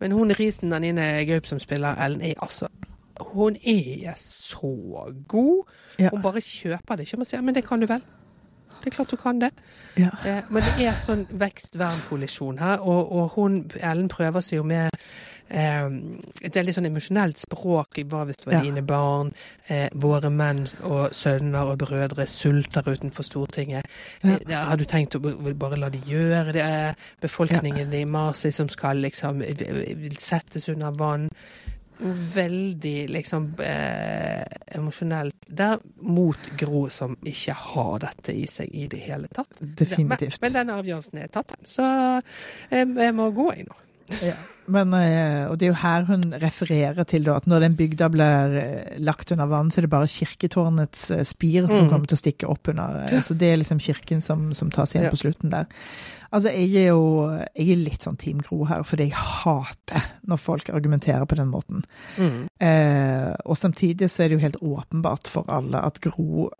Men 0.00 0.12
hun 0.12 0.30
Risen 0.30 0.72
Anine 0.72 1.24
Gaup 1.26 1.46
som 1.46 1.58
spiller 1.58 1.94
Ellen, 1.98 2.22
er 2.22 2.34
altså 2.40 2.68
Hun 3.20 3.56
er 3.66 4.12
så 4.16 5.12
god. 5.28 5.64
Hun 5.98 6.22
bare 6.22 6.40
kjøper 6.40 6.96
det 6.96 7.12
ikke. 7.12 7.42
Men 7.42 7.54
det 7.54 7.64
kan 7.66 7.80
du 7.80 7.86
vel. 7.86 8.00
Det 8.88 8.94
er 8.94 9.04
klart 9.04 9.10
hun 9.10 9.20
kan 9.22 9.40
det. 9.42 9.50
Ja. 10.00 10.10
Eh, 10.24 10.42
men 10.48 10.62
det 10.64 10.86
er 10.88 10.94
sånn 11.04 11.26
vekst-vern-kollisjon 11.28 12.58
her, 12.62 12.78
og, 12.80 13.12
og 13.12 13.34
hun, 13.36 13.58
Ellen 13.82 14.08
prøver 14.08 14.40
seg 14.44 14.56
jo 14.62 14.64
med 14.64 14.88
eh, 15.50 15.88
et 16.44 16.56
veldig 16.56 16.74
sånn 16.76 16.88
emosjonelt 16.88 17.38
språk. 17.42 18.00
Hva 18.08 18.22
hvis 18.28 18.40
det 18.40 18.46
var 18.48 18.56
Ja. 18.58 18.62
dine 18.64 18.82
barn? 18.86 19.32
Eh, 19.68 19.88
våre 19.94 20.30
menn 20.32 20.64
og 20.88 21.12
sønner 21.12 21.68
og 21.74 21.78
brødre 21.84 22.26
sulter 22.26 22.82
utenfor 22.88 23.26
Stortinget. 23.28 23.84
Ja. 24.24 24.38
Eh, 24.38 24.54
har 24.56 24.76
du 24.80 24.84
tenkt 24.88 25.16
å 25.16 25.20
bare 25.54 25.76
la 25.76 25.88
de 25.92 25.98
gjøre 26.08 26.52
det? 26.56 26.64
Eh, 26.64 26.94
Befolkningen 27.20 27.92
i 27.92 28.04
Marsi 28.04 28.50
som 28.52 28.68
skal 28.72 28.96
liksom 29.04 29.42
eh, 29.42 30.08
settes 30.18 30.68
under 30.68 30.90
vann. 30.96 31.28
Veldig 32.34 33.08
liksom 33.10 33.48
eh, 33.64 34.44
emosjonelt 34.78 35.48
der, 35.48 35.80
mot 36.06 36.50
Gro 36.60 36.84
som 36.92 37.16
ikke 37.26 37.56
har 37.58 37.98
dette 38.06 38.36
i 38.36 38.46
seg 38.50 38.70
i 38.70 38.86
det 38.90 39.02
hele 39.08 39.30
tatt. 39.34 39.58
Definitivt. 39.58 40.38
Men, 40.38 40.46
men 40.46 40.56
denne 40.60 40.78
avgjørelsen 40.78 41.22
er 41.24 41.32
tatt. 41.34 41.56
Så 41.66 41.84
jeg, 42.70 42.86
jeg 42.86 43.18
må 43.18 43.30
gå, 43.34 43.50
jeg 43.56 43.66
nå. 43.68 43.82
Ja. 44.22 44.36
Men, 44.68 44.92
eh, 44.92 45.46
og 45.48 45.56
det 45.56 45.66
er 45.66 45.72
jo 45.72 45.80
her 45.80 46.04
hun 46.08 46.26
refererer 46.42 47.06
til 47.08 47.24
da, 47.24 47.38
at 47.40 47.48
når 47.48 47.64
den 47.64 47.76
bygda 47.78 48.10
blir 48.12 48.56
eh, 48.60 48.98
lagt 49.00 49.32
under 49.32 49.48
vann, 49.48 49.70
så 49.72 49.80
er 49.80 49.86
det 49.86 49.94
bare 49.94 50.10
kirketårnets 50.12 51.06
eh, 51.16 51.24
spir 51.28 51.70
som 51.70 51.86
mm. 51.86 51.90
kommer 51.92 52.10
til 52.10 52.18
å 52.18 52.20
stikke 52.20 52.50
opp 52.52 52.68
under. 52.74 53.16
Så 53.24 53.36
det 53.38 53.52
er 53.52 53.60
liksom 53.62 53.80
kirken 53.82 54.20
som, 54.24 54.50
som 54.56 54.72
tas 54.74 54.92
igjen 54.92 55.08
Ja. 55.08 55.14
på 55.14 55.20
slutten 55.22 55.54
der. 55.54 55.70
Altså, 56.28 56.52
jeg 56.52 56.74
er 56.76 56.90
jo 56.90 57.30
jeg 57.56 57.70
er 57.72 57.80
litt 57.80 58.04
sånn 58.04 58.18
Team 58.20 58.42
Gro 58.44 58.66
her, 58.68 58.84
fordi 58.84 59.08
jeg 59.08 59.16
hater 59.16 60.10
når 60.28 60.42
folk 60.42 60.68
argumenterer 60.76 61.24
på 61.24 61.38
den 61.38 61.48
måten. 61.48 61.84
Eh, 62.20 63.32
og 63.48 63.56
samtidig 63.56 64.10
så 64.12 64.24
er 64.24 64.28
det 64.28 64.36
jo 64.36 64.44
helt 64.44 64.60
åpenbart 64.60 65.32
for 65.32 65.48
alle 65.48 65.80
at 65.88 66.02
Gro 66.04 66.50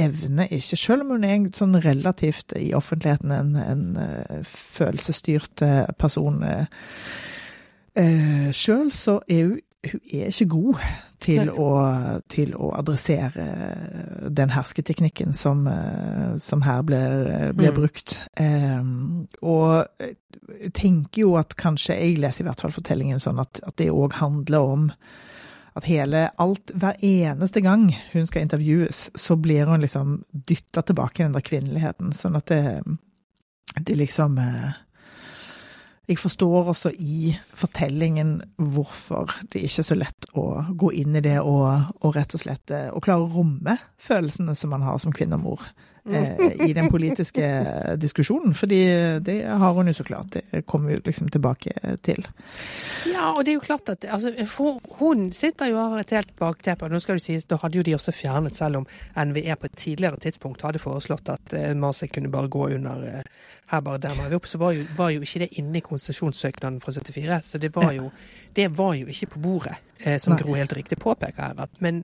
evner 0.00 0.48
ikke, 0.50 0.76
selv 0.80 1.04
om 1.04 1.14
hun 1.14 1.24
er 1.28 1.48
sånn 1.56 1.76
relativt 1.84 2.54
i 2.58 2.72
offentligheten 2.76 3.32
en, 3.34 3.50
en 3.60 3.82
eh, 4.00 4.40
følelsesstyrt 4.46 5.62
eh, 5.66 5.90
person 6.00 6.42
eh, 6.46 6.64
eh, 8.00 8.48
sjøl, 8.56 8.90
så 8.96 9.20
er 9.28 9.50
hun, 9.50 9.60
hun 9.90 10.00
er 10.12 10.28
ikke 10.28 10.48
god 10.52 10.80
til 11.24 11.48
å, 11.52 11.68
til 12.32 12.52
å 12.56 12.70
adressere 12.76 13.46
den 14.28 14.52
hersketeknikken 14.52 15.32
som, 15.36 15.62
som 16.40 16.64
her 16.64 16.82
blir, 16.84 17.52
blir 17.56 17.72
Mm. 17.72 17.76
brukt. 17.78 18.16
Eh, 18.40 18.90
og 19.40 19.86
jeg 20.00 20.72
tenker 20.76 21.22
jo 21.24 21.34
at 21.40 21.56
kanskje, 21.60 21.96
jeg 21.96 22.20
leser 22.20 22.44
i 22.44 22.48
hvert 22.50 22.60
fall 22.60 22.76
fortellingen 22.76 23.20
sånn 23.20 23.40
at, 23.40 23.60
at 23.64 23.76
det 23.80 23.88
òg 23.92 24.16
handler 24.20 24.72
om 24.76 24.88
at 25.78 25.86
hele 25.86 26.26
alt, 26.40 26.72
hver 26.74 26.98
eneste 27.04 27.62
gang 27.62 27.88
hun 28.12 28.26
skal 28.26 28.44
intervjues, 28.44 29.08
så 29.14 29.36
blir 29.36 29.70
hun 29.70 29.82
liksom 29.84 30.20
dytta 30.32 30.82
tilbake 30.82 31.22
i 31.22 31.26
den 31.26 31.36
der 31.36 31.46
kvinneligheten. 31.46 32.14
Sånn 32.16 32.38
at 32.38 32.50
det, 32.50 32.62
det 33.78 33.98
liksom 33.98 34.38
eh, 34.42 34.70
Jeg 36.10 36.18
forstår 36.18 36.72
også 36.72 36.90
i 36.98 37.36
fortellingen 37.54 38.40
hvorfor 38.58 39.30
det 39.52 39.62
ikke 39.62 39.84
er 39.84 39.86
så 39.86 39.98
lett 39.98 40.26
å 40.34 40.46
gå 40.74 40.90
inn 40.98 41.14
i 41.14 41.22
det 41.22 41.36
og, 41.38 41.92
og 42.02 42.16
rett 42.16 42.34
og 42.34 42.42
slett 42.42 42.74
eh, 42.74 42.88
å 42.90 43.02
klare 43.04 43.28
å 43.28 43.30
romme 43.30 43.76
følelsene 44.00 44.56
som 44.58 44.74
man 44.74 44.82
har 44.82 44.98
som 44.98 45.14
kvinne 45.14 45.38
og 45.38 45.44
mor. 45.44 45.70
Eh, 46.10 46.68
I 46.68 46.72
den 46.72 46.88
politiske 46.90 47.44
diskusjonen, 48.00 48.54
fordi 48.56 48.78
det 49.20 49.36
har 49.46 49.74
hun 49.76 49.86
jo 49.86 49.94
så 49.94 50.04
klart. 50.04 50.32
Det 50.32 50.64
kommer 50.66 50.90
vi 50.90 51.00
liksom 51.04 51.28
tilbake 51.28 51.74
til. 52.02 52.24
Ja, 53.06 53.30
og 53.30 53.44
det 53.44 53.52
er 53.52 53.58
jo 53.58 53.64
klart 53.64 53.88
at 53.92 54.04
altså, 54.08 54.32
Hun 54.98 55.32
sitter 55.32 55.70
jo 55.70 55.78
og 55.78 55.92
har 55.92 56.00
et 56.00 56.14
helt 56.16 56.32
bakteppe. 56.38 56.88
Nå 56.88 56.98
skal 56.98 57.20
det 57.20 57.24
sies, 57.24 57.44
Da 57.44 57.60
hadde 57.62 57.78
jo 57.78 57.84
de 57.86 57.94
også 57.94 58.12
fjernet, 58.16 58.56
selv 58.56 58.80
om 58.80 58.86
NVE 59.16 59.56
på 59.56 59.66
et 59.66 59.76
tidligere 59.76 60.16
tidspunkt 60.20 60.62
hadde 60.62 60.82
foreslått 60.82 61.28
at 61.28 61.54
eh, 61.56 61.74
Marsi 61.76 62.08
kunne 62.08 62.32
bare 62.32 62.48
gå 62.48 62.68
under 62.74 63.04
eh, 63.06 63.22
her 63.70 63.80
bare 63.80 63.98
der 64.02 64.16
var 64.18 64.28
vi 64.28 64.38
opp, 64.38 64.46
så 64.46 64.58
var 64.58 64.72
jo, 64.74 64.84
var 64.96 65.12
jo 65.14 65.22
ikke 65.24 65.44
det 65.44 65.52
inne 65.60 65.78
i 65.78 65.84
konsesjonssøknaden 65.84 66.80
fra 66.80 66.92
74. 66.92 67.40
Så 67.44 67.58
det 67.58 67.74
var 67.76 67.92
jo, 67.92 68.10
det 68.56 68.70
var 68.78 68.94
jo 68.98 69.06
ikke 69.06 69.34
på 69.34 69.42
bordet, 69.44 69.76
som 70.22 70.32
Nei. 70.34 70.40
Gro 70.42 70.54
helt 70.56 70.72
riktig 70.76 70.98
påpeker 71.02 71.42
her. 71.42 71.58
At, 71.66 71.74
men 71.84 72.02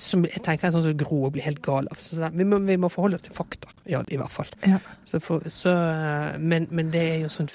som 0.00 0.24
jeg 0.26 0.42
tenker 0.42 0.68
er 0.68 0.74
sånn 0.74 0.86
som 0.86 0.96
Gro 0.98 1.30
blir 1.34 1.44
helt 1.46 1.62
gal 1.64 1.88
av. 1.92 2.00
Så, 2.00 2.18
vi, 2.32 2.46
må, 2.48 2.58
vi 2.66 2.78
må 2.80 2.90
forholde 2.92 3.20
oss 3.20 3.26
til 3.26 3.36
fakta, 3.36 3.68
ja, 3.90 4.00
i 4.08 4.18
hvert 4.20 4.32
fall. 4.32 4.50
Ja. 4.66 4.80
Så 5.08 5.20
for, 5.24 5.44
så, 5.52 5.74
eh, 5.92 6.40
men, 6.40 6.68
men 6.72 6.90
det 6.94 7.04
er 7.10 7.18
jo 7.26 7.32
sånn 7.32 7.50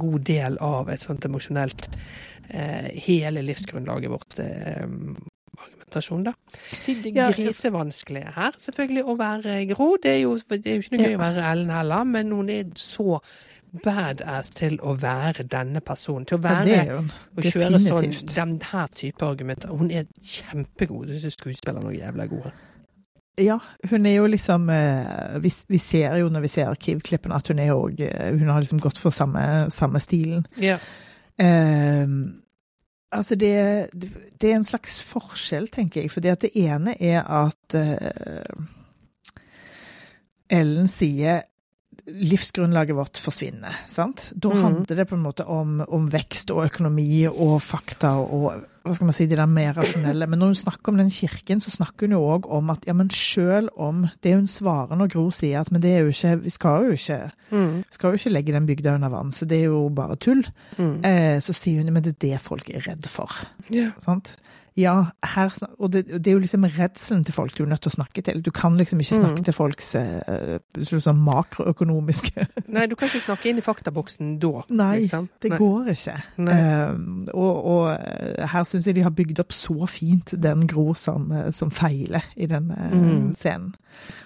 god 0.00 0.24
del 0.28 0.60
av 0.64 0.92
et 0.92 1.04
sånt 1.04 1.24
emosjonelt 1.28 1.88
eh, 2.50 2.90
Hele 3.06 3.42
livsgrunnlaget 3.46 4.12
vårt. 4.12 4.40
Eh, 4.44 4.86
argumentasjon, 5.60 6.24
da. 6.24 6.32
Det, 6.86 7.12
grisevanskelige 7.36 8.32
her, 8.36 8.56
selvfølgelig, 8.62 9.04
å 9.04 9.16
være 9.18 9.56
Gro. 9.72 9.96
Det 10.02 10.12
er 10.16 10.20
jo, 10.22 10.36
det 10.50 10.66
er 10.66 10.78
jo 10.78 10.84
ikke 10.84 10.96
noe 10.96 11.06
gøy 11.06 11.14
Ja. 11.14 11.18
å 11.18 11.24
være 11.24 11.46
Ellen 11.52 11.70
heller, 11.74 12.04
men 12.04 12.32
hun 12.32 12.50
er 12.50 12.70
så 12.78 13.20
badass 13.84 14.50
til 14.56 14.78
å 14.82 14.94
være 14.98 15.44
denne 15.50 15.82
personen. 15.84 16.26
Til 16.28 16.38
å 16.38 16.42
være 16.44 16.72
ja, 16.72 16.98
og 17.00 17.46
kjøre 17.46 17.80
sånn, 17.82 18.10
den 18.34 18.56
her 18.72 18.90
type 18.96 19.26
argumenter. 19.26 19.72
Hun 19.74 19.92
er 19.94 20.08
kjempegod. 20.18 21.08
Du 21.10 21.18
syns 21.20 21.38
skuespillerne 21.38 21.92
er 21.92 22.00
jævla 22.00 22.26
gode. 22.30 22.52
Ja, 23.40 23.56
hun 23.88 24.06
er 24.06 24.18
jo 24.18 24.26
liksom 24.28 24.66
eh, 24.74 25.38
vi, 25.40 25.52
vi 25.70 25.78
ser 25.80 26.18
jo 26.20 26.28
når 26.28 26.44
vi 26.44 26.50
ser 26.52 26.68
arkivklippene 26.68 27.38
at 27.38 27.48
hun 27.48 27.62
er 27.62 27.70
òg 27.72 28.02
Hun 28.02 28.50
har 28.50 28.60
liksom 28.60 28.82
gått 28.82 28.98
for 29.00 29.14
samme, 29.14 29.70
samme 29.72 30.02
stilen. 30.02 30.44
Ja. 30.60 30.76
Eh, 31.40 32.04
altså 33.10 33.38
det, 33.40 33.54
det 34.40 34.50
er 34.50 34.58
en 34.58 34.66
slags 34.66 35.00
forskjell, 35.06 35.70
tenker 35.72 36.02
jeg. 36.02 36.12
For 36.12 36.20
det 36.20 36.52
ene 36.52 36.96
er 37.00 37.22
at 37.24 37.78
eh, 37.78 38.68
Ellen 40.50 40.90
sier 40.90 41.46
livsgrunnlaget 42.06 42.96
vårt 42.96 43.18
forsvinner. 43.18 43.74
sant? 43.88 44.32
Da 44.34 44.48
Mhm. 44.48 44.62
handler 44.62 44.96
det 44.96 45.08
på 45.08 45.14
en 45.16 45.22
måte 45.22 45.44
om, 45.46 45.80
om 45.88 46.08
vekst 46.10 46.50
og 46.50 46.64
økonomi 46.70 47.26
og 47.28 47.60
fakta 47.62 48.16
og 48.18 48.64
hva 48.82 48.94
skal 48.94 49.04
man 49.06 49.12
si, 49.12 49.26
de 49.26 49.36
der 49.36 49.46
mer 49.46 49.74
rasjonelle. 49.74 50.26
Men 50.26 50.38
når 50.38 50.46
hun 50.46 50.54
snakker 50.54 50.88
om 50.88 50.96
den 50.96 51.10
kirken, 51.10 51.60
så 51.60 51.70
snakker 51.70 52.06
hun 52.06 52.10
jo 52.12 52.20
òg 52.38 52.46
om 52.50 52.70
at 52.70 52.84
ja, 52.86 52.92
men 52.94 53.10
selv 53.10 53.68
om 53.76 54.08
Det 54.22 54.34
hun 54.34 54.46
svarer 54.46 54.96
når 54.96 55.10
Gro 55.10 55.30
sier 55.30 55.60
at 55.60 55.70
men 55.70 55.82
det 55.82 55.90
er 55.90 56.00
jo 56.00 56.08
ikke, 56.08 56.42
vi 56.42 56.50
skal 56.50 56.84
jo 56.86 56.92
ikke, 56.92 57.30
Mm. 57.52 57.84
skal 57.90 58.10
jo 58.10 58.16
ikke 58.16 58.32
legge 58.32 58.52
den 58.52 58.66
bygda 58.66 58.94
under 58.94 59.08
vann, 59.10 59.30
så 59.32 59.46
det 59.46 59.58
er 59.60 59.64
jo 59.66 59.88
bare 59.90 60.16
tull. 60.16 60.44
Mm. 60.78 61.04
Eh, 61.04 61.38
så 61.40 61.52
sier 61.52 61.82
hun 61.84 61.92
men 61.92 62.02
det 62.02 62.14
er 62.22 62.28
det 62.30 62.40
folk 62.40 62.70
er 62.70 62.80
redd 62.80 63.04
for. 63.06 63.28
Ja. 63.70 63.90
Sant? 63.98 64.36
Ja, 64.78 65.10
her, 65.34 65.50
og 65.78 65.90
det, 65.92 66.04
det 66.08 66.30
er 66.30 66.36
jo 66.36 66.42
liksom 66.44 66.64
redselen 66.64 67.24
til 67.26 67.34
folk 67.34 67.56
du 67.58 67.64
er 67.64 67.68
nødt 67.72 67.82
til 67.82 67.90
å 67.90 67.96
snakke 67.96 68.22
til. 68.22 68.40
Du 68.42 68.50
kan 68.54 68.76
liksom 68.78 69.00
ikke 69.02 69.18
snakke 69.18 69.40
Mm. 69.40 69.44
til 69.44 69.54
folks 69.56 69.90
sånn 71.04 71.18
makroøkonomiske 71.26 72.46
Nei, 72.74 72.86
du 72.86 72.94
kan 72.98 73.08
ikke 73.10 73.22
snakke 73.24 73.50
inn 73.50 73.58
i 73.60 73.64
faktaboksen 73.64 74.36
da. 74.42 74.62
Nei, 74.70 75.00
liksom. 75.02 75.28
Det 75.42 75.50
Nei. 75.52 75.58
går 75.60 75.90
ikke. 75.94 76.16
Eh, 76.38 76.94
og, 77.34 77.66
og 77.74 78.46
her 78.54 78.64
syns 78.68 78.86
jeg 78.86 78.94
de 79.00 79.04
har 79.06 79.14
bygd 79.16 79.42
opp 79.42 79.52
så 79.56 79.86
fint 79.90 80.34
den 80.40 80.66
Gro 80.70 80.92
som, 80.94 81.30
som 81.56 81.70
feiler 81.74 82.24
i 82.36 82.46
den 82.50 82.70
Mm. 82.70 83.34
scenen. 83.36 83.74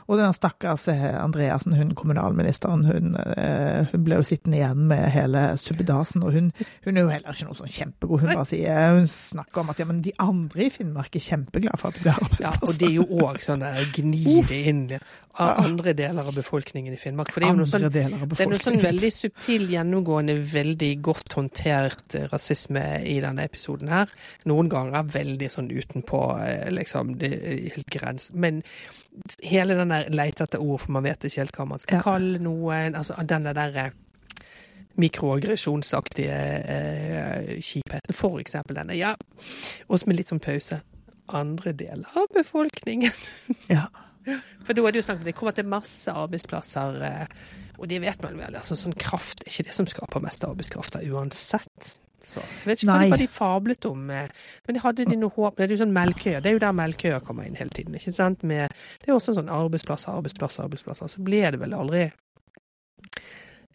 Og 0.06 0.20
den 0.20 0.34
stakkars 0.36 0.86
eh, 0.92 1.06
Andreassen, 1.16 1.74
hun 1.78 1.94
kommunalministeren, 1.96 2.84
hun, 2.88 3.16
eh, 3.36 3.86
hun 3.92 4.04
ble 4.04 4.20
jo 4.20 4.26
sittende 4.26 4.58
igjen 4.60 4.84
med 4.90 5.04
hele 5.14 5.46
suppedasen. 5.60 6.24
Og 6.26 6.36
hun, 6.36 6.50
hun 6.84 6.96
er 6.96 7.06
jo 7.06 7.12
heller 7.12 7.36
ikke 7.36 7.48
noe 7.48 7.58
sånn 7.58 7.74
kjempegod. 7.74 8.24
Hun 8.24 8.32
bare 8.34 8.48
sier, 8.48 8.96
hun 8.98 9.08
snakker 9.10 9.64
om 9.64 9.72
at 9.72 9.82
ja, 9.82 9.88
men 9.88 10.02
de 10.04 10.14
andre 10.22 10.66
i 10.66 10.72
Finnmark 10.74 11.16
er 11.16 11.24
kjempeglade 11.24 11.80
for 11.80 11.90
at 11.90 11.98
det 12.00 12.06
blir 12.06 12.42
Ja, 12.44 12.54
og 12.60 12.74
det 12.80 12.90
er 12.90 12.96
jo 12.98 13.08
òg 13.24 13.40
sånn 13.44 13.64
der 13.64 13.92
gni 13.94 14.40
det 14.44 14.60
inn 14.70 14.86
av 15.43 15.59
andre 15.64 15.93
deler 15.99 16.22
av 16.28 16.35
befolkningen 16.37 16.95
i 16.95 16.99
Finnmark. 17.01 17.32
For 17.35 17.43
det 17.43 17.49
er 17.49 17.55
jo 17.55 17.59
noe 17.59 17.66
sånn 17.70 17.87
det 17.91 18.05
er 18.05 18.51
noe 18.53 18.59
sånn 18.62 18.78
veldig 18.82 19.11
subtil, 19.11 19.64
gjennomgående, 19.72 20.37
veldig 20.53 20.91
godt 21.03 21.35
håndtert 21.39 22.14
eh, 22.14 22.28
rasisme 22.30 22.85
i 23.03 23.16
denne 23.24 23.47
episoden 23.49 23.91
her. 23.91 24.12
Noen 24.47 24.70
ganger 24.70 25.03
veldig 25.11 25.49
sånn 25.51 25.72
utenpå, 25.74 26.20
eh, 26.45 26.70
liksom, 26.70 27.16
det 27.18 27.32
helt 27.74 27.91
grens. 27.91 28.28
Men 28.32 28.62
hele 29.43 29.74
den 29.78 29.91
der 29.91 30.07
leite 30.14 30.47
etter 30.47 30.62
ord, 30.62 30.80
for 30.85 30.95
man 30.95 31.07
vet 31.09 31.26
ikke 31.26 31.43
helt 31.43 31.59
hva 31.59 31.66
man 31.72 31.82
skal 31.82 31.99
Ja. 31.99 32.03
kalle 32.07 32.39
noen. 32.39 32.95
Altså 32.95 33.18
denne 33.26 33.53
der 33.59 33.76
eh, 33.89 33.91
mikroaggresjonsaktige 34.97 36.35
eh, 36.35 37.61
kjipheten. 37.61 38.14
For 38.14 38.39
eksempel 38.39 38.76
denne. 38.78 38.97
Ja, 38.99 39.14
også 39.91 40.07
med 40.07 40.16
litt 40.20 40.30
sånn 40.30 40.43
pause. 40.43 40.80
Andre 41.35 41.72
deler 41.72 42.07
av 42.20 42.28
befolkningen. 42.35 43.11
Ja. 43.72 43.87
For 44.64 44.77
da 44.77 44.87
er 44.87 44.95
det 44.95 45.03
jo 45.03 45.07
snakk 45.09 45.20
om 45.20 45.29
det 45.29 45.37
kommer 45.37 45.57
til 45.57 45.68
masse 45.68 46.12
arbeidsplasser, 46.12 47.03
eh, 47.09 47.27
og 47.79 47.91
det 47.91 48.01
vet 48.05 48.22
man 48.25 48.39
vel. 48.39 48.57
altså 48.57 48.77
Sånn 48.79 48.97
kraft 48.97 49.45
er 49.45 49.53
ikke 49.53 49.68
det 49.68 49.77
som 49.77 49.89
skaper 49.91 50.25
mest 50.25 50.47
arbeidskraft 50.47 50.97
uansett. 51.03 51.95
Så, 52.25 52.41
jeg 52.41 52.70
vet 52.70 52.83
ikke 52.83 52.95
Nei. 52.95 53.09
hva 53.12 53.18
de 53.20 53.29
fablet 53.29 53.87
om, 53.89 54.05
eh, 54.11 54.29
men 54.64 54.77
de 54.77 54.81
hadde 54.81 55.05
de 55.05 55.16
noe 55.20 55.35
håp 55.35 55.59
Det 55.59 55.66
er 55.66 55.75
jo 55.75 55.83
sånn 55.83 55.93
melkeøyer. 55.93 56.41
Det 56.41 56.51
er 56.51 56.57
jo 56.57 56.62
der 56.62 56.77
melkeøyer 56.77 57.25
kommer 57.25 57.45
inn 57.45 57.59
hele 57.59 57.75
tiden. 57.75 57.95
ikke 57.95 58.12
sant? 58.12 58.43
Med, 58.43 58.72
det 59.03 59.11
er 59.11 59.16
også 59.16 59.37
sånn 59.37 59.53
arbeidsplasser, 59.53 60.12
arbeidsplasser, 60.12 60.64
arbeidsplasser. 60.64 61.11
Så 61.12 61.25
ble 61.25 61.43
det 61.45 61.61
vel 61.61 61.77
aldri 61.77 62.07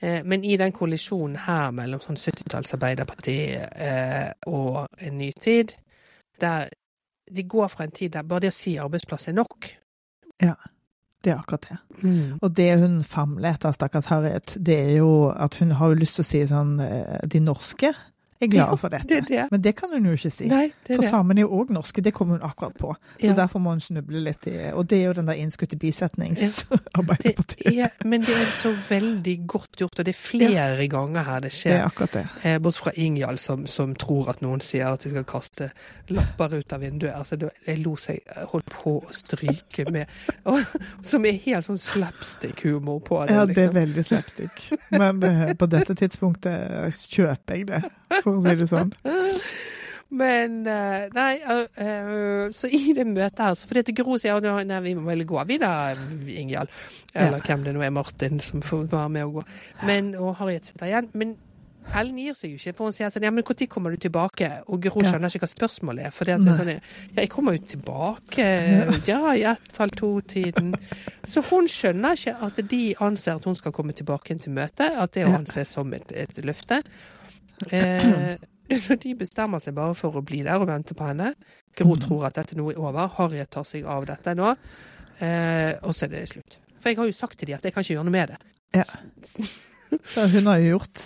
eh, 0.01 0.23
Men 0.23 0.43
i 0.43 0.57
den 0.57 0.73
kollisjonen 0.73 1.37
her 1.45 1.69
mellom 1.71 2.01
sånn 2.01 2.17
70-talls 2.17 2.73
Arbeiderparti 2.73 3.37
eh, 3.53 4.31
og 4.47 4.87
en 4.97 5.17
ny 5.17 5.31
tid, 5.37 5.75
der 6.41 6.69
de 7.29 7.43
går 7.43 7.67
fra 7.69 7.85
en 7.85 7.93
tid 7.93 8.15
der 8.15 8.25
bare 8.25 8.47
det 8.47 8.53
å 8.53 8.57
si 8.57 8.77
arbeidsplass 8.81 9.29
er 9.29 9.37
nok. 9.37 9.69
Det 11.19 11.33
er 11.33 11.39
akkurat 11.41 11.65
det. 11.67 11.77
Og 12.41 12.53
det 12.55 12.69
hun 12.79 13.01
famler 13.03 13.57
etter, 13.57 13.73
stakkars 13.75 14.07
Harriet, 14.07 14.55
det 14.55 14.77
er 14.79 14.93
jo 15.01 15.27
at 15.35 15.57
hun 15.59 15.73
har 15.75 15.97
lyst 15.99 16.15
til 16.19 16.23
å 16.23 16.29
si 16.29 16.43
sånn 16.47 16.77
eh, 16.79 17.17
De 17.27 17.41
norske 17.43 17.91
er 18.41 18.47
glade 18.47 18.77
for 18.79 18.87
dette. 18.89 19.07
det 19.07 19.27
det. 19.27 19.47
Men 19.51 19.61
det 19.61 19.75
kan 19.75 19.89
hun 19.93 20.05
jo 20.05 20.11
ikke 20.15 20.31
si. 20.31 20.47
Nei, 20.47 20.71
For 20.87 21.01
samene 21.03 21.39
er 21.39 21.47
jo 21.47 21.59
òg 21.61 21.69
norske, 21.75 22.01
det 22.01 22.13
kommer 22.13 22.39
hun 22.39 22.49
akkurat 22.49 22.73
på. 22.77 22.95
Så 23.19 23.25
Ja. 23.27 23.33
derfor 23.33 23.59
må 23.59 23.69
hun 23.75 23.79
snuble 23.81 24.19
litt 24.23 24.47
i 24.47 24.71
Og 24.73 24.87
det 24.87 25.01
er 25.01 25.05
jo 25.07 25.13
den 25.13 25.25
der 25.27 25.33
innskutte 25.33 25.77
Det 25.77 25.79
bisetnings-Arbeiderpartiet. 25.79 27.79
er, 27.79 27.89
men 28.05 28.21
det 28.21 28.29
er 28.35 28.45
så 28.61 28.71
veldig 28.89 29.47
godt 29.47 29.75
gjort, 29.79 29.99
og 29.99 30.05
det 30.05 30.15
er 30.15 30.19
flere 30.19 30.87
ganger 30.87 31.23
her 31.23 31.39
det 31.39 31.51
Det 31.51 31.65
er 31.65 31.79
skjer. 31.79 31.85
akkurat 31.85 32.11
det. 32.13 32.27
Eh, 32.43 32.57
Bortsett 32.59 32.83
fra 32.83 32.91
Ingjald, 32.95 33.39
som, 33.39 33.65
som 33.67 33.95
tror 33.95 34.29
at 34.29 34.41
noen 34.41 34.59
sier 34.61 34.87
at 34.93 34.99
de 35.03 35.09
skal 35.09 35.23
kaste 35.23 35.71
lapper 36.09 36.53
ut 36.57 36.73
av 36.73 36.79
vinduet. 36.81 37.13
Altså, 37.15 37.49
jeg 37.67 37.77
lo 37.83 37.95
seg 37.95 38.19
holdt 38.51 38.65
på 38.69 38.99
å 39.01 39.11
stryke 39.13 39.91
med. 39.91 40.05
Og, 40.45 40.59
som 41.03 41.25
er 41.25 41.31
helt 41.45 41.65
sånn 41.65 41.77
slapstick-humor 41.77 42.99
på 43.05 43.25
det. 43.27 43.33
Ja, 43.35 43.45
det 43.45 43.57
er 43.57 43.61
liksom. 43.67 43.81
veldig 43.81 44.03
slapstick. 44.05 44.79
Men 44.91 45.23
eh, 45.23 45.53
på 45.59 45.65
dette 45.69 45.93
tidspunktet 45.95 46.93
kjøper 47.09 47.55
jeg 47.55 47.67
det, 47.67 47.83
for 48.23 48.28
å 48.37 48.43
si 48.45 48.55
det 48.59 48.69
sånn. 48.69 48.93
Men 50.09 50.63
eh, 50.67 51.03
nei, 51.13 51.35
øh, 51.45 51.67
øh, 51.85 52.47
så 52.51 52.69
i 52.73 52.93
det 52.97 53.05
møtet 53.05 53.43
her 53.45 53.53
Fordi 53.53 53.83
at 53.83 53.91
Gro 53.99 54.17
sier 54.17 54.41
nei, 54.65 54.79
vi 54.81 54.95
må 54.97 55.05
vel 55.05 55.21
gå 55.29 55.43
vi 55.45 55.59
da, 55.61 55.93
Ingjald. 56.25 56.71
Eller 57.13 57.45
hvem 57.45 57.67
det 57.67 57.75
nå 57.75 57.83
er, 57.85 57.93
Martin, 57.93 58.39
som 58.41 58.63
får 58.65 58.87
være 58.89 59.09
med 59.13 59.27
og 59.27 59.37
gå. 59.37 59.43
Men, 59.85 60.15
og 60.17 60.33
Harriet 60.41 60.65
sitter 60.65 60.89
igjen. 60.89 61.11
Men 61.13 61.35
Ellen 61.95 62.17
gir 62.21 62.35
seg 62.37 62.51
jo 62.51 62.59
ikke, 62.59 62.73
for 62.77 62.89
hun 62.89 62.93
sier 62.93 63.09
sånn 63.13 63.23
Ja, 63.25 63.31
men 63.33 63.45
når 63.45 63.67
kommer 63.71 63.93
du 63.93 63.97
tilbake? 64.01 64.49
Og 64.69 64.81
Gro 64.83 65.01
skjønner 65.05 65.31
ikke 65.31 65.45
hva 65.45 65.49
spørsmålet 65.49 66.09
er. 66.09 66.13
For 66.13 66.27
det 66.27 66.35
er 66.35 66.57
sånn 66.57 66.73
Ja, 66.73 66.79
jeg 67.21 67.31
kommer 67.33 67.57
jo 67.57 67.63
tilbake 67.71 68.49
ja, 69.07 69.21
i 69.33 69.45
ett, 69.49 69.71
halv 69.77 69.95
to-tiden. 69.97 70.73
Så 71.25 71.45
hun 71.49 71.69
skjønner 71.69 72.17
ikke 72.17 72.35
at 72.49 72.61
de 72.73 72.81
anser 73.05 73.37
at 73.39 73.45
hun 73.49 73.57
skal 73.57 73.73
komme 73.75 73.93
tilbake 73.97 74.37
til 74.41 74.57
møtet. 74.57 74.89
At 74.97 75.13
det 75.13 75.25
Ja. 75.25 75.33
anses 75.37 75.73
som 75.77 75.93
et, 75.93 76.11
et 76.11 76.43
løfte. 76.45 76.83
Eh, 77.71 78.37
så 78.77 78.95
de 79.03 79.15
bestemmer 79.15 79.59
seg 79.63 79.73
bare 79.75 79.95
for 79.95 80.11
å 80.19 80.21
bli 80.25 80.43
der 80.43 80.59
og 80.61 80.67
vente 80.67 80.93
på 80.95 81.07
henne. 81.07 81.33
Gro 81.77 81.95
Mhm. 81.95 82.01
tror 82.07 82.25
at 82.27 82.35
dette 82.35 82.55
nå 82.57 82.69
er 82.71 82.79
over. 82.79 83.07
Harriet 83.17 83.49
tar 83.51 83.63
seg 83.63 83.85
av 83.85 84.05
dette 84.05 84.35
nå. 84.35 84.55
Eh, 85.19 85.73
og 85.83 85.93
så 85.93 86.05
er 86.05 86.13
det 86.13 86.29
slutt. 86.29 86.57
For 86.79 86.89
jeg 86.89 86.97
har 86.97 87.05
jo 87.05 87.11
sagt 87.11 87.37
til 87.39 87.47
de 87.47 87.53
at 87.53 87.63
jeg 87.63 87.73
kan 87.73 87.83
ikke 87.83 87.93
gjøre 87.97 88.05
noe 88.07 88.11
med 88.11 88.27
det. 88.29 88.37
Ja. 88.75 88.83
Så 90.05 90.27
hun 90.29 90.45
har 90.45 90.59
jo 90.61 90.75
gjort 90.77 90.99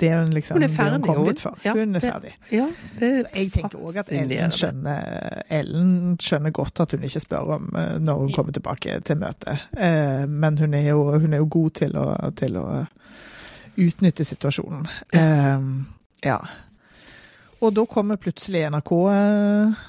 det 0.00 0.08
hun 0.16 0.30
liksom 0.32 0.54
Hun 0.56 0.62
er 0.62 0.68
det 0.68 0.76
ferdig, 0.78 1.00
kom 1.04 1.16
hun. 1.18 1.26
dit 1.28 1.40
for. 1.40 1.58
Ja, 1.62 1.74
hun 1.76 1.94
er 1.94 2.00
det- 2.00 2.08
ferdig. 2.12 2.30
Ja, 2.50 2.68
det 2.98 3.10
Så 3.18 3.26
jeg 3.36 3.50
tenker 3.52 3.78
òg 3.84 3.96
at 4.00 4.08
Ellen 4.16 4.50
skjønner, 4.56 5.42
Ellen 5.50 6.16
skjønner 6.16 6.50
godt 6.56 6.80
at 6.80 6.90
hun 6.96 7.02
ikke 7.04 7.20
spør 7.20 7.52
om 7.58 7.68
eh, 7.76 7.98
når 8.00 8.18
hun 8.22 8.32
kommer 8.32 8.52
tilbake 8.56 8.96
til 9.04 9.16
møtet. 9.20 9.60
Eh, 9.76 10.24
Men 10.26 10.56
hun 10.56 10.72
er 10.72 10.88
jo, 10.88 11.18
hun 11.18 11.34
er 11.34 11.36
jo 11.36 11.50
god 11.52 11.70
til 11.82 11.92
å, 12.00 12.32
til 12.32 12.56
å 12.56 12.86
utnytte 13.76 14.24
situasjonen. 14.24 14.88
Ja. 16.26 16.40
Og 17.60 17.72
da 17.76 17.84
kommer 17.88 18.16
plutselig 18.20 18.62
NRK 18.72 18.92
eh, 19.12 19.80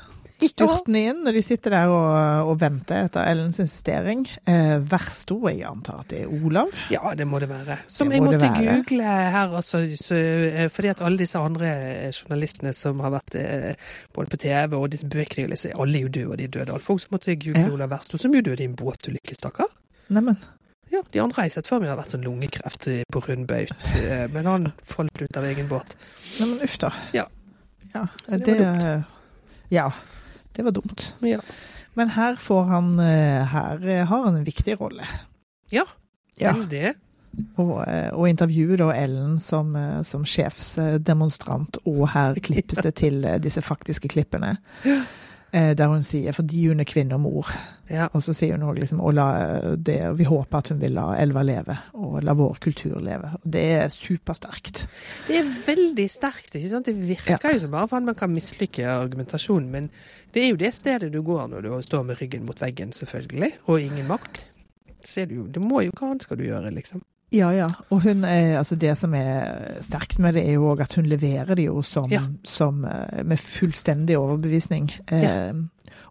styrtende 0.42 1.02
inn, 1.12 1.20
når 1.24 1.36
de 1.38 1.42
sitter 1.46 1.76
der 1.76 1.92
og, 1.94 2.50
og 2.50 2.56
venter 2.60 3.06
etter 3.06 3.28
Ellens 3.30 3.60
insistering. 3.62 4.24
Eh, 4.50 4.74
verst 4.92 5.32
ord, 5.36 5.48
jeg 5.54 5.64
antar 5.70 6.02
at 6.02 6.10
det 6.12 6.24
er 6.24 6.34
Olav. 6.34 6.72
Ja, 6.92 7.14
det 7.16 7.28
må 7.30 7.40
det 7.40 7.48
være. 7.52 7.78
Som 7.88 8.10
Det 8.10 8.18
jeg 8.18 8.26
må 8.26 8.34
måtte 8.34 8.50
google 8.58 9.08
her, 9.08 9.56
altså. 9.62 9.84
Så, 10.02 10.18
eh, 10.18 10.68
fordi 10.74 10.92
at 10.92 11.04
alle 11.08 11.22
disse 11.22 11.40
andre 11.40 11.70
eh, 11.70 12.12
journalistene 12.12 12.74
som 12.76 13.00
har 13.06 13.14
vært 13.16 13.38
eh, 13.40 13.92
både 14.16 14.34
på 14.34 14.42
TV 14.44 14.76
og 14.80 14.90
disse 14.96 15.08
bøkene, 15.08 15.60
alle 15.76 16.02
er 16.02 16.08
jo 16.08 16.16
døde, 16.18 16.32
og 16.34 16.42
de 16.42 16.50
er 16.50 16.56
døde 16.58 16.76
alt 16.76 16.88
folk, 16.90 17.06
så 17.06 17.14
måtte 17.16 17.32
jeg 17.32 17.44
google 17.46 17.68
Ja. 17.70 17.76
Olav 17.78 17.94
Versto, 17.94 18.18
som 18.20 18.34
jo 18.36 18.42
døde 18.44 18.66
i 18.66 18.68
en 18.72 18.76
båtulykke, 18.76 19.38
stakkar. 19.38 19.70
Neimen, 20.12 20.42
Ja, 20.92 21.02
de 21.12 21.20
andre 21.24 21.38
har 21.40 21.48
jeg 21.48 21.54
sett 21.56 21.68
for 21.72 21.80
meg 21.80 21.90
har 21.90 21.98
vært 22.02 22.12
sånn 22.16 22.26
lungekreft 22.26 22.88
eh, 22.92 23.04
på 23.12 23.22
rundbaut, 23.24 23.72
eh, 24.02 24.26
men 24.34 24.46
han 24.50 24.66
falt 24.84 25.22
ut 25.22 25.38
av 25.40 25.46
egen 25.48 25.70
båt. 25.72 25.94
Nei, 26.40 26.48
men 26.50 26.66
uff 26.68 26.76
da. 26.84 26.90
Ja. 27.16 27.26
ja. 27.94 28.08
Så 28.28 28.38
det 28.42 28.58
Det, 28.60 28.66
var 28.66 29.04
ja. 29.72 29.86
Det 30.52 30.66
var 30.68 30.72
dumt. 30.76 31.06
Ja. 31.24 31.40
Men 31.96 32.10
her 32.16 32.36
får 32.40 32.64
han 32.68 32.90
eh, 33.00 33.46
Her 33.54 33.86
eh, 33.88 34.06
har 34.08 34.26
han 34.26 34.36
en 34.36 34.44
viktig 34.48 34.76
rolle. 34.82 35.08
Ja, 35.72 35.86
Ja. 36.40 36.52
veldig. 36.58 36.94
Og, 37.56 37.88
eh, 37.88 38.10
og 38.12 38.28
intervjuer 38.28 38.78
da 38.82 38.90
Ellen 38.92 39.40
som, 39.40 39.72
eh, 39.80 40.02
som 40.04 40.26
sjefsdemonstrant, 40.28 41.78
og 41.88 42.10
her 42.12 42.36
klippes 42.44 42.82
det 42.84 42.94
til 43.00 43.24
eh, 43.26 43.38
disse 43.40 43.62
faktiske 43.64 44.10
klippene. 44.12 44.58
eh, 44.84 45.04
der 45.52 45.88
hun 45.88 46.04
sier 46.04 46.32
'fordi 46.32 46.68
hun 46.68 46.80
er 46.80 46.88
kvinne 46.88 47.16
og 47.16 47.22
mor'. 47.22 47.52
Ja. 47.90 48.08
Og 48.14 48.24
så 48.24 48.34
sier 48.34 48.56
hun 48.56 48.70
òg 48.70 48.80
liksom 48.80 49.02
og 49.04 49.14
la 49.14 49.76
det, 49.76 50.18
vi 50.18 50.24
håper 50.24 50.58
at 50.58 50.68
hun 50.72 50.80
vil 50.82 50.94
la 50.96 51.16
elva 51.20 51.42
leve, 51.44 51.78
og 51.94 52.24
la 52.24 52.34
vår 52.34 52.58
kultur 52.64 53.00
leve. 53.00 53.34
Og 53.44 53.52
det 53.54 53.64
er 53.72 53.88
supersterkt. 53.88 54.88
Det 55.28 55.38
er 55.38 55.50
veldig 55.66 56.10
sterkt. 56.10 56.56
ikke 56.56 56.70
sant? 56.70 56.86
Det 56.86 56.96
virker 56.96 57.54
jo 57.54 57.60
som 57.60 57.72
bare 57.72 57.88
faen 57.88 58.06
man 58.06 58.16
kan 58.16 58.32
mislykke 58.32 58.88
argumentasjonen, 58.88 59.70
men 59.72 59.90
det 60.34 60.44
er 60.44 60.50
jo 60.50 60.56
det 60.56 60.74
stedet 60.74 61.12
du 61.14 61.22
går 61.22 61.48
når 61.48 61.62
du 61.62 61.82
står 61.82 62.04
med 62.04 62.22
ryggen 62.22 62.46
mot 62.46 62.62
veggen, 62.62 62.92
selvfølgelig, 62.92 63.52
og 63.68 63.82
ingen 63.82 64.08
makt. 64.08 64.48
Ser 65.04 65.26
du, 65.26 65.48
det 65.48 65.64
må 65.66 65.82
jo, 65.82 65.92
hva 65.98 66.12
annet 66.12 66.24
skal 66.24 66.38
du 66.38 66.44
gjøre, 66.44 66.72
liksom? 66.72 67.02
Ja, 67.32 67.52
ja. 67.56 67.70
Og 67.90 68.02
hun 68.04 68.26
altså 68.28 68.76
det 68.76 68.92
som 69.00 69.14
er 69.16 69.78
sterkt 69.84 70.20
med 70.20 70.36
det, 70.36 70.44
er 70.50 70.58
jo 70.58 70.72
òg 70.74 70.82
at 70.84 70.96
hun 70.98 71.08
leverer 71.08 71.56
det 71.56 71.70
jo 71.70 71.82
som, 71.82 72.10
Ja. 72.12 72.26
som 72.44 72.84
eh, 72.86 73.24
med 73.24 73.40
fullstendig 73.40 74.18
overbevisning. 74.20 74.92
Eh, 75.08 75.24
Ja. 75.24 75.54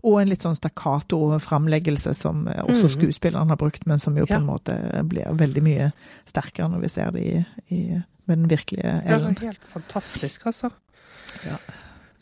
Og 0.03 0.21
en 0.21 0.31
litt 0.31 0.45
sånn 0.45 0.57
stakkato 0.57 1.19
framleggelse 1.45 2.15
som 2.17 2.47
eh, 2.49 2.63
også 2.65 2.89
mm. 2.89 2.93
skuespilleren 2.95 3.53
har 3.53 3.59
brukt, 3.61 3.87
men 3.87 4.01
som 4.01 4.17
jo 4.17 4.27
på 4.29 4.39
en 4.39 4.49
måte 4.49 4.77
blir 5.09 5.29
veldig 5.37 5.63
mye 5.65 5.91
sterkere 6.29 6.71
når 6.73 6.85
vi 6.87 6.89
ser 6.93 7.13
det 7.17 7.25
i, 7.25 7.45
i, 7.69 7.81
med 8.25 8.39
den 8.39 8.49
virkelige 8.51 8.95
Det 9.05 9.15
er 9.17 9.25
var 9.27 9.45
helt 9.45 9.71
fantastisk, 9.73 10.47
altså. 10.47 10.73
Ja. 11.45 11.59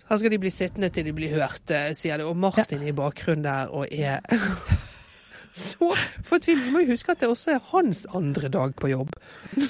Her 0.09 0.21
skal 0.21 0.33
de 0.33 0.41
bli 0.41 0.51
sittende 0.51 0.89
til 0.89 1.05
de 1.05 1.13
blir 1.13 1.35
hørt, 1.37 1.71
eh, 1.71 1.93
sier 1.95 2.19
det. 2.19 2.27
Og 2.27 2.37
Martin 2.37 2.83
i 2.83 2.95
bakgrunnen 2.97 3.45
der 3.45 3.71
og 3.71 3.87
er 3.93 4.21
så 5.55 5.93
fortvilet. 6.27 6.67
Vi 6.67 6.75
må 6.75 6.83
jo 6.85 6.93
huske 6.93 7.15
at 7.15 7.23
det 7.23 7.31
også 7.31 7.55
er 7.57 7.65
hans 7.73 8.07
andre 8.15 8.51
dag 8.53 8.75
på 8.79 8.91
jobb. 8.93 9.15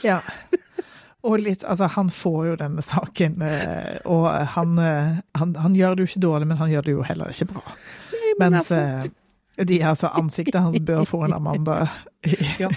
Ja. 0.04 0.20
Og 1.26 1.40
litt, 1.42 1.64
altså 1.66 1.88
Han 1.96 2.10
får 2.14 2.42
jo 2.46 2.58
denne 2.60 2.82
saken, 2.84 3.40
eh, 3.42 3.96
og 4.06 4.28
han, 4.54 4.78
eh, 4.78 5.16
han, 5.34 5.54
han 5.58 5.74
gjør 5.74 5.96
det 5.96 6.04
jo 6.04 6.10
ikke 6.12 6.26
dårlig, 6.26 6.46
men 6.46 6.60
han 6.60 6.70
gjør 6.70 6.86
det 6.86 6.94
jo 6.94 7.06
heller 7.08 7.32
ikke 7.34 7.48
bra. 7.54 7.64
men 8.38 8.54
Mens 8.54 8.70
jeg 8.70 9.08
eh, 9.08 9.16
de, 9.66 9.80
altså, 9.82 10.06
ansiktet 10.14 10.60
hans 10.62 10.78
bør 10.86 11.04
få 11.04 11.24
en 11.26 11.32
Amanda. 11.32 11.86
Ja, 12.58 12.68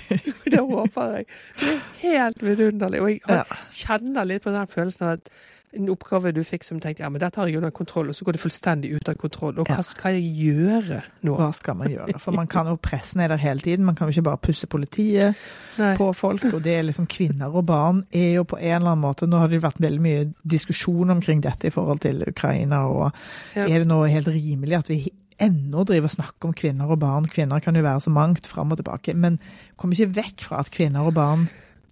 det 0.46 0.60
håper 0.60 1.16
jeg. 1.16 1.26
Det 1.60 1.70
er 1.74 1.80
helt 2.02 2.44
vidunderlig. 2.46 3.02
Og 3.02 3.10
jeg 3.12 3.44
kjenner 3.74 4.28
litt 4.30 4.44
på 4.44 4.54
den 4.54 4.70
følelsen 4.70 5.08
av 5.08 5.14
at 5.18 5.32
en 5.74 5.90
oppgave 5.90 6.34
du 6.36 6.42
fikk 6.44 6.66
som 6.68 6.80
du 6.80 6.84
tenkte 6.84 7.00
ja, 7.04 7.10
men 7.10 7.22
dette 7.24 7.40
har 7.40 7.48
jeg 7.48 7.58
under 7.62 7.72
kontroll, 7.72 8.10
og 8.12 8.16
så 8.18 8.26
går 8.28 8.36
det 8.36 8.42
fullstendig 8.42 8.90
ut 8.96 9.08
av 9.10 9.16
kontroll. 9.16 9.54
Og 9.60 9.68
hva 9.70 9.78
Ja. 9.78 9.82
skal 9.88 10.18
jeg 10.18 10.34
gjøre 10.36 11.02
nå? 11.24 11.36
Hva 11.38 11.54
skal 11.56 11.76
man 11.80 11.88
gjøre? 11.88 12.20
For 12.20 12.32
man 12.36 12.48
kan 12.48 12.68
jo 12.68 12.76
pressen 12.76 13.22
er 13.22 13.30
der 13.30 13.38
hele 13.38 13.60
tiden. 13.60 13.86
Man 13.86 13.96
kan 13.96 14.08
jo 14.10 14.12
ikke 14.18 14.24
bare 14.28 14.38
pusse 14.38 14.68
politiet 14.68 15.36
Nei. 15.80 15.96
på 15.96 16.10
folk. 16.14 16.44
Og 16.54 16.62
det 16.64 16.76
er 16.76 16.84
liksom 16.84 17.08
kvinner 17.08 17.56
og 17.56 17.66
barn 17.66 18.06
er 18.12 18.34
jo 18.36 18.44
på 18.44 18.58
en 18.60 18.82
eller 18.82 18.92
annen 18.92 19.06
måte 19.06 19.28
Nå 19.30 19.40
har 19.40 19.48
det 19.48 19.62
vært 19.64 19.80
veldig 19.80 20.02
mye 20.02 20.34
diskusjon 20.46 21.10
omkring 21.10 21.42
dette 21.42 21.68
i 21.68 21.74
forhold 21.74 22.00
til 22.02 22.24
Ukraina, 22.28 22.86
og 22.88 23.12
Ja. 23.56 23.64
er 23.64 23.80
det 23.80 23.88
nå 23.88 24.04
helt 24.10 24.28
rimelig 24.28 24.78
at 24.78 24.88
vi 24.90 25.10
ennå 25.40 25.86
driver 25.86 26.04
og 26.06 26.12
snakker 26.12 26.46
om 26.50 26.54
kvinner 26.54 26.92
og 26.92 27.00
barn? 27.00 27.26
Kvinner 27.26 27.60
kan 27.62 27.74
jo 27.76 27.82
være 27.82 28.02
så 28.02 28.12
mangt 28.12 28.46
fram 28.46 28.72
og 28.72 28.78
tilbake, 28.78 29.16
men 29.16 29.40
kom 29.78 29.92
ikke 29.92 30.14
vekk 30.14 30.42
fra 30.42 30.60
at 30.60 30.70
kvinner 30.70 31.08
og 31.08 31.14
barn 31.16 31.50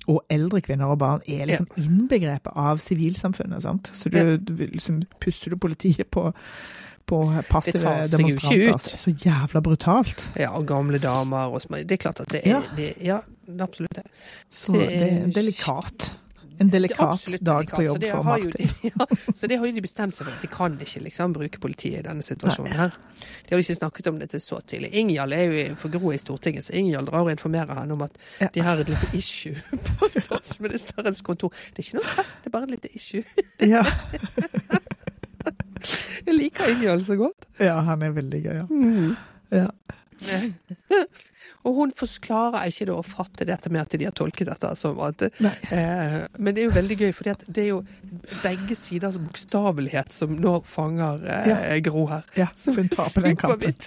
og 0.10 0.24
eldre 0.34 0.62
kvinner 0.66 0.90
og 0.92 0.98
barn 1.02 1.22
er 1.30 1.46
liksom 1.50 1.68
innbegrepet 1.78 2.52
av 2.56 2.80
sivilsamfunnet. 2.84 3.62
sant? 3.62 3.92
Så 3.94 4.10
du, 4.10 4.18
Ja. 4.18 4.38
du 4.38 4.54
liksom 4.58 5.04
puster 5.22 5.52
du 5.54 5.58
politiet 5.62 6.10
på, 6.12 6.34
på 7.10 7.20
passive 7.50 7.94
demonstranter. 8.12 8.72
altså. 8.74 8.90
Det 8.90 8.94
er 8.94 9.04
så 9.04 9.14
jævla 9.26 9.62
brutalt. 9.62 10.32
Ja, 10.38 10.50
og 10.58 10.66
gamle 10.68 10.98
damer 11.02 11.54
og 11.54 11.62
små. 11.62 11.78
Det 11.86 11.92
er 12.00 12.04
klart 12.04 12.20
at 12.22 12.30
det 12.30 12.42
er 12.46 12.50
Ja. 12.50 12.62
det, 12.76 12.94
Ja, 13.02 13.20
absolutt 13.60 13.94
det. 13.96 14.04
Så 14.50 14.74
Det 14.74 14.90
det 14.90 15.14
er- 15.14 15.32
delikat. 15.42 16.14
En 16.60 16.70
delikat 16.70 17.26
dag 17.42 17.66
delikat. 17.66 17.76
på 17.76 17.84
jobb 17.86 18.04
for 18.10 18.24
Martin. 18.24 18.52
de- 18.52 18.92
Ja, 18.92 19.06
så 19.36 19.48
det 19.48 19.58
har 19.60 19.66
jo 19.66 19.72
de 19.78 19.82
bestemt 19.82 20.16
seg 20.16 20.26
for. 20.28 20.34
at 20.36 20.42
De 20.42 20.48
kan 20.52 20.76
ikke 20.80 21.02
liksom 21.06 21.34
bruke 21.34 21.60
politiet 21.64 22.00
i 22.00 22.08
denne 22.08 22.22
situasjonen 22.26 22.74
her. 22.76 22.90
De 23.20 23.54
har 23.54 23.58
jo 23.62 23.64
ikke 23.64 23.78
snakket 23.80 24.08
om 24.12 24.20
dette 24.20 24.40
så 24.44 24.60
tidlig. 24.68 24.90
Ingjald 25.00 25.34
er 25.38 25.44
jo 25.48 25.76
for 25.80 25.90
grå 25.94 26.12
i 26.14 26.20
Stortinget, 26.20 26.66
så 26.68 26.74
Ingjald 26.76 27.08
drar 27.08 27.24
og 27.24 27.32
informerer 27.32 27.80
henne 27.80 27.94
om 27.96 28.02
at 28.04 28.18
Ja. 28.42 28.48
de 28.54 28.60
har 28.68 28.78
et 28.84 28.90
lite 28.92 29.08
issue 29.18 29.56
på 30.00 30.10
statsministerens 30.12 31.22
kontor. 31.22 31.54
Det 31.74 31.80
er 31.80 31.88
ikke 31.88 32.00
noe 32.02 32.10
stress, 32.12 32.36
det 32.44 32.52
er 32.52 32.56
bare 32.58 32.64
et 32.68 32.76
lite 32.76 32.92
issue. 32.96 33.24
Ja. 33.64 33.84
Jeg 36.28 36.36
liker 36.36 36.68
Ingjald 36.74 37.06
så 37.08 37.16
godt. 37.16 37.46
ja, 37.60 37.78
han 37.88 38.02
er 38.04 38.12
veldig 38.12 38.42
gøy, 38.44 38.56
ja. 38.60 38.66
Mm. 38.70 39.16
ja. 39.56 39.68
Og 41.68 41.76
hun 41.76 41.92
forklarer 41.92 42.70
ikke 42.72 42.86
det 42.88 42.94
å 42.96 43.02
fatte 43.04 43.46
dette 43.50 43.70
med 43.74 43.82
at 43.82 43.96
de 44.00 44.06
har 44.08 44.14
tolket 44.16 44.48
dette 44.48 44.70
som 44.80 45.00
at 45.04 45.26
eh, 45.28 46.28
Men 46.40 46.56
det 46.56 46.62
er 46.64 46.70
jo 46.70 46.76
veldig 46.78 46.98
gøy, 47.02 47.10
for 47.18 47.28
det 47.46 47.64
er 47.66 47.68
jo 47.74 47.82
begge 48.44 48.78
siders 48.80 49.18
bokstavelighet 49.20 50.14
som 50.16 50.38
nå 50.40 50.60
fanger 50.64 51.26
eh, 51.28 51.52
Ja. 51.52 51.60
Gro 51.84 52.06
her. 52.14 52.24
ja. 52.40 52.48
Hun 52.66 52.88
tar 52.90 53.12
på 53.14 53.26
den 53.28 53.36
kampen. 53.40 53.76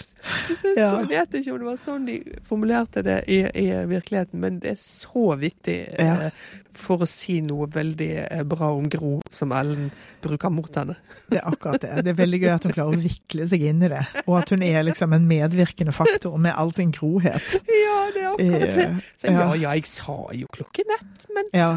Ja. 0.76 0.90
Så 0.90 1.00
jeg 1.00 1.08
vet 1.10 1.34
ikke 1.40 1.52
om 1.54 1.58
det 1.62 1.66
var 1.68 1.78
sånn 1.80 2.06
de 2.08 2.16
formulerte 2.46 3.02
det 3.06 3.18
i, 3.30 3.38
i 3.46 3.66
virkeligheten, 3.90 4.40
men 4.42 4.58
det 4.62 4.74
er 4.74 4.80
så 4.82 5.36
viktig 5.40 5.76
eh, 5.98 6.06
Ja. 6.06 6.30
for 6.80 7.02
å 7.04 7.08
si 7.08 7.40
noe 7.44 7.66
veldig 7.72 8.08
eh, 8.26 8.42
bra 8.48 8.70
om 8.76 8.88
Gro, 8.92 9.16
som 9.30 9.52
Ellen 9.56 9.90
bruker 10.24 10.52
mot 10.54 10.74
henne. 10.78 10.96
Det 11.30 11.38
er 11.40 11.48
akkurat 11.50 11.80
det. 11.82 11.92
Det 12.06 12.12
er 12.14 12.18
veldig 12.20 12.40
gøy 12.44 12.52
at 12.54 12.66
hun 12.68 12.74
klarer 12.76 12.96
å 12.96 13.02
vikle 13.02 13.46
seg 13.50 13.64
inn 13.70 13.82
i 13.86 13.90
det, 13.92 14.02
og 14.26 14.38
at 14.40 14.52
hun 14.54 14.62
er 14.66 14.82
liksom 14.86 15.12
en 15.16 15.26
medvirkende 15.30 15.94
faktor 15.96 16.38
med 16.38 16.54
all 16.56 16.72
sin 16.76 16.92
grohet. 16.96 17.58
Ja, 17.70 17.98
det 18.14 18.22
er 18.22 18.30
akkurat 18.32 18.76
det. 18.76 18.86
Eh, 18.86 19.02
Så 19.20 19.30
ja, 19.30 19.38
ja. 19.40 19.50
ja, 19.66 19.74
jeg 19.76 19.86
sa 19.90 20.18
jo 20.36 20.50
klokken 20.56 20.96
ett, 20.98 21.26
men 21.34 21.52
Ja. 21.56 21.72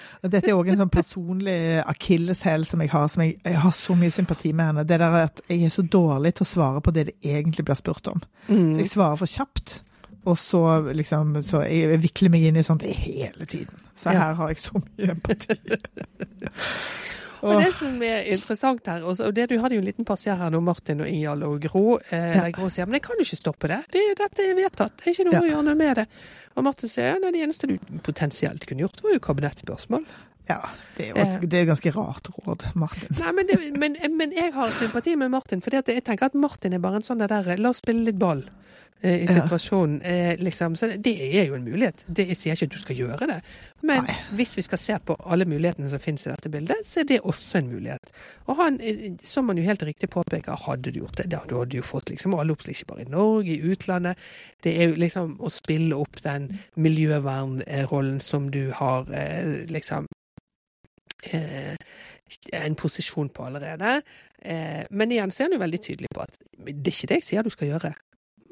Dette 0.32 0.50
er 0.50 0.58
òg 0.58 0.72
en 0.72 0.80
sånn 0.82 0.92
personlig 0.92 1.56
akilleshæl 1.82 2.66
som 2.68 2.82
jeg 2.84 2.92
har, 2.92 3.06
som 3.12 3.24
jeg, 3.24 3.38
jeg 3.44 3.62
har 3.62 3.76
så 3.76 3.96
mye 3.98 4.14
sympati 4.14 4.52
med 4.56 4.72
henne. 4.72 4.84
Det 4.88 5.00
der 5.02 5.16
at 5.22 5.42
jeg 5.48 5.68
er 5.68 5.74
så 5.74 5.84
dårlig 5.84 6.34
til 6.38 6.46
å 6.46 6.52
svare 6.52 6.82
på 6.84 6.94
det 6.94 7.08
det 7.10 7.16
egentlig 7.22 7.66
blir 7.68 7.78
spurt 7.78 8.12
om. 8.12 8.22
Så 8.48 8.82
jeg 8.82 8.92
svarer 8.92 9.20
for 9.20 9.30
kjapt. 9.30 9.80
Og 10.22 10.36
så 10.38 10.92
liksom 10.94 11.42
Så 11.42 11.64
jeg 11.66 11.98
vikler 11.98 12.30
meg 12.30 12.44
inn 12.46 12.60
i 12.60 12.62
sånt 12.62 12.84
hele 12.86 13.46
tiden. 13.46 13.74
Så 13.94 14.14
her 14.14 14.36
har 14.38 14.52
jeg 14.52 14.60
så 14.62 14.78
mye 14.78 15.10
empati. 15.16 15.58
Og 17.42 17.58
det 17.58 17.72
som 17.74 17.96
er 18.06 18.28
interessant 18.32 18.86
her, 18.86 19.02
også, 19.02 19.28
og 19.28 19.34
det 19.36 19.48
du 19.50 19.56
hadde 19.58 19.74
jo 19.74 19.82
en 19.82 19.88
liten 19.88 20.06
passier 20.06 20.36
her 20.38 20.52
nå, 20.54 20.60
Martin 20.62 21.02
og 21.02 21.08
Ingjald 21.10 21.42
og 21.46 21.56
Gro 21.64 21.84
eh, 21.98 22.36
Ja. 22.38 22.44
Gro 22.54 22.68
sier 22.70 22.86
men 22.86 23.00
jeg 23.00 23.06
kan 23.08 23.18
jo 23.18 23.26
ikke 23.26 23.40
stoppe 23.40 23.70
det. 23.72 23.80
det 23.94 24.04
dette 24.20 24.46
er 24.46 24.54
vedtatt. 24.58 24.94
Det 25.00 25.08
er 25.10 25.16
ikke 25.16 25.26
noe 25.30 25.34
Ja. 25.34 25.42
å 25.42 25.50
gjøre 25.50 25.64
noe 25.70 25.78
med 25.78 25.96
det. 26.02 26.06
Og 26.56 26.66
Martin 26.68 26.92
sier 26.92 27.18
nei, 27.22 27.32
det 27.34 27.42
eneste 27.42 27.70
du 27.70 27.78
potensielt 28.06 28.66
kunne 28.68 28.86
gjort, 28.86 29.02
var 29.02 29.16
jo 29.16 29.24
kabinettspørsmål. 29.26 30.06
Ja, 30.48 30.58
det 30.96 31.04
er 31.06 31.10
jo 31.12 31.22
et, 31.22 31.44
det 31.50 31.60
er 31.60 31.68
ganske 31.70 31.92
rart 31.94 32.28
råd, 32.34 32.64
Martin. 32.74 33.14
Nei, 33.18 33.32
men, 33.36 33.46
det, 33.46 33.58
men, 33.78 33.96
men 34.18 34.32
jeg 34.34 34.52
har 34.54 34.72
sympati 34.74 35.14
med 35.16 35.30
Martin, 35.30 35.62
for 35.62 35.74
jeg 35.74 36.02
tenker 36.02 36.30
at 36.30 36.34
Martin 36.34 36.74
er 36.74 36.82
bare 36.82 36.98
en 36.98 37.06
sånn 37.06 37.22
der 37.22 37.56
La 37.58 37.70
oss 37.70 37.82
spille 37.82 38.04
litt 38.08 38.18
ball. 38.18 38.42
Eh, 39.02 39.22
I 39.22 39.26
Ja. 39.26 39.34
situasjonen, 39.34 40.02
eh, 40.02 40.36
liksom. 40.38 40.76
Så 40.76 40.86
det, 40.96 41.36
er 41.36 41.46
jo 41.46 41.54
en 41.54 41.64
mulighet. 41.64 42.04
Det, 42.06 42.28
jeg 42.28 42.36
sier 42.36 42.52
ikke 42.52 42.64
at 42.64 42.72
du 42.72 42.78
skal 42.78 42.96
gjøre 42.96 43.26
det. 43.26 43.40
Men 43.82 44.04
Nei. 44.04 44.16
hvis 44.32 44.56
vi 44.56 44.62
skal 44.62 44.78
se 44.78 44.98
på 44.98 45.16
alle 45.26 45.44
mulighetene 45.44 45.88
som 45.88 45.98
finnes 45.98 46.26
i 46.26 46.30
dette 46.30 46.50
bildet, 46.50 46.86
så 46.86 47.00
er 47.00 47.04
det 47.04 47.20
også 47.20 47.58
en 47.58 47.68
mulighet. 47.68 48.12
Og 48.46 48.56
han, 48.56 48.80
eh, 48.80 49.16
som 49.22 49.48
han 49.48 49.58
jo 49.58 49.64
helt 49.64 49.82
riktig 49.82 50.10
påpeker, 50.10 50.56
hadde 50.66 50.92
du 50.92 51.00
gjort 51.00 51.16
det, 51.16 51.30
da 51.30 51.38
hadde 51.38 51.70
du 51.70 51.76
jo 51.76 51.82
fått 51.82 52.10
liksom 52.10 52.34
alle 52.34 52.52
oppslag, 52.52 52.76
ikke 52.76 52.86
bare 52.86 53.02
i 53.02 53.10
Norge, 53.10 53.56
i 53.56 53.72
utlandet. 53.72 54.16
Det 54.62 54.76
er 54.80 54.88
jo 54.88 54.94
liksom 54.94 55.36
å 55.40 55.50
spille 55.50 55.96
opp 55.96 56.22
den 56.22 56.60
miljøvernrollen 56.76 58.20
som 58.20 58.50
du 58.50 58.70
har 58.70 59.04
liksom 59.68 60.06
eh, 61.32 61.76
en 62.52 62.74
posisjon 62.74 63.28
på 63.28 63.44
allerede. 63.44 64.02
Eh, 64.38 64.84
men 64.90 65.12
igjen 65.12 65.30
så 65.30 65.42
er 65.42 65.50
han 65.50 65.58
jo 65.58 65.62
veldig 65.62 65.82
tydelig 65.82 66.10
på 66.14 66.24
at 66.24 66.38
det 66.58 66.74
er 66.92 66.96
ikke 66.96 67.10
det 67.12 67.20
jeg 67.20 67.28
sier 67.28 67.46
du 67.46 67.52
skal 67.54 67.72
gjøre. 67.72 67.92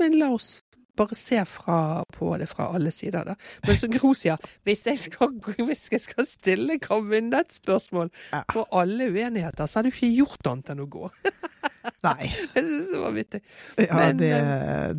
Men 0.00 0.18
la 0.18 0.32
oss 0.34 0.58
bare 1.00 1.14
se 1.16 1.38
fra, 1.48 2.02
på 2.12 2.26
det 2.36 2.48
fra 2.50 2.66
alle 2.76 2.90
sider, 2.92 3.24
da. 3.30 3.34
Men 3.64 3.76
så 3.78 3.88
Gro 3.88 4.10
sier, 4.18 4.36
hvis 4.68 4.82
jeg 4.90 4.98
skal, 5.00 5.30
hvis 5.64 5.86
jeg 5.94 6.00
skal 6.04 6.26
stille 6.28 6.76
kabinettspørsmål 6.82 8.10
Ja. 8.34 8.42
på 8.50 8.66
alle 8.76 9.06
uenigheter, 9.08 9.64
så 9.70 9.78
har 9.78 9.86
du 9.86 9.88
ikke 9.94 10.10
gjort 10.18 10.50
annet 10.50 10.72
enn 10.74 10.82
å 10.84 10.88
gå. 10.92 11.08
Nei. 12.04 12.28
Jeg 12.52 12.64
synes 12.66 12.90
det 12.92 13.00
var 13.00 13.14
vittig. 13.16 13.40
Ja, 13.80 13.94
Men, 13.96 14.18
det, 14.20 14.32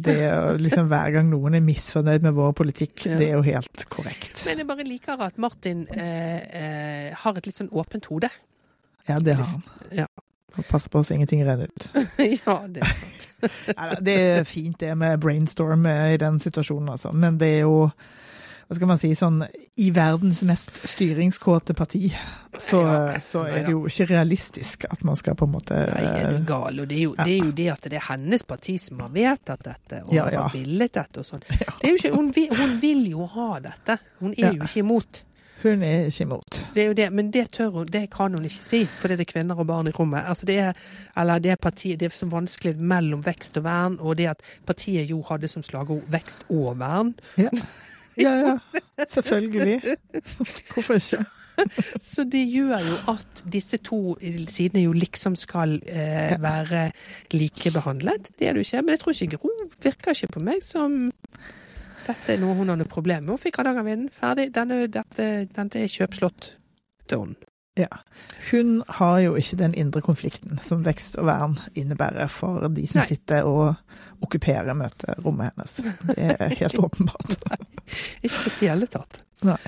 det 0.08 0.16
er 0.26 0.58
liksom 0.62 0.90
hver 0.90 1.14
gang 1.14 1.30
noen 1.30 1.60
er 1.60 1.66
misfornøyd 1.66 2.26
med 2.26 2.34
vår 2.40 2.56
politikk, 2.58 3.06
Ja. 3.06 3.20
det 3.22 3.28
er 3.30 3.38
jo 3.38 3.46
helt 3.46 3.86
korrekt. 3.94 4.42
Men 4.48 4.64
jeg 4.64 4.70
bare 4.72 4.88
liker 4.88 5.22
at 5.28 5.38
Martin 5.42 5.86
eh, 5.94 6.40
eh, 6.64 7.14
har 7.22 7.38
et 7.38 7.46
litt 7.52 7.62
sånn 7.62 7.70
åpent 7.78 8.10
hode. 8.10 8.32
Ja, 9.10 9.20
det 9.22 9.38
har 9.38 9.46
han. 9.54 9.64
Ja. 9.92 10.08
Og 10.58 10.66
passe 10.68 10.90
på 10.92 11.04
så 11.04 11.14
ingenting 11.16 11.46
renner 11.48 11.70
ut. 11.72 11.90
ja, 12.46 12.58
det 12.68 12.84
er 12.84 12.96
sant. 12.96 13.28
Det 14.06 14.16
er 14.22 14.44
fint 14.46 14.76
det 14.80 14.92
med 14.98 15.20
brainstorm 15.24 15.86
i 15.90 16.18
den 16.22 16.36
situasjonen, 16.44 16.90
altså. 16.94 17.10
Men 17.12 17.40
det 17.42 17.48
er 17.56 17.64
jo 17.64 17.88
hva 18.72 18.76
skal 18.78 18.88
man 18.88 19.00
si, 19.02 19.10
sånn 19.20 19.42
i 19.84 19.90
verdens 19.92 20.44
mest 20.48 20.78
styringskåte 20.88 21.74
parti, 21.76 22.06
så, 22.56 22.78
Ja, 22.86 23.18
så 23.20 23.42
er 23.50 23.66
det 23.66 23.74
jo 23.74 23.82
ikke 23.90 24.06
realistisk 24.14 24.86
at 24.88 25.02
man 25.04 25.18
skal 25.20 25.36
på 25.36 25.44
en 25.50 25.52
måte 25.58 25.76
Nei, 25.90 26.06
er 26.22 26.38
du 26.38 26.46
gal? 26.48 26.80
Og 26.80 26.88
det 26.88 26.96
er, 26.96 27.02
jo, 27.02 27.16
det 27.18 27.34
er 27.34 27.42
jo 27.50 27.52
det 27.58 27.66
at 27.74 27.90
det 27.92 27.98
er 28.00 28.06
hennes 28.14 28.46
parti 28.48 28.78
som 28.80 29.02
har 29.04 29.12
vedtatt 29.12 29.66
dette, 29.68 30.00
og 30.06 30.14
Ja, 30.16 30.30
ja. 30.32 30.46
har 30.46 30.56
villet 30.56 30.94
dette 30.96 31.20
og 31.20 31.28
sånn. 31.28 31.44
Hun, 32.14 32.32
hun 32.32 32.78
vil 32.80 33.04
jo 33.12 33.26
ha 33.34 33.50
dette. 33.66 33.98
Hun 34.22 34.38
er 34.38 34.46
Ja. 34.46 34.54
jo 34.56 34.70
ikke 34.70 34.86
imot. 34.86 35.24
Hun 35.62 35.84
er 35.84 36.08
ikke 36.10 36.26
imot. 36.26 36.60
Det 36.74 36.84
er 36.84 36.88
jo 36.88 36.94
det, 36.98 37.08
men 37.14 37.32
det 37.34 37.50
tør 37.54 37.70
hun, 37.76 37.86
det 37.86 38.08
kan 38.14 38.34
hun 38.34 38.46
ikke 38.46 38.66
si, 38.66 38.86
for 38.86 39.12
det 39.12 39.20
er 39.20 39.30
kvinner 39.30 39.60
og 39.60 39.68
barn 39.70 39.88
i 39.88 39.94
rommet. 39.96 40.24
Altså 40.28 40.46
det 40.50 40.58
er, 40.60 40.80
eller 41.18 41.40
det 41.40 41.52
er 41.52 41.60
partiet, 41.62 42.00
det 42.00 42.10
er 42.10 42.16
så 42.18 42.26
vanskelig 42.32 42.78
mellom 42.78 43.26
vekst 43.26 43.58
og 43.62 43.68
vern, 43.68 44.00
og 44.00 44.18
det 44.18 44.32
at 44.34 44.42
partiet 44.66 45.10
jo 45.10 45.22
hadde 45.30 45.48
som 45.52 45.64
slagord 45.64 46.02
vekst 46.10 46.48
og 46.50 46.80
vern. 46.80 47.14
Ja, 47.38 47.52
ja. 48.18 48.34
ja. 48.48 48.58
Selvfølgelig. 49.08 49.82
Hvorfor 50.74 50.94
ikke? 50.94 51.26
Så 52.00 52.24
det 52.32 52.42
gjør 52.50 52.80
jo 52.80 52.98
at 53.12 53.44
disse 53.54 53.78
to 53.78 54.16
sidene 54.50 54.86
jo 54.86 54.94
liksom 54.96 55.36
skal 55.36 55.80
eh, 55.86 56.36
være 56.42 56.92
likebehandlet. 57.32 58.32
Det 58.40 58.48
er 58.48 58.54
det 58.54 58.64
jo 58.64 58.70
ikke. 58.70 58.82
Men 58.82 58.96
jeg 58.96 59.00
tror 59.00 59.12
ikke 59.12 59.38
Gro 59.38 59.52
virker 59.84 60.16
ikke 60.16 60.34
på 60.38 60.44
meg 60.46 60.64
som 60.66 60.98
dette 62.08 62.34
er 62.34 62.42
noe 62.42 62.58
hun 62.58 62.72
har 62.72 62.80
noe 62.80 62.90
problem 62.90 63.26
med. 63.26 63.36
Hun 63.36 63.42
fikk 63.42 63.62
Hardangervidda 63.62 64.12
ferdig. 64.18 64.50
Denne, 64.56 64.84
dette, 64.92 65.30
dette 65.52 65.82
er 65.82 65.92
kjøpslått 65.92 66.54
done. 67.12 67.38
Ja. 67.80 67.88
Hun 68.52 68.82
har 68.88 69.20
jo 69.24 69.36
ikke 69.40 69.58
den 69.62 69.74
indre 69.80 70.02
konflikten 70.04 70.60
som 70.60 70.84
vekst 70.84 71.16
og 71.22 71.30
vern 71.30 71.56
innebærer 71.78 72.28
for 72.32 72.68
de 72.68 72.84
som 72.90 73.00
Nei. 73.00 73.08
sitter 73.14 73.48
og 73.48 74.26
okkuperer 74.26 74.76
møterommet 74.76 75.54
hennes. 75.54 75.78
Det 76.10 76.18
er 76.20 76.52
helt 76.62 76.82
åpenbart. 76.82 77.38
Ikke 78.22 78.36
i 78.36 78.44
det 78.50 78.58
hele 78.60 78.92
tatt. 78.92 79.22
Nei. 79.48 79.62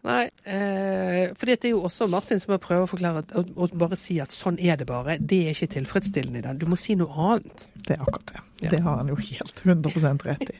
Nei, 0.00 0.22
eh, 0.48 1.26
for 1.36 1.44
det 1.44 1.58
er 1.60 1.74
jo 1.74 1.82
også 1.84 2.06
Martin 2.08 2.40
som 2.40 2.54
må 2.54 2.58
prøve 2.62 2.86
å 2.86 2.88
forklare 2.88 3.20
at, 3.20 3.34
og, 3.36 3.50
og 3.60 3.74
bare 3.82 3.98
si 4.00 4.16
at 4.22 4.32
sånn 4.32 4.56
er 4.56 4.78
det 4.80 4.86
bare. 4.88 5.18
Det 5.20 5.42
er 5.44 5.52
ikke 5.52 5.74
tilfredsstillende 5.74 6.40
i 6.40 6.44
den. 6.46 6.60
Du 6.62 6.64
må 6.70 6.78
si 6.80 6.96
noe 6.96 7.12
annet. 7.12 7.66
Det 7.76 7.98
er 7.98 8.06
akkurat 8.06 8.32
det. 8.32 8.44
Ja. 8.64 8.70
Det 8.72 8.80
har 8.86 9.02
han 9.02 9.12
jo 9.12 9.18
helt 9.20 9.60
100 9.66 10.24
rett 10.24 10.54
i. 10.54 10.56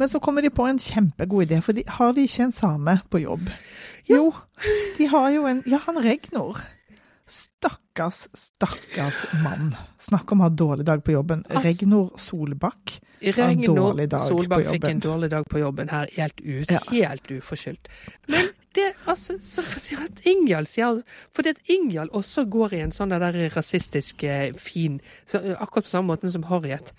Men 0.00 0.08
så 0.08 0.20
kommer 0.20 0.42
de 0.42 0.48
på 0.50 0.64
en 0.64 0.78
kjempegod 0.80 1.44
idé, 1.44 1.58
for 1.60 1.76
de, 1.76 1.82
har 1.86 2.14
de 2.16 2.22
ikke 2.24 2.46
en 2.48 2.54
same 2.56 2.94
på 3.12 3.20
jobb? 3.20 3.50
Jo, 4.08 4.30
de 4.96 5.08
har 5.12 5.26
jo 5.34 5.42
en 5.50 5.60
Ja, 5.68 5.80
han 5.84 6.00
Regnor. 6.00 6.56
Stakkars, 7.30 8.24
stakkars 8.34 9.20
mann. 9.44 9.74
Snakk 10.00 10.32
om 10.32 10.40
å 10.40 10.48
ha 10.48 10.50
dårlig 10.50 10.86
dag 10.88 11.04
på 11.04 11.12
jobben. 11.14 11.44
Regnor 11.62 12.16
Solbakk. 12.18 12.96
har 13.22 13.52
en 13.52 13.60
dårlig 13.62 14.08
dag 14.10 14.24
på 14.24 14.40
jobben. 14.40 14.40
Regnor 14.40 14.40
Solbakk 14.40 14.72
fikk 14.72 14.88
en 14.88 15.04
dårlig 15.04 15.30
dag 15.30 15.46
på 15.52 15.60
jobben 15.60 15.92
her, 15.92 16.08
helt 16.16 16.40
ut, 16.40 16.70
Ja. 16.70 16.80
helt 16.90 17.30
uforskyldt. 17.30 17.92
Men 18.26 18.49
det, 18.74 18.92
altså, 19.10 19.34
så 19.42 19.64
at 19.98 20.20
Ingjald 20.28 20.68
sier 20.70 21.00
Fordi 21.34 21.54
at 21.54 21.62
Ingjald 21.72 22.12
også 22.14 22.44
går 22.50 22.76
i 22.76 22.82
en 22.84 22.92
sånn 22.94 23.10
der 23.10 23.38
rasistisk 23.54 24.22
eh, 24.22 24.52
fin 24.54 25.00
så, 25.26 25.40
eh, 25.40 25.56
Akkurat 25.58 25.88
på 25.88 25.90
samme 25.90 26.12
måte 26.12 26.30
som 26.30 26.46
Harriet. 26.46 26.92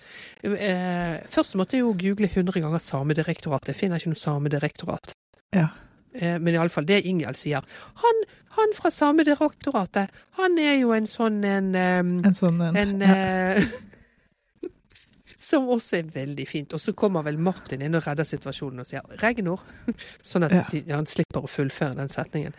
Eh, 0.44 1.22
først 1.32 1.56
måtte 1.56 1.78
jeg 1.78 1.86
jo 1.86 1.94
google 1.96 2.28
100 2.28 2.60
ganger 2.60 2.82
Samedirektoratet. 2.82 3.72
Jeg 3.72 3.80
finner 3.80 4.00
ikke 4.02 4.12
noe 4.12 4.20
Samedirektorat. 4.20 5.14
Ja. 5.56 5.70
Eh, 6.12 6.36
men 6.38 6.52
iallfall 6.54 6.88
det 6.88 7.02
Ingjald 7.08 7.40
sier. 7.40 7.64
Han, 8.04 8.22
han 8.58 8.76
fra 8.76 8.92
Samedirektoratet, 8.92 10.12
han 10.40 10.60
er 10.60 10.76
jo 10.82 10.92
en 10.96 11.08
sånn 11.08 11.40
en, 11.48 11.72
um, 11.72 12.12
En 12.26 12.36
sånn 12.36 12.60
en. 12.68 12.76
en 12.76 13.06
ja. 13.06 13.64
Som 15.42 15.64
også 15.74 15.96
er 15.98 16.02
veldig 16.14 16.44
fint. 16.46 16.72
Og 16.76 16.78
så 16.80 16.92
kommer 16.94 17.24
vel 17.26 17.38
Martin 17.42 17.82
inn 17.82 17.96
og 17.98 18.04
redder 18.06 18.22
situasjonen 18.28 18.78
og 18.80 18.86
sier 18.86 19.02
'Regnor', 19.18 19.60
sånn 20.30 20.44
at 20.46 20.52
Ja. 20.54 20.62
de, 20.70 20.82
han 20.92 21.06
slipper 21.06 21.42
å 21.42 21.48
fullføre 21.50 21.96
den 21.98 22.08
setningen. 22.08 22.54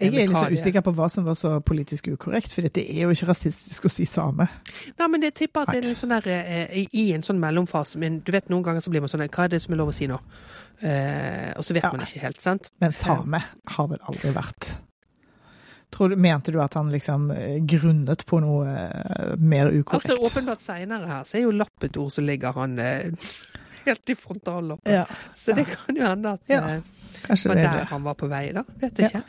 Jeg 0.00 0.08
er 0.10 0.26
litt 0.26 0.36
så 0.36 0.48
usikker 0.50 0.82
på 0.82 0.92
hva 0.98 1.06
som 1.10 1.24
var 1.24 1.34
så 1.38 1.60
politisk 1.62 2.08
ukorrekt, 2.10 2.50
for 2.52 2.62
dette 2.66 2.82
er 2.82 3.04
jo 3.06 3.10
ikke 3.14 3.28
rasistisk 3.30 3.84
å 3.86 3.90
si 3.94 4.04
same. 4.04 4.48
Nei, 4.98 5.06
men 5.08 5.22
jeg 5.22 5.34
tipper 5.34 5.60
at 5.62 5.70
det 5.76 5.84
er 5.84 5.88
en 5.88 5.94
sånn 5.94 6.08
der, 6.20 6.28
eh, 6.28 6.76
i- 6.82 6.88
i 6.92 7.12
en 7.14 7.22
sånn 7.22 7.38
mellomfase. 7.38 7.96
Men 7.98 8.18
du 8.18 8.32
vet, 8.32 8.48
noen 8.50 8.64
ganger 8.64 8.80
så 8.82 8.90
blir 8.90 9.00
man 9.00 9.08
sånn 9.08 9.28
Hva 9.30 9.44
er 9.44 9.48
det 9.48 9.62
som 9.62 9.72
er 9.72 9.76
lov 9.78 9.88
å 9.88 9.94
si 9.94 10.06
nå? 10.08 10.18
Eh, 10.82 11.52
og 11.56 11.62
så 11.64 11.72
vet 11.72 11.84
Ja. 11.84 11.90
man 11.92 12.00
ikke 12.00 12.18
helt, 12.20 12.40
sant? 12.42 12.70
Men 12.80 12.92
same 12.92 13.40
har 13.68 13.86
vel 13.88 13.98
aldri 14.08 14.32
vært. 14.34 14.76
Du, 15.98 16.16
mente 16.16 16.52
du 16.52 16.60
at 16.62 16.74
han 16.74 16.90
liksom 16.90 17.30
eh, 17.30 17.58
grunnet 17.62 18.26
på 18.26 18.40
noe 18.42 18.68
eh, 18.68 19.34
mer 19.38 19.70
ukorrekt? 19.70 20.10
Altså 20.10 20.16
åpenbart 20.26 20.64
seinere 20.64 21.10
her, 21.10 21.26
så 21.28 21.38
er 21.38 21.46
jo 21.46 21.54
lapp 21.54 21.86
et 21.86 21.98
ord 22.00 22.12
som 22.12 22.26
ligger 22.26 22.56
han 22.58 22.78
eh, 22.82 23.28
helt 23.86 24.10
i 24.10 24.14
frontallappen. 24.14 24.92
Ja, 24.92 25.04
Så 25.34 25.54
det 25.56 25.66
kan 25.70 25.96
jo 25.96 26.02
hende 26.06 26.32
at 26.38 26.40
Ja, 26.48 26.60
eh, 26.76 26.80
kanskje 27.24 27.48
var 27.48 27.56
er 27.56 27.62
der 27.78 27.84
han 27.90 28.02
var 28.04 28.14
på 28.14 28.28
vei, 28.28 28.52
da. 28.52 28.62
Vet 28.80 28.98
Ja. 28.98 29.06
ikke. 29.08 29.22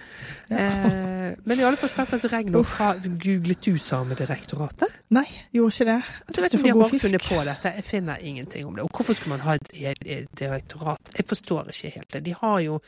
Ja. 0.50 0.58
Eh, 0.58 1.36
men 1.46 1.60
i 1.60 1.64
alle 1.64 1.78
fall 1.78 1.90
stakkars 1.90 2.26
Regnor, 2.32 2.64
hva- 2.64 3.00
googlet 3.02 3.62
du 3.66 3.78
Samedirektoratet? 3.82 4.88
Nei, 5.16 5.26
gjorde 5.54 5.74
ikke 5.74 5.86
det. 5.86 6.04
Jeg 6.36 6.44
vet 6.44 6.52
Du 6.52 6.58
ikke 6.58 6.58
om 6.58 6.64
de 6.64 6.70
har 6.70 6.80
bare 6.80 6.90
fisk. 6.90 7.06
funnet 7.06 7.22
på 7.30 7.44
dette. 7.46 7.72
Jeg 7.76 7.84
finner 7.84 8.18
ingenting 8.22 8.66
om 8.68 8.76
det. 8.76 8.84
Og 8.84 8.90
hvorfor 8.94 9.14
skulle 9.16 9.38
man 9.38 9.40
ha 9.46 9.54
et, 9.54 10.30
direktorat? 10.36 11.00
Jeg 11.18 11.26
forstår 11.28 11.68
ikke 11.72 11.94
helt 11.96 12.12
det. 12.14 12.24
De 12.24 12.34
har 12.42 12.60
jo 12.60 12.82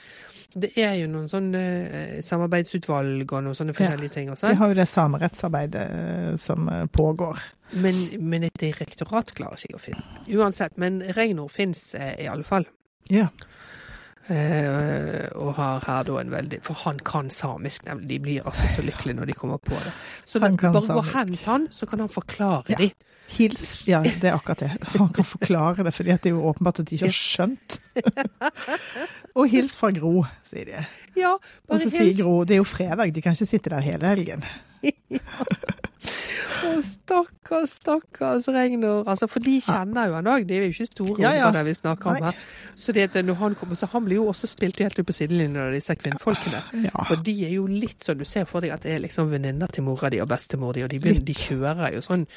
Det 0.58 0.72
er 0.78 0.94
jo 0.96 1.08
noen 1.08 1.28
sånne 1.30 1.60
eh, 1.92 2.22
samarbeidsutvalg 2.22 3.32
og 3.32 3.44
noen 3.44 3.54
sånne 3.56 3.74
forskjellige 3.78 4.10
ting 4.12 4.30
også. 4.32 4.48
De 4.50 4.56
har 4.56 4.68
jo 4.70 4.74
det 4.74 4.88
samerettsarbeidet 4.88 5.84
eh, 5.92 6.36
som 6.38 6.66
pågår. 6.92 7.38
Men, 7.72 7.96
men 8.30 8.44
et 8.48 8.56
direktorat 8.62 9.34
klarer 9.36 9.60
ikke 9.60 9.76
å 9.76 9.84
finne. 9.84 10.04
Uansett. 10.40 10.78
Men 10.78 11.02
Regnord 11.18 11.52
fins 11.52 11.94
eh, 11.96 12.14
i 12.24 12.28
alle 12.32 12.44
fall. 12.48 12.66
Ja. 13.12 13.28
Eh, 14.28 15.28
og 15.40 15.54
har 15.56 15.84
her 15.88 16.04
da 16.04 16.18
en 16.20 16.32
veldig 16.34 16.58
For 16.68 16.76
han 16.84 16.98
kan 17.00 17.30
samisk, 17.32 17.86
nemlig. 17.88 18.08
De 18.10 18.18
blir 18.26 18.48
altså 18.50 18.68
så 18.74 18.84
lykkelige 18.84 19.16
når 19.22 19.30
de 19.32 19.36
kommer 19.40 19.58
på 19.64 19.76
det. 19.84 19.94
Så 20.28 20.40
Han 20.44 20.56
da- 20.56 20.58
kan 20.66 20.74
bare 20.74 20.88
gå 20.88 20.98
og 21.00 21.12
hent 21.14 21.46
han, 21.46 21.68
så 21.72 21.86
kan 21.88 22.00
han 22.04 22.10
forklare 22.10 22.64
Ja. 22.70 22.76
de. 22.78 22.92
Hils 23.30 23.84
Ja, 23.88 24.02
det 24.04 24.24
er 24.24 24.36
akkurat 24.38 24.60
det. 24.60 24.72
Han 24.98 25.10
kan 25.14 25.26
forklare 25.26 25.84
det, 25.84 25.94
for 25.94 26.04
det 26.04 26.26
er 26.26 26.30
jo 26.32 26.44
åpenbart 26.48 26.80
at 26.80 26.86
de 26.88 26.96
ikke 26.96 27.08
har 27.08 27.12
skjønt. 27.12 27.80
Og 29.36 29.50
hils 29.52 29.76
fra 29.76 29.92
Gro, 29.92 30.26
sier 30.44 30.66
de. 30.66 30.86
Ja, 31.20 31.34
bare 31.68 31.76
Og 31.76 31.82
så 31.82 31.90
så 31.90 31.98
sier. 31.98 32.24
Gro 32.24 32.44
det 32.46 32.56
er 32.56 32.62
jo 32.62 32.64
fredag, 32.64 33.12
de 33.14 33.22
kan 33.22 33.34
ikke 33.36 33.46
sitte 33.50 33.70
der 33.70 33.80
hele 33.84 34.08
helgen. 34.08 34.44
Å, 36.68 36.82
stakkars, 36.84 37.76
stakkars 37.80 38.48
Regnor. 38.52 39.06
Altså, 39.08 39.28
for 39.32 39.44
de 39.44 39.58
kjenner 39.64 40.10
jo 40.10 40.18
han 40.18 40.30
òg. 40.32 40.48
Det 40.50 40.58
er 40.58 40.66
jo 40.68 40.74
ikke 40.74 40.88
store 40.90 41.24
Ja, 41.24 41.32
ja. 41.38 41.64
vi 41.64 41.76
snakker 41.78 42.12
om 42.12 42.28
her. 42.28 42.42
Så, 42.78 42.94
det, 42.94 43.08
at 43.10 43.26
når 43.26 43.40
han 43.40 43.56
kommer, 43.58 43.80
så 43.80 43.90
han 43.92 44.06
blir 44.06 44.20
jo 44.20 44.28
også 44.32 44.50
spilt 44.50 44.80
helt 44.84 45.00
ut 45.00 45.08
på 45.08 45.16
sidelinjen 45.16 45.58
av 45.62 45.74
disse 45.76 45.96
kvinnfolkene. 45.98 46.62
Ja. 46.86 47.06
For 47.10 47.24
de 47.26 47.36
er 47.48 47.56
jo 47.56 47.66
litt 47.72 48.06
sånn, 48.06 48.20
du 48.20 48.26
ser 48.28 48.46
for 48.50 48.66
deg 48.66 48.76
at 48.76 48.86
det 48.86 48.94
er 48.96 49.04
liksom 49.06 49.32
venninner 49.32 49.72
til 49.74 49.88
mora 49.88 50.12
di 50.14 50.22
og 50.24 50.30
bestemor 50.32 50.78
di, 50.78 50.84
og 50.86 50.92
de, 50.94 51.00
begynner, 51.02 51.26
de 51.26 51.38
kjører 51.38 51.96
jo 51.96 52.04
sånn, 52.06 52.28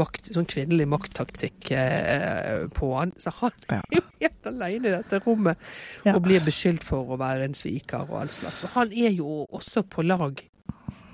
makt, 0.00 0.32
sånn 0.34 0.48
kvinnelig 0.50 0.88
makttaktikk 0.90 1.70
eh, 1.76 2.64
på 2.74 2.90
han. 2.96 3.14
Så 3.22 3.34
han 3.42 3.54
er 3.68 3.84
jo 4.00 4.04
helt 4.22 4.50
alene 4.50 4.90
i 4.90 4.96
dette 4.96 5.22
rommet 5.24 5.70
og 6.10 6.24
blir 6.24 6.42
beskyldt 6.44 6.84
for 6.86 7.14
å 7.14 7.20
være 7.20 7.48
en 7.48 7.56
sviker 7.58 8.08
og 8.08 8.24
all 8.24 8.34
slags. 8.34 8.64
Og 8.66 8.74
han 8.78 8.92
er 8.94 9.14
jo 9.14 9.44
også 9.54 9.84
på 9.90 10.04
lag 10.06 10.42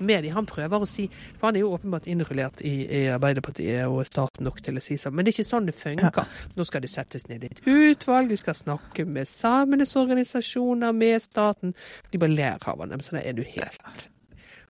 med 0.00 0.24
dem. 0.24 0.34
Han 0.36 0.48
prøver 0.48 0.82
å 0.82 0.88
si 0.88 1.06
For 1.10 1.48
han 1.48 1.58
er 1.58 1.64
jo 1.64 1.72
åpenbart 1.76 2.08
innrullert 2.10 2.62
i, 2.66 2.74
i 2.84 3.02
Arbeiderpartiet 3.12 3.86
og 3.88 4.04
staten 4.08 4.46
nok 4.46 4.62
til 4.64 4.80
å 4.80 4.84
si 4.84 4.98
sånn. 5.00 5.16
Men 5.16 5.26
det 5.26 5.34
er 5.34 5.40
ikke 5.40 5.50
sånn 5.50 5.68
det 5.68 5.76
funker. 5.78 6.38
Nå 6.56 6.66
skal 6.68 6.84
det 6.84 6.92
settes 6.92 7.28
ned 7.30 7.44
et 7.46 7.64
utvalg, 7.66 8.30
de 8.30 8.38
skal 8.40 8.56
snakke 8.58 9.06
med 9.08 9.28
samenes 9.30 9.96
organisasjoner, 9.96 10.92
med 10.96 11.20
staten. 11.22 11.76
De 12.10 12.20
bare 12.20 12.36
ler 12.36 12.70
av 12.70 12.80
ham. 12.80 12.96
Da 13.00 13.22
er 13.22 13.36
du 13.36 13.44
helt 13.46 14.10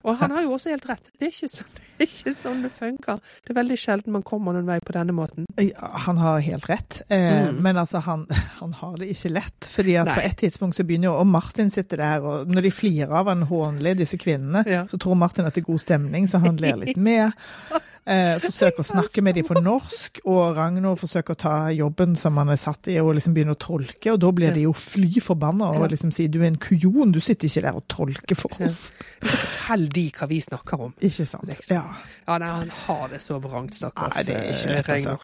Og 0.03 0.17
han 0.17 0.31
har 0.33 0.43
jo 0.47 0.55
også 0.57 0.71
helt 0.73 0.87
rett. 0.89 1.11
Det 1.19 1.27
er 1.29 1.33
ikke 1.35 1.49
sånn 1.53 1.75
det, 1.77 1.83
er 2.01 2.07
ikke 2.07 2.33
sånn 2.33 2.63
det 2.65 2.71
funker. 2.73 3.19
Det 3.45 3.51
er 3.53 3.59
veldig 3.59 3.77
sjelden 3.77 4.13
man 4.15 4.23
kommer 4.25 4.55
noen 4.57 4.65
vei 4.71 4.79
på 4.81 4.95
denne 4.97 5.13
måten. 5.13 5.45
Ja, 5.61 5.91
Han 6.07 6.17
har 6.17 6.41
helt 6.41 6.69
rett, 6.71 7.03
eh, 7.11 7.49
Mm. 7.51 7.61
men 7.63 7.77
altså 7.77 8.01
han, 8.07 8.27
han 8.61 8.73
har 8.73 8.97
det 8.97 9.11
ikke 9.13 9.31
lett. 9.35 9.69
fordi 9.71 9.97
at 10.01 10.07
Nei. 10.07 10.15
på 10.15 10.25
et 10.25 10.37
tidspunkt 10.37 10.77
så 10.77 10.85
begynner 10.89 11.11
jo, 11.11 11.15
og 11.21 11.27
Martin 11.27 11.71
sitter 11.71 11.97
der, 12.01 12.21
og 12.25 12.49
når 12.49 12.63
de 12.63 12.71
flirer 12.71 13.13
av 13.13 13.27
han 13.29 13.43
hånlig, 13.43 13.97
disse 13.99 14.17
kvinnene, 14.17 14.65
Ja. 14.67 14.85
så 14.87 14.97
tror 14.99 15.15
Martin 15.17 15.45
at 15.47 15.55
det 15.55 15.63
er 15.65 15.73
god 15.73 15.81
stemning, 15.81 16.27
så 16.29 16.39
han 16.41 16.57
ler 16.57 16.77
litt 16.77 16.97
med. 16.97 17.33
Eh, 18.09 18.39
forsøker 18.41 18.81
å 18.81 18.87
snakke 18.87 19.23
med 19.23 19.37
dem 19.37 19.45
på 19.45 19.59
norsk, 19.61 20.23
og 20.25 20.57
Ragnor 20.57 20.97
forsøker 20.99 21.37
å 21.37 21.39
ta 21.39 21.55
jobben 21.75 22.17
som 22.19 22.39
han 22.41 22.49
er 22.51 22.59
satt 22.59 22.89
i, 22.89 22.97
og 23.03 23.13
liksom 23.19 23.35
begynne 23.37 23.53
å 23.55 23.61
tolke, 23.61 24.15
og 24.15 24.23
da 24.25 24.31
blir 24.35 24.55
de 24.57 24.65
jo 24.65 24.73
fly 24.73 25.21
forbanna 25.23 25.69
og 25.77 25.85
liksom 25.93 26.13
sier 26.15 26.33
du 26.33 26.41
er 26.41 26.49
en 26.49 26.59
kujon, 26.61 27.13
du 27.13 27.21
sitter 27.21 27.51
ikke 27.51 27.65
der 27.67 27.77
og 27.77 27.85
tolker 27.93 28.41
for 28.41 28.65
oss. 28.65 28.79
Fortell 29.21 29.87
de 29.93 30.07
hva 30.17 30.31
vi 30.31 30.41
snakker 30.49 30.87
om. 30.89 30.97
Ikke 30.97 31.29
sant? 31.29 31.47
Liksom. 31.53 31.77
Ja. 31.77 31.85
Ja, 32.25 32.41
nei, 32.41 32.51
han 32.63 32.75
har 32.87 33.07
det 33.13 33.21
så 33.23 33.39
vrangt, 33.43 33.77
stakkars. 33.77 34.17
Nei, 34.17 34.27
det 34.31 34.39
er 34.39 34.51
ikke 34.57 34.79
eh, 34.79 34.93
altså. 34.97 35.17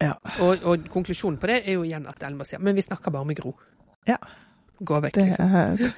Ja. 0.00 0.14
Og, 0.40 0.64
og 0.64 0.88
konklusjonen 0.88 1.36
på 1.40 1.50
det 1.52 1.60
er 1.66 1.76
jo 1.76 1.84
igjen 1.84 2.08
at 2.08 2.22
Elmar 2.24 2.48
sier 2.48 2.62
men 2.64 2.78
vi 2.78 2.86
snakker 2.86 3.12
bare 3.12 3.28
med 3.28 3.36
Gro. 3.38 3.52
Ja. 4.08 4.16
Gå 4.80 5.00
vekk. 5.04 5.16
Liksom. 5.20 5.90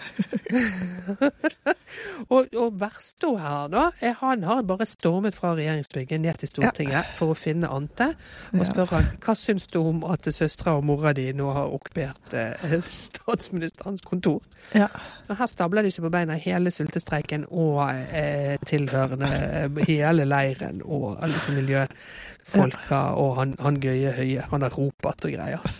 Og, 2.32 2.46
og 2.56 2.74
verste 2.80 3.28
her, 3.38 3.66
da, 3.72 3.82
er 4.04 4.14
han 4.20 4.42
har 4.46 4.62
bare 4.66 4.86
stormet 4.88 5.34
fra 5.36 5.52
regjeringsbygget 5.56 6.20
ned 6.22 6.38
til 6.40 6.48
Stortinget 6.50 7.08
for 7.16 7.32
å 7.32 7.36
finne 7.38 7.68
Ante. 7.72 8.12
Og 8.52 8.60
Ja. 8.62 8.66
spør 8.68 8.90
han 8.94 9.08
hva 9.24 9.34
syns 9.38 9.66
du 9.72 9.78
om 9.80 10.02
at 10.08 10.24
søstera 10.34 10.76
og 10.78 10.84
mora 10.88 11.12
di 11.16 11.28
nå 11.36 11.50
har 11.52 11.72
okkupert 11.74 12.34
eh, 12.38 12.76
statsministerens 13.08 14.02
kontor. 14.06 14.40
Ja. 14.74 14.88
Og 15.28 15.36
her 15.40 15.50
stabler 15.50 15.82
de 15.86 15.90
seg 15.94 16.04
på 16.06 16.12
beina 16.14 16.34
hele 16.40 16.70
sultestreiken 16.74 17.46
og 17.50 17.82
eh, 17.90 18.56
tilhørende 18.66 19.30
eh, 19.30 19.82
hele 19.88 20.24
leiren 20.28 20.82
og 20.84 21.18
alle 21.22 21.34
disse 21.34 21.52
miljøfolka 21.58 23.02
og 23.18 23.36
han, 23.40 23.56
han 23.60 23.80
Gøye 23.82 24.12
Høie. 24.16 24.46
Han 24.52 24.62
har 24.66 24.74
ropet 24.78 25.28
og 25.28 25.36
greier. 25.36 25.60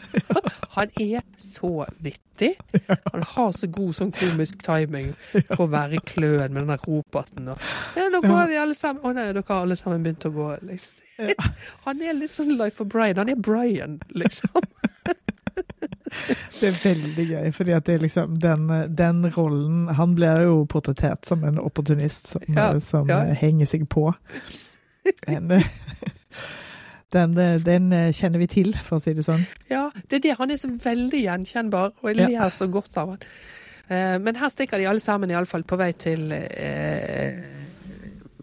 Han 0.72 0.88
er 0.96 1.20
så 1.36 1.84
vittig. 2.00 2.54
Han 3.12 3.22
har 3.34 3.52
så 3.56 3.68
god 3.72 3.94
sånn 3.98 4.12
komisk 4.16 4.62
timing 4.64 5.12
på 5.32 5.60
å 5.64 5.70
være 5.72 5.98
i 5.98 6.02
kløen 6.12 6.52
med 6.52 6.62
den 6.62 6.72
der 6.74 6.82
roboten 6.86 7.52
og 7.54 7.68
Ja, 7.98 8.08
nå 8.12 8.20
går 8.24 8.50
vi 8.50 8.58
alle 8.62 8.76
sammen. 8.78 9.02
Å 9.04 9.12
nei, 9.16 9.28
dere 9.32 9.44
har 9.48 9.64
alle 9.66 9.76
sammen 9.78 10.04
begynt 10.04 10.26
å 10.28 10.32
gå, 10.34 10.48
liksom. 10.68 10.98
Han 11.84 12.00
er 12.02 12.16
litt 12.16 12.32
sånn 12.32 12.56
Life 12.58 12.82
of 12.82 12.88
Brian. 12.92 13.20
Han 13.20 13.30
er 13.32 13.38
Brian, 13.38 14.00
liksom. 14.16 14.64
Det 16.60 16.68
er 16.68 16.76
veldig 16.76 17.24
gøy, 17.28 17.46
fordi 17.56 17.72
at 17.76 17.86
det 17.88 17.94
liksom 18.02 18.34
den, 18.40 18.66
den 18.96 19.22
rollen 19.32 19.88
Han 19.96 20.12
blir 20.16 20.42
jo 20.44 20.58
portrettert 20.68 21.24
som 21.28 21.44
en 21.48 21.58
opportunist 21.60 22.34
som, 22.34 22.44
Ja, 22.52 22.66
som 22.84 23.08
ja. 23.08 23.22
henger 23.38 23.68
seg 23.70 23.88
på. 23.92 24.10
En, 25.26 25.50
den, 27.12 27.34
den 27.64 27.90
kjenner 28.16 28.38
vi 28.42 28.46
til, 28.50 28.72
for 28.84 28.96
å 28.98 29.02
si 29.04 29.12
det 29.14 29.24
sånn. 29.26 29.44
Ja, 29.70 29.90
det 30.08 30.18
er 30.18 30.24
det. 30.28 30.36
Han 30.38 30.50
er 30.50 30.60
så 30.60 30.70
veldig 30.82 31.20
gjenkjennbar, 31.26 31.92
og 32.02 32.08
jeg 32.10 32.30
ler 32.32 32.48
så 32.54 32.66
godt 32.72 32.96
av 33.02 33.14
han. 33.14 33.26
Eh, 33.88 34.16
Men 34.24 34.36
her 34.40 34.48
stikker 34.52 34.78
de 34.80 34.86
alle 34.88 35.00
sammen 35.04 35.30
iallfall 35.30 35.64
på 35.68 35.76
vei 35.80 35.90
til 35.92 36.32
eh, 36.32 37.42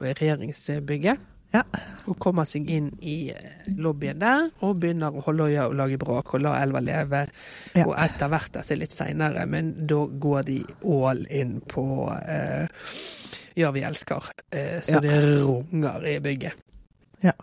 regjeringsbygget. 0.01 1.25
Ja. 1.49 1.63
Og 2.05 2.19
kommer 2.21 2.45
seg 2.45 2.67
inn 2.69 2.91
i 3.01 3.31
eh, 3.33 3.69
lobbyen 3.81 4.19
der 4.21 4.51
og 4.61 4.75
begynner 4.83 5.15
å 5.17 5.23
holde 5.25 5.47
øye 5.49 5.63
og 5.65 5.73
lage 5.79 5.97
bråk 5.97 6.35
og 6.37 6.43
la 6.45 6.51
elva 6.61 6.81
leve. 6.85 7.23
Ja. 7.73 7.87
Og 7.87 7.95
etter 7.97 8.29
hvert, 8.29 8.59
altså 8.61 8.77
litt 8.77 8.93
seinere, 8.93 9.47
men 9.49 9.71
da 9.89 10.03
går 10.05 10.45
de 10.45 10.59
all 10.85 11.23
in 11.33 11.57
på 11.65 11.87
eh, 12.21 12.67
Ja, 13.57 13.71
vi 13.75 13.81
elsker. 13.83 14.29
Eh, 14.53 14.77
så 14.85 14.99
Ja. 14.99 14.99
det 15.01 15.17
runger 15.41 16.05
i 16.07 16.19
bygget. 16.23 16.53
Ja. 17.25 17.33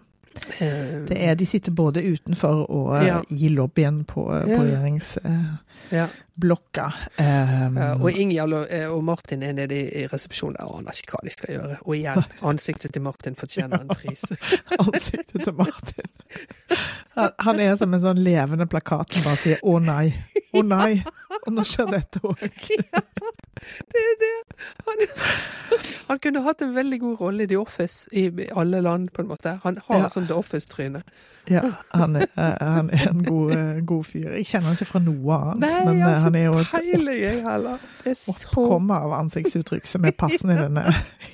Eh, 0.60 1.02
Det 1.08 1.24
er, 1.28 1.34
de 1.34 1.46
sitter 1.46 1.72
både 1.72 2.02
utenfor 2.02 2.70
og 2.70 2.96
eh, 2.98 3.06
Ja. 3.06 3.20
i 3.30 3.48
lobbyen 3.48 4.04
på, 4.04 4.24
på 4.24 4.62
regjeringsblokka. 4.62 6.92
ja. 7.18 7.66
Um, 7.66 7.76
Ja, 7.76 7.92
og 7.94 8.10
Ingjald 8.12 8.52
og, 8.54 8.66
eh, 8.70 8.86
og 8.90 9.04
Martin 9.04 9.42
er 9.42 9.52
nede 9.52 9.74
i, 9.76 9.88
i 10.02 10.06
resepsjonen 10.06 10.56
og 10.60 10.78
aner 10.78 10.90
ikke 11.02 11.12
hva 11.16 11.20
de 11.24 11.30
skal 11.34 11.54
gjøre. 11.54 11.76
Og 11.84 11.94
igjen, 11.96 12.24
ansiktet 12.42 12.92
til 12.92 13.02
Martin 13.02 13.34
fortjener 13.36 13.80
en 13.80 13.88
pris. 13.88 14.22
ansiktet 14.78 15.44
til 15.44 15.52
Martin. 15.54 16.04
Han, 17.16 17.30
han 17.38 17.60
er 17.60 17.76
som 17.76 17.94
en 17.94 18.00
sånn 18.00 18.18
levende 18.24 18.66
plakat 18.66 19.12
som 19.12 19.22
bare 19.24 19.36
sier 19.36 19.56
'å 19.62 19.78
nei', 19.80 20.12
'å 20.54 20.62
nei', 20.66 21.02
og 21.46 21.52
nå 21.52 21.62
skjer 21.64 21.86
dette 21.90 22.18
òg. 22.20 22.38
Det 23.92 24.02
er 24.02 24.16
det! 24.20 24.56
Han, 24.86 25.06
han 26.08 26.18
kunne 26.18 26.42
hatt 26.46 26.62
en 26.62 26.74
veldig 26.76 27.00
god 27.00 27.20
rolle 27.20 27.42
i 27.42 27.46
The 27.50 27.58
Office 27.58 28.08
i 28.12 28.26
alle 28.56 28.80
land, 28.84 29.10
på 29.12 29.22
en 29.24 29.28
måte. 29.32 29.56
Han 29.64 29.80
har 29.88 29.98
Ja. 30.06 30.08
sånn 30.12 30.26
The 30.28 30.34
Office-tryne. 30.38 31.02
Ja, 31.50 31.62
han 31.92 32.16
er, 32.16 32.26
eh, 32.34 32.54
han 32.60 32.90
er 32.90 33.08
en 33.10 33.24
god, 33.24 33.52
eh, 33.56 33.80
god 33.86 34.04
fyr. 34.04 34.30
Jeg 34.38 34.46
kjenner 34.46 34.70
han 34.70 34.78
ikke 34.78 34.88
fra 34.90 35.00
noe 35.04 35.36
annet, 35.36 35.60
Nei, 35.62 35.84
men 35.86 36.00
jeg 36.00 36.08
eh, 36.08 36.22
han 36.24 36.38
er 36.38 36.44
jo 36.44 36.58
et 36.58 36.72
er 38.06 38.14
så 38.18 38.34
oppkomme 38.34 38.98
av 39.06 39.14
ansiktsuttrykk 39.20 39.86
som 39.86 40.06
er 40.08 40.16
passende 40.18 40.56
i 40.56 40.60
denne, 40.64 40.84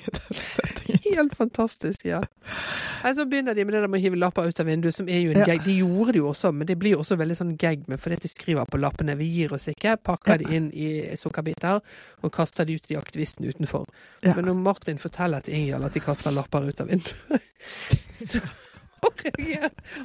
denne 0.05 0.37
settingen. 0.39 1.01
helt 1.13 1.35
fantastisk, 1.37 2.05
ja. 2.05 2.21
Nei, 3.03 3.13
så 3.17 3.25
begynner 3.29 3.57
de 3.57 3.65
med 3.65 3.75
det 3.75 3.81
der 3.83 3.91
med 3.91 3.99
å 3.99 4.03
hive 4.03 4.19
lapper 4.21 4.47
ut 4.47 4.61
av 4.61 4.69
vinduet, 4.69 4.95
som 4.95 5.09
er 5.09 5.19
jo 5.25 5.33
en 5.33 5.41
Ja. 5.43 5.45
gag. 5.45 5.63
De 5.65 5.77
gjorde 5.81 6.13
det 6.13 6.21
jo 6.21 6.29
også, 6.29 6.53
men 6.53 6.67
det 6.67 6.77
blir 6.79 6.95
jo 6.95 7.01
også 7.03 7.17
veldig 7.19 7.37
sånn 7.37 7.57
gag 7.57 7.87
med, 7.87 7.99
fordi 7.99 8.21
de 8.23 8.27
skriver 8.31 8.65
på 8.69 8.79
lappene 8.79 9.17
'vi 9.17 9.29
gir 9.33 9.53
oss 9.53 9.67
ikke', 9.67 9.97
pakker 10.03 10.37
de 10.37 10.55
inn 10.55 10.71
i 10.73 11.15
sukkerbiter 11.15 11.81
og 12.23 12.31
kaster 12.31 12.65
de 12.65 12.75
ut 12.75 12.83
til 12.83 12.97
aktivistene 12.97 13.49
utenfor. 13.49 13.87
Ja. 14.23 14.35
Men 14.35 14.45
når 14.45 14.53
Martin 14.55 14.97
forteller 14.97 15.41
til 15.41 15.53
Ingjald 15.53 15.85
at 15.85 15.93
de 15.93 15.99
kaster 15.99 16.31
lapper 16.31 16.67
ut 16.67 16.81
av 16.81 16.87
vinduet, 16.87 17.41
så 18.11 18.39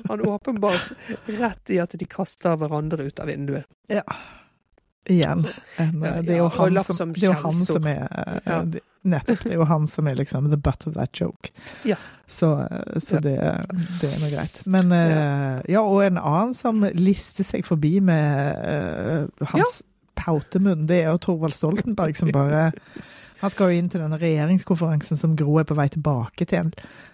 han 0.08 0.20
åpenbart 0.20 0.92
rett 1.26 1.70
i 1.70 1.80
at 1.82 1.96
de 1.98 2.08
kaster 2.10 2.58
hverandre 2.60 3.08
ut 3.08 3.22
av 3.22 3.30
vinduet. 3.30 3.66
Ja. 3.92 4.04
Igjen. 5.08 5.46
En, 5.76 6.02
Ja, 6.04 6.22
det 6.22 6.34
er 6.36 6.42
jo 6.42 6.48
han 6.52 6.84
som, 6.84 6.96
som 6.96 7.12
det 7.16 7.22
er 7.22 7.32
jo 7.32 7.40
han 7.46 7.64
som 7.64 7.86
er 7.88 8.06
eh, 8.12 8.38
Ja. 8.44 8.62
Nettopp. 9.08 9.44
Det 9.44 9.52
er 9.54 9.60
jo 9.60 9.64
han 9.70 9.86
som 9.88 10.08
er 10.10 10.16
liksom 10.18 10.50
the 10.50 10.58
butt 10.60 10.86
of 10.86 10.94
that 10.94 11.20
joke. 11.20 11.52
Ja. 11.86 11.96
Så, 12.26 12.50
eh, 12.60 12.98
så 13.00 13.20
det, 13.24 13.36
det 14.02 14.10
er 14.10 14.18
nå 14.20 14.28
greit. 14.32 14.60
Men 14.66 14.92
eh, 14.92 15.62
ja, 15.72 15.80
og 15.80 16.02
en 16.04 16.18
annen 16.18 16.52
som 16.58 16.84
lister 16.92 17.46
seg 17.46 17.64
forbi 17.64 17.98
med 18.04 19.30
uh, 19.38 19.46
hans 19.54 19.80
pautemunn, 20.18 20.84
det 20.90 21.04
er 21.04 21.12
jo 21.12 21.22
Torvald 21.28 21.56
Stoltenberg 21.56 22.18
som 22.18 22.32
bare 22.34 22.68
Han 23.40 23.50
skal 23.54 23.70
jo 23.72 23.78
inn 23.78 23.88
til 23.92 24.00
denne 24.02 24.18
regjeringskonferansen 24.18 25.16
som 25.20 25.36
Gro 25.38 25.58
er 25.60 25.64
på 25.68 25.76
vei 25.78 25.88
tilbake 25.94 26.46
til, 26.50 26.70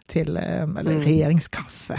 til 0.08 0.36
eh, 0.40 0.62
eller 0.64 0.94
Mm. 0.98 1.04
regjeringskaffe. 1.04 1.98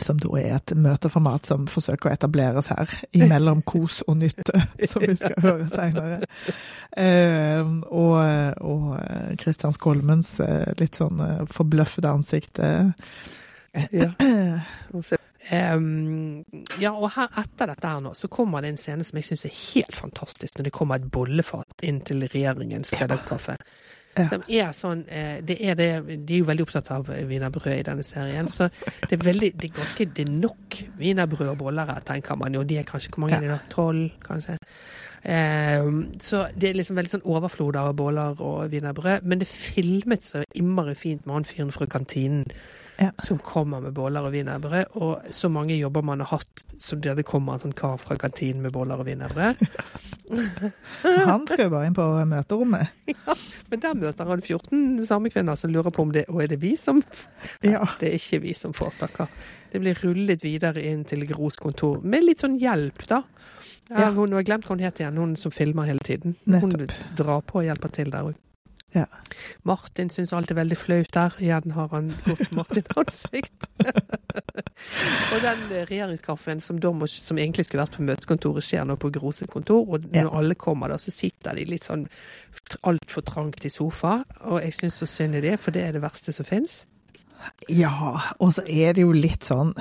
Som 0.00 0.16
da 0.16 0.28
er 0.40 0.54
et 0.56 0.72
møteformat 0.80 1.44
som 1.44 1.66
forsøker 1.68 2.08
å 2.08 2.12
etableres 2.14 2.70
her, 2.72 2.88
imellom 3.12 3.60
kos 3.68 3.98
og 4.08 4.16
nytte, 4.22 4.56
som 4.90 5.02
vi 5.04 5.12
skal 5.20 5.34
høre 5.44 5.66
seinere. 5.68 6.22
og, 7.90 8.16
og 8.64 9.36
Kristian 9.42 9.74
Skolmens 9.76 10.38
eh, 10.40 10.72
litt 10.80 10.96
sånn 10.96 11.20
eh, 11.20 11.42
forbløffede 11.52 12.08
ansikt. 12.08 12.58
eh, 12.64 12.90
Ja. 13.92 14.10
Em, 15.52 16.44
ja, 16.80 16.94
og 16.94 17.10
her 17.12 17.28
etter 17.42 17.68
dette 17.74 17.88
her 17.88 18.00
nå, 18.00 18.14
så 18.16 18.28
kommer 18.32 18.64
det 18.64 18.72
en 18.72 18.78
scene 18.80 19.04
som 19.04 19.18
jeg 19.20 19.28
syns 19.28 19.44
er 19.44 19.56
helt 19.56 19.98
fantastisk, 19.98 20.56
når 20.56 20.70
det 20.70 20.72
kommer 20.72 21.00
et 21.00 21.10
bollefat 21.12 21.84
inn 21.84 22.00
til 22.08 22.24
regjeringens 22.24 22.94
fredagskaffe. 22.94 23.58
Ja. 24.16 24.24
Som 24.28 24.42
er 24.44 24.72
sånn 24.76 25.06
eh, 25.08 25.38
det 25.40 25.54
er 25.64 25.76
det, 25.78 25.86
De 26.28 26.34
er 26.34 26.42
jo 26.42 26.48
veldig 26.50 26.66
opptatt 26.66 26.90
av 26.92 27.06
wienerbrød 27.08 27.78
i 27.78 27.84
denne 27.86 28.04
serien, 28.04 28.48
så 28.48 28.68
det 28.74 29.16
er 29.16 29.22
veldig, 29.24 29.54
det 29.56 29.70
er 29.70 29.78
ganske 29.78 30.08
det 30.16 30.26
er 30.26 30.34
nok 30.34 30.76
wienerbrød 31.00 31.54
og 31.54 31.62
boller 31.62 31.88
her, 31.88 32.02
tenker 32.04 32.36
man 32.40 32.52
jo. 32.56 32.64
De 32.64 32.76
er 32.80 32.88
kanskje 32.88 33.12
Hvor 33.14 33.24
mange 33.24 33.38
er 33.40 33.46
de 33.46 33.54
da? 33.54 33.60
Tolv, 33.72 34.10
kanskje? 34.24 34.58
Um, 35.22 36.04
så 36.20 36.48
det 36.58 36.68
er 36.68 36.76
liksom 36.76 36.98
veldig 36.98 37.12
sånn 37.12 37.28
overflod 37.30 37.76
av 37.78 37.92
boller 37.96 38.40
og 38.42 38.72
wienerbrød, 38.72 39.24
men 39.24 39.40
det 39.40 39.48
filmet 39.48 40.24
så 40.26 40.44
innmari 40.52 40.96
fint 40.98 41.24
med 41.24 41.38
han 41.38 41.48
fyren 41.48 41.72
fra 41.72 41.88
kantinen 41.88 42.48
Ja. 43.00 43.10
som 43.24 43.38
kommer 43.38 43.80
med 43.80 43.94
boller 43.96 44.26
og 44.26 44.34
wienerbrød, 44.34 44.96
og 45.00 45.32
så 45.34 45.48
mange 45.48 45.74
jobber 45.78 46.04
man 46.04 46.20
har 46.20 46.28
hatt 46.36 46.64
som 46.78 47.00
der 47.02 47.16
det 47.18 47.24
kommer 47.26 47.56
en 47.56 47.62
sånn 47.64 47.74
kar 47.76 47.96
fra 47.98 48.16
kantinen 48.20 48.62
med 48.62 48.74
boller 48.74 49.00
og 49.00 49.08
wienerbrød. 49.08 49.62
Han 51.02 51.46
skal 51.48 51.66
jo 51.66 51.72
bare 51.72 51.88
inn 51.88 51.96
på 51.96 52.04
møterommet. 52.28 52.92
Men 53.70 53.82
der 53.82 53.96
møter 53.98 54.28
han 54.28 54.40
14 54.40 55.02
samekvinner 55.08 55.58
som 55.60 55.72
lurer 55.72 55.92
på 55.92 56.04
om 56.06 56.12
det 56.14 56.22
Og 56.32 56.42
er 56.44 56.52
det 56.52 56.60
vi 56.62 56.74
som 56.76 57.02
Ja. 57.64 57.82
Det 58.00 58.08
er 58.08 58.16
ikke 58.16 58.40
vi 58.46 58.54
som 58.56 58.72
får, 58.76 58.94
takker. 59.00 59.28
Det 59.72 59.80
blir 59.80 59.98
rullet 60.04 60.44
videre 60.44 60.84
inn 60.84 61.04
til 61.08 61.26
Gros 61.28 61.56
kontor, 61.60 62.00
med 62.04 62.24
litt 62.24 62.44
sånn 62.44 62.58
hjelp, 62.60 63.06
da. 63.08 63.22
Ja, 63.90 64.06
Ja. 64.06 64.10
Hun, 64.16 64.32
har 64.32 64.44
glemt 64.46 64.64
hva 64.68 64.76
hun 64.76 64.84
het 64.84 65.00
igjen, 65.00 65.18
hun 65.20 65.36
som 65.36 65.52
filmer 65.52 65.88
hele 65.88 66.00
tiden. 66.04 66.36
Nettopp. 66.44 66.80
Hun 66.92 67.16
drar 67.18 67.42
på 67.44 67.60
og 67.60 67.66
hjelper 67.68 67.92
til 67.92 68.12
der 68.12 68.30
òg. 68.30 68.38
Ja. 68.94 69.06
Martin 69.64 70.10
syns 70.12 70.32
alt 70.36 70.50
er 70.52 70.58
veldig 70.58 70.76
flaut 70.76 71.08
der. 71.14 71.32
Igjen 71.40 71.72
har 71.72 71.88
han 71.94 72.10
gått 72.26 72.50
Martin-ansikt. 72.52 73.68
og 75.32 75.38
den 75.42 75.62
regjeringskaffen 75.88 76.60
som, 76.60 76.76
må, 76.98 77.06
som 77.08 77.38
egentlig 77.40 77.64
skulle 77.68 77.84
vært 77.86 77.96
på 77.96 78.04
møtekontoret, 78.06 78.66
skjer 78.66 78.84
nå 78.88 78.98
på 79.00 79.10
Gro 79.14 79.32
sitt 79.32 79.50
kontor. 79.52 79.86
Og 79.88 80.04
når 80.10 80.26
Ja. 80.26 80.30
alle 80.38 80.54
kommer 80.60 80.92
da, 80.92 80.98
så 81.00 81.10
sitter 81.14 81.56
de 81.56 81.64
litt 81.70 81.84
sånn 81.88 82.04
altfor 82.84 83.24
trangt 83.24 83.64
i 83.64 83.72
sofa. 83.72 84.18
Og 84.50 84.60
jeg 84.62 84.72
syns 84.76 85.00
så 85.00 85.08
synd 85.08 85.38
i 85.40 85.44
det, 85.44 85.58
for 85.60 85.70
det 85.72 85.86
er 85.88 85.92
det 85.96 86.02
verste 86.04 86.32
som 86.36 86.44
fins. 86.48 86.82
Ja, 87.68 88.18
og 88.38 88.52
så 88.54 88.62
er 88.68 88.92
det 88.94 89.02
jo 89.02 89.10
litt 89.16 89.42
sånn 89.42 89.72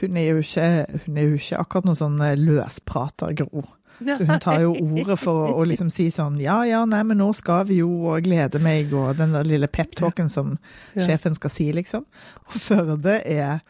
Hun 0.00 0.16
er 0.16 0.28
jo 0.28 0.36
ikke, 0.42 0.86
hun 1.06 1.16
er 1.18 1.22
jo 1.28 1.34
ikke 1.40 1.58
akkurat 1.58 1.84
noen 1.88 1.98
sånn 1.98 2.20
løsprater, 2.38 3.32
Gro. 3.38 3.62
Så 4.00 4.24
hun 4.26 4.40
tar 4.42 4.60
jo 4.64 4.72
ordet 4.74 5.18
for 5.20 5.46
å, 5.46 5.52
å 5.60 5.64
liksom 5.70 5.90
si 5.92 6.08
sånn 6.10 6.40
Ja, 6.42 6.56
ja, 6.66 6.80
nei, 6.84 7.02
men 7.06 7.18
nå 7.22 7.28
skal 7.36 7.62
vi 7.68 7.76
jo, 7.78 7.88
og 8.10 8.24
glede 8.26 8.58
meg, 8.62 8.92
og 8.92 9.16
den 9.20 9.32
der 9.36 9.46
lille 9.46 9.68
peptalken 9.70 10.28
som 10.28 10.56
Ja. 10.96 11.02
sjefen 11.06 11.34
skal 11.38 11.50
si, 11.50 11.68
liksom. 11.72 12.04
Og 12.50 12.58
Førde 12.60 13.20
er 13.24 13.60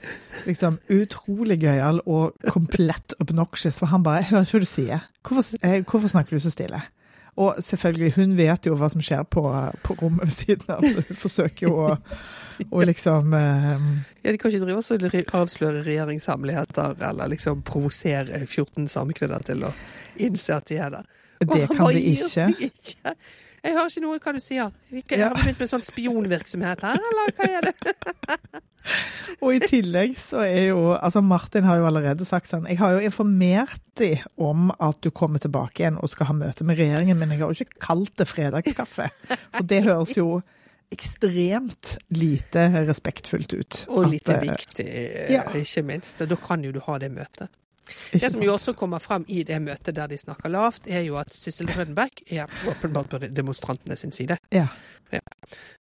liksom 0.47 0.79
utrolig 0.89 1.61
gøyal 1.63 2.01
og 2.07 2.35
komplett 2.51 3.15
obnoxious, 3.21 3.79
for 3.79 3.87
han 3.93 4.03
bare 4.03 4.23
Jeg 4.25 4.31
hører 4.33 4.45
ikke 4.49 4.59
hva 4.59 4.61
du 4.61 4.71
sier. 4.73 5.05
Hvorfor, 5.25 5.59
eh, 5.63 5.83
hvorfor 5.85 6.09
snakker 6.09 6.31
du 6.39 6.41
så 6.41 6.51
stille? 6.51 6.81
Og 7.37 7.57
selvfølgelig, 7.59 8.13
hun 8.15 8.37
vet 8.39 8.67
jo 8.69 8.77
hva 8.79 8.87
som 8.93 9.03
skjer 9.03 9.25
på, 9.27 9.43
på 9.83 9.97
rommet 10.01 10.29
ved 10.29 10.35
siden 10.37 10.69
av, 10.71 10.85
så 10.87 11.03
hun 11.09 11.17
forsøker 11.19 11.67
jo 11.67 11.73
å, 11.83 11.97
å 12.71 12.85
liksom 12.87 13.33
eh, 13.35 13.87
Ja, 14.23 14.31
De 14.31 14.39
kan 14.39 14.53
ikke 14.53 14.63
drive 14.63 14.79
og 14.85 15.07
re- 15.11 15.25
avsløre 15.41 15.83
regjeringshemmeligheter 15.89 16.95
eller 17.11 17.33
liksom 17.35 17.65
provosere 17.67 18.45
14 18.47 18.87
samekvinner 18.93 19.43
til 19.49 19.67
å 19.67 19.73
innse 20.23 20.55
at 20.61 20.71
de 20.71 20.79
er 20.79 20.95
der. 20.95 21.11
Det 21.45 21.67
kan 21.75 21.91
de 21.91 22.05
ikke. 22.15 23.15
Jeg 23.65 23.73
hører 23.73 23.89
ikke 23.89 24.03
noe 24.05 24.19
hva 24.21 24.33
du 24.37 24.41
sier. 24.45 24.73
Ikke- 24.93 25.17
Ja. 25.19 25.29
Har 25.29 25.35
du 25.35 25.41
begynt 25.43 25.61
med 25.65 25.71
sånn 25.71 25.85
spionvirksomhet 25.87 26.81
her, 26.85 26.99
eller 27.11 27.33
hva 27.39 27.49
er 27.49 27.61
det? 27.71 28.63
Og 29.43 29.55
i 29.57 29.61
tillegg 29.65 30.19
så 30.21 30.43
er 30.45 30.67
jo 30.69 30.93
Altså, 30.93 31.23
Martin 31.25 31.65
har 31.65 31.79
jo 31.81 31.87
allerede 31.89 32.27
sagt 32.29 32.51
sånn 32.51 32.67
Jeg 32.69 32.77
har 32.83 32.93
jo 32.93 32.99
informert 33.07 33.81
de 33.97 34.11
om 34.37 34.69
at 34.79 34.99
du 35.01 35.09
kommer 35.11 35.41
tilbake 35.41 35.81
igjen 35.81 35.97
og 35.97 36.11
skal 36.13 36.27
ha 36.29 36.35
møte 36.37 36.67
med 36.69 36.77
regjeringen, 36.77 37.17
men 37.17 37.31
jeg 37.33 37.41
har 37.41 37.49
jo 37.53 37.65
ikke 37.65 37.81
kalt 37.81 38.13
det 38.21 38.27
fredagskaffe. 38.29 39.09
For 39.55 39.63
det 39.71 39.81
høres 39.87 40.13
jo 40.19 40.43
ekstremt 40.95 41.95
lite 42.15 42.67
respektfullt 42.87 43.55
ut. 43.57 43.81
Og 43.89 44.11
lite 44.13 44.37
at, 44.37 44.45
viktig, 44.45 44.87
ja. 45.33 45.45
ikke 45.57 45.83
minst. 45.87 46.21
Da 46.21 46.37
kan 46.37 46.63
jo 46.67 46.73
du 46.75 46.81
ha 46.85 46.99
det 47.03 47.11
møtet. 47.15 47.49
Det 48.13 48.33
som 48.33 48.43
jo 48.43 48.55
også 48.55 48.75
kommer 48.79 49.03
frem 49.03 49.27
i 49.29 49.43
det 49.47 49.61
møtet 49.63 49.97
der 49.97 50.09
de 50.11 50.19
snakker 50.19 50.53
lavt, 50.53 50.89
er 50.89 51.05
jo 51.07 51.19
at 51.21 51.33
Sissel 51.35 51.69
Rødenberg 51.73 52.25
er 52.33 52.51
åpenbart 52.71 53.13
på 53.13 53.23
demonstrantene 53.29 53.97
sin 54.01 54.13
side. 54.13 54.39
Ja. 54.55 54.69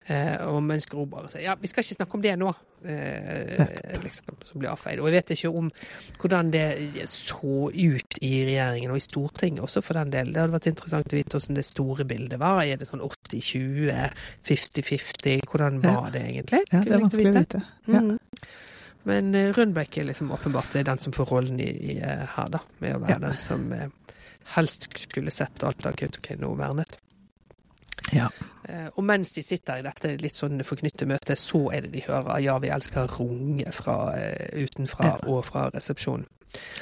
Eh, 0.06 0.40
og 0.50 0.58
mens 0.66 0.88
Gro 0.90 1.04
bare 1.06 1.30
sier 1.30 1.44
ja, 1.44 1.52
vi 1.60 1.68
skal 1.70 1.84
ikke 1.84 1.94
snakke 1.94 2.18
om 2.18 2.24
det 2.24 2.32
nå, 2.40 2.48
eh, 2.90 4.00
liksom, 4.02 4.40
som 4.42 4.58
blir 4.58 4.72
avfeid. 4.72 5.00
Og 5.00 5.08
jeg 5.08 5.14
vet 5.20 5.30
ikke 5.36 5.52
om 5.60 5.70
hvordan 6.18 6.50
det 6.52 6.66
så 7.10 7.68
ut 7.70 8.18
i 8.18 8.32
regjeringen 8.48 8.92
og 8.92 8.98
i 8.98 9.04
Stortinget 9.04 9.62
også, 9.64 9.84
for 9.86 10.00
den 10.00 10.12
del. 10.14 10.34
Det 10.34 10.42
hadde 10.42 10.56
vært 10.56 10.68
interessant 10.72 11.14
å 11.14 11.20
vite 11.20 11.38
hvordan 11.38 11.60
det 11.60 11.66
store 11.68 12.08
bildet 12.08 12.42
var. 12.42 12.64
Er 12.66 12.82
det 12.82 12.90
sånn 12.90 13.04
80-20, 13.06 14.18
50-50? 14.50 15.46
Hvordan 15.46 15.80
var 15.86 16.10
det 16.16 16.26
egentlig? 16.26 16.64
ja, 16.72 16.82
det 16.82 16.98
er 16.98 17.06
vanskelig 17.06 17.32
å 17.32 17.38
vite. 17.38 17.64
Ja. 17.86 18.02
Mm. 18.02 18.18
Men 19.04 19.34
eh, 19.34 19.50
er 19.58 20.04
liksom 20.04 20.30
åpenbart 20.32 20.72
den 20.72 20.98
som 20.98 21.12
får 21.12 21.24
rollen 21.32 21.60
i, 21.60 21.70
i, 21.92 21.98
eh, 21.98 22.26
her, 22.36 22.48
da. 22.48 22.60
Med 22.78 22.96
å 22.96 23.00
være 23.02 23.10
Ja. 23.16 23.18
den 23.18 23.38
som 23.38 23.72
eh, 23.72 23.88
helst 24.54 24.88
skulle 24.98 25.30
sett 25.30 25.62
alt 25.64 25.86
av 25.86 25.96
Kautokeino 25.96 26.54
vernet. 26.58 26.98
Ja. 28.12 28.28
Eh, 28.68 28.88
og 28.96 29.04
mens 29.04 29.32
de 29.32 29.42
sitter 29.42 29.78
i 29.80 29.82
dette 29.82 30.16
litt 30.20 30.36
sånn 30.38 30.62
forknytte 30.66 31.06
møtet, 31.06 31.38
så 31.38 31.72
er 31.74 31.82
det 31.82 31.92
de 31.92 32.04
hører 32.06 32.40
'Ja, 32.40 32.58
vi 32.58 32.68
elsker' 32.68 33.08
runge 33.18 33.72
fra 33.72 34.14
eh, 34.16 34.64
utenfra 34.64 35.04
Ja. 35.04 35.18
og 35.28 35.44
fra 35.44 35.70
resepsjonen. 35.70 36.26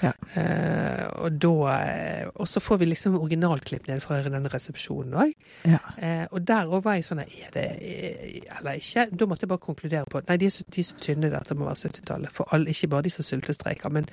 Ja. 0.03 0.13
Eh, 0.35 1.05
og 1.23 1.37
da 1.43 1.53
eh, 1.75 2.29
Og 2.35 2.49
så 2.49 2.61
får 2.63 2.81
vi 2.81 2.89
liksom 2.89 3.19
originalklipp 3.21 3.87
ned 3.87 4.01
fra 4.03 4.19
denne 4.25 4.51
resepsjonen 4.51 5.15
òg. 5.23 5.35
Ja. 5.69 5.81
Eh, 5.99 6.25
og 6.31 6.43
der 6.49 6.71
òg 6.71 6.85
var 6.87 6.99
jeg 6.99 7.07
sånn 7.07 7.23
Er 7.23 7.55
det 7.55 7.67
eh, 7.79 8.41
eller 8.59 8.81
ikke? 8.81 9.07
Da 9.13 9.29
måtte 9.31 9.47
jeg 9.47 9.53
bare 9.53 9.65
konkludere 9.67 10.11
på 10.11 10.23
Nei, 10.27 10.39
de 10.41 10.49
er 10.51 10.55
så, 10.55 10.67
de 10.67 10.83
er 10.83 10.89
så 10.91 10.99
tynne, 11.03 11.31
dette 11.33 11.57
må 11.59 11.69
være 11.69 11.91
70-tallet. 11.91 12.35
For 12.35 12.51
alle, 12.55 12.75
ikke 12.75 12.91
bare 12.95 13.07
de 13.07 13.15
som 13.15 13.27
sultestreiker, 13.27 13.95
men 13.95 14.09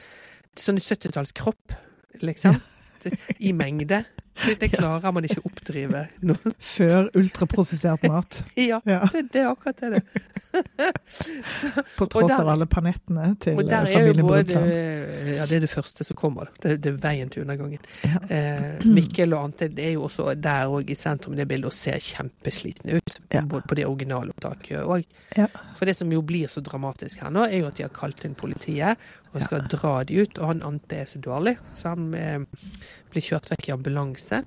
sånn 0.57 0.81
70-tallskropp, 0.81 1.75
liksom. 2.25 2.57
Ja. 2.57 3.11
I 3.39 3.51
mengde. 3.53 4.01
Det, 4.59 4.69
klarer 4.69 5.11
man 5.15 5.26
ikke 5.26 5.41
å 5.41 5.49
oppdrive. 5.49 6.03
Nå. 6.26 6.35
Før 6.76 7.09
ultraprosessert 7.18 8.05
mat. 8.09 8.43
Ja, 8.68 8.80
det, 8.85 9.27
det 9.34 9.41
er 9.43 9.51
akkurat 9.51 9.80
det. 9.80 10.01
det. 10.01 10.23
På 11.97 12.05
tross 12.05 12.31
der- 12.31 12.41
av 12.41 12.49
alle 12.49 12.65
panettene 12.69 13.31
til 13.41 13.59
eh, 13.61 13.85
familien 13.91 14.26
Brundtland. 14.27 14.72
Ja, 15.38 15.45
det 15.49 15.59
er 15.59 15.65
det 15.65 15.72
første 15.72 16.05
som 16.07 16.18
kommer. 16.19 16.51
Det, 16.64 16.77
det 16.84 16.93
er 16.93 16.99
veien 17.03 17.30
til 17.34 17.45
undergangen. 17.45 17.84
Ja. 18.05 18.22
Eh, 18.34 18.85
Mikkel 18.97 19.35
og 19.38 19.49
Ante 19.49 19.69
det 19.73 19.89
er 19.91 19.95
jo 19.97 20.07
også 20.07 20.31
der 20.38 20.72
òg 20.72 20.89
i 20.93 20.97
sentrum 20.97 21.38
det 21.38 21.47
bildet 21.49 21.72
og 21.72 21.76
ser 21.77 22.01
kjempeslitne 22.03 22.97
ut. 22.99 23.19
Ja. 23.34 23.43
Både 23.45 23.68
på 23.69 23.77
det 23.80 23.88
originalopptaket 23.89 24.84
òg. 24.84 25.05
Ja. 25.38 25.49
For 25.77 25.89
det 25.89 25.97
som 25.99 26.11
jo 26.14 26.23
blir 26.26 26.49
så 26.51 26.64
dramatisk 26.65 27.23
her 27.26 27.34
nå, 27.34 27.45
er 27.47 27.61
jo 27.61 27.69
at 27.72 27.77
de 27.80 27.85
har 27.88 27.93
kalt 27.95 28.26
inn 28.27 28.38
politiet 28.38 28.97
og 29.34 29.43
skal 29.43 29.65
dra 29.69 29.93
de 30.07 30.22
ut. 30.23 30.39
Og 30.39 30.49
han 30.53 30.64
Ante 30.65 31.01
er 31.03 31.09
så 31.09 31.19
dårlig, 31.22 31.57
så 31.77 31.93
han 31.93 32.07
eh, 32.18 32.64
blir 33.18 33.26
kjørt 33.31 33.49
vekk 33.53 33.69
i 33.72 33.76
ambulanse. 33.76 34.44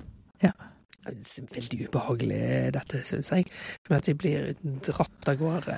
Ja. 0.46 0.54
Veldig 1.10 1.86
ubehagelig 1.88 2.40
dette, 2.76 2.98
syns 3.08 3.30
jeg. 3.32 3.46
Med 3.88 3.96
at 4.02 4.08
de 4.10 4.12
blir 4.20 4.50
dratt 4.84 5.30
av 5.32 5.38
gårde 5.40 5.76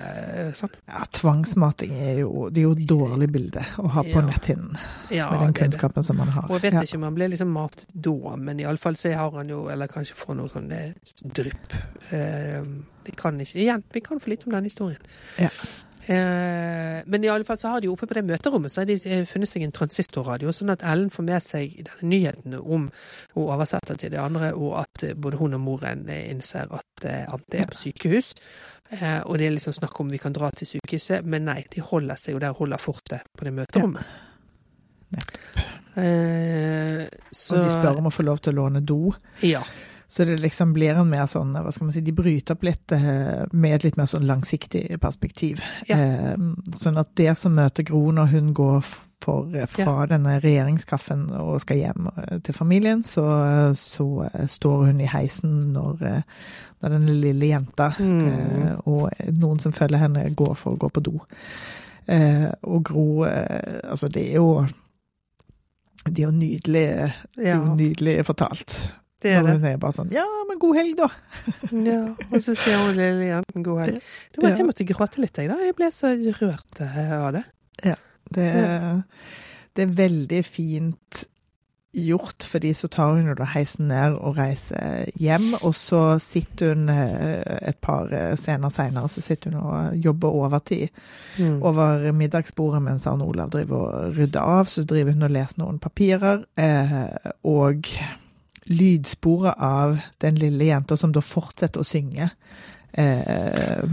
sånn. 0.59 0.73
Ja, 0.90 1.05
tvangsmating 1.14 1.94
er 1.94 2.19
jo, 2.24 2.48
det 2.51 2.60
er 2.60 2.66
jo 2.66 2.73
et 2.74 2.82
dårlig 2.90 3.28
bilde 3.32 3.62
å 3.81 3.86
ha 3.94 4.02
på 4.02 4.19
Ja. 4.19 4.24
netthinnen, 4.27 4.74
Ja, 5.14 5.31
med 5.31 5.39
den 5.40 5.48
er 5.48 5.52
det. 5.52 5.60
kunnskapen 5.62 6.05
som 6.05 6.19
man 6.19 6.28
har. 6.35 6.51
Og 6.51 6.59
jeg 6.59 6.62
vet 6.66 6.73
Ja. 6.74 6.81
ikke 6.82 6.97
om 6.98 7.02
han 7.06 7.14
ble 7.14 7.28
liksom 7.31 7.52
matet 7.55 7.86
da, 7.94 8.36
men 8.36 8.59
iallfall 8.60 8.97
så 8.98 9.14
har 9.14 9.31
han 9.39 9.48
jo 9.48 9.69
Eller 9.69 9.86
kanskje 9.86 10.14
får 10.19 10.36
noe 10.36 10.48
sånn 10.48 10.73
eh, 10.73 10.93
drypp. 11.24 11.73
Eh, 12.12 12.60
vi 13.06 13.12
kan 13.16 13.39
ikke 13.40 13.55
Igjen, 13.62 13.85
vi 13.93 14.01
kan 14.01 14.19
for 14.19 14.28
lite 14.28 14.47
om 14.47 14.52
denne 14.52 14.64
historien. 14.69 15.01
Ja. 15.39 15.48
Eh, 16.03 16.99
men 17.07 17.24
i 17.24 17.31
alle 17.31 17.47
fall 17.47 17.59
så 17.59 17.70
har 17.70 17.83
de 17.83 17.91
oppe 17.93 18.09
på 18.11 18.16
det 18.19 18.24
møterommet 18.27 18.73
så 18.74 18.81
har 18.83 18.89
de 18.91 18.97
eh, 19.07 19.23
funnet 19.29 19.51
seg 19.51 19.62
en 19.62 19.74
transistorradio, 19.77 20.51
sånn 20.51 20.73
at 20.74 20.83
Ellen 20.83 21.12
får 21.15 21.27
med 21.29 21.45
seg 21.45 21.77
denne 21.79 22.09
nyheten 22.11 22.57
om 22.59 22.89
Hun 23.37 23.45
oversetter 23.45 24.01
til 24.01 24.11
det 24.11 24.19
andre, 24.19 24.51
og 24.59 24.81
at 24.83 25.07
eh, 25.07 25.15
både 25.15 25.39
hun 25.39 25.55
og 25.55 25.62
moren 25.62 26.09
innser 26.11 26.66
at 26.74 27.07
Ante 27.07 27.62
er 27.62 27.70
på 27.70 27.79
sykehus. 27.79 28.35
Eh, 28.93 29.20
og 29.24 29.39
det 29.39 29.47
er 29.47 29.55
liksom 29.55 29.73
snakk 29.77 30.01
om 30.03 30.11
vi 30.12 30.20
kan 30.20 30.35
dra 30.37 30.51
til 30.53 30.69
sykehuset, 30.74 31.24
men 31.24 31.47
nei, 31.49 31.62
de 31.73 31.81
holder 31.81 32.19
seg 32.20 32.37
jo 32.37 32.43
der, 32.43 32.59
holder 32.59 32.83
fortet 32.83 33.31
på 33.39 33.47
det 33.47 33.55
møterommet. 33.57 34.19
Eh, 35.93 37.07
så 37.33 37.57
Og 37.57 37.65
de 37.66 37.73
spør 37.73 38.01
om 38.01 38.09
å 38.09 38.12
få 38.12 38.24
lov 38.24 38.43
til 38.43 38.55
å 38.55 38.62
låne 38.62 38.81
do. 38.85 39.15
Ja. 39.45 39.62
Så 40.12 40.26
det 40.28 40.34
liksom 40.43 40.74
blir 40.76 40.98
en 41.01 41.09
mer 41.09 41.24
sånn, 41.30 41.55
hva 41.56 41.70
skal 41.72 41.86
man 41.86 41.94
si, 41.94 42.02
de 42.05 42.12
bryter 42.12 42.52
opp 42.52 42.66
litt 42.68 42.93
eh, 42.93 43.47
med 43.56 43.78
et 43.78 43.86
litt 43.86 43.97
mer 43.97 44.10
sånn 44.10 44.26
langsiktig 44.28 44.98
perspektiv. 45.01 45.62
Ja. 45.89 45.97
Eh, 45.97 46.43
sånn 46.76 47.01
at 47.01 47.14
det 47.16 47.32
som 47.40 47.55
møter 47.56 47.86
Gro 47.89 48.10
når 48.12 48.28
hun 48.34 48.51
går 48.52 48.82
for, 48.84 49.09
fra 49.22 49.66
fra 49.70 50.06
denne 50.10 50.34
regjeringskaffen 50.43 51.28
og 51.39 51.60
skal 51.64 51.80
hjem 51.80 52.10
eh, 52.12 52.36
til 52.44 52.59
familien, 52.59 53.01
så, 53.06 53.24
så 53.78 54.06
eh, 54.28 54.44
står 54.52 54.86
hun 54.90 55.01
i 55.01 55.09
heisen 55.09 55.56
når, 55.72 56.05
eh, 56.10 56.47
når 56.82 56.97
den 56.98 57.09
lille 57.22 57.48
jenta 57.55 57.89
Mm. 57.97 58.22
eh, 58.28 58.72
og 58.84 59.09
noen 59.40 59.64
som 59.64 59.72
følger 59.72 60.05
henne, 60.05 60.28
går 60.36 60.55
for 60.59 60.74
å 60.76 60.80
gå 60.84 60.93
på 60.93 61.06
do. 61.09 61.16
Eh, 62.10 62.51
og 62.68 62.84
Gro, 62.84 63.24
eh, 63.24 63.78
altså 63.89 64.12
det 64.12 64.28
er 64.28 64.43
jo 64.43 64.66
det 66.05 66.18
er 66.18 66.26
jo 66.26 66.34
nydelig, 66.34 66.89
det 67.39 67.47
er 67.47 67.56
jo 67.56 67.76
nydelig 67.78 68.24
fortalt. 68.26 68.93
Det 69.23 69.32
er 69.39 69.43
det. 69.47 69.53
hun 69.57 69.65
er 69.70 69.77
bare 69.82 69.97
sånn 69.97 70.11
Ja, 70.15 70.27
men 70.49 70.59
god 70.62 70.77
helg, 70.81 70.97
da! 70.99 71.09
Ja, 71.93 72.01
og 72.31 72.39
så 72.44 72.55
sier 72.59 72.78
hun 72.82 72.94
lille 72.99 73.28
jenten 73.31 73.62
god 73.66 73.81
helg. 73.86 74.01
Var, 74.36 74.49
Ja. 74.51 74.57
jeg 74.57 74.66
måtte 74.69 74.86
gråte 74.89 75.23
litt, 75.23 75.36
jeg 75.39 75.49
da. 75.53 75.59
Jeg 75.62 75.77
ble 75.78 75.90
så 75.94 76.12
rørt 76.40 76.81
eh, 76.85 77.12
av 77.19 77.32
det. 77.39 77.44
Det, 78.32 78.49
det 79.77 79.82
er 79.85 79.94
veldig 79.99 80.39
fint 80.47 81.27
gjort, 81.93 82.47
fordi 82.49 82.70
så 82.73 82.89
tar 82.89 83.11
hun 83.19 83.27
jo 83.28 83.35
da 83.36 83.44
heisen 83.53 83.90
ned 83.90 84.15
og 84.16 84.39
reiser 84.39 85.11
hjem, 85.20 85.51
og 85.59 85.74
så 85.77 85.99
sitter 86.24 86.70
hun 86.73 86.86
eh, 86.89 87.43
et 87.69 87.77
par 87.85 88.09
eh, 88.16 88.31
scener 88.40 88.73
seinere, 88.73 89.11
så 89.12 89.20
sitter 89.20 89.53
hun 89.53 89.61
og 89.61 89.99
jobber 90.01 90.32
overtid 90.44 90.89
Mm. 91.39 91.62
over 91.65 92.11
middagsbordet 92.12 92.82
mens 92.85 93.07
Arne 93.09 93.24
Olav 93.24 93.49
driver 93.55 93.77
og 93.86 94.16
rydder 94.19 94.40
av. 94.59 94.66
Så 94.69 94.82
driver 94.85 95.12
hun 95.16 95.23
og 95.24 95.31
leser 95.32 95.61
noen 95.62 95.78
papirer, 95.81 96.43
eh, 96.61 97.31
og 97.49 97.89
lydsporet 98.70 99.55
av 99.59 99.98
den 100.22 100.34
lille 100.39 100.64
jenta 100.70 100.97
som 100.97 101.12
da 101.12 101.20
fortsetter 101.20 101.80
å 101.80 101.84
synge. 101.89 102.30
Eh, 102.93 103.84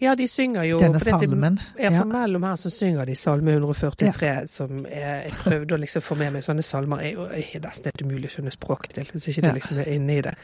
Ja, 0.00 0.12
de 0.14 0.28
synger 0.30 0.62
jo 0.62 0.76
denne 0.78 1.00
salmen. 1.02 1.56
Ja, 1.76 1.90
Ja. 1.90 1.98
for 1.98 2.06
mellom 2.06 2.44
her 2.44 2.54
så 2.54 2.70
synger 2.70 3.04
de 3.04 3.16
salme 3.16 3.50
143, 3.56 4.46
som 4.46 4.84
jeg, 4.86 5.24
jeg 5.24 5.32
prøvde 5.32 5.74
å 5.74 5.78
liksom 5.82 6.02
få 6.02 6.14
med 6.16 6.32
meg 6.32 6.42
sånne 6.46 6.62
salmer. 6.62 7.00
er 7.02 7.12
jo 7.14 7.26
nesten 7.60 7.84
helt 7.90 8.02
umulig 8.02 8.30
å 8.30 8.34
skjønne 8.36 8.52
språket 8.54 8.94
til, 8.94 9.04
hvis 9.12 9.26
ikke 9.28 9.42
Ja. 9.42 9.48
det 9.52 9.54
liksom 9.60 9.78
er 9.80 9.90
inne 9.92 10.18
i 10.18 10.20
det. 10.20 10.34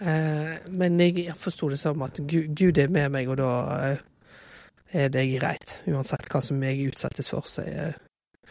Eh, 0.00 0.58
men 0.70 0.98
jeg 1.00 1.34
forsto 1.34 1.68
det 1.70 1.80
som 1.80 2.00
at 2.02 2.14
Gud, 2.26 2.54
Gud 2.54 2.78
er 2.78 2.86
med 2.88 3.10
meg, 3.10 3.28
og 3.28 3.36
da 3.38 3.90
eh, 3.90 3.96
er 4.92 5.08
det 5.08 5.40
greit. 5.40 5.78
Uansett 5.88 6.28
hva 6.30 6.40
som 6.40 6.62
jeg 6.62 6.92
utsettes 6.92 7.28
for, 7.30 7.40
så 7.40 7.66
er 7.66 7.94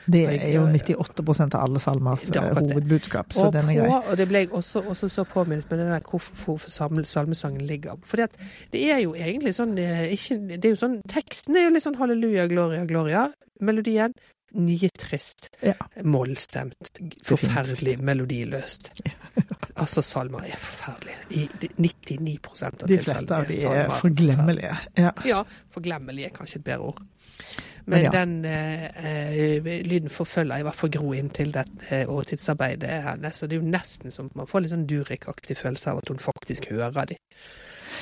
Det 0.05 0.23
er 0.33 0.53
jo 0.55 0.63
98 0.65 1.53
av 1.55 1.61
alle 1.61 1.79
salmers 1.83 2.25
er 2.29 2.39
eh, 2.41 2.57
hovedbudskap, 2.57 3.33
så 3.33 3.47
og, 3.47 3.53
den 3.53 3.69
er 3.69 3.79
grei. 3.81 3.99
og 3.99 4.17
det 4.17 4.27
ble 4.31 4.43
jeg 4.45 4.51
også, 4.57 4.83
også 4.89 5.09
så 5.11 5.25
påminnet 5.29 5.69
med 5.69 5.79
den 5.83 5.91
der 5.93 6.05
hvorfor 6.07 6.57
salmesangen 6.69 7.65
ligger. 7.67 7.99
For 8.07 8.17
det 8.17 8.83
er 8.89 9.01
jo 9.03 9.13
egentlig 9.13 9.53
sånn 9.57 9.77
eh, 9.77 10.07
ikke, 10.15 10.39
Det 10.57 10.65
er 10.65 10.75
jo 10.75 10.81
sånn 10.81 10.99
Teksten 11.11 11.57
er 11.57 11.67
jo 11.67 11.73
litt 11.75 11.85
sånn 11.85 11.99
halleluja, 11.99 12.47
gloria, 12.51 12.85
gloria. 12.89 13.27
Melodien 13.61 14.13
nitrist, 14.51 15.49
Ja. 15.63 15.73
mollstemt, 16.03 16.89
forferdelig 17.23 17.99
melodiløst. 17.99 18.91
Altså, 19.81 20.01
salmer 20.03 20.43
er 20.45 20.57
forferdelige. 20.59 21.21
I 21.31 21.49
de- 21.61 21.69
99 21.77 22.33
av 22.51 22.73
tilfellene. 22.75 22.87
De 22.87 22.97
fleste 23.05 23.33
av 23.33 23.47
de 23.47 23.55
er, 23.65 23.77
er 23.85 23.89
forglemmelige. 23.89 24.73
Ja. 24.99 25.11
ja, 25.25 25.39
forglemmelige 25.73 26.27
er 26.27 26.33
kanskje 26.35 26.59
et 26.59 26.65
bedre 26.67 26.89
ord. 26.91 26.99
Men 27.85 28.03
ja. 28.05 28.11
den 28.13 28.45
eh, 28.45 28.85
eh, 28.85 29.71
lyden 29.87 30.09
forfølger 30.09 30.61
i 30.61 30.67
hvert 30.67 30.75
fall 30.75 30.91
Gro 30.93 31.13
inn 31.17 31.29
til 31.33 31.53
det 31.55 31.65
åretidsarbeidet 32.05 32.31
årtidsarbeidet 32.31 33.01
hennes. 33.07 33.35
Så 33.35 33.47
det 33.47 33.57
er 33.57 33.63
jo 33.63 33.73
nesten 33.73 34.11
som 34.13 34.29
man 34.35 34.47
får 34.49 34.63
litt 34.63 34.75
sånn 34.75 34.87
Durek-aktig 34.89 35.57
følelse 35.59 35.91
av 35.91 36.01
at 36.01 36.09
hun 36.13 36.21
faktisk 36.21 36.71
hører 36.71 37.13
de. 37.13 37.19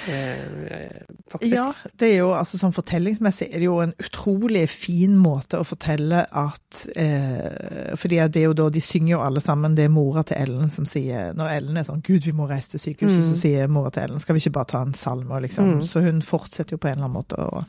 Eh, 0.07 1.01
faktisk. 1.27 1.55
ja, 1.55 1.73
det 1.99 2.07
er 2.13 2.19
jo 2.21 2.29
altså 2.31 2.59
sånn 2.59 2.71
fortellingsmessig 2.75 3.49
er 3.49 3.59
det 3.59 3.65
jo 3.65 3.79
en 3.83 3.91
utrolig 3.99 4.61
fin 4.71 5.17
måte 5.19 5.59
å 5.59 5.65
fortelle 5.67 6.21
at 6.23 6.83
eh, 6.95 7.97
Fordi 7.99 8.21
det 8.31 8.39
er 8.39 8.45
jo 8.45 8.55
da 8.55 8.69
de 8.71 8.83
synger 8.85 9.15
jo 9.15 9.23
alle 9.25 9.41
sammen, 9.43 9.75
det 9.75 9.89
er 9.89 9.91
mora 9.91 10.23
til 10.23 10.39
Ellen 10.39 10.71
som 10.71 10.87
sier 10.87 11.33
Når 11.35 11.51
Ellen 11.57 11.81
er 11.81 11.89
sånn 11.89 12.03
'Gud, 12.05 12.21
vi 12.29 12.35
må 12.37 12.47
reise 12.47 12.77
til 12.77 12.85
sykehuset', 12.85 13.25
Mm. 13.25 13.33
så 13.33 13.41
sier 13.41 13.67
mora 13.67 13.89
til 13.91 14.03
Ellen 14.05 14.19
'Skal 14.23 14.37
vi 14.37 14.45
ikke 14.45 14.57
bare 14.61 14.71
ta 14.71 14.81
en 14.85 14.93
salme', 14.93 15.41
liksom. 15.41 15.73
Mm. 15.73 15.83
Så 15.83 16.05
hun 16.05 16.21
fortsetter 16.21 16.77
jo 16.77 16.77
på 16.77 16.87
en 16.87 16.93
eller 16.93 17.09
annen 17.09 17.19
måte 17.19 17.35
å 17.35 17.65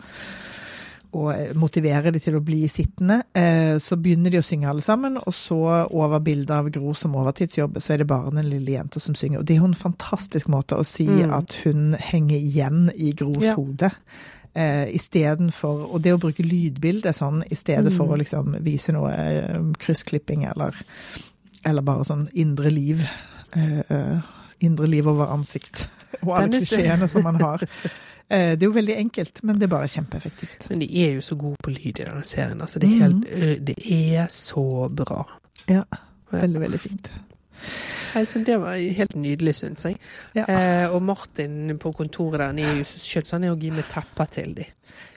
og 1.13 1.55
motivere 1.59 2.13
de 2.15 2.21
til 2.23 2.37
å 2.39 2.43
bli 2.45 2.69
sittende. 2.71 3.23
Eh, 3.35 3.79
så 3.83 3.97
begynner 3.99 4.31
de 4.31 4.39
å 4.39 4.45
synge 4.47 4.69
alle 4.71 4.81
sammen, 4.85 5.17
og 5.19 5.35
så 5.35 5.57
over 5.91 6.21
bildet 6.23 6.51
av 6.55 6.69
Gro 6.71 6.95
som 6.95 7.17
overtidsjobber, 7.19 7.81
så 7.83 7.95
er 7.95 7.99
det 7.99 8.07
bare 8.07 8.31
den 8.31 8.49
lille 8.51 8.77
jenta 8.77 9.01
som 9.03 9.15
synger. 9.19 9.41
Og 9.41 9.47
det 9.49 9.57
er 9.57 9.61
jo 9.65 9.71
en 9.73 9.75
fantastisk 9.75 10.47
måte 10.49 10.79
å 10.79 10.85
si 10.87 11.07
Mm. 11.09 11.33
at 11.35 11.53
hun 11.65 11.95
henger 11.99 12.37
igjen 12.39 12.91
i 12.95 13.13
Gros 13.13 13.43
Ja. 13.45 13.55
hode. 13.57 13.91
Eh, 14.55 14.87
Istedenfor 14.95 15.93
Og 15.95 16.03
det 16.03 16.13
å 16.13 16.19
bruke 16.19 16.43
lydbildet 16.43 17.15
sånn 17.15 17.43
i 17.51 17.55
stedet 17.55 17.93
for 17.93 18.07
å 18.07 18.19
liksom 18.19 18.57
vise 18.63 18.93
noe 18.93 19.11
eh, 19.13 19.59
kryssklipping 19.79 20.45
eller, 20.51 20.75
eller 21.65 21.83
bare 21.83 22.05
sånn 22.05 22.29
indre 22.35 22.71
liv. 22.71 23.05
Eh, 23.55 23.79
eh, 23.89 24.21
indre 24.61 24.87
liv 24.87 25.07
over 25.09 25.27
ansikt. 25.27 25.89
Og 26.23 26.35
alle 26.37 26.49
klisjeene 26.59 27.09
som 27.09 27.23
man 27.23 27.39
har. 27.41 27.63
Eh, 28.31 28.53
det 28.57 28.63
er 28.63 28.69
jo 28.69 28.75
veldig 28.77 28.95
enkelt, 28.95 29.43
men 29.43 29.59
det 29.59 29.67
er 29.67 29.73
bare 29.73 29.91
kjempeeffektivt. 29.91 30.69
Men 30.71 30.85
de 30.85 30.89
er 31.03 31.17
jo 31.19 31.23
så 31.27 31.35
gode 31.39 31.59
på 31.65 31.73
lyd 31.75 31.89
i 31.99 32.05
denne 32.05 32.23
serien. 32.27 32.61
Altså, 32.63 32.79
det, 32.79 32.91
er 32.93 33.09
helt, 33.09 33.25
mm. 33.27 33.65
det 33.67 33.75
er 33.97 34.29
så 34.31 34.87
bra. 34.87 35.25
Ja, 35.67 35.83
veldig, 36.31 36.61
veldig 36.63 36.81
fint. 36.81 37.11
Altså, 38.15 38.39
det 38.47 38.59
var 38.63 38.79
helt 38.79 39.17
nydelig, 39.19 39.57
syns 39.59 39.83
jeg. 39.89 39.99
Ja. 40.39 40.45
Eh, 40.47 40.95
og 40.95 41.03
Martin 41.03 41.75
på 41.83 41.93
kontoret 41.99 42.39
der, 42.39 42.55
er 42.55 42.79
jo 42.79 42.87
så 42.87 43.25
så 43.25 43.37
han 43.37 43.49
er 43.49 43.53
jo 43.53 43.59
gi 43.59 43.75
med 43.75 43.91
tepper 43.91 44.31
til 44.31 44.55
de. 44.55 44.69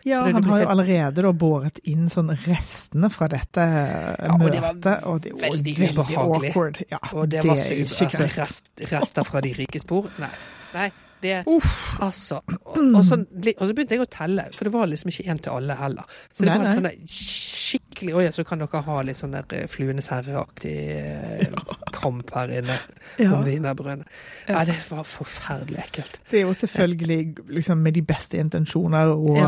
Ja, 0.06 0.24
det- 0.26 0.34
han 0.34 0.42
det 0.42 0.50
har 0.50 0.60
jo 0.62 0.68
allerede 0.74 1.22
da 1.22 1.32
båret 1.32 1.80
inn 1.84 2.10
sånn 2.10 2.34
restene 2.48 3.10
fra 3.14 3.28
dette 3.28 3.62
og 3.62 4.42
det 4.50 4.60
var 4.62 4.74
møtet. 4.74 5.06
Og 5.06 5.22
det 5.22 5.34
var 5.34 5.50
veldig 5.50 5.78
veldig, 5.80 6.18
awkward. 6.18 6.84
Ja, 6.90 7.00
Og 7.14 7.30
det, 7.30 7.46
var 7.46 7.58
så 7.58 7.74
er 7.74 8.10
altså, 8.10 8.42
rest, 8.42 8.72
rester 8.92 9.24
fra 9.24 9.42
de 9.42 9.54
rike 9.54 9.80
spor. 9.80 10.10
Nei. 10.18 10.34
Nei 10.74 10.92
det 11.24 11.40
Uff. 11.50 11.74
Altså. 12.04 12.42
Og, 12.46 12.78
og, 12.84 13.02
så, 13.08 13.18
og 13.24 13.64
så 13.68 13.74
begynte 13.74 13.96
jeg 13.98 14.04
å 14.04 14.10
telle, 14.12 14.46
for 14.56 14.68
det 14.70 14.74
var 14.76 14.90
liksom 14.92 15.10
ikke 15.14 15.26
én 15.34 15.42
til 15.44 15.56
alle 15.56 15.78
heller. 15.80 16.06
Så 16.32 16.44
det 16.46 16.54
Nei, 16.54 16.60
var 16.62 16.78
sånn 16.78 16.90
skikkelig 17.64 18.14
Oi, 18.20 18.26
så 18.36 18.44
kan 18.46 18.60
dere 18.62 18.82
ha 18.86 18.96
litt 19.08 19.18
sånn 19.18 19.34
der 19.34 19.48
eh, 19.56 19.68
Fluenes 19.72 20.10
herre-aktig 20.12 20.74
ja. 21.48 21.78
kamp 21.96 22.30
her 22.36 22.52
inne 22.60 22.76
Ja. 23.22 23.32
om 23.38 23.44
wienerbrødene. 23.48 24.06
Ja. 24.50 24.60
Ja, 24.60 24.66
det 24.70 24.76
var 24.90 25.06
forferdelig 25.08 25.80
ekkelt. 25.88 26.20
Det 26.30 26.42
er 26.42 26.46
jo 26.48 26.54
selvfølgelig 26.58 27.20
liksom 27.56 27.82
med 27.86 27.96
de 27.98 28.04
beste 28.06 28.38
intensjoner 28.42 29.14
og, 29.16 29.40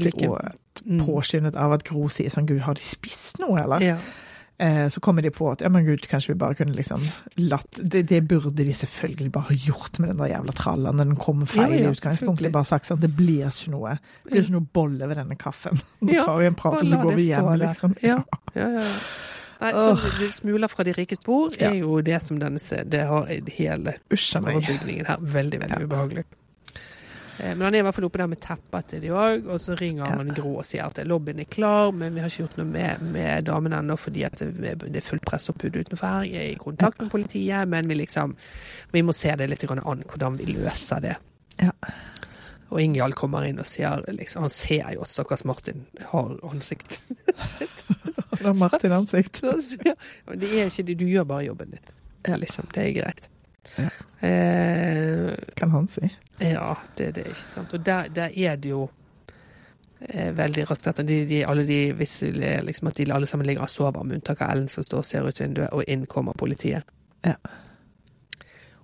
like- 0.00 0.30
og 0.30 0.40
Mm. 0.86 1.00
påskyndet 1.02 1.56
av 1.58 1.72
at 1.74 1.82
Gro 1.82 2.04
sier 2.08 2.30
sånn 2.30 2.46
Gud, 2.46 2.60
har 2.62 2.76
de 2.78 2.84
spist 2.86 3.40
noe, 3.42 3.58
eller? 3.58 3.82
Ja. 3.82 3.96
Eh, 4.60 4.88
så 4.88 5.00
kommer 5.00 5.22
de 5.22 5.30
på 5.30 5.46
at 5.52 5.60
ja, 5.62 5.68
men 5.70 5.84
gud, 5.86 6.02
kanskje 6.10 6.32
vi 6.32 6.38
bare 6.40 6.56
kunne 6.58 6.74
liksom 6.74 7.04
latt 7.46 7.78
Det, 7.78 8.00
det 8.10 8.24
burde 8.26 8.64
de 8.64 8.72
selvfølgelig 8.74 9.30
bare 9.30 9.54
gjort 9.54 10.00
med 10.02 10.10
den 10.10 10.18
der 10.18 10.32
jævla 10.32 10.54
tralla 10.58 10.90
når 10.90 11.12
den 11.12 11.20
kom 11.22 11.44
feil 11.46 11.76
Ja, 11.76 11.84
ja, 11.84 11.92
i 11.92 11.94
utgangspunktet. 11.94 12.50
Bare 12.56 12.66
sagt 12.66 12.88
sånn, 12.88 12.98
det 12.98 13.12
blir 13.14 13.46
ikke 13.46 13.70
noe 13.70 13.94
Det 14.00 14.32
blir 14.32 14.42
ikke 14.42 14.56
noe 14.56 14.66
bolle 14.80 15.06
ved 15.06 15.20
denne 15.20 15.38
kaffen. 15.38 15.78
Nå 16.02 16.16
Ja, 16.16 16.26
tar 16.26 16.42
vi 16.42 16.50
en 16.50 16.58
prat, 16.58 16.80
og 16.82 16.90
så 16.90 16.98
går 17.04 17.18
vi 17.20 17.28
hjem, 17.28 17.52
liksom. 17.62 17.94
Ja. 18.02 18.18
Ja, 18.26 18.66
ja, 18.66 18.68
ja. 18.82 18.90
Nei, 19.58 19.70
sånn 19.74 20.34
Smuler 20.34 20.70
fra 20.70 20.86
de 20.86 20.94
rikes 20.94 21.22
bord 21.26 21.54
er 21.62 21.78
jo 21.78 22.02
det 22.02 22.18
som 22.22 22.42
denne 22.42 22.82
Det 22.86 23.06
har 23.12 23.30
hele 23.54 23.94
overbygningen 24.10 25.06
her. 25.06 25.22
Veldig, 25.22 25.62
veldig 25.64 25.86
ubehagelig. 25.86 26.26
Eh, 27.40 27.54
Men 27.54 27.60
han 27.68 27.74
er 27.74 27.78
i 27.78 27.82
hvert 27.86 27.94
fall 27.94 28.04
oppe 28.08 28.18
der 28.18 28.26
med 28.26 28.40
teppet 28.42 28.86
til 28.90 29.00
de 29.04 29.08
òg, 29.14 29.46
og 29.48 29.60
så 29.60 29.76
ringer 29.78 30.04
Ja. 30.06 30.16
han 30.16 30.34
Gro 30.34 30.56
og 30.58 30.64
sier 30.66 30.84
at 30.86 30.98
lobbyen 31.06 31.40
er 31.40 31.44
klar, 31.44 31.92
men 31.92 32.14
vi 32.14 32.20
har 32.20 32.28
ikke 32.28 32.44
gjort 32.46 32.56
noe 32.58 32.66
med, 32.66 33.02
med 33.14 33.44
damen 33.44 33.72
ennå 33.72 33.96
fordi 33.98 34.24
det 34.24 34.96
er 34.96 35.00
fullt 35.06 35.24
pressoppbud 35.24 35.76
utenfor 35.76 36.06
her. 36.06 36.22
Jeg 36.26 36.46
er 36.46 36.52
i 36.52 36.58
kontakt 36.58 37.00
med 37.00 37.10
politiet, 37.10 37.68
men 37.68 37.88
vi 37.88 37.94
liksom 37.94 38.36
Vi 38.92 39.02
må 39.02 39.12
se 39.14 39.34
det 39.36 39.48
litt 39.50 39.64
an 39.70 39.78
hvordan 40.06 40.38
vi 40.38 40.44
løser 40.46 41.00
det. 41.00 41.16
Ja. 41.62 41.70
Og 42.70 42.80
Ingjald 42.80 43.14
kommer 43.14 43.46
inn 43.48 43.58
og 43.58 43.66
sier 43.66 44.02
liksom 44.12 44.42
Han 44.42 44.50
ser 44.50 44.92
jo 44.92 45.00
at 45.00 45.08
stakkars 45.08 45.44
Martin 45.44 45.86
har 46.10 46.34
ansikt. 46.50 47.00
han 48.38 48.46
har 48.46 48.54
Martin 48.54 48.92
ansikt. 48.92 49.40
Det 49.42 50.50
er 50.52 50.66
ikke 50.68 50.82
det, 50.84 50.98
du 50.98 51.06
gjør 51.06 51.24
bare 51.24 51.44
jobben 51.46 51.70
din. 51.70 51.80
Liksom, 52.40 52.66
det 52.74 52.82
er 52.82 52.92
greit. 53.02 53.28
Ja. 53.78 53.88
Eh, 54.28 55.34
Kan 55.56 55.70
han 55.70 55.88
si. 55.88 56.08
ja, 56.38 56.76
det, 56.98 57.14
det 57.14 57.24
er 57.24 57.34
ikke 57.34 57.50
sant. 57.54 57.74
Og 57.74 57.84
der, 57.86 58.08
der 58.14 58.34
er 58.34 58.56
det 58.56 58.70
jo 58.70 58.88
eh, 60.00 60.32
veldig 60.36 60.66
raskt 60.70 60.86
etter 60.90 61.06
de, 61.06 61.24
de, 61.26 61.44
alle 61.46 61.66
de, 61.66 61.80
er 61.90 62.62
liksom 62.66 62.88
at 62.90 62.98
de 62.98 63.08
alle 63.14 63.26
sammen 63.26 63.46
ligger 63.46 63.62
og 63.66 63.70
sover, 63.70 64.02
med 64.02 64.20
unntak 64.20 64.42
av 64.42 64.54
Ellen 64.54 64.68
som 64.68 64.84
står 64.86 64.98
og 65.04 65.08
ser 65.08 65.28
ut 65.28 65.40
vinduet, 65.40 65.70
og 65.72 65.84
inn 65.86 66.06
kommer 66.06 66.32
politiet. 66.38 66.86
Ja. 67.26 67.34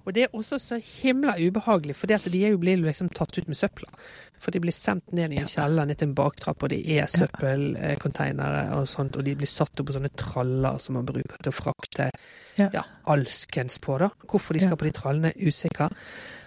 Og 0.07 0.13
det 0.13 0.23
er 0.27 0.35
også 0.37 0.59
så 0.61 0.77
himla 1.03 1.33
ubehagelig, 1.41 1.95
for 1.97 2.07
de 2.07 2.15
er 2.45 2.51
jo 2.53 2.59
blir 2.61 2.77
liksom 2.83 3.09
tatt 3.17 3.39
ut 3.39 3.47
med 3.49 3.57
søpla. 3.57 3.89
For 4.37 4.51
de 4.53 4.61
blir 4.61 4.73
sendt 4.77 5.13
ned 5.17 5.33
i 5.33 5.39
en 5.41 5.47
kjeller, 5.49 5.87
ned 5.89 5.97
til 5.97 6.09
en 6.11 6.15
baktrapp, 6.19 6.63
og 6.63 6.69
det 6.75 6.83
er 6.93 7.07
søppelkonteinere 7.09 8.67
og 8.77 8.87
sånt, 8.91 9.17
og 9.17 9.25
de 9.25 9.35
blir 9.39 9.49
satt 9.49 9.81
opp 9.81 9.89
på 9.89 9.97
sånne 9.97 10.11
traller 10.21 10.79
som 10.83 10.99
man 10.99 11.07
bruker 11.09 11.41
til 11.41 11.53
å 11.53 11.57
frakte 11.57 12.11
Ja. 12.59 12.83
alskens 13.09 13.79
på, 13.81 13.99
da. 13.99 14.11
Hvorfor 14.29 14.53
de 14.55 14.61
skal 14.61 14.77
på 14.77 14.85
de 14.85 14.93
trallene, 14.93 15.33
er 15.33 15.49
usikker. 15.49 15.89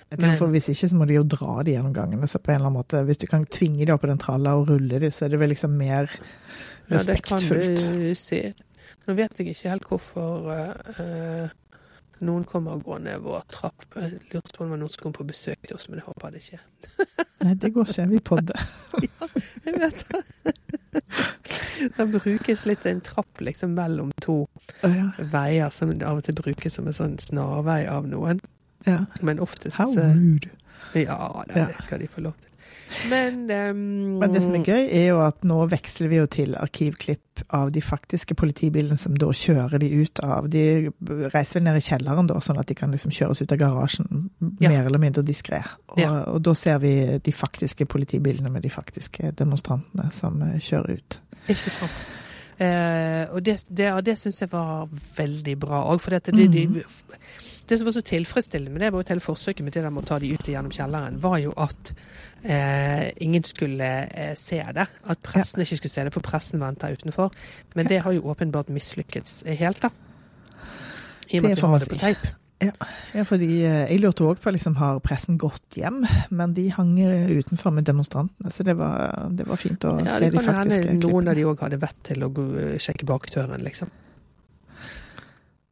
Jeg 0.10 0.20
tror 0.20 0.28
Men- 0.30 0.38
for 0.38 0.48
Hvis 0.48 0.70
ikke 0.70 0.88
så 0.90 0.96
må 0.96 1.06
de 1.08 1.14
jo 1.16 1.24
dra 1.24 1.64
de 1.64 1.72
gjennom 1.74 1.94
gangene. 1.94 2.28
Så 2.30 2.40
på 2.40 2.52
en 2.52 2.56
eller 2.62 2.68
annen 2.70 2.84
måte, 2.84 3.06
Hvis 3.06 3.18
du 3.18 3.28
kan 3.28 3.44
tvinge 3.46 3.86
de 3.86 3.92
opp 3.92 4.02
på 4.02 4.08
den 4.08 4.18
tralla 4.18 4.56
og 4.56 4.68
rulle 4.70 5.00
de, 5.00 5.08
så 5.12 5.26
er 5.26 5.30
det 5.30 5.40
vel 5.40 5.50
liksom 5.50 5.72
mer 5.72 6.08
respektfullt. 6.90 7.52
Ja, 7.52 7.76
det 7.76 7.84
kan 7.84 8.00
du 8.00 8.16
si. 8.16 8.54
Nå 9.08 9.16
vet 9.16 9.38
jeg 9.38 9.48
ikke 9.56 9.70
helt 9.70 9.84
hvorfor 9.84 10.52
eh, 11.00 11.50
noen 12.26 12.44
kommer 12.48 12.80
gående 12.82 13.18
vår 13.22 13.44
trapp. 13.52 13.86
Jeg 13.96 14.20
lurte 14.34 14.54
på 14.56 14.64
om 14.64 14.70
det 14.70 14.74
var 14.76 14.82
noen 14.82 14.94
som 14.94 15.04
kom 15.04 15.14
på 15.14 15.26
besøk 15.28 15.68
til 15.68 15.76
oss, 15.78 15.88
men 15.90 16.00
jeg 16.02 16.08
håper 16.08 16.34
det 16.34 16.42
ikke. 16.44 16.60
Nei, 17.44 17.54
det 17.62 17.72
går 17.76 17.92
ikke. 17.92 18.08
Vi 18.14 18.20
podder. 18.32 18.68
Jeg 19.68 19.80
vet 19.82 20.04
det. 20.10 20.54
Det 21.98 22.06
brukes 22.10 22.64
litt 22.66 22.86
en 22.90 23.02
trapp 23.06 23.42
liksom 23.44 23.76
mellom 23.78 24.12
to 24.24 24.38
oh, 24.48 24.94
ja. 24.96 25.10
veier, 25.20 25.70
som 25.70 25.92
av 26.02 26.22
og 26.22 26.24
til 26.26 26.38
brukes 26.40 26.78
som 26.80 26.88
en 26.90 26.96
sånn 26.98 27.18
snarvei 27.22 27.84
av 27.92 28.08
noen. 28.10 28.40
ja. 28.88 29.04
Men 29.22 29.42
oftest 29.44 29.78
How 29.78 29.92
rude. 29.94 30.50
Ja, 30.96 31.44
det 31.48 31.60
Ja. 31.60 31.66
det 31.68 31.90
hva 31.90 32.00
de 32.00 32.08
får 32.08 32.22
lov 32.30 32.38
til. 32.42 32.50
Men, 33.12 33.40
um... 33.52 33.80
Men 34.22 34.32
det 34.34 34.42
som 34.44 34.56
er 34.56 34.64
gøy, 34.64 34.86
er 34.96 35.08
jo 35.10 35.18
at 35.26 35.44
nå 35.48 35.58
veksler 35.72 36.12
vi 36.12 36.20
jo 36.20 36.28
til 36.32 36.56
arkivklipp 36.58 37.44
av 37.54 37.72
de 37.76 37.82
faktiske 37.84 38.34
politibilene 38.40 38.98
som 38.98 39.18
da 39.20 39.28
kjører 39.36 39.82
de 39.84 39.90
ut 40.02 40.22
av 40.26 40.48
De 40.50 40.64
reiser 41.34 41.60
vel 41.60 41.68
ned 41.68 41.78
i 41.78 41.84
kjelleren, 41.86 42.30
da, 42.32 42.40
sånn 42.42 42.60
at 42.62 42.70
de 42.72 42.78
kan 42.80 42.94
liksom 42.96 43.14
kjøres 43.14 43.44
ut 43.44 43.54
av 43.54 43.60
garasjen 43.62 44.30
Ja. 44.64 44.70
mer 44.72 44.86
eller 44.88 45.02
mindre 45.04 45.24
diskré. 45.28 45.62
Og, 45.90 46.00
Ja. 46.00 46.24
og 46.32 46.42
da 46.48 46.54
ser 46.56 46.80
vi 46.80 47.20
de 47.20 47.32
faktiske 47.32 47.86
politibilene 47.86 48.50
med 48.50 48.64
de 48.64 48.70
faktiske 48.74 49.32
demonstrantene 49.36 50.12
som 50.12 50.42
eh, 50.42 50.58
kjører 50.60 50.98
ut. 50.98 51.20
Ikke 51.48 51.70
sant. 51.70 52.02
Eh, 52.58 53.28
og 53.30 53.44
det, 53.46 53.60
det, 53.70 53.92
det 54.06 54.18
syns 54.18 54.42
jeg 54.42 54.50
var 54.52 54.88
veldig 55.18 55.60
bra 55.62 55.84
òg. 55.92 56.02
For 56.02 56.16
dette, 56.16 56.34
det, 56.34 56.50
det, 56.52 56.86
det 57.68 57.78
som 57.78 57.88
var 57.88 57.96
så 57.98 58.04
tilfredsstillende 58.06 58.74
med 58.74 58.82
det, 58.86 58.94
var 58.94 59.04
jo 59.04 59.10
hele 59.12 59.24
forsøket 59.24 59.66
med 59.66 59.76
det 59.76 59.84
der 59.84 59.94
med 59.94 60.06
å 60.06 60.08
ta 60.08 60.20
de 60.24 60.32
ut 60.32 60.48
gjennom 60.48 60.74
kjelleren, 60.74 61.20
var 61.24 61.38
jo 61.44 61.52
at 61.60 61.94
eh, 62.44 63.10
ingen 63.24 63.44
skulle 63.48 63.92
eh, 64.08 64.34
se 64.40 64.62
det. 64.78 64.88
At 65.04 65.24
pressen 65.26 65.64
ikke 65.64 65.82
skulle 65.82 65.94
se 65.94 66.08
det, 66.08 66.16
for 66.16 66.26
pressen 66.26 66.64
venter 66.64 66.96
utenfor. 66.96 67.36
Men 67.76 67.92
det 67.92 68.02
har 68.06 68.16
jo 68.16 68.26
åpenbart 68.32 68.72
mislykkes 68.74 69.42
helt, 69.60 69.84
da. 69.84 69.92
I 71.28 71.40
og 71.42 71.44
med 71.44 71.58
at 71.58 71.64
de 71.64 71.72
har 71.74 71.84
det 71.84 71.90
på 71.92 72.02
teip. 72.02 72.28
Ja, 72.58 73.22
fordi 73.28 73.52
eh, 73.62 73.84
jeg 73.92 74.02
lurte 74.02 74.26
òg 74.26 74.40
på 74.42 74.52
liksom, 74.56 74.80
har 74.80 74.98
pressen 75.06 75.38
gått 75.38 75.78
hjem, 75.78 76.02
men 76.34 76.56
de 76.58 76.70
hang 76.74 76.96
eh, 77.04 77.30
utenfor 77.38 77.76
med 77.76 77.86
demonstrantene, 77.86 78.50
så 78.54 78.66
det 78.66 78.74
var, 78.80 79.28
det 79.30 79.46
var 79.46 79.62
fint 79.62 79.86
å 79.86 79.94
Ja, 80.00 80.16
se 80.16 80.26
det 80.26 80.34
de 80.34 80.42
kan 80.42 80.64
faktiske 80.64 80.88
hende 80.88 81.04
noen 81.04 81.30
av 81.30 81.38
de 81.38 81.46
òg 81.52 81.62
hadde 81.62 81.78
vett 81.84 82.00
til 82.10 82.26
å 82.26 82.32
gå, 82.34 82.48
sjekke 82.82 83.06
baktøren, 83.10 83.62
liksom. 83.68 83.94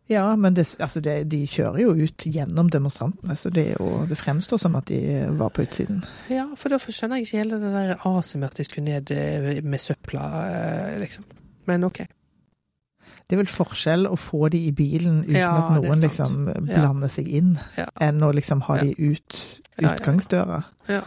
Ja, 0.10 0.36
men 0.36 0.54
det, 0.54 0.76
altså 0.80 1.00
det, 1.02 1.16
de 1.32 1.40
kjører 1.50 1.80
jo 1.82 1.94
ut 1.98 2.26
gjennom 2.30 2.68
demonstrantene, 2.70 3.34
så 3.36 3.50
det, 3.50 3.72
jo, 3.80 4.06
det 4.06 4.18
fremstår 4.20 4.60
som 4.62 4.76
at 4.78 4.86
de 4.92 5.00
var 5.40 5.50
på 5.50 5.64
utsiden. 5.66 6.04
Ja, 6.30 6.44
for 6.56 6.70
da 6.70 6.78
skjønner 6.78 7.18
jeg 7.18 7.26
ikke 7.26 7.40
hele 7.42 7.58
det 7.64 7.72
der 7.74 7.96
aset 8.06 8.44
at 8.46 8.54
de 8.60 8.64
skulle 8.68 8.86
ned 8.86 9.10
eh, 9.16 9.64
med 9.66 9.82
søpla, 9.82 10.28
eh, 10.52 11.00
liksom. 11.02 11.26
Men 11.66 11.84
OK. 11.88 12.04
Det 13.26 13.34
er 13.34 13.40
vel 13.42 13.50
forskjell 13.50 14.06
å 14.06 14.14
få 14.22 14.50
de 14.54 14.60
i 14.68 14.72
bilen 14.78 15.24
uten 15.26 15.40
Ja, 15.40 15.50
at 15.58 15.72
noen 15.80 15.98
liksom 16.04 16.44
blander 16.68 17.10
Ja. 17.10 17.14
seg 17.16 17.28
inn, 17.28 17.56
Ja. 17.78 17.88
enn 18.06 18.22
å 18.22 18.30
liksom 18.38 18.62
ha 18.68 18.78
de 18.84 18.94
ut 18.98 19.40
utgangsdøra. 19.82 20.60
Ja. 20.90 21.02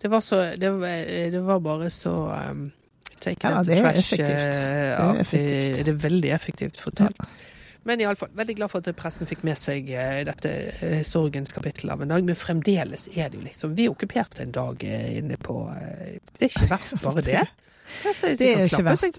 Det 0.00 0.08
var 0.10 0.20
så 0.24 0.38
Det 0.56 0.70
var, 0.70 1.04
det 1.30 1.40
var 1.44 1.58
bare 1.60 1.90
så 1.90 2.14
um, 2.32 2.70
take 3.20 3.44
Ja, 3.44 3.58
out 3.58 3.66
det 3.66 3.78
er 3.78 3.82
trash, 3.82 3.98
effektivt. 3.98 4.48
eh, 4.48 4.72
Det 4.72 4.96
er 4.96 5.20
effektivt. 5.20 5.84
Det 5.84 5.88
er 5.88 6.00
veldig 6.08 6.32
effektivt 6.32 6.80
fortalt. 6.80 7.20
Ja. 7.20 7.24
Men 7.84 8.00
iallfall, 8.02 8.28
veldig 8.36 8.56
glad 8.58 8.70
for 8.72 8.82
at 8.84 8.96
presten 8.98 9.28
fikk 9.30 9.44
med 9.46 9.56
seg 9.56 9.86
eh, 9.94 10.24
dette 10.28 10.50
eh, 10.82 10.98
sorgens 11.06 11.52
kapittel 11.54 11.90
av 11.94 12.02
en 12.02 12.08
dag. 12.12 12.24
Men 12.26 12.36
fremdeles 12.36 13.08
er 13.14 13.30
det 13.30 13.38
jo 13.38 13.44
liksom 13.46 13.76
Vi 13.78 13.86
er 13.86 13.94
okkupert 13.94 14.40
en 14.42 14.52
dag 14.52 14.82
eh, 14.84 15.16
inne 15.20 15.38
på 15.40 15.60
Det 16.38 16.42
er 16.42 16.50
ikke 16.50 16.68
verst, 16.74 17.00
bare 17.06 17.24
det. 17.24 17.46
Det 17.88 18.44
er 18.44 18.66
ikke 18.66 18.82
verst. 18.84 19.16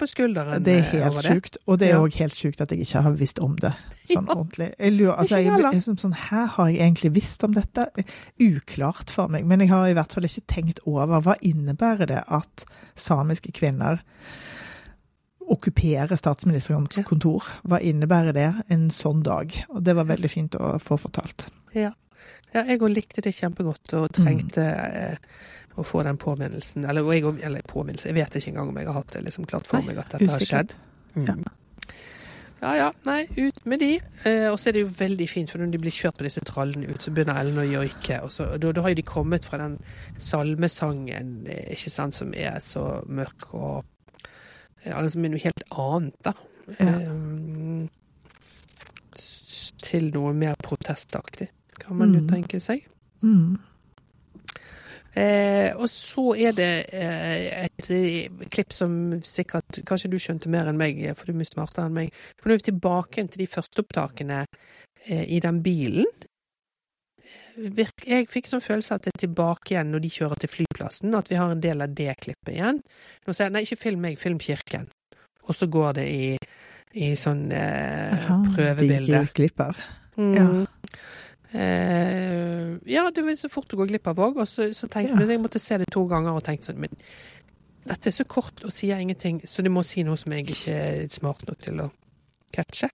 Det 0.61 0.73
er 0.75 0.83
helt 0.91 1.23
sjukt, 1.25 1.57
og 1.65 1.79
det 1.81 1.87
er 1.87 1.95
Ja. 1.95 2.01
òg 2.03 2.13
helt 2.19 2.35
sjukt 2.37 2.61
at 2.61 2.69
jeg 2.69 2.83
ikke 2.85 3.01
har 3.01 3.15
visst 3.17 3.39
om 3.41 3.55
det 3.57 3.71
sånn 4.11 4.27
Ja. 4.29 4.35
ordentlig. 4.35 4.67
Jeg 4.77 4.93
lurer, 4.93 5.15
altså, 5.15 5.39
jeg, 5.41 5.55
jeg, 5.57 5.79
er 5.79 5.97
sånn, 6.03 6.13
her 6.29 6.45
har 6.53 6.69
jeg 6.69 6.77
egentlig 6.85 7.11
visst 7.15 7.43
om 7.47 7.55
dette? 7.57 7.87
Uklart 8.39 9.09
for 9.09 9.27
meg, 9.33 9.47
men 9.49 9.63
jeg 9.65 9.71
har 9.73 9.89
i 9.89 9.95
hvert 9.97 10.13
fall 10.13 10.29
ikke 10.29 10.45
tenkt 10.53 10.83
over 10.85 11.17
hva 11.25 11.35
innebærer 11.41 12.11
det 12.13 12.21
at 12.27 12.65
samiske 12.99 13.51
kvinner 13.57 14.03
okkuperer 15.49 16.15
statsministerens 16.19 16.97
Ja. 16.97 17.03
kontor? 17.03 17.43
Hva 17.67 17.79
innebærer 17.81 18.33
det 18.33 18.47
en 18.69 18.89
sånn 18.89 19.23
dag? 19.23 19.53
Og 19.69 19.83
det 19.83 19.95
var 19.95 20.05
veldig 20.05 20.29
fint 20.29 20.55
å 20.59 20.75
få 20.79 20.97
fortalt. 20.99 21.47
Ja. 21.73 21.91
Ja, 22.53 22.63
jeg 22.65 22.79
òg 22.81 22.93
likte 22.95 23.21
det 23.21 23.35
kjempegodt 23.37 23.93
og 23.93 24.11
trengte 24.13 24.63
eh, 24.63 25.17
å 25.77 25.83
få 25.85 26.03
den 26.03 26.17
påminnelsen. 26.17 26.85
Eller, 26.89 27.05
og 27.05 27.13
jeg, 27.13 27.45
eller 27.45 27.61
påminnelse, 27.61 28.09
jeg 28.09 28.15
vet 28.17 28.35
ikke 28.39 28.49
engang 28.53 28.69
om 28.69 28.77
jeg 28.77 28.87
har 28.87 28.93
hatt 28.93 29.13
det 29.13 29.23
liksom 29.23 29.45
klart 29.45 29.67
for 29.69 29.81
meg 29.85 29.97
at 30.01 30.09
dette 30.15 30.31
har 30.31 30.39
skjedd. 30.39 30.73
Mm. 31.15 31.43
Ja 32.59 32.73
ja, 32.75 32.87
nei, 33.07 33.21
ut 33.37 33.65
med 33.65 33.79
de. 33.79 33.99
Eh, 34.27 34.49
og 34.51 34.57
så 34.59 34.69
er 34.69 34.75
det 34.75 34.81
jo 34.81 34.89
veldig 34.97 35.27
fint, 35.31 35.51
for 35.51 35.61
når 35.61 35.71
de 35.71 35.79
blir 35.79 35.91
kjørt 35.95 36.17
på 36.19 36.25
disse 36.27 36.41
trallene 36.43 36.89
ut, 36.89 37.01
så 37.01 37.13
begynner 37.15 37.37
Ellen 37.39 37.61
å 37.61 37.63
joike. 37.63 38.17
Og 38.25 38.33
så, 38.35 38.49
da, 38.59 38.73
da 38.75 38.81
har 38.83 38.89
jo 38.89 38.99
de 38.99 39.05
kommet 39.07 39.45
fra 39.47 39.57
den 39.61 39.77
salmesangen, 40.17 41.47
eh, 41.47 41.69
ikke 41.75 41.93
sant, 41.93 42.17
som 42.17 42.33
er 42.33 42.59
så 42.63 42.83
mørk 43.07 43.53
og 43.53 43.77
ja, 43.79 43.85
altså, 44.85 45.19
med 45.19 45.31
noe 45.31 45.39
helt 45.43 45.63
annet, 45.71 46.15
da. 46.23 46.33
Ja. 46.79 46.93
Eh, 46.99 47.87
til 49.83 50.11
noe 50.13 50.33
mer 50.37 50.55
protestaktig, 50.63 51.47
kan 51.79 51.95
man 51.97 52.13
jo 52.13 52.19
Mm. 52.21 52.27
tenke 52.29 52.59
seg. 52.61 52.83
Mm. 53.21 53.57
Eh, 55.15 55.73
og 55.75 55.89
så 55.89 56.35
er 56.37 56.51
det 56.53 56.85
eh, 56.93 57.65
et 57.65 57.89
eh, 57.89 58.29
klipp 58.53 58.71
som 58.71 59.19
sikkert 59.25 59.79
Kanskje 59.83 60.09
du 60.11 60.17
skjønte 60.21 60.47
mer 60.49 60.67
enn 60.69 60.77
meg, 60.77 60.99
for 61.17 61.25
du 61.25 61.31
er 61.33 61.39
mye 61.41 61.49
smartere 61.49 61.85
enn 61.89 61.93
meg. 61.97 62.13
For 62.37 62.47
nå 62.49 62.53
er 62.53 62.61
vi 62.61 62.67
tilbake 62.71 63.25
til 63.27 63.41
de 63.41 63.47
førsteopptakene 63.47 64.45
eh, 65.07 65.25
i 65.25 65.39
den 65.39 65.63
bilen. 65.63 66.05
Virk, 67.59 68.05
jeg 68.07 68.27
fikk 68.31 68.47
sånn 68.47 68.63
følelse 68.63 68.95
at 68.95 69.03
det 69.03 69.11
er 69.15 69.21
tilbake 69.25 69.73
igjen 69.73 69.89
når 69.91 70.03
de 70.05 70.09
kjører 70.15 70.39
til 70.39 70.51
flyplassen, 70.53 71.15
at 71.17 71.29
vi 71.31 71.35
har 71.39 71.51
en 71.51 71.61
del 71.63 71.81
av 71.83 71.93
det 71.97 72.13
klippet 72.21 72.53
igjen. 72.55 72.81
Nå 73.27 73.33
sier 73.35 73.49
jeg 73.49 73.55
nei, 73.55 73.63
ikke 73.67 73.81
film 73.81 74.03
meg, 74.05 74.19
film 74.21 74.39
kirken. 74.39 74.87
Og 75.49 75.55
så 75.57 75.67
går 75.71 75.97
det 75.97 76.05
i, 76.13 76.27
i 76.93 77.09
sånn 77.19 77.47
eh, 77.51 78.13
Aha, 78.15 78.37
prøvebilde. 78.55 79.11
De 79.11 79.23
gikk 79.25 79.35
glipp 79.41 79.63
av. 79.65 79.81
Mm. 80.19 80.33
Ja. 80.37 80.47
Eh, 81.51 82.77
ja, 82.93 83.09
det 83.11 83.23
var 83.25 83.35
så 83.41 83.49
fort 83.49 83.73
å 83.73 83.79
gå 83.79 83.87
glipp 83.89 84.07
av 84.11 84.19
òg. 84.21 84.37
Og 84.43 84.47
så, 84.47 84.69
så 84.77 84.87
tenkte 84.87 85.15
Ja. 85.15 85.19
jeg 85.25 85.35
jeg 85.35 85.43
måtte 85.43 85.59
se 85.61 85.77
det 85.81 85.89
to 85.91 86.05
ganger 86.07 86.37
og 86.37 86.43
tenkte 86.45 86.69
sånn 86.71 86.79
Men 86.85 86.93
dette 87.89 88.09
er 88.11 88.13
så 88.13 88.25
kort 88.29 88.61
og 88.63 88.71
sier 88.75 88.99
ingenting, 89.01 89.41
så 89.47 89.63
det 89.65 89.71
må 89.73 89.81
si 89.87 90.03
noe 90.05 90.17
som 90.19 90.31
jeg 90.35 90.45
ikke 90.45 90.73
er 90.75 91.07
smart 91.09 91.41
nok 91.47 91.57
til 91.63 91.79
å 91.81 91.87
catche. 92.53 92.89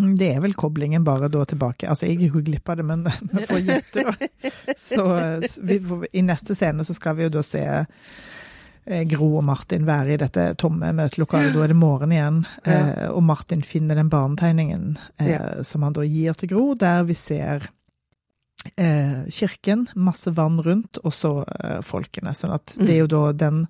Mm, 0.00 0.14
Det 0.16 0.28
er 0.34 0.40
vel 0.40 0.54
koblingen 0.56 1.04
bare 1.04 1.28
da 1.28 1.42
tilbake. 1.44 1.88
Altså, 1.90 2.06
jeg 2.08 2.18
gikk 2.22 2.38
jo 2.38 2.44
glipp 2.46 2.68
av 2.72 2.78
det, 2.80 2.84
men 2.88 3.02
vi 3.32 3.42
for 3.44 3.58
å 3.58 3.60
gjette, 3.60 4.04
da. 4.08 4.74
Så 4.78 5.04
vi, 5.68 5.80
i 6.16 6.22
neste 6.24 6.56
scene 6.56 6.84
så 6.88 6.94
skal 6.96 7.18
vi 7.18 7.26
jo 7.26 7.32
da 7.34 7.42
se 7.44 7.60
eh, 7.68 9.02
Gro 9.10 9.28
og 9.42 9.44
Martin 9.44 9.84
være 9.86 10.14
i 10.14 10.20
dette 10.22 10.46
tomme 10.60 10.94
møtelokalet. 10.96 11.52
Da 11.54 11.66
er 11.66 11.74
det 11.74 11.78
morgen 11.82 12.16
igjen, 12.16 12.40
Ja. 12.64 12.78
eh, 12.78 13.10
og 13.12 13.20
Martin 13.28 13.62
finner 13.68 14.00
den 14.00 14.08
barnetegningen 14.12 14.94
eh, 15.20 15.30
Ja. 15.34 15.44
som 15.62 15.84
han 15.84 15.92
da 15.98 16.08
gir 16.08 16.32
til 16.40 16.54
Gro, 16.54 16.64
der 16.80 17.04
vi 17.04 17.18
ser 17.20 17.68
eh, 18.78 19.22
kirken, 19.28 19.88
masse 19.94 20.32
vann 20.36 20.56
rundt, 20.64 21.02
og 21.04 21.12
så 21.12 21.34
folkene. 21.84 22.32
Sånn 22.38 22.56
at 22.56 22.78
det 22.80 22.94
er 22.96 23.02
jo 23.04 23.12
da 23.12 23.22
den 23.44 23.64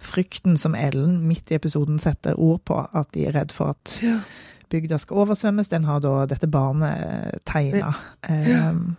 frykten 0.00 0.56
som 0.56 0.74
Ellen 0.78 1.20
midt 1.28 1.50
i 1.52 1.60
episoden 1.60 2.00
setter 2.00 2.38
ord 2.40 2.64
på, 2.64 2.80
at 2.80 3.12
de 3.12 3.28
er 3.28 3.36
redd 3.42 3.52
for 3.52 3.76
at 3.76 3.98
Ja. 4.00 4.20
Bygda 4.70 4.98
skal 4.98 5.16
oversvømmes, 5.24 5.68
den 5.68 5.84
har 5.84 6.00
da 6.00 6.26
dette 6.26 6.48
barnet 6.50 7.40
tegna. 7.46 7.92
Um, 8.28 8.96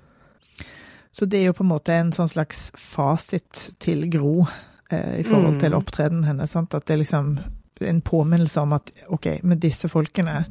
så 1.11 1.25
det 1.25 1.39
er 1.41 1.45
jo 1.49 1.53
på 1.57 1.63
en 1.65 1.71
måte 1.71 1.93
en 1.97 2.11
sånn 2.13 2.29
slags 2.29 2.71
fasit 2.77 3.71
til 3.79 4.09
Gro 4.13 4.45
eh, 4.91 5.19
i 5.19 5.23
forhold 5.23 5.55
Mm. 5.55 5.59
til 5.59 5.73
opptredenen 5.73 6.23
hennes. 6.23 6.51
Sant? 6.51 6.73
At 6.75 6.85
det 6.85 6.93
er 6.93 7.01
liksom 7.03 7.39
en 7.81 8.01
påminnelse 8.01 8.61
om 8.61 8.73
at 8.73 8.91
ok, 9.09 9.27
med 9.43 9.59
disse 9.61 9.89
folkene 9.89 10.45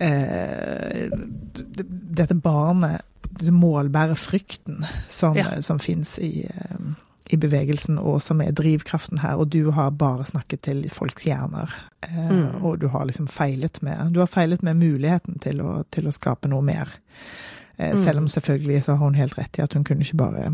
eh, 0.00 1.08
Dette 2.12 2.34
barnet 2.34 3.00
målbærer 3.52 4.14
frykten 4.14 4.84
som, 5.08 5.36
Ja. 5.36 5.60
som 5.60 5.78
fins 5.78 6.18
i, 6.18 6.44
eh, 6.44 6.76
i 7.30 7.36
bevegelsen, 7.36 7.98
og 7.98 8.22
som 8.22 8.40
er 8.40 8.50
drivkraften 8.52 9.18
her. 9.22 9.36
Og 9.38 9.48
du 9.52 9.70
har 9.70 9.90
bare 9.90 10.24
snakket 10.26 10.62
til 10.62 10.88
folks 10.90 11.22
hjerner. 11.24 11.70
Eh, 12.02 12.30
Mm. 12.32 12.64
Og 12.64 12.80
du 12.80 12.88
har 12.88 13.04
liksom 13.06 13.26
feilet 13.28 13.82
med 13.82 14.12
Du 14.12 14.18
har 14.18 14.26
feilet 14.26 14.62
med 14.62 14.74
muligheten 14.76 15.38
til 15.38 15.60
å, 15.60 15.84
til 15.90 16.06
å 16.06 16.12
skape 16.12 16.48
noe 16.48 16.62
mer. 16.62 16.88
Eh, 17.78 17.92
Mm. 17.94 18.04
Selv 18.04 18.18
om 18.18 18.28
selvfølgelig 18.28 18.82
så 18.84 18.96
har 18.96 19.04
hun 19.06 19.14
helt 19.14 19.38
rett 19.38 19.58
i 19.58 19.62
at 19.62 19.72
hun 19.74 19.84
kunne 19.84 20.00
ikke 20.02 20.16
bare 20.16 20.52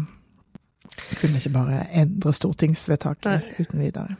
kunne 1.20 1.36
ikke 1.36 1.52
bare 1.52 1.86
endre 1.92 2.32
stortingsvedtaket 2.32 3.24
Nei. 3.24 3.42
uten 3.60 3.80
videre. 3.80 4.16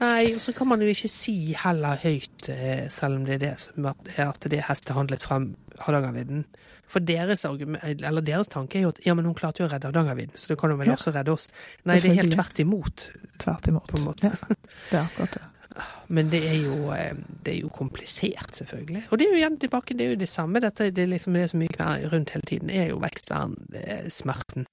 Nei, 0.00 0.34
og 0.36 0.40
så 0.40 0.52
kan 0.56 0.68
man 0.70 0.80
jo 0.84 0.88
ikke 0.92 1.08
si 1.10 1.34
heller 1.58 1.98
høyt, 2.00 2.48
eh, 2.48 2.86
selv 2.88 3.16
om 3.18 3.24
det 3.26 3.34
er 3.34 3.42
det 3.48 3.54
som 3.58 3.86
er 3.90 4.22
at 4.28 4.46
det 4.48 4.62
hestet 4.68 4.94
handlet 4.96 5.22
frem 5.26 5.50
Hardangervidda. 5.82 6.44
For 6.90 7.00
deres, 7.06 7.44
eller 7.44 8.20
deres 8.26 8.48
tanke 8.50 8.78
er 8.78 8.82
jo 8.86 8.88
at 8.94 8.98
ja, 9.06 9.14
men 9.14 9.24
hun 9.28 9.34
klarte 9.38 9.62
jo 9.62 9.68
å 9.68 9.72
redde 9.72 9.90
Hardangervidda, 9.90 10.38
så 10.40 10.48
da 10.52 10.56
kan 10.56 10.70
hun 10.72 10.78
vel 10.80 10.88
Ja. 10.88 10.94
også 10.96 11.12
redde 11.14 11.32
oss. 11.34 11.48
Nei, 11.84 11.98
det 12.00 12.10
er 12.10 12.22
helt 12.22 12.34
tvert 12.34 12.58
imot, 12.64 13.10
Tvert 13.38 13.68
imot. 13.68 13.86
på 13.88 13.98
en 13.98 14.04
måte. 14.04 14.30
Ja, 14.30 14.56
det 14.90 14.98
er 14.98 15.04
akkurat 15.04 15.32
det. 15.38 15.42
Men 16.10 16.30
det 16.32 16.40
er 16.44 16.56
jo, 16.64 16.90
eh, 16.92 17.14
det 17.44 17.52
er 17.54 17.60
jo 17.60 17.68
komplisert, 17.68 18.50
selvfølgelig. 18.58 19.04
Og 19.10 19.18
det 19.18 19.26
er 19.26 19.30
jo 19.30 19.38
igjen 19.38 19.58
tilbake, 19.62 19.94
det 19.96 20.06
er 20.06 20.10
jo 20.10 20.18
det 20.24 20.28
samme. 20.28 20.60
Dette 20.60 20.90
det 20.90 21.04
er 21.04 21.12
liksom 21.12 21.32
det 21.38 21.48
som 21.52 21.60
gikk 21.62 21.78
rundt 22.10 22.30
hele 22.34 22.42
tiden, 22.50 22.70
er 22.70 22.88
jo 22.90 22.98
vekstvern-smerten. 22.98 24.66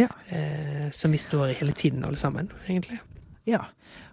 Ja. 0.00 0.08
Eh, 0.28 0.90
som 0.90 1.12
vi 1.12 1.18
står 1.18 1.50
i 1.50 1.58
hele 1.60 1.72
tiden, 1.72 2.04
alle 2.04 2.16
sammen, 2.16 2.50
egentlig. 2.68 2.98
Ja. 3.46 3.64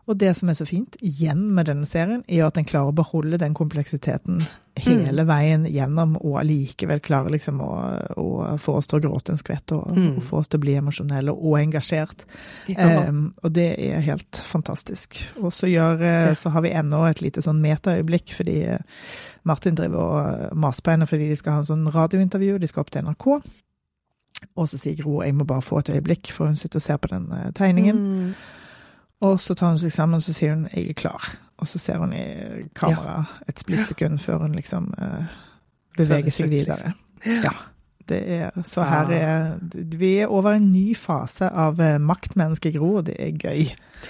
Og 0.08 0.18
det 0.22 0.36
som 0.38 0.50
er 0.52 0.54
så 0.54 0.68
fint 0.70 0.96
igjen 1.02 1.48
med 1.56 1.66
denne 1.66 1.86
serien, 1.90 2.22
er 2.30 2.44
at 2.46 2.54
den 2.54 2.66
klarer 2.70 2.92
å 2.92 2.96
beholde 2.96 3.40
den 3.42 3.56
kompleksiteten 3.58 4.44
hele 4.78 5.24
Mm. 5.24 5.28
veien 5.28 5.66
gjennom, 5.66 6.16
og 6.20 6.36
allikevel 6.42 7.00
klarer 7.02 7.32
liksom 7.32 7.62
å, 7.64 7.70
å 8.20 8.58
få 8.60 8.76
oss 8.78 8.88
til 8.92 9.00
å 9.00 9.04
gråte 9.08 9.32
en 9.34 9.38
skvett, 9.40 9.72
og, 9.72 9.88
Mm. 9.96 10.18
og 10.18 10.24
få 10.24 10.38
oss 10.42 10.48
til 10.48 10.60
å 10.60 10.62
bli 10.62 10.76
emosjonelle 10.76 11.32
og 11.34 11.58
engasjert. 11.60 12.26
Ja. 12.68 13.08
Um, 13.10 13.34
og 13.44 13.54
det 13.54 13.80
er 13.80 14.00
helt 14.02 14.32
fantastisk. 14.36 15.16
Og 15.42 15.52
så, 15.54 15.66
gjør, 15.72 16.02
eh, 16.02 16.34
så 16.36 16.52
har 16.52 16.62
vi 16.62 16.70
ennå 16.76 17.06
et 17.10 17.22
lite 17.22 17.42
sånn 17.42 17.62
metaøyeblikk, 17.64 18.34
fordi 18.36 18.62
eh, 18.64 18.80
Martin 19.44 19.76
driver 19.76 19.98
og 20.52 20.56
maser 20.58 20.82
på 20.84 20.92
henne 20.92 21.08
fordi 21.08 21.30
de 21.30 21.36
skal 21.40 21.54
ha 21.54 21.60
en 21.60 21.66
sånn 21.72 21.92
radiointervju, 21.92 22.60
de 22.60 22.68
skal 22.68 22.82
opp 22.82 22.92
til 22.92 23.02
NRK. 23.08 23.42
Og 24.58 24.68
så 24.70 24.78
sier 24.78 24.96
Gro 25.00 25.22
jeg 25.24 25.34
må 25.34 25.46
bare 25.48 25.62
få 25.66 25.80
et 25.80 25.90
øyeblikk, 25.96 26.32
for 26.36 26.46
hun 26.52 26.56
sitter 26.60 26.78
og 26.78 26.84
ser 26.86 26.98
på 27.02 27.08
den 27.10 27.32
eh, 27.32 27.50
tegningen. 27.58 27.96
Mm. 27.96 28.36
Og 29.26 29.40
så 29.42 29.56
tar 29.58 29.74
hun 29.74 29.82
seg 29.82 29.94
sammen 29.94 30.22
og 30.22 30.26
så 30.26 30.34
sier 30.36 30.54
hun 30.56 30.68
'jeg 30.72 30.90
er 30.90 31.00
klar'. 31.00 31.36
Og 31.58 31.68
så 31.68 31.80
ser 31.80 31.98
hun 31.98 32.14
i 32.14 32.26
kamera 32.76 33.24
et 33.48 33.60
splittsekund 33.60 34.20
før 34.20 34.38
hun 34.38 34.56
liksom 34.56 34.94
uh, 35.02 35.26
beveger 35.98 36.32
seg 36.32 36.52
videre. 36.52 36.94
Ja. 37.26 37.54
Det 38.10 38.20
er, 38.32 38.50
så 38.64 38.84
her 38.84 39.10
er 39.10 39.58
Vi 39.98 40.18
er 40.18 40.28
over 40.28 40.52
en 40.52 40.72
ny 40.72 40.96
fase 40.96 41.50
av 41.50 41.80
maktmennesket 42.00 42.76
Gro, 42.76 42.96
og 42.96 43.06
det 43.06 43.16
er 43.20 43.32
gøy. 43.32 43.64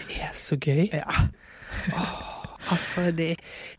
Det 0.10 0.18
er 0.20 0.34
så 0.34 0.58
gøy. 0.60 0.90
Ja. 0.92 1.30
Altså, 2.72 3.12
det, 3.12 3.36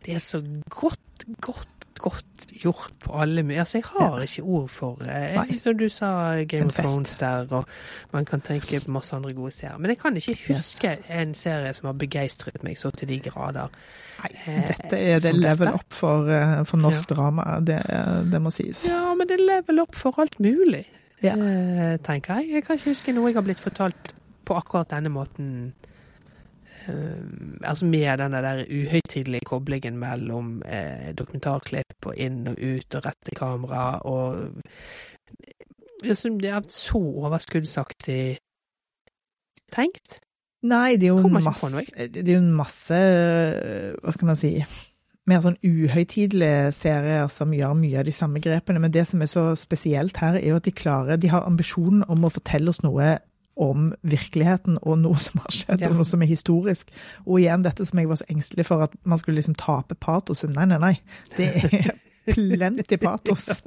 det 0.07 0.15
er 0.15 0.19
så 0.19 0.41
godt, 0.71 1.27
godt, 1.41 1.76
godt 2.02 2.47
gjort 2.62 2.93
på 3.05 3.12
alle 3.20 3.43
Altså, 3.59 3.78
jeg 3.78 3.85
har 3.86 4.20
ikke 4.20 4.43
ord 4.43 4.68
for 4.68 4.94
det, 5.01 5.60
Når 5.64 5.73
du 5.78 5.89
sa 5.89 6.10
Game 6.44 6.66
of. 6.66 6.74
Thrones 6.74 7.18
der, 7.18 7.47
og 7.51 7.64
man 8.12 8.24
kan 8.24 8.40
tenke 8.40 8.81
på 8.85 8.90
masse 8.90 9.16
andre 9.16 9.32
gode 9.35 9.51
serier. 9.52 9.78
Men 9.78 9.90
jeg 9.90 9.98
kan 9.98 10.16
ikke 10.16 10.36
huske 10.55 10.97
en 11.10 11.35
serie 11.35 11.73
som 11.74 11.86
har 11.86 11.93
begeistret 11.94 12.62
meg 12.64 12.77
så 12.78 12.90
til 12.90 13.09
de 13.09 13.20
grader. 13.20 13.68
Nei, 14.23 14.31
Eh, 14.47 14.62
dette 14.68 14.98
er 14.98 15.18
det 15.20 15.35
level 15.35 15.66
dette? 15.66 15.74
up 15.74 15.93
for, 15.93 16.28
eh, 16.31 16.64
for 16.64 16.77
norsk 16.77 17.09
drama. 17.09 17.60
Det, 17.60 17.81
det 18.32 18.43
må 18.43 18.51
sies. 18.51 18.85
Ja, 18.89 19.14
men 19.14 19.27
det 19.28 19.40
er 19.40 19.47
level 19.47 19.81
up 19.81 19.94
for 19.94 20.14
alt 20.20 20.39
mulig, 20.40 20.85
Ja. 21.23 21.32
eh, 21.36 21.97
tenker 21.98 22.35
jeg. 22.40 22.51
Jeg 22.52 22.64
kan 22.64 22.77
ikke 22.78 22.90
huske 22.90 23.12
noe 23.14 23.27
jeg 23.28 23.35
har 23.35 23.43
blitt 23.43 23.60
fortalt 23.60 24.12
på 24.44 24.55
akkurat 24.56 24.89
denne 24.90 25.09
måten. 25.10 25.73
Eh, 26.89 27.69
altså 27.69 27.87
med 27.87 28.19
den 28.19 28.33
der 28.33 28.65
uhøytidelige 28.71 29.47
koblingen 29.47 29.99
mellom 29.99 30.63
eh, 30.67 31.13
dokumentarklipp 31.19 32.07
og 32.07 32.17
inn 32.17 32.47
og 32.49 32.61
ut 32.61 32.99
og 32.99 33.07
rette 33.07 33.35
kamera 33.37 33.99
og 34.05 34.63
synes 36.05 36.43
Det 36.43 36.51
er 36.51 36.63
så 36.69 36.99
overskuddsaktig 36.99 38.39
tenkt. 39.73 40.21
Nei, 40.63 40.97
det 40.97 41.09
er 41.09 41.15
jo 41.15 41.29
masse 41.29 42.07
Det 42.13 42.29
er 42.29 42.41
masse 42.41 42.99
Hva 44.03 44.13
skal 44.13 44.31
man 44.31 44.39
si 44.39 44.53
Mer 45.27 45.43
sånn 45.43 45.59
uhøytidelige 45.65 46.71
serier 46.73 47.27
som 47.33 47.55
gjør 47.55 47.75
mye 47.75 47.99
av 47.99 48.07
de 48.07 48.13
samme 48.15 48.39
grepene. 48.39 48.79
Men 48.79 48.93
det 48.95 49.09
som 49.11 49.23
er 49.25 49.27
så 49.27 49.57
spesielt 49.59 50.21
her, 50.23 50.37
er 50.39 50.53
jo 50.53 50.59
at 50.61 50.69
de 50.69 50.71
klarer 50.71 51.19
De 51.19 51.33
har 51.33 51.49
ambisjonen 51.49 52.05
om 52.07 52.29
å 52.29 52.31
fortelle 52.31 52.71
oss 52.71 52.85
noe 52.85 53.17
om 53.57 53.93
virkeligheten 54.05 54.78
og 54.83 54.99
noe 55.01 55.16
som 55.23 55.41
har 55.41 55.51
skjedd, 55.55 55.81
Ja. 55.81 55.89
og 55.89 55.97
noe 55.97 56.05
som 56.05 56.23
er 56.23 56.27
historisk. 56.28 56.91
Og 57.27 57.39
igjen 57.41 57.62
dette 57.65 57.87
som 57.89 57.99
jeg 57.99 58.09
var 58.11 58.19
så 58.20 58.27
engstelig 58.28 58.66
for, 58.69 58.83
at 58.85 58.93
man 59.05 59.19
skulle 59.19 59.39
liksom 59.41 59.55
tape 59.57 59.95
patosen. 59.95 60.53
Nei, 60.53 60.66
nei, 60.69 60.78
nei. 60.78 60.95
Det 61.37 61.47
er 61.65 61.91
plenty 62.35 62.97
patos. 63.01 63.62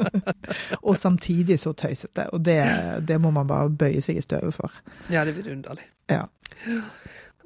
og 0.84 0.98
samtidig 0.98 1.60
så 1.60 1.74
tøysete. 1.74 2.28
Og 2.34 2.44
det, 2.46 2.60
det 3.08 3.18
må 3.22 3.32
man 3.32 3.48
bare 3.50 3.70
bøye 3.70 4.02
seg 4.06 4.18
i 4.20 4.22
støvet 4.22 4.54
for. 4.54 4.72
Ja, 5.10 5.24
det 5.26 5.34
er 5.34 5.42
vidunderlig. 5.42 5.88
Ja. 6.10 6.26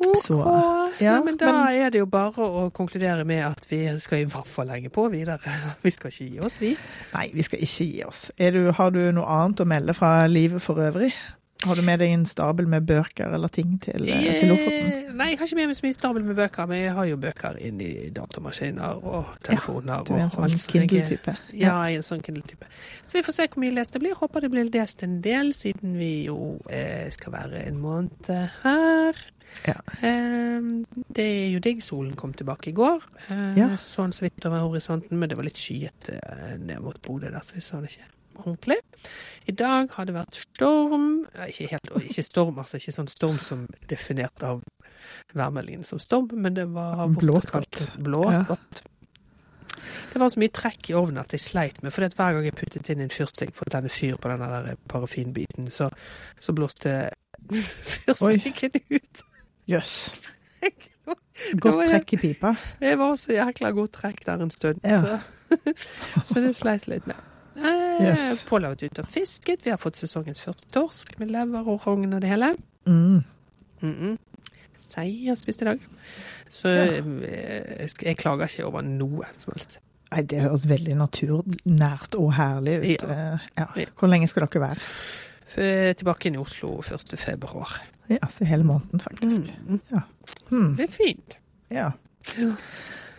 OK. 0.03 0.17
Så, 0.19 0.35
ja, 0.99 1.21
men 1.23 1.37
da 1.39 1.51
men- 1.53 1.77
er 1.79 1.89
det 1.93 1.99
jo 2.01 2.05
bare 2.11 2.43
å 2.43 2.65
konkludere 2.75 3.23
med 3.23 3.39
at 3.45 3.67
vi 3.69 3.85
skal 4.03 4.25
i 4.25 4.27
hvert 4.27 4.47
fall 4.51 4.67
legge 4.67 4.89
på 4.91 5.05
videre. 5.13 5.37
Vi 5.83 5.91
skal 5.95 6.11
ikke 6.11 6.27
gi 6.33 6.39
oss, 6.43 6.57
vi. 6.61 6.73
Nei, 7.13 7.29
vi 7.33 7.43
skal 7.45 7.59
ikke 7.63 7.85
gi 7.87 8.03
oss. 8.03 8.25
Er 8.37 8.51
du, 8.51 8.71
har 8.75 8.89
du 8.91 8.99
noe 9.15 9.25
annet 9.31 9.61
å 9.63 9.65
melde 9.69 9.93
fra 9.95 10.25
livet 10.27 10.61
for 10.61 10.75
øvrig? 10.83 11.13
Har 11.63 11.75
du 11.79 11.81
med 11.85 11.99
deg 12.01 12.11
en 12.11 12.25
stabel 12.27 12.67
med 12.67 12.85
bøker 12.89 13.33
eller 13.37 13.47
ting 13.53 13.77
til, 13.83 14.03
eh, 14.09 14.39
til 14.39 14.49
Lofoten? 14.51 14.91
Eh, 14.91 15.13
Nei, 15.13 15.27
jeg 15.31 15.37
har 15.39 15.47
ikke 15.47 15.55
med 15.59 15.67
meg 15.69 15.77
så 15.77 15.85
mye 15.85 15.95
stabel 15.95 16.23
med 16.27 16.35
bøker, 16.35 16.67
men 16.67 16.79
jeg 16.81 16.93
har 16.97 17.05
jo 17.05 17.17
bøker 17.21 17.59
inni 17.61 17.89
datamaskiner 18.15 19.03
og 19.05 19.27
telefoner. 19.45 20.03
Du 20.07 20.13
er 20.15 20.23
en 20.25 20.33
sånn 20.33 20.49
Kindle-type. 20.73 21.35
Ja, 21.53 21.75
jeg 21.87 21.99
er 21.99 22.01
en 22.01 22.07
sånn 22.07 22.23
Kindle-type. 22.25 22.65
Så 23.05 23.13
vi 23.19 23.23
får 23.27 23.37
se 23.37 23.47
hvor 23.47 23.61
mye 23.63 23.75
lest 23.77 23.93
det 23.93 24.01
blir. 24.03 24.15
Håper 24.19 24.41
det 24.41 24.51
blir 24.51 24.71
lest 24.73 25.03
en 25.05 25.21
del, 25.21 25.53
siden 25.53 25.93
vi 25.99 26.25
jo 26.25 26.59
eh, 26.69 27.09
skal 27.13 27.31
være 27.37 27.63
en 27.67 27.77
måned 27.83 28.31
her. 28.63 29.21
Ja. 29.69 29.77
Eh, 30.01 30.65
det 31.13 31.27
er 31.29 31.51
jo 31.53 31.59
digg. 31.63 31.83
Solen 31.85 32.15
kom 32.17 32.33
tilbake 32.33 32.71
i 32.73 32.75
går. 32.77 33.05
Eh, 33.29 33.53
Ja. 33.61 33.69
Sånn 33.77 34.11
så 34.11 34.25
vidt 34.25 34.43
over 34.49 34.65
horisonten, 34.65 35.17
men 35.19 35.29
det 35.29 35.37
var 35.37 35.45
litt 35.45 35.61
skyet 35.61 36.09
ned 36.59 36.81
mot 36.81 36.97
Bodø 37.05 37.29
der, 37.29 37.41
så 37.45 37.53
vi 37.55 37.61
så 37.61 37.79
det 37.81 37.91
ikke 37.93 38.09
ordentlig. 38.39 38.77
I 39.49 39.51
dag 39.59 39.91
har 39.95 40.05
det 40.07 40.15
vært 40.15 40.39
storm. 40.45 41.25
Ikke, 41.47 41.67
helt, 41.73 41.89
ikke 42.09 42.23
storm, 42.25 42.57
altså 42.63 42.79
ikke 42.79 42.95
sånn 42.95 43.11
storm 43.11 43.39
som 43.43 43.65
definert 43.91 44.43
av 44.47 44.61
værmeldingen 45.35 45.83
som 45.87 45.99
storm, 45.99 46.29
men 46.39 46.55
det 46.57 46.67
var 46.73 47.07
Blåst 47.19 47.51
godt. 47.53 47.83
Blåst 47.99 48.47
godt. 48.47 48.83
Det 50.13 50.19
var 50.21 50.29
så 50.29 50.39
mye 50.39 50.53
trekk 50.53 50.91
i 50.91 50.95
ovnen 50.95 51.17
at 51.23 51.33
jeg 51.33 51.41
sleit 51.43 51.79
med, 51.83 51.91
for 51.91 52.05
hver 52.05 52.35
gang 52.37 52.45
jeg 52.45 52.55
puttet 52.55 52.89
inn 52.93 53.01
en 53.03 53.11
fyrstikk 53.11 53.51
for 53.57 53.67
å 53.67 53.73
tenne 53.73 53.89
fyr 53.91 54.15
på 54.21 54.29
den 54.31 54.43
der 54.45 54.77
parafinbiten, 54.91 55.67
så, 55.73 55.89
så 56.39 56.53
blåste 56.55 56.93
fyrstikken 58.13 58.77
ut. 58.93 59.23
Jøss. 59.67 59.93
Yes. 60.63 60.89
Godt 61.59 61.75
var- 61.75 61.89
trekk 61.89 62.13
i 62.15 62.17
pipa. 62.21 62.53
Det 62.79 62.93
var 63.01 63.15
så 63.19 63.33
jækla 63.35 63.73
godt 63.75 63.97
trekk 63.97 64.21
der 64.29 64.43
en 64.45 64.53
stund, 64.53 64.79
Ja. 64.87 65.01
så, 65.01 65.73
så 66.29 66.43
det 66.45 66.53
sleit 66.55 66.87
litt 66.87 67.07
med. 67.09 67.17
Eh, 67.57 67.92
Yes. 68.11 68.45
Pål 68.49 68.65
ut 68.65 68.99
og 68.99 69.07
fisket. 69.07 69.63
Vi 69.65 69.69
har 69.69 69.77
fått 69.77 69.95
sesongens 69.97 70.41
første 70.41 70.65
torsk 70.71 71.17
med 71.19 71.31
lever 71.31 71.67
og 71.67 71.81
rogn 71.87 72.13
og 72.13 72.21
det 72.21 72.29
hele. 72.29 72.55
Mm. 72.85 73.23
Mm 73.81 73.93
-mm. 73.93 74.17
Sei 74.77 75.27
har 75.27 75.35
spist 75.35 75.61
i 75.61 75.65
dag. 75.65 75.79
Så 76.49 76.69
Ja. 76.69 76.83
eh, 76.97 77.79
jeg, 77.79 77.89
jeg 78.01 78.17
klager 78.17 78.43
ikke 78.47 78.65
over 78.65 78.81
noe 78.81 79.25
som 79.37 79.53
helst. 79.55 79.79
Nei, 80.11 80.21
det 80.21 80.41
høres 80.41 80.65
veldig 80.69 80.95
naturnært 80.95 82.15
og 82.15 82.33
herlig 82.33 82.79
ut. 82.79 83.03
Ja. 83.03 83.33
Eh, 83.33 83.39
Ja. 83.57 83.65
Ja. 83.75 83.85
Hvor 83.99 84.07
lenge 84.07 84.27
skal 84.27 84.47
dere 84.47 84.61
være? 84.61 84.77
F- 85.47 85.95
Tilbake 85.97 86.25
inn 86.27 86.35
i 86.35 86.37
Oslo 86.37 86.81
1. 86.81 87.17
februar. 87.19 87.81
Ja, 88.09 88.17
så 88.29 88.45
hele 88.45 88.63
måneden, 88.63 88.99
faktisk. 88.99 89.53
Mm. 89.67 89.79
Hmm. 90.49 90.75
Det 90.75 90.83
er 90.89 90.91
fint. 90.91 91.37
Ja. 91.71 91.91
Ja. 92.37 92.55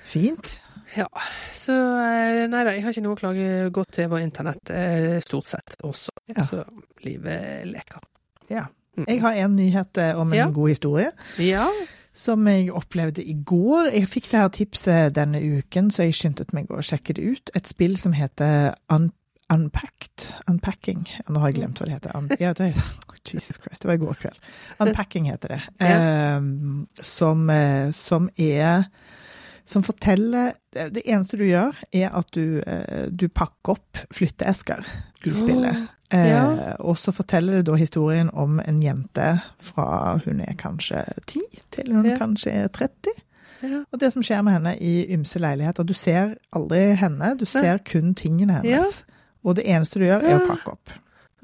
Fint. 0.05 0.65
Ja, 0.97 1.09
så 1.55 1.75
eh, 1.75 2.45
nei 2.51 2.61
da, 2.67 2.73
jeg 2.77 2.85
har 2.85 2.93
ikke 2.95 3.03
noe 3.05 3.17
å 3.17 3.19
klage. 3.19 3.49
Godt 3.75 3.93
TV 3.99 4.15
og 4.19 4.23
internett 4.23 4.71
eh, 4.71 5.17
stort 5.25 5.49
sett 5.51 5.77
også. 5.83 6.13
Ja. 6.31 6.45
Så 6.47 6.63
livet 7.05 7.65
leker. 7.71 8.05
Ja. 8.51 8.67
Mm. 8.95 9.09
Jeg 9.11 9.21
har 9.25 9.41
en 9.43 9.57
nyhet 9.59 9.99
eh, 9.99 10.13
om 10.21 10.31
en 10.33 10.39
Ja. 10.39 10.47
god 10.55 10.69
historie. 10.71 11.11
Ja. 11.43 11.67
Som 12.15 12.47
jeg 12.47 12.71
opplevde 12.71 13.25
i 13.27 13.35
går. 13.35 13.89
Jeg 13.91 14.07
fikk 14.13 14.29
det 14.31 14.39
her 14.39 14.53
tipset 14.55 15.15
denne 15.17 15.41
uken, 15.43 15.91
så 15.91 16.07
jeg 16.07 16.15
skyndte 16.15 16.47
meg 16.55 16.71
å 16.71 16.79
sjekke 16.79 17.17
det 17.19 17.25
ut. 17.27 17.51
Et 17.59 17.67
spill 17.67 17.97
som 17.99 18.15
heter 18.15 18.75
Un 18.95 19.11
Unpacked. 19.53 20.23
Unpacking. 20.49 21.03
Nå 21.29 21.39
har 21.43 21.51
jeg 21.51 21.59
glemt 21.59 21.79
hva 21.79 21.85
det 21.87 21.99
heter. 21.99 22.15
Un 22.17 22.31
ja, 22.41 22.55
det, 22.57 22.71
Jesus 23.29 23.59
Christ, 23.61 23.83
det 23.83 23.91
var 23.91 23.99
i 23.99 24.01
går 24.01 24.17
kveld. 24.23 24.39
Unpacking 24.87 25.27
heter 25.29 25.57
det. 25.57 25.61
Ja. 25.83 25.99
Eh, 26.39 26.47
som, 27.05 27.45
som 27.93 28.31
er 28.41 28.87
Som 29.65 29.83
forteller 29.83 30.53
Det 30.73 31.03
eneste 31.07 31.39
du 31.41 31.45
gjør, 31.47 31.73
er 31.93 32.11
at 32.13 32.31
du, 32.35 32.61
eh, 32.67 33.07
du 33.11 33.29
pakker 33.29 33.73
opp 33.79 33.97
flytteesker 34.13 34.85
i 35.25 35.31
spillet. 35.35 35.77
Oh, 35.77 35.91
Ja. 36.15 36.75
og 36.79 36.97
så 37.01 37.11
forteller 37.13 37.57
det 37.57 37.65
da 37.67 37.75
historien 37.75 38.29
om 38.33 38.61
en 38.61 38.77
jente 38.83 39.41
fra 39.59 40.19
hun 40.25 40.41
er 40.45 40.55
kanskje 40.55 41.01
ti, 41.27 41.41
til 41.73 41.93
hun 41.95 42.05
Ja. 42.07 42.15
kanskje 42.17 42.53
er 42.53 42.69
30. 42.69 43.11
ja. 43.63 43.81
Og 43.93 43.99
det 44.01 44.13
som 44.13 44.23
skjer 44.23 44.43
med 44.45 44.53
henne 44.53 44.77
i 44.81 45.07
ymse 45.15 45.39
leiligheter. 45.41 45.83
Du 45.83 45.93
ser 45.95 46.37
aldri 46.53 46.95
henne, 46.95 47.37
du 47.39 47.45
ser 47.47 47.79
kun 47.79 48.15
tingene 48.15 48.61
hennes. 48.63 49.03
Og 49.45 49.57
det 49.57 49.65
eneste 49.67 49.99
du 49.99 50.05
gjør, 50.05 50.23
er 50.23 50.39
å 50.39 50.47
pakke 50.47 50.73
opp. 50.73 50.91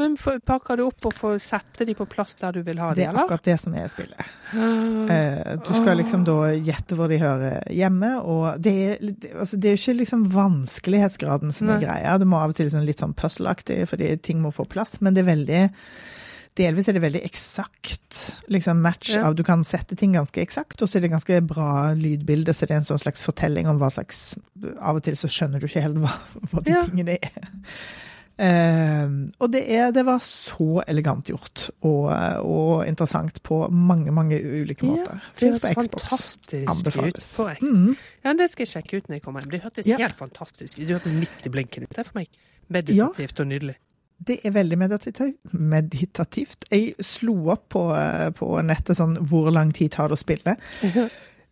Men 0.01 0.15
pakker 0.17 0.81
du 0.81 0.85
opp 0.87 1.05
og 1.11 1.13
får 1.13 1.35
sette 1.45 1.85
de 1.85 1.95
på 1.99 2.07
plass 2.09 2.33
der 2.41 2.55
du 2.57 2.63
vil 2.65 2.79
ha 2.81 2.93
Det 2.97 3.05
er 3.05 3.11
eller? 3.13 3.27
akkurat 3.27 3.45
det 3.51 3.57
som 3.61 3.75
er 3.77 3.89
spillet. 3.93 4.31
Ah. 4.55 5.13
Eh, 5.13 5.57
Du 5.61 5.73
skal 5.77 5.99
liksom 6.01 6.25
da 6.25 6.39
gjette 6.57 6.97
hvor 6.97 7.11
de 7.13 7.19
hører 7.21 7.61
hjemme, 7.71 8.15
og 8.25 8.57
det 8.65 8.73
er, 8.87 9.11
altså 9.37 9.59
det 9.61 9.75
er 9.75 9.77
ikke 9.77 9.99
liksom 10.01 10.25
vanskelighetsgraden 10.33 11.53
som 11.53 11.69
er 11.75 11.83
greia. 11.85 12.17
Det 12.19 12.27
må 12.31 12.41
av 12.41 12.51
og 12.55 12.57
til 12.57 12.67
liksom 12.71 12.87
litt 12.89 13.03
sånn 13.05 13.15
puzzle-aktig, 13.19 13.83
fordi 13.91 14.15
ting 14.25 14.41
må 14.43 14.51
få 14.57 14.65
plass, 14.67 14.97
men 15.05 15.15
det 15.15 15.27
er 15.27 15.31
veldig 15.35 15.63
Delvis 16.59 16.89
er 16.91 16.97
det 16.97 17.03
veldig 17.05 17.21
eksakt 17.25 18.17
liksom 18.51 18.81
match 18.83 19.13
Ja. 19.15 19.29
av 19.29 19.37
Du 19.39 19.45
kan 19.47 19.63
sette 19.65 19.95
ting 19.97 20.13
ganske 20.17 20.43
eksakt, 20.43 20.83
og 20.83 20.89
så 20.91 20.99
er 20.99 21.05
det 21.07 21.13
ganske 21.13 21.39
bra 21.47 21.93
lydbilde, 21.95 22.51
så 22.53 22.67
det 22.67 22.73
er 22.75 22.81
en 22.83 22.89
sånn 22.89 22.99
slags 22.99 23.23
fortelling 23.23 23.69
om 23.71 23.79
hva 23.79 23.87
slags 23.89 24.37
Av 24.81 24.97
og 24.97 25.03
til 25.07 25.15
så 25.15 25.29
skjønner 25.31 25.61
du 25.63 25.67
ikke 25.69 25.81
helt 25.87 25.97
hva, 26.03 26.11
hva 26.51 26.63
de 26.65 26.71
Ja. 26.75 26.83
tingene 26.85 27.19
er. 27.23 27.31
Eh, 28.41 29.11
og 29.39 29.51
det, 29.53 29.61
er, 29.77 29.91
det 29.93 30.05
var 30.07 30.23
så 30.25 30.81
elegant 30.89 31.29
gjort 31.29 31.67
og, 31.85 32.07
og 32.47 32.87
interessant 32.89 33.43
på 33.45 33.59
mange, 33.69 34.13
mange 34.17 34.39
ulike 34.41 34.87
Ja, 34.87 34.95
måter. 34.95 35.21
Det 35.35 35.43
Fins 35.43 35.61
på 35.61 35.75
Xbox. 35.77 36.39
Anbefales. 36.73 37.29
ut. 37.31 37.37
På 37.37 37.49
X. 37.53 37.61
Mhm. 37.69 37.93
Ja, 38.25 38.33
det 38.39 38.49
skal 38.55 38.65
jeg 38.67 38.73
sjekke 38.73 38.97
ut 39.03 39.09
når 39.11 39.19
jeg 39.19 39.23
kommer 39.27 39.45
hjem. 39.45 39.51
Det 39.59 39.63
hørtes 39.67 39.87
Ja. 39.93 40.01
helt 40.01 40.17
fantastisk 40.17 40.79
ut. 40.79 40.87
Det 40.89 40.97
hørtes 40.97 41.13
midt 41.21 41.47
i 41.47 41.53
blinken 41.53 41.85
ut. 41.85 41.93
Det 41.93 41.99
er 42.07 42.09
for 42.09 42.21
meg 42.23 42.29
meditativt 42.71 43.41
og 43.45 43.47
nydelig. 43.53 43.77
Det 44.21 44.39
er 44.45 44.51
veldig 44.53 44.77
meditativt. 44.79 45.53
meditativt. 45.53 46.65
Jeg 46.71 46.95
slo 47.01 47.35
opp 47.55 47.69
på, 47.73 47.85
eh, 47.97 48.31
på 48.37 48.51
nettet 48.63 48.97
sånn 48.99 49.17
hvor 49.31 49.51
lang 49.53 49.73
tid 49.73 49.93
tar 49.93 50.09
det 50.13 50.17
å 50.19 50.21
spille. 50.21 50.57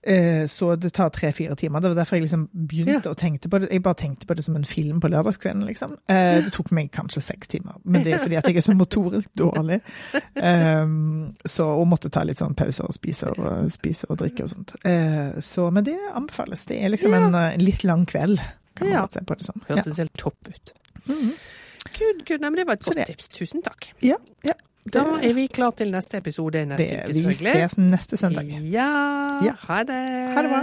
Eh, 0.02 0.46
Så 0.46 0.76
det 0.78 0.92
tar 0.92 1.10
tre-fire 1.10 1.56
timer. 1.56 1.80
Det 1.80 1.88
var 1.90 1.96
derfor 2.04 2.16
jeg 2.16 2.22
liksom 2.28 2.48
begynte 2.54 3.10
å 3.10 3.16
tenke 3.18 3.48
på 3.50 3.58
det. 3.60 3.68
Jeg 3.72 3.82
bare 3.82 3.94
tenkte 3.98 4.26
på 4.26 4.34
det 4.36 4.44
som 4.44 4.56
en 4.56 4.64
film 4.64 5.00
på 5.00 5.08
lørdagskvelden, 5.10 5.64
liksom. 5.66 5.96
Eh, 6.08 6.42
Det 6.44 6.52
tok 6.52 6.70
meg 6.70 6.90
kanskje 6.92 7.20
seks 7.22 7.48
timer, 7.48 7.74
men 7.84 8.04
det 8.04 8.12
er 8.14 8.18
fordi 8.22 8.36
at 8.38 8.44
jeg 8.46 8.56
er 8.56 8.60
så 8.62 8.76
motorisk 8.78 9.28
dårlig. 9.36 9.80
Um, 10.36 11.34
Så, 11.44 11.66
og 11.66 11.86
måtte 11.90 12.10
ta 12.10 12.22
litt 12.24 12.38
sånn 12.38 12.54
pauser 12.58 12.84
og 12.88 12.94
spise 12.94 13.28
og, 13.34 13.70
spise 13.74 14.06
og 14.08 14.18
drikke 14.22 14.44
og 14.46 14.50
sånt. 14.54 14.74
Eh, 14.84 15.40
Så, 15.40 15.70
men 15.72 15.84
det 15.84 15.96
anbefales. 16.14 16.64
Det 16.64 16.78
er 16.84 16.88
liksom 16.94 17.14
en 17.14 17.58
litt 17.60 17.84
lang 17.84 18.06
kveld, 18.06 18.38
kan 18.76 18.88
man 18.88 18.96
Ja. 19.02 19.06
se 19.10 19.20
på 19.20 19.36
det 19.36 19.44
som. 19.44 19.60
Ja. 19.68 19.76
Hørtes 19.76 19.96
helt 19.98 20.14
topp 20.14 20.36
ut. 20.48 20.72
Mhm. 21.08 21.32
Gud, 21.98 22.24
gud, 22.26 22.40
nei, 22.40 22.50
men 22.50 22.56
det 22.56 22.66
var 22.66 22.74
et 22.74 22.84
godt 22.84 23.06
tips. 23.06 23.28
Tusen 23.28 23.62
takk. 23.62 23.88
ja, 24.02 24.16
ja. 24.44 24.52
Da 24.94 25.04
er 25.22 25.32
vi 25.34 25.46
klar 25.46 25.70
til 25.76 25.90
neste 25.90 26.16
episode 26.20 26.64
neste 26.66 27.00
uke, 27.08 27.24
vi 27.26 27.34
ses 27.34 27.78
neste 27.78 28.16
søndag. 28.16 28.44
Ja, 28.72 28.88
Ja. 29.44 29.52
ha 29.68 29.82
det. 29.82 30.00
Ha 30.34 30.42
det 30.42 30.50
bra. 30.50 30.62